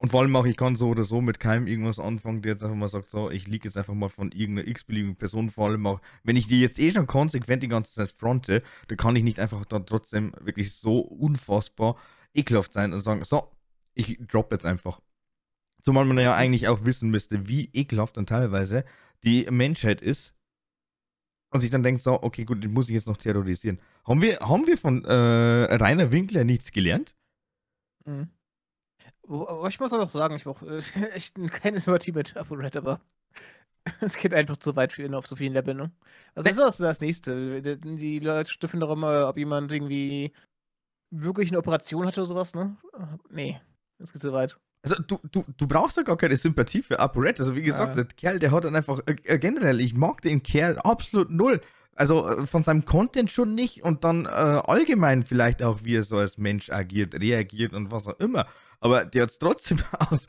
Und 0.05 0.09
vor 0.09 0.21
allem 0.21 0.35
auch, 0.35 0.45
ich 0.45 0.55
kann 0.55 0.75
so 0.75 0.89
oder 0.89 1.03
so 1.03 1.19
mit 1.19 1.39
keinem 1.39 1.65
irgendwas 1.65 1.97
anfangen, 1.97 2.43
der 2.43 2.51
jetzt 2.51 2.63
einfach 2.63 2.75
mal 2.75 2.89
sagt, 2.89 3.09
so, 3.09 3.31
ich 3.31 3.47
liege 3.47 3.67
jetzt 3.67 3.75
einfach 3.75 3.95
mal 3.95 4.07
von 4.07 4.31
irgendeiner 4.31 4.67
x-beliebigen 4.67 5.15
Person, 5.15 5.49
vor 5.49 5.65
allem 5.65 5.87
auch, 5.87 5.99
wenn 6.23 6.35
ich 6.35 6.45
die 6.45 6.61
jetzt 6.61 6.77
eh 6.77 6.91
schon 6.91 7.07
konsequent 7.07 7.63
die 7.63 7.69
ganze 7.69 7.91
Zeit 7.91 8.11
fronte, 8.11 8.61
dann 8.87 8.99
kann 8.99 9.15
ich 9.15 9.23
nicht 9.23 9.39
einfach 9.39 9.65
dann 9.65 9.87
trotzdem 9.87 10.33
wirklich 10.41 10.75
so 10.75 10.99
unfassbar 10.99 11.97
ekelhaft 12.35 12.71
sein 12.71 12.93
und 12.93 12.99
sagen, 12.99 13.23
so, 13.23 13.51
ich 13.95 14.19
drop 14.27 14.51
jetzt 14.51 14.67
einfach. 14.67 15.01
Zumal 15.81 16.05
man 16.05 16.19
ja 16.19 16.35
eigentlich 16.35 16.67
auch 16.67 16.85
wissen 16.85 17.09
müsste, 17.09 17.47
wie 17.47 17.71
ekelhaft 17.73 18.15
dann 18.17 18.27
teilweise 18.27 18.85
die 19.23 19.47
Menschheit 19.49 20.03
ist. 20.03 20.35
Und 21.49 21.61
sich 21.61 21.71
dann 21.71 21.81
denkt, 21.81 22.03
so, 22.03 22.21
okay, 22.21 22.45
gut, 22.45 22.63
den 22.63 22.73
muss 22.73 22.89
ich 22.89 22.93
jetzt 22.93 23.07
noch 23.07 23.17
terrorisieren. 23.17 23.79
Haben 24.07 24.21
wir, 24.21 24.37
haben 24.37 24.67
wir 24.67 24.77
von 24.77 25.03
äh, 25.03 25.11
Rainer 25.13 26.11
Winkler 26.11 26.43
nichts 26.43 26.71
gelernt? 26.71 27.15
Mhm. 28.05 28.29
Ich 29.67 29.79
muss 29.79 29.93
auch 29.93 30.09
sagen, 30.09 30.35
ich 30.35 30.43
brauche 30.43 30.65
äh, 30.67 30.79
echt 31.13 31.35
keine 31.51 31.79
Sympathie 31.79 32.11
mit 32.11 32.35
ApoRed, 32.37 32.75
aber 32.75 33.01
es 34.01 34.17
geht 34.17 34.33
einfach 34.33 34.57
zu 34.57 34.75
weit 34.75 34.93
für 34.93 35.03
ihn 35.03 35.15
auf 35.15 35.27
so 35.27 35.35
vielen 35.35 35.53
Leveln. 35.53 35.77
Ne? 35.77 35.91
Was 36.35 36.45
ist 36.45 36.59
das, 36.59 36.77
das 36.77 37.01
nächste? 37.01 37.61
Die 37.61 38.19
Leute 38.19 38.51
stiften 38.51 38.79
doch 38.79 38.91
immer, 38.91 39.27
ob 39.27 39.37
jemand 39.37 39.71
irgendwie 39.71 40.33
wirklich 41.11 41.49
eine 41.49 41.59
Operation 41.59 42.05
hatte 42.05 42.21
oder 42.21 42.27
sowas, 42.27 42.55
ne? 42.55 42.75
Nee, 43.29 43.61
das 43.99 44.11
geht 44.11 44.21
zu 44.21 44.33
weit. 44.33 44.59
Also 44.83 45.01
du, 45.01 45.19
du, 45.31 45.43
du 45.57 45.67
brauchst 45.67 45.97
ja 45.97 46.03
gar 46.03 46.17
keine 46.17 46.35
Sympathie 46.35 46.83
für 46.83 46.99
ApoRed. 46.99 47.39
Also 47.39 47.55
wie 47.55 47.63
gesagt, 47.63 47.95
ja. 47.95 48.03
der 48.03 48.05
Kerl, 48.05 48.39
der 48.39 48.51
hat 48.51 48.65
dann 48.65 48.75
einfach, 48.75 48.99
äh, 49.07 49.39
generell, 49.39 49.79
ich 49.79 49.95
mag 49.95 50.21
den 50.21 50.43
Kerl 50.43 50.77
absolut 50.77 51.31
null. 51.31 51.61
Also 51.95 52.27
äh, 52.27 52.45
von 52.45 52.63
seinem 52.63 52.85
Content 52.85 53.31
schon 53.31 53.55
nicht 53.55 53.83
und 53.83 54.03
dann 54.03 54.25
äh, 54.25 54.29
allgemein 54.29 55.23
vielleicht 55.23 55.63
auch, 55.63 55.79
wie 55.83 55.95
er 55.95 56.03
so 56.03 56.17
als 56.17 56.37
Mensch 56.37 56.69
agiert, 56.69 57.15
reagiert 57.15 57.73
und 57.73 57.91
was 57.91 58.07
auch 58.07 58.19
immer. 58.19 58.47
Aber 58.81 59.05
der 59.05 59.23
hat 59.23 59.29
es 59.29 59.39
trotzdem 59.39 59.79
aus 60.11 60.27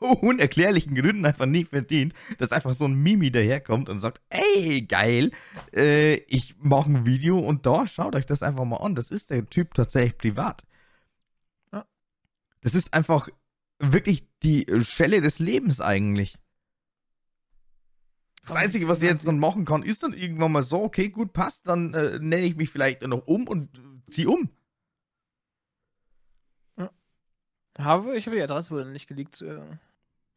unerklärlichen 0.00 0.96
Gründen 0.96 1.24
einfach 1.24 1.46
nie 1.46 1.64
verdient, 1.64 2.12
dass 2.38 2.50
einfach 2.50 2.74
so 2.74 2.84
ein 2.84 2.94
Mimi 2.94 3.30
daherkommt 3.30 3.88
und 3.88 3.98
sagt, 3.98 4.20
ey, 4.28 4.82
geil, 4.82 5.30
äh, 5.72 6.14
ich 6.26 6.56
mache 6.58 6.90
ein 6.90 7.06
Video 7.06 7.38
und 7.38 7.64
da, 7.64 7.86
schaut 7.86 8.16
euch 8.16 8.26
das 8.26 8.42
einfach 8.42 8.64
mal 8.64 8.78
an. 8.78 8.96
Das 8.96 9.12
ist 9.12 9.30
der 9.30 9.48
Typ 9.48 9.74
tatsächlich 9.74 10.18
privat. 10.18 10.64
Das 12.62 12.74
ist 12.74 12.94
einfach 12.94 13.28
wirklich 13.78 14.24
die 14.42 14.66
Schelle 14.82 15.20
des 15.20 15.38
Lebens 15.38 15.80
eigentlich. 15.80 16.38
Das 18.42 18.56
Einzige, 18.56 18.88
was 18.88 19.00
er 19.00 19.10
jetzt 19.10 19.26
dann 19.26 19.38
machen 19.38 19.64
kann, 19.64 19.84
ist 19.84 20.02
dann 20.02 20.12
irgendwann 20.12 20.50
mal 20.50 20.64
so, 20.64 20.82
okay, 20.82 21.08
gut, 21.10 21.32
passt, 21.32 21.68
dann 21.68 21.94
äh, 21.94 22.18
nenne 22.18 22.44
ich 22.44 22.56
mich 22.56 22.70
vielleicht 22.70 23.02
noch 23.02 23.26
um 23.26 23.46
und 23.46 23.70
zieh 24.08 24.26
um. 24.26 24.50
Ja. 26.76 26.90
Habe, 27.78 28.16
ich 28.16 28.26
habe 28.26 28.36
die 28.36 28.42
Adresse 28.42 28.72
wohl 28.72 28.84
nicht 28.90 29.06
geleakt. 29.06 29.40
Äh, 29.42 29.60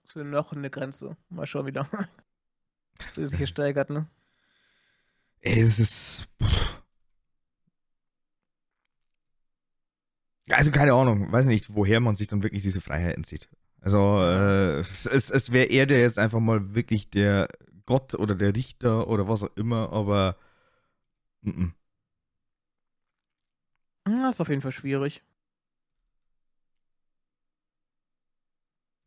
ist 0.03 0.15
noch 0.15 0.53
eine 0.53 0.69
Grenze. 0.69 1.17
Mal 1.29 1.47
schauen, 1.47 1.65
wie 1.65 1.71
da 1.71 1.89
so 3.13 3.25
sich 3.27 3.39
gesteigert, 3.39 3.89
ne? 3.89 4.07
Ey, 5.41 5.61
es 5.61 5.79
ist. 5.79 6.27
Also 10.49 10.69
keine 10.69 10.93
Ahnung, 10.93 11.31
weiß 11.31 11.45
nicht, 11.45 11.73
woher 11.73 11.99
man 11.99 12.15
sich 12.15 12.27
dann 12.27 12.43
wirklich 12.43 12.61
diese 12.61 12.81
Freiheiten 12.81 13.23
sieht. 13.23 13.49
Also 13.81 14.21
äh, 14.21 14.79
es, 14.79 15.31
es 15.31 15.51
wäre 15.51 15.65
eher 15.65 15.87
der 15.87 15.99
jetzt 15.99 16.19
einfach 16.19 16.39
mal 16.39 16.75
wirklich 16.75 17.09
der 17.09 17.47
Gott 17.85 18.15
oder 18.15 18.35
der 18.35 18.55
Richter 18.55 19.07
oder 19.07 19.27
was 19.27 19.43
auch 19.43 19.55
immer, 19.55 19.91
aber. 19.91 20.37
M 21.43 21.51
-m. 21.53 21.73
Das 24.05 24.35
ist 24.35 24.41
auf 24.41 24.49
jeden 24.49 24.61
Fall 24.61 24.71
schwierig. 24.71 25.23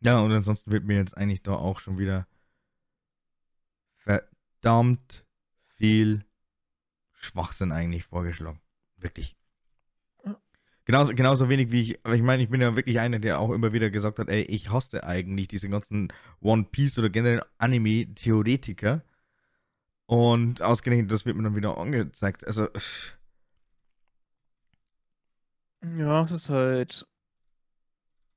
Ja, 0.00 0.20
und 0.20 0.32
ansonsten 0.32 0.70
wird 0.70 0.84
mir 0.84 0.96
jetzt 0.96 1.16
eigentlich 1.16 1.42
da 1.42 1.54
auch 1.54 1.80
schon 1.80 1.98
wieder 1.98 2.26
verdammt 3.96 5.24
viel 5.76 6.24
Schwachsinn 7.12 7.72
eigentlich 7.72 8.04
vorgeschlagen. 8.04 8.60
Wirklich. 8.96 9.37
Genauso, 10.88 11.14
genauso 11.14 11.50
wenig 11.50 11.70
wie 11.70 11.82
ich, 11.82 12.00
aber 12.02 12.14
ich 12.14 12.22
meine, 12.22 12.42
ich 12.42 12.48
bin 12.48 12.62
ja 12.62 12.74
wirklich 12.74 12.98
einer, 12.98 13.18
der 13.18 13.40
auch 13.40 13.50
immer 13.50 13.74
wieder 13.74 13.90
gesagt 13.90 14.18
hat, 14.18 14.30
ey, 14.30 14.40
ich 14.44 14.70
hasse 14.70 15.04
eigentlich 15.04 15.46
diese 15.46 15.68
ganzen 15.68 16.10
One 16.40 16.64
Piece 16.64 16.98
oder 16.98 17.10
generell 17.10 17.42
Anime-Theoretiker. 17.58 19.02
Und 20.06 20.62
ausgerechnet, 20.62 21.10
das 21.12 21.26
wird 21.26 21.36
mir 21.36 21.42
dann 21.42 21.56
wieder 21.56 21.76
angezeigt. 21.76 22.46
Also. 22.46 22.68
Ja, 25.98 26.22
es 26.22 26.30
ist 26.30 26.48
halt. 26.48 27.06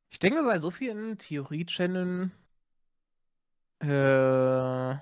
Ich 0.09 0.19
denke 0.19 0.43
bei 0.43 0.59
so 0.59 0.71
vielen 0.71 1.17
Theorie-Channeln, 1.17 2.33
äh, 3.79 4.95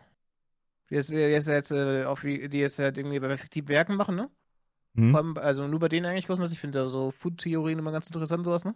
die 0.92 0.96
jetzt, 0.96 1.10
jetzt, 1.10 1.72
äh, 1.72 2.04
auf, 2.04 2.22
die 2.22 2.60
jetzt 2.60 2.78
halt 2.78 3.00
irgendwie 3.00 3.20
bei 3.20 3.28
effektiven 3.30 3.70
Werken 3.70 3.96
machen, 3.96 4.16
ne? 4.18 4.30
Mhm. 4.94 5.16
Allem, 5.16 5.38
also 5.38 5.68
nur 5.68 5.80
bei 5.80 5.88
denen 5.90 6.06
eigentlich 6.06 6.28
kostenlos. 6.28 6.52
Ich 6.52 6.60
finde 6.60 6.88
so 6.88 7.12
Food-Theorien 7.12 7.80
immer 7.80 7.92
ganz 7.92 8.08
interessant, 8.08 8.46
sowas, 8.46 8.66
ne? 8.66 8.76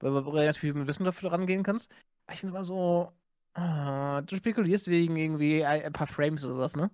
Weil 0.00 0.12
du 0.12 0.30
relativ 0.30 0.60
viel 0.60 0.74
mit 0.74 0.86
Wissenschaft 0.88 1.24
rangehen 1.24 1.62
kannst. 1.62 1.90
Aber 2.26 2.34
ich 2.34 2.40
finde 2.40 2.54
immer 2.54 2.64
so, 2.64 3.12
ah, 3.54 4.22
du 4.22 4.36
spekulierst 4.36 4.88
wegen 4.88 5.16
irgendwie 5.16 5.64
ein, 5.64 5.92
paar 5.92 6.06
Frames 6.06 6.44
oder 6.44 6.54
sowas, 6.54 6.76
ne? 6.76 6.90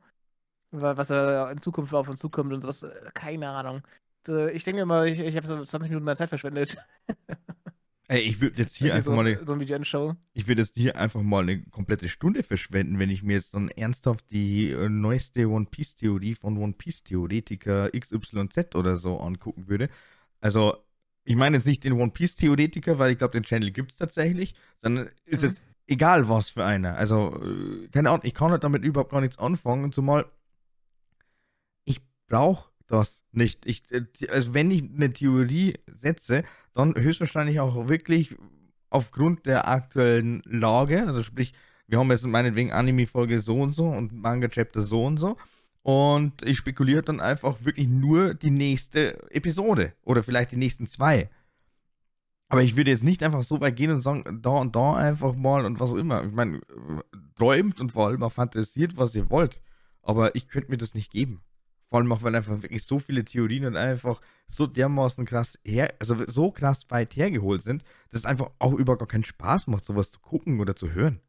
Was 0.73 1.11
er 1.11 1.51
in 1.53 1.63
Zukunft 1.63 1.95
auf 1.95 2.09
uns 2.09 2.21
zukommt 2.21 2.53
und 2.53 2.61
sowas. 2.63 2.83
Äh, 2.85 3.11
keine 3.15 3.51
Ahnung. 3.51 3.83
Ich 4.55 4.65
denke 4.65 4.83
immer, 4.83 5.05
ich, 5.07 5.19
ich 5.21 5.37
habe 5.37 5.47
so 5.47 5.65
20 5.65 5.91
Minuten 5.91 6.05
meiner 6.05 6.17
Zeit 6.17 6.29
verschwendet. 6.31 6.77
Ey, 8.09 8.21
ich 8.21 8.41
würde 8.41 8.61
jetzt 8.61 8.77
hier 8.77 8.95
einfach 8.95 9.15
mal 9.15 9.27
eine, 9.27 9.47
so 9.47 9.55
ein 9.55 9.61
Video 9.61 9.77
anschaue. 9.77 10.17
Ich 10.33 10.47
würde 10.47 10.63
jetzt 10.63 10.77
hier 10.77 10.97
einfach 10.97 11.23
mal 11.23 11.43
eine 11.43 11.63
komplette 11.67 12.09
Stunde 12.09 12.43
verschwenden, 12.43 12.99
wenn 12.99 13.11
ich 13.11 13.23
mir 13.23 13.35
jetzt 13.35 13.55
dann 13.55 13.69
ernsthaft 13.69 14.31
die 14.31 14.71
äh, 14.71 14.89
neueste 14.89 15.49
One 15.49 15.67
Piece 15.71 15.97
Theorie 15.97 16.35
von 16.35 16.59
One 16.59 16.75
Piece 16.75 17.05
Theoretiker 17.05 17.91
XYZ 17.91 18.75
oder 18.75 18.97
so 18.97 19.19
angucken 19.19 19.69
würde. 19.69 19.89
Also, 20.41 20.77
ich 21.25 21.37
meine 21.37 21.57
jetzt 21.57 21.67
nicht 21.67 21.85
den 21.85 21.93
One 21.93 22.11
Piece 22.11 22.35
Theoretiker, 22.35 22.99
weil 22.99 23.13
ich 23.13 23.19
glaube, 23.19 23.33
den 23.33 23.45
Channel 23.45 23.71
gibt 23.71 23.93
es 23.93 23.99
tatsächlich, 23.99 24.55
sondern 24.81 25.09
ist 25.25 25.43
mhm. 25.43 25.49
es 25.49 25.61
egal 25.87 26.29
was 26.29 26.51
für 26.51 26.65
einer. 26.65 26.97
Also, 26.97 27.41
äh, 27.41 27.89
keine 27.89 28.11
Ahnung, 28.11 28.23
ich 28.25 28.35
kann 28.35 28.51
halt 28.51 28.65
damit 28.65 28.85
überhaupt 28.85 29.13
gar 29.13 29.21
nichts 29.21 29.39
anfangen, 29.39 29.93
zumal 29.93 30.27
ich 31.85 32.01
brauche 32.27 32.72
das 32.93 33.25
nicht. 33.33 33.65
Ich, 33.67 33.91
äh, 33.91 34.05
also 34.29 34.55
wenn 34.55 34.71
ich 34.71 34.83
eine 34.83 35.13
Theorie 35.13 35.75
setze, 35.87 36.45
dann 36.75 36.95
höchstwahrscheinlich 36.95 37.61
auch 37.61 37.89
wirklich 37.89 38.37
aufgrund 38.91 39.47
der 39.47 39.69
aktuellen 39.69 40.43
Lage, 40.45 41.07
also 41.07 41.23
sprich, 41.23 41.55
wir 41.87 41.99
haben 41.99 42.11
jetzt 42.11 42.27
meinetwegen 42.27 42.73
Anime-Folge 42.73 43.41
so 43.41 43.61
und 43.61 43.73
so 43.75 43.87
und 43.87 44.13
Manga-Chapter 44.13 44.83
so 44.83 45.05
und 45.05 45.19
so. 45.19 45.37
Und 45.83 46.43
ich 46.43 46.59
spekuliere 46.59 47.03
dann 47.03 47.21
einfach 47.21 47.65
wirklich 47.65 47.89
nur 47.89 48.35
die 48.35 48.51
nächste 48.51 49.31
Episode 49.33 49.95
oder 50.03 50.23
vielleicht 50.23 50.53
die 50.53 50.57
nächsten 50.57 50.87
zwei. 50.87 51.29
Aber 52.49 52.63
ich 52.63 52.77
würde 52.77 52.91
jetzt 52.91 53.03
nicht 53.03 53.23
einfach 53.23 53.43
so 53.43 53.61
weit 53.61 53.77
gehen 53.77 53.91
und 53.91 54.03
sagen, 54.03 54.41
da 54.43 54.51
und 54.51 54.77
da 54.77 54.95
einfach 54.95 55.35
mal 55.35 55.65
und 55.65 55.81
was 55.81 55.91
auch 55.91 55.97
immer. 55.97 56.23
Ich 56.23 56.33
meine, 56.33 56.61
träumt 57.37 57.81
und 57.81 57.93
vor 57.93 58.09
allem 58.09 58.23
auch 58.23 58.33
fantasiert, 58.33 58.97
was 58.97 59.15
ihr 59.15 59.31
wollt. 59.31 59.63
Aber 60.03 60.37
ich 60.37 60.49
könnte 60.49 60.71
mir 60.71 60.77
das 60.77 60.95
nicht 60.95 61.11
geben. 61.11 61.43
Vor 61.93 62.01
allem 62.01 62.11
auch, 62.11 62.23
weil 62.23 62.35
einfach 62.35 62.63
wirklich 62.63 62.85
so 62.85 62.99
viele 62.99 63.23
Theorien 63.23 63.67
und 63.67 63.77
einfach 63.77 64.23
so 64.49 64.67
dermaßen 64.67 65.27
krass 65.27 65.59
her, 65.63 65.95
also 65.99 66.17
so 66.27 66.51
krass 66.51 66.87
weit 66.89 67.15
hergeholt 67.17 67.61
sind, 67.63 67.85
dass 68.09 68.21
es 68.21 68.25
einfach 68.25 68.51
auch 68.61 68.73
über 68.73 68.97
gar 68.97 69.07
keinen 69.07 69.25
Spaß 69.25 69.67
macht, 69.67 69.85
sowas 69.85 70.11
zu 70.11 70.19
gucken 70.21 70.59
oder 70.61 70.75
zu 70.75 70.93
hören. 70.93 71.21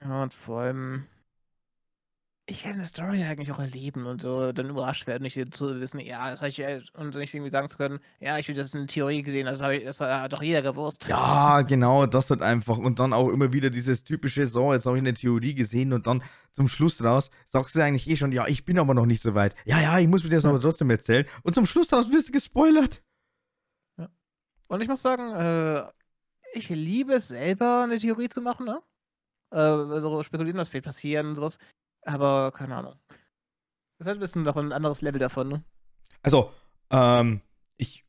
Ja, 0.00 0.22
und 0.22 0.34
vor 0.34 0.60
allem, 0.60 1.06
ich 2.50 2.62
kann 2.62 2.72
eine 2.72 2.86
Story 2.86 3.22
eigentlich 3.24 3.52
auch 3.52 3.58
erleben 3.58 4.06
und 4.06 4.22
so 4.22 4.52
dann 4.52 4.70
überrascht 4.70 5.06
werden, 5.06 5.22
nicht 5.22 5.54
zu 5.54 5.80
wissen, 5.80 6.00
ja, 6.00 6.30
das 6.30 6.40
habe 6.40 6.48
ich, 6.48 6.94
und 6.94 7.14
nicht 7.14 7.34
irgendwie 7.34 7.50
sagen 7.50 7.68
zu 7.68 7.76
können, 7.76 8.00
ja, 8.20 8.38
ich 8.38 8.48
habe 8.48 8.58
das 8.58 8.74
in 8.74 8.86
Theorie 8.86 9.22
gesehen, 9.22 9.44
das, 9.44 9.60
ich, 9.60 9.84
das 9.84 10.00
hat 10.00 10.32
doch 10.32 10.42
jeder 10.42 10.62
gewusst. 10.62 11.08
Ja, 11.08 11.60
genau, 11.60 12.06
das 12.06 12.30
hat 12.30 12.40
einfach. 12.40 12.78
Und 12.78 13.00
dann 13.00 13.12
auch 13.12 13.28
immer 13.28 13.52
wieder 13.52 13.68
dieses 13.68 14.02
typische, 14.02 14.46
so, 14.46 14.72
jetzt 14.72 14.86
habe 14.86 14.96
ich 14.96 15.02
eine 15.02 15.12
Theorie 15.12 15.54
gesehen 15.54 15.92
und 15.92 16.06
dann 16.06 16.22
zum 16.52 16.68
Schluss 16.68 17.04
raus 17.04 17.30
sagst 17.48 17.74
du 17.74 17.84
eigentlich 17.84 18.08
eh 18.08 18.16
schon, 18.16 18.32
ja, 18.32 18.46
ich 18.46 18.64
bin 18.64 18.78
aber 18.78 18.94
noch 18.94 19.06
nicht 19.06 19.20
so 19.20 19.34
weit. 19.34 19.54
Ja, 19.66 19.80
ja, 19.80 19.98
ich 19.98 20.08
muss 20.08 20.24
mir 20.24 20.30
das 20.30 20.46
aber 20.46 20.60
trotzdem 20.60 20.88
erzählen. 20.88 21.26
Und 21.42 21.54
zum 21.54 21.66
Schluss 21.66 21.92
raus 21.92 22.10
wirst 22.10 22.30
du 22.30 22.32
gespoilert. 22.32 23.02
Ja. 23.98 24.08
Und 24.68 24.80
ich 24.80 24.88
muss 24.88 25.02
sagen, 25.02 25.32
äh, 25.34 25.86
ich 26.54 26.70
liebe 26.70 27.12
es 27.12 27.28
selber, 27.28 27.82
eine 27.82 27.98
Theorie 27.98 28.30
zu 28.30 28.40
machen, 28.40 28.64
ne? 28.64 28.80
Äh, 29.50 29.58
also 29.58 30.22
spekulieren, 30.22 30.58
was 30.58 30.72
wird 30.72 30.84
passieren 30.84 31.28
und 31.28 31.34
sowas. 31.34 31.58
Aber 32.08 32.52
keine 32.52 32.76
Ahnung. 32.76 32.94
Das 33.08 33.18
ist 34.00 34.06
halt 34.06 34.18
ein 34.18 34.20
bisschen 34.20 34.42
noch 34.44 34.56
ein 34.56 34.72
anderes 34.72 35.02
Level 35.02 35.18
davon, 35.18 35.48
ne? 35.48 35.64
Also, 36.22 36.52
ähm, 36.90 37.40
ich 37.76 38.04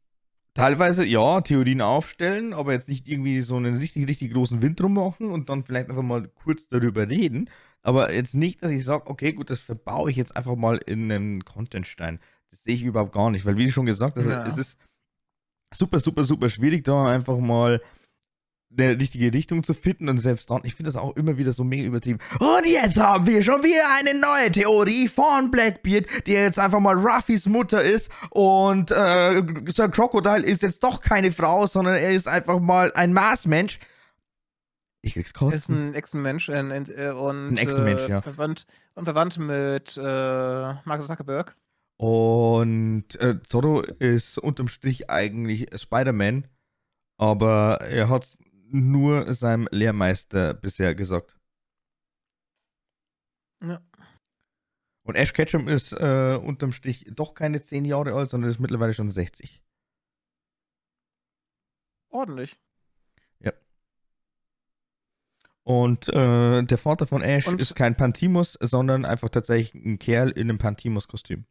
Teilweise, 0.56 1.06
ja, 1.06 1.40
Theorien 1.42 1.80
aufstellen, 1.80 2.54
aber 2.54 2.74
jetzt 2.74 2.90
nicht 2.90 3.08
irgendwie 3.08 3.42
so 3.42 3.56
einen 3.56 3.78
richtig, 3.78 4.08
richtig 4.08 4.34
großen 4.34 4.62
Wind 4.62 4.80
drum 4.80 4.96
machen 4.96 5.32
und 5.32 5.48
dann 5.48 5.64
vielleicht 5.64 5.90
einfach 5.90 6.04
mal 6.04 6.28
kurz 6.28 6.68
darüber 6.68 7.10
reden. 7.10 7.50
Aber 7.82 8.14
jetzt 8.14 8.36
nicht, 8.36 8.62
dass 8.62 8.72
ich 8.72 8.84
sage, 8.84 9.08
okay, 9.08 9.32
gut, 9.32 9.50
das 9.50 9.62
verbaue 9.62 10.12
ich 10.12 10.18
jetzt 10.18 10.36
einfach 10.36 10.56
mal 10.56 10.78
in 10.86 11.10
einen 11.12 11.46
Contentstein. 11.46 12.20
Das 12.52 12.64
sehe 12.64 12.76
ich 12.76 12.84
überhaupt 12.84 13.14
gar 13.14 13.32
nicht, 13.32 13.46
weil 13.46 13.56
wie 13.58 13.72
schon 13.72 13.86
gesagt, 13.86 14.18
also 14.18 14.32
Ja. 14.32 14.46
es 14.46 14.58
ist 14.58 14.78
super, 15.74 16.00
super, 16.00 16.24
super 16.24 16.50
schwierig, 16.50 16.84
da 16.84 17.08
einfach 17.08 17.38
mal 17.38 17.80
eine 18.78 19.00
richtige 19.00 19.34
Richtung 19.34 19.64
zu 19.64 19.74
finden 19.74 20.10
und 20.10 20.18
selbst 20.18 20.50
dann, 20.52 20.62
ich 20.64 20.76
finde 20.76 20.92
das 20.92 20.96
auch 20.96 21.16
immer 21.16 21.38
wieder 21.38 21.52
so 21.52 21.64
mega 21.64 21.84
übertrieben. 21.84 22.20
Und 22.40 22.66
jetzt 22.66 23.00
haben 23.00 23.26
wir 23.26 23.42
schon 23.44 23.64
wieder 23.64 23.84
eine 23.98 24.20
neue 24.20 24.52
Theorie 24.52 25.08
von 25.08 25.50
Blackbeard, 25.50 26.06
die 26.28 26.34
jetzt 26.34 26.60
einfach 26.60 26.80
mal 26.80 26.96
Ruffys 26.96 27.48
Mutter 27.48 27.82
ist 27.82 28.12
und 28.30 28.92
äh, 28.92 29.42
Sir 29.68 29.90
Crocodile 29.90 30.44
ist 30.44 30.62
jetzt 30.62 30.84
doch 30.84 31.02
keine 31.02 31.32
Frau, 31.32 31.66
sondern 31.66 31.96
er 31.96 32.12
ist 32.12 32.28
einfach 32.28 32.60
mal 32.60 32.92
ein 32.94 33.12
Marsmensch. 33.12 33.80
Ich 35.02 35.14
krieg's 35.14 35.32
Er 35.40 35.54
ist 35.54 35.70
ein 35.70 35.94
Echsenmensch 35.94 36.50
äh, 36.50 36.60
äh, 36.60 37.12
und 37.12 37.50
Ein 37.50 37.58
Echsenmensch, 37.58 38.04
äh, 38.04 38.10
ja. 38.10 38.22
verwandt, 38.22 38.66
und 38.96 39.06
verwandt 39.06 39.38
mit 39.40 39.98
äh, 39.98 40.02
Mark 40.02 41.02
Zuckerberg. 41.02 41.56
Und 41.98 43.20
äh, 43.20 43.42
Zorro 43.44 43.82
ist 43.82 44.38
unterm 44.38 44.68
Strich 44.68 45.10
eigentlich 45.10 45.68
Spider-Man, 45.74 46.48
aber 47.18 47.82
er 47.82 48.10
hat 48.10 48.38
nur 48.72 49.34
seinem 49.34 49.68
Lehrmeister 49.72 50.54
bisher 50.54 50.96
gesagt. 50.96 51.38
Ja. 53.62 53.82
Und 55.04 55.16
Ash 55.16 55.34
Ketchum 55.34 55.68
ist 55.68 55.92
äh, 55.92 56.40
unterm 56.42 56.72
Strich 56.72 57.06
doch 57.12 57.34
keine 57.34 57.62
10 57.62 57.86
Jahre 57.86 58.14
alt, 58.14 58.30
sondern 58.30 58.50
ist 58.50 58.60
mittlerweile 58.60 58.94
schon 58.94 59.10
60. 59.10 59.62
Ordentlich. 62.10 62.60
Und 65.70 66.10
äh, 66.10 66.64
der 66.64 66.78
Vater 66.80 67.06
von 67.06 67.22
Ash 67.22 67.48
Und- 67.48 67.62
ist 67.62 67.76
kein 67.76 67.96
Pantimus, 67.96 68.58
sondern 68.60 69.06
einfach 69.06 69.30
tatsächlich 69.30 69.76
ein 69.76 70.00
Kerl 70.00 70.32
in 70.32 70.50
einem 70.50 70.58
Pantimus-Kostüm. 70.58 71.46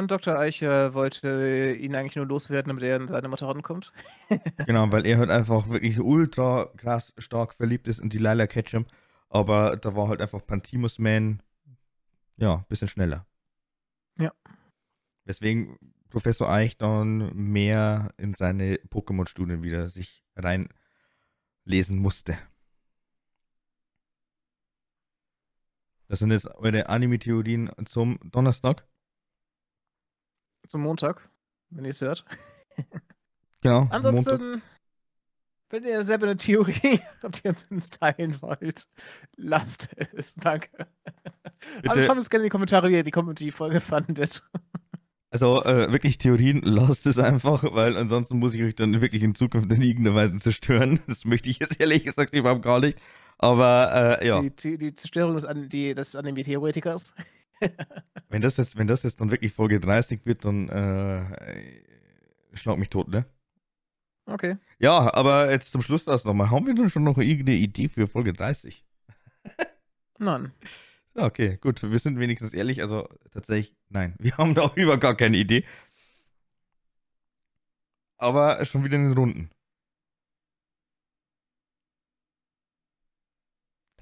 Und 0.00 0.10
Dr. 0.10 0.38
Eiche 0.38 0.94
wollte 0.94 1.76
ihn 1.78 1.94
eigentlich 1.94 2.16
nur 2.16 2.24
loswerden, 2.24 2.68
damit 2.70 2.84
er 2.84 2.96
in 2.96 3.06
seine 3.06 3.28
Mutter 3.28 3.48
rankommt. 3.48 3.92
Genau, 4.66 4.90
weil 4.90 5.04
er 5.04 5.18
halt 5.18 5.28
einfach 5.28 5.68
wirklich 5.68 6.00
ultra 6.00 6.70
krass 6.78 7.12
stark 7.18 7.52
verliebt 7.52 7.86
ist 7.86 7.98
in 7.98 8.08
die 8.08 8.16
Lila 8.16 8.46
Ketchum. 8.46 8.86
Aber 9.28 9.76
da 9.76 9.94
war 9.94 10.08
halt 10.08 10.22
einfach 10.22 10.46
Pantimus 10.46 10.98
Man, 10.98 11.42
ja, 12.38 12.54
ein 12.54 12.64
bisschen 12.70 12.88
schneller. 12.88 13.26
Ja. 14.16 14.32
Weswegen 15.26 15.76
Professor 16.08 16.48
Eich 16.48 16.78
dann 16.78 17.36
mehr 17.36 18.14
in 18.16 18.32
seine 18.32 18.76
Pokémon-Studien 18.76 19.62
wieder 19.62 19.90
sich 19.90 20.24
reinlesen 20.34 21.98
musste. 21.98 22.38
Das 26.08 26.20
sind 26.20 26.30
jetzt 26.30 26.46
eure 26.54 26.88
Anime-Theorien 26.88 27.70
zum 27.84 28.18
Donnerstag. 28.24 28.86
Zum 30.68 30.82
Montag, 30.82 31.28
wenn 31.70 31.84
ihr 31.84 31.90
es 31.90 32.00
hört. 32.00 32.24
Genau. 33.62 33.80
Montag. 33.80 33.94
Ansonsten, 34.06 34.62
wenn 35.68 35.84
ihr 35.84 36.02
selber 36.04 36.26
eine 36.26 36.38
Theorie 36.38 37.00
habt, 37.22 37.44
die 37.44 37.48
ihr 37.48 37.54
uns 37.70 37.90
teilen 37.90 38.40
wollt, 38.40 38.88
lasst 39.36 39.90
es. 39.98 40.34
Danke. 40.36 40.70
Aber 41.84 41.94
Bitte. 41.94 42.02
schreibt 42.04 42.16
uns 42.18 42.30
gerne 42.30 42.44
in 42.44 42.46
die 42.46 42.50
Kommentare, 42.52 42.88
wie 42.88 42.94
ihr 42.94 43.02
die, 43.02 43.12
Kom- 43.12 43.34
die 43.34 43.52
Folge 43.52 43.80
fandet. 43.82 44.42
Also 45.30 45.62
äh, 45.62 45.92
wirklich 45.92 46.16
Theorien, 46.16 46.62
lasst 46.62 47.06
es 47.06 47.18
einfach, 47.18 47.62
weil 47.74 47.98
ansonsten 47.98 48.38
muss 48.38 48.54
ich 48.54 48.62
euch 48.62 48.74
dann 48.76 49.00
wirklich 49.02 49.22
in 49.22 49.34
Zukunft 49.34 49.70
in 49.70 49.82
irgendeiner 49.82 50.16
Weise 50.16 50.36
zerstören. 50.38 51.00
Das 51.06 51.26
möchte 51.26 51.50
ich 51.50 51.58
jetzt 51.58 51.78
ehrlich 51.78 52.04
gesagt 52.04 52.32
überhaupt 52.32 52.62
gar 52.62 52.80
nicht. 52.80 52.98
Aber 53.36 54.18
äh, 54.20 54.26
ja, 54.26 54.40
Die, 54.40 54.50
die, 54.56 54.78
die 54.78 54.94
Zerstörung 54.94 55.34
des, 55.34 55.44
An- 55.44 55.68
die, 55.68 55.94
des 55.94 56.16
Anime-Theoretikers. 56.16 57.12
Wenn 58.28 58.42
das, 58.42 58.56
jetzt, 58.56 58.76
wenn 58.76 58.86
das 58.86 59.02
jetzt 59.02 59.20
dann 59.20 59.30
wirklich 59.30 59.52
Folge 59.52 59.80
30 59.80 60.24
wird, 60.24 60.44
dann 60.44 60.68
äh, 60.68 62.56
schlag 62.56 62.78
mich 62.78 62.90
tot, 62.90 63.08
ne? 63.08 63.26
Okay. 64.26 64.56
Ja, 64.78 65.12
aber 65.14 65.50
jetzt 65.50 65.72
zum 65.72 65.82
Schluss 65.82 66.04
das 66.04 66.24
nochmal. 66.24 66.50
Haben 66.50 66.66
wir 66.66 66.74
denn 66.74 66.88
schon 66.90 67.04
noch 67.04 67.18
irgendeine 67.18 67.58
Idee 67.58 67.88
für 67.88 68.06
Folge 68.06 68.32
30? 68.32 68.84
Nein. 70.18 70.52
Okay, 71.14 71.56
gut. 71.60 71.82
Wir 71.82 71.98
sind 71.98 72.18
wenigstens 72.18 72.54
ehrlich. 72.54 72.82
Also 72.82 73.08
tatsächlich, 73.32 73.74
nein. 73.88 74.14
Wir 74.18 74.36
haben 74.38 74.54
da 74.54 74.70
über 74.76 74.96
gar 74.98 75.16
keine 75.16 75.36
Idee. 75.38 75.64
Aber 78.18 78.64
schon 78.64 78.84
wieder 78.84 78.96
in 78.96 79.04
den 79.08 79.12
Runden. 79.14 79.50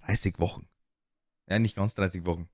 30 0.02 0.38
Wochen. 0.38 0.68
Ja, 1.48 1.58
nicht 1.58 1.76
ganz 1.76 1.94
30 1.94 2.24
Wochen. 2.24 2.48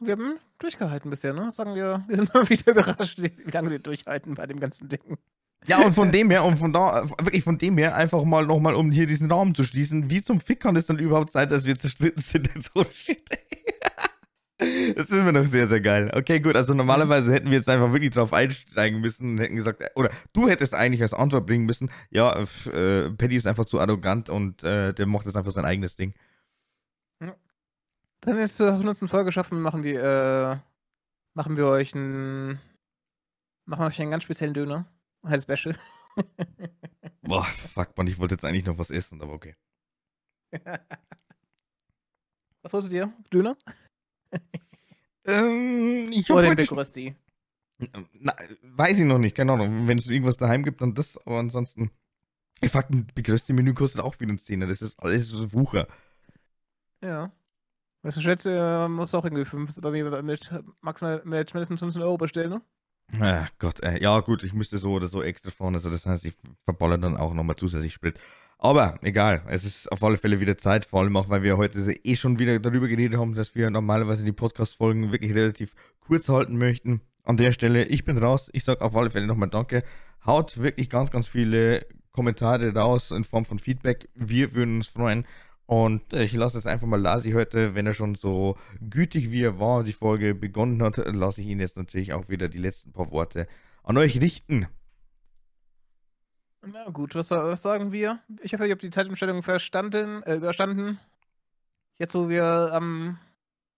Wir 0.00 0.12
haben 0.12 0.38
durchgehalten 0.58 1.10
bisher, 1.10 1.32
ne? 1.32 1.50
Sagen 1.50 1.74
wir, 1.74 2.04
wir 2.08 2.16
sind 2.16 2.34
immer 2.34 2.48
wieder 2.48 2.72
überrascht, 2.72 3.18
wie 3.18 3.50
lange 3.50 3.70
wir 3.70 3.78
durchhalten 3.78 4.34
bei 4.34 4.46
dem 4.46 4.60
ganzen 4.60 4.88
Ding. 4.88 5.18
Ja, 5.66 5.84
und 5.84 5.94
von 5.94 6.12
dem 6.12 6.30
her, 6.30 6.44
und 6.44 6.58
von 6.58 6.72
da, 6.72 7.08
wirklich 7.08 7.44
von 7.44 7.58
dem 7.58 7.78
her, 7.78 7.94
einfach 7.94 8.24
mal 8.24 8.46
nochmal, 8.46 8.74
um 8.74 8.90
hier 8.90 9.06
diesen 9.06 9.30
Raum 9.30 9.54
zu 9.54 9.64
schließen, 9.64 10.10
wie 10.10 10.22
zum 10.22 10.40
Fick 10.40 10.60
kann 10.60 10.76
es 10.76 10.86
dann 10.86 10.98
überhaupt 10.98 11.32
sein, 11.32 11.48
dass 11.48 11.64
wir 11.64 11.76
zerstritten 11.76 12.22
sind 12.22 12.54
in 12.54 12.60
so 12.60 12.84
Shit? 12.92 13.28
Das 14.94 15.10
ist 15.10 15.12
immer 15.12 15.32
noch 15.32 15.46
sehr, 15.46 15.66
sehr 15.66 15.80
geil. 15.80 16.10
Okay, 16.14 16.38
gut, 16.38 16.54
also 16.54 16.74
normalerweise 16.74 17.32
hätten 17.32 17.50
wir 17.50 17.56
jetzt 17.56 17.68
einfach 17.68 17.92
wirklich 17.92 18.12
drauf 18.12 18.32
einsteigen 18.32 19.00
müssen 19.00 19.32
und 19.32 19.38
hätten 19.38 19.56
gesagt, 19.56 19.82
oder 19.96 20.10
du 20.32 20.48
hättest 20.48 20.74
eigentlich 20.74 21.02
als 21.02 21.12
Antwort 21.12 21.44
bringen 21.44 21.66
müssen, 21.66 21.90
ja, 22.10 22.32
äh, 22.32 23.10
Paddy 23.10 23.36
ist 23.36 23.48
einfach 23.48 23.64
zu 23.64 23.80
arrogant 23.80 24.30
und 24.30 24.62
äh, 24.62 24.94
der 24.94 25.06
macht 25.06 25.26
jetzt 25.26 25.36
einfach 25.36 25.50
sein 25.50 25.64
eigenes 25.64 25.96
Ding. 25.96 26.14
Wenn 28.24 28.36
wir 28.36 28.44
es 28.44 28.56
zur 28.56 28.72
100. 28.72 29.08
Folge 29.08 29.32
schaffen, 29.32 29.60
machen 29.60 29.82
wir, 29.82 30.02
äh, 30.02 30.56
machen 31.34 31.58
wir 31.58 31.66
euch 31.66 31.94
einen, 31.94 32.58
machen 33.66 33.82
wir 33.82 33.86
euch 33.86 34.00
einen 34.00 34.10
ganz 34.10 34.24
speziellen 34.24 34.54
Döner. 34.54 34.86
Ein 35.22 35.40
Special. 35.40 35.76
Boah, 37.22 37.44
fuck, 37.44 37.96
man, 37.96 38.06
ich 38.06 38.18
wollte 38.18 38.34
jetzt 38.34 38.44
eigentlich 38.44 38.64
noch 38.64 38.78
was 38.78 38.90
essen, 38.90 39.20
aber 39.20 39.32
okay. 39.32 39.56
Was 42.62 42.72
wolltet 42.72 42.92
ihr? 42.92 43.12
Döner? 43.32 43.56
Ähm, 45.26 46.10
ich 46.12 46.30
Oder 46.30 46.48
den 46.48 46.56
Big 46.56 46.70
Rösti? 46.70 47.16
Na, 48.12 48.36
weiß 48.60 48.98
ich 48.98 49.06
noch 49.06 49.16
nicht, 49.16 49.34
keine 49.34 49.52
Ahnung. 49.52 49.88
Wenn 49.88 49.96
es 49.96 50.10
irgendwas 50.10 50.36
daheim 50.36 50.64
gibt, 50.64 50.82
dann 50.82 50.92
das, 50.92 51.16
aber 51.26 51.38
ansonsten. 51.38 51.90
Ich 52.60 52.70
fuck, 52.70 52.90
ein 52.90 53.06
begrößte 53.14 53.54
Menü 53.54 53.72
kostet 53.72 54.02
auch 54.02 54.20
wieder 54.20 54.34
ein 54.34 54.38
Zehner. 54.38 54.66
Das 54.66 54.82
ist 54.82 55.00
alles 55.00 55.28
so 55.28 55.50
Wucher. 55.54 55.88
Ja. 57.00 57.32
Weißt 58.04 58.18
du, 58.18 58.20
schätze, 58.20 58.54
äh, 58.54 58.86
muss 58.86 59.14
auch 59.14 59.24
irgendwie 59.24 59.46
fünf, 59.46 59.80
bei 59.80 59.90
mir 59.90 60.22
mit 60.22 60.52
maximal 60.82 61.22
mit 61.24 61.54
mindestens 61.54 61.80
15 61.80 62.02
Euro 62.02 62.18
bestellen, 62.18 62.50
ne? 62.50 62.62
Ach 63.18 63.50
Gott, 63.58 63.82
ey. 63.82 64.02
Ja, 64.02 64.20
gut, 64.20 64.44
ich 64.44 64.52
müsste 64.52 64.76
so 64.76 64.92
oder 64.92 65.06
so 65.06 65.22
extra 65.22 65.50
fahren. 65.50 65.74
Also, 65.74 65.88
das 65.88 66.04
heißt, 66.04 66.26
ich 66.26 66.34
verballer 66.64 66.98
dann 66.98 67.16
auch 67.16 67.32
nochmal 67.32 67.56
zusätzlich 67.56 67.94
Sprit. 67.94 68.18
Aber 68.58 68.98
egal, 69.00 69.42
es 69.48 69.64
ist 69.64 69.90
auf 69.90 70.04
alle 70.04 70.18
Fälle 70.18 70.38
wieder 70.38 70.58
Zeit, 70.58 70.84
vor 70.84 71.00
allem 71.00 71.16
auch, 71.16 71.30
weil 71.30 71.42
wir 71.42 71.56
heute 71.56 71.80
eh 71.80 72.16
schon 72.16 72.38
wieder 72.38 72.58
darüber 72.58 72.88
geredet 72.88 73.18
haben, 73.18 73.34
dass 73.34 73.54
wir 73.54 73.70
normalerweise 73.70 74.24
die 74.24 74.32
Podcast-Folgen 74.32 75.10
wirklich 75.10 75.34
relativ 75.34 75.74
kurz 76.00 76.28
halten 76.28 76.58
möchten. 76.58 77.00
An 77.22 77.38
der 77.38 77.52
Stelle, 77.52 77.84
ich 77.86 78.04
bin 78.04 78.18
raus. 78.18 78.50
Ich 78.52 78.64
sage 78.64 78.82
auf 78.82 78.94
alle 78.94 79.10
Fälle 79.10 79.26
nochmal 79.26 79.48
Danke. 79.48 79.82
Haut 80.26 80.58
wirklich 80.58 80.90
ganz, 80.90 81.10
ganz 81.10 81.26
viele 81.26 81.86
Kommentare 82.12 82.74
raus 82.74 83.12
in 83.12 83.24
Form 83.24 83.46
von 83.46 83.58
Feedback. 83.58 84.10
Wir 84.14 84.54
würden 84.54 84.76
uns 84.76 84.88
freuen. 84.88 85.26
Und 85.66 86.12
ich 86.12 86.32
lasse 86.34 86.58
jetzt 86.58 86.66
einfach 86.66 86.86
mal 86.86 87.00
Lasi 87.00 87.32
heute, 87.32 87.74
wenn 87.74 87.86
er 87.86 87.94
schon 87.94 88.14
so 88.14 88.56
gütig 88.80 89.30
wie 89.30 89.42
er 89.44 89.58
war, 89.58 89.82
die 89.82 89.94
Folge 89.94 90.34
begonnen 90.34 90.82
hat, 90.82 90.98
lasse 90.98 91.40
ich 91.40 91.46
ihn 91.46 91.60
jetzt 91.60 91.76
natürlich 91.78 92.12
auch 92.12 92.28
wieder 92.28 92.48
die 92.48 92.58
letzten 92.58 92.92
paar 92.92 93.10
Worte 93.10 93.46
an 93.82 93.96
euch 93.96 94.20
richten. 94.20 94.66
Na 96.66 96.88
gut, 96.90 97.14
was, 97.14 97.30
was 97.30 97.62
sagen 97.62 97.92
wir? 97.92 98.20
Ich 98.42 98.52
hoffe, 98.54 98.66
ihr 98.66 98.72
habt 98.72 98.82
die 98.82 98.90
Zeitumstellung 98.90 99.42
verstanden, 99.42 100.22
äh, 100.22 100.36
überstanden. 100.36 100.98
Jetzt, 101.98 102.14
wo 102.14 102.28
wir 102.28 102.44
am. 102.72 103.18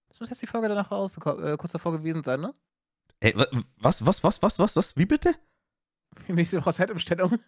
Was 0.09 0.21
muss 0.21 0.31
jetzt 0.31 0.41
die 0.43 0.47
Folge 0.47 0.69
danach 0.69 0.91
raus, 0.91 1.17
äh, 1.19 1.57
kurz 1.57 1.73
davor 1.73 1.93
gewesen 1.93 2.23
sein, 2.23 2.41
ne? 2.41 2.55
Ey, 3.21 3.35
wa- 3.37 3.49
was, 3.79 4.05
was, 4.07 4.23
was, 4.25 4.41
was, 4.43 4.59
was, 4.59 4.77
was, 4.77 4.97
wie 4.97 5.05
bitte? 5.07 5.35
Die 6.27 6.33
nächste 6.33 6.59
Woche 6.61 6.73
Zeitumstellung. 6.73 7.39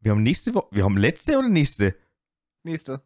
Wir 0.00 0.12
haben 0.12 0.22
nächste 0.22 0.54
Woche, 0.54 0.68
wir 0.72 0.84
haben 0.84 0.96
letzte 0.96 1.38
oder 1.38 1.48
nächste? 1.48 1.94
Nächste. 2.64 3.02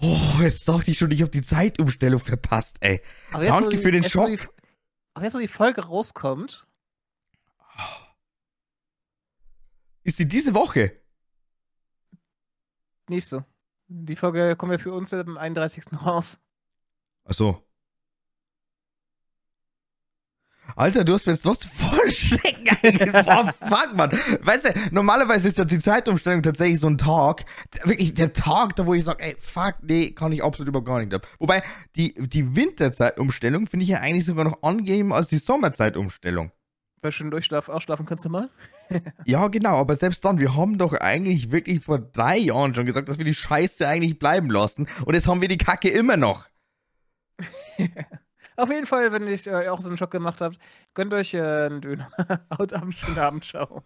Oh, 0.00 0.18
jetzt 0.42 0.68
dachte 0.68 0.90
ich 0.90 0.98
schon, 0.98 1.10
ich 1.10 1.22
habe 1.22 1.30
die 1.30 1.42
Zeitumstellung 1.42 2.20
verpasst, 2.20 2.76
ey. 2.80 3.02
Aber 3.32 3.44
jetzt, 3.44 3.52
Danke 3.52 3.70
die- 3.70 3.78
für 3.78 3.90
den 3.92 4.02
jetzt, 4.02 4.12
Schock. 4.12 4.26
Die, 4.28 4.38
aber 5.14 5.24
jetzt, 5.24 5.34
wo 5.34 5.38
die 5.38 5.48
Folge 5.48 5.82
rauskommt, 5.86 6.66
Ist 10.02 10.18
die 10.20 10.28
diese 10.28 10.54
Woche? 10.54 10.92
nächste. 13.08 13.44
Die 13.88 14.16
Folge 14.16 14.54
kommen 14.56 14.72
wir 14.72 14.78
für 14.78 14.92
uns 14.92 15.12
am 15.14 15.36
31. 15.36 15.84
raus. 16.04 16.38
Ach 17.24 17.32
so. 17.34 17.62
Alter, 20.74 21.04
du 21.04 21.14
hast 21.14 21.26
mir 21.26 21.32
jetzt 21.32 21.42
trotzdem 21.42 21.70
voll 21.72 22.10
Schrecken 22.10 22.68
eingebaut. 22.82 23.24
Boah, 23.24 23.54
fuck, 23.68 23.94
Mann. 23.94 24.10
Weißt 24.42 24.66
du, 24.66 24.70
normalerweise 24.90 25.48
ist 25.48 25.58
ja 25.58 25.64
die 25.64 25.78
Zeitumstellung 25.78 26.42
tatsächlich 26.42 26.80
so 26.80 26.88
ein 26.88 26.98
Tag, 26.98 27.44
wirklich 27.84 28.14
der 28.14 28.32
Tag, 28.32 28.76
da 28.76 28.86
wo 28.86 28.94
ich 28.94 29.04
sage, 29.04 29.22
ey, 29.22 29.36
fuck, 29.38 29.76
nee, 29.82 30.10
kann 30.10 30.32
ich 30.32 30.42
absolut 30.42 30.68
über 30.68 30.82
gar 30.82 31.00
nicht 31.00 31.14
ab. 31.14 31.26
Wobei, 31.38 31.62
die, 31.94 32.14
die 32.14 32.56
Winterzeitumstellung 32.56 33.66
finde 33.66 33.84
ich 33.84 33.90
ja 33.90 33.98
eigentlich 33.98 34.24
sogar 34.24 34.44
noch 34.44 34.62
angenehm 34.62 35.12
als 35.12 35.28
die 35.28 35.38
Sommerzeitumstellung. 35.38 36.50
Weil 37.02 37.12
schön 37.12 37.30
durchschlafen, 37.30 37.72
ausschlafen 37.72 38.06
kannst 38.06 38.24
du 38.24 38.30
mal. 38.30 38.50
ja, 39.24 39.48
genau, 39.48 39.76
aber 39.76 39.96
selbst 39.96 40.24
dann, 40.24 40.40
wir 40.40 40.56
haben 40.56 40.78
doch 40.78 40.94
eigentlich 40.94 41.50
wirklich 41.50 41.84
vor 41.84 41.98
drei 41.98 42.38
Jahren 42.38 42.74
schon 42.74 42.86
gesagt, 42.86 43.08
dass 43.08 43.18
wir 43.18 43.24
die 43.24 43.34
Scheiße 43.34 43.86
eigentlich 43.86 44.18
bleiben 44.18 44.50
lassen. 44.50 44.88
Und 45.04 45.14
jetzt 45.14 45.28
haben 45.28 45.40
wir 45.40 45.48
die 45.48 45.58
Kacke 45.58 45.88
immer 45.88 46.16
noch. 46.16 46.48
Auf 48.56 48.70
jeden 48.70 48.86
Fall, 48.86 49.12
wenn 49.12 49.26
ich 49.28 49.46
äh, 49.46 49.68
auch 49.68 49.80
so 49.80 49.88
einen 49.88 49.98
Schock 49.98 50.10
gemacht 50.10 50.40
habt, 50.40 50.58
gönnt 50.94 51.12
euch 51.14 51.34
äh, 51.34 51.40
einen 51.66 51.80
Döner. 51.80 52.10
Haut 52.58 52.72
Abend, 52.72 52.94
schönen 52.94 53.18
Abend, 53.18 53.44
ciao. 53.44 53.84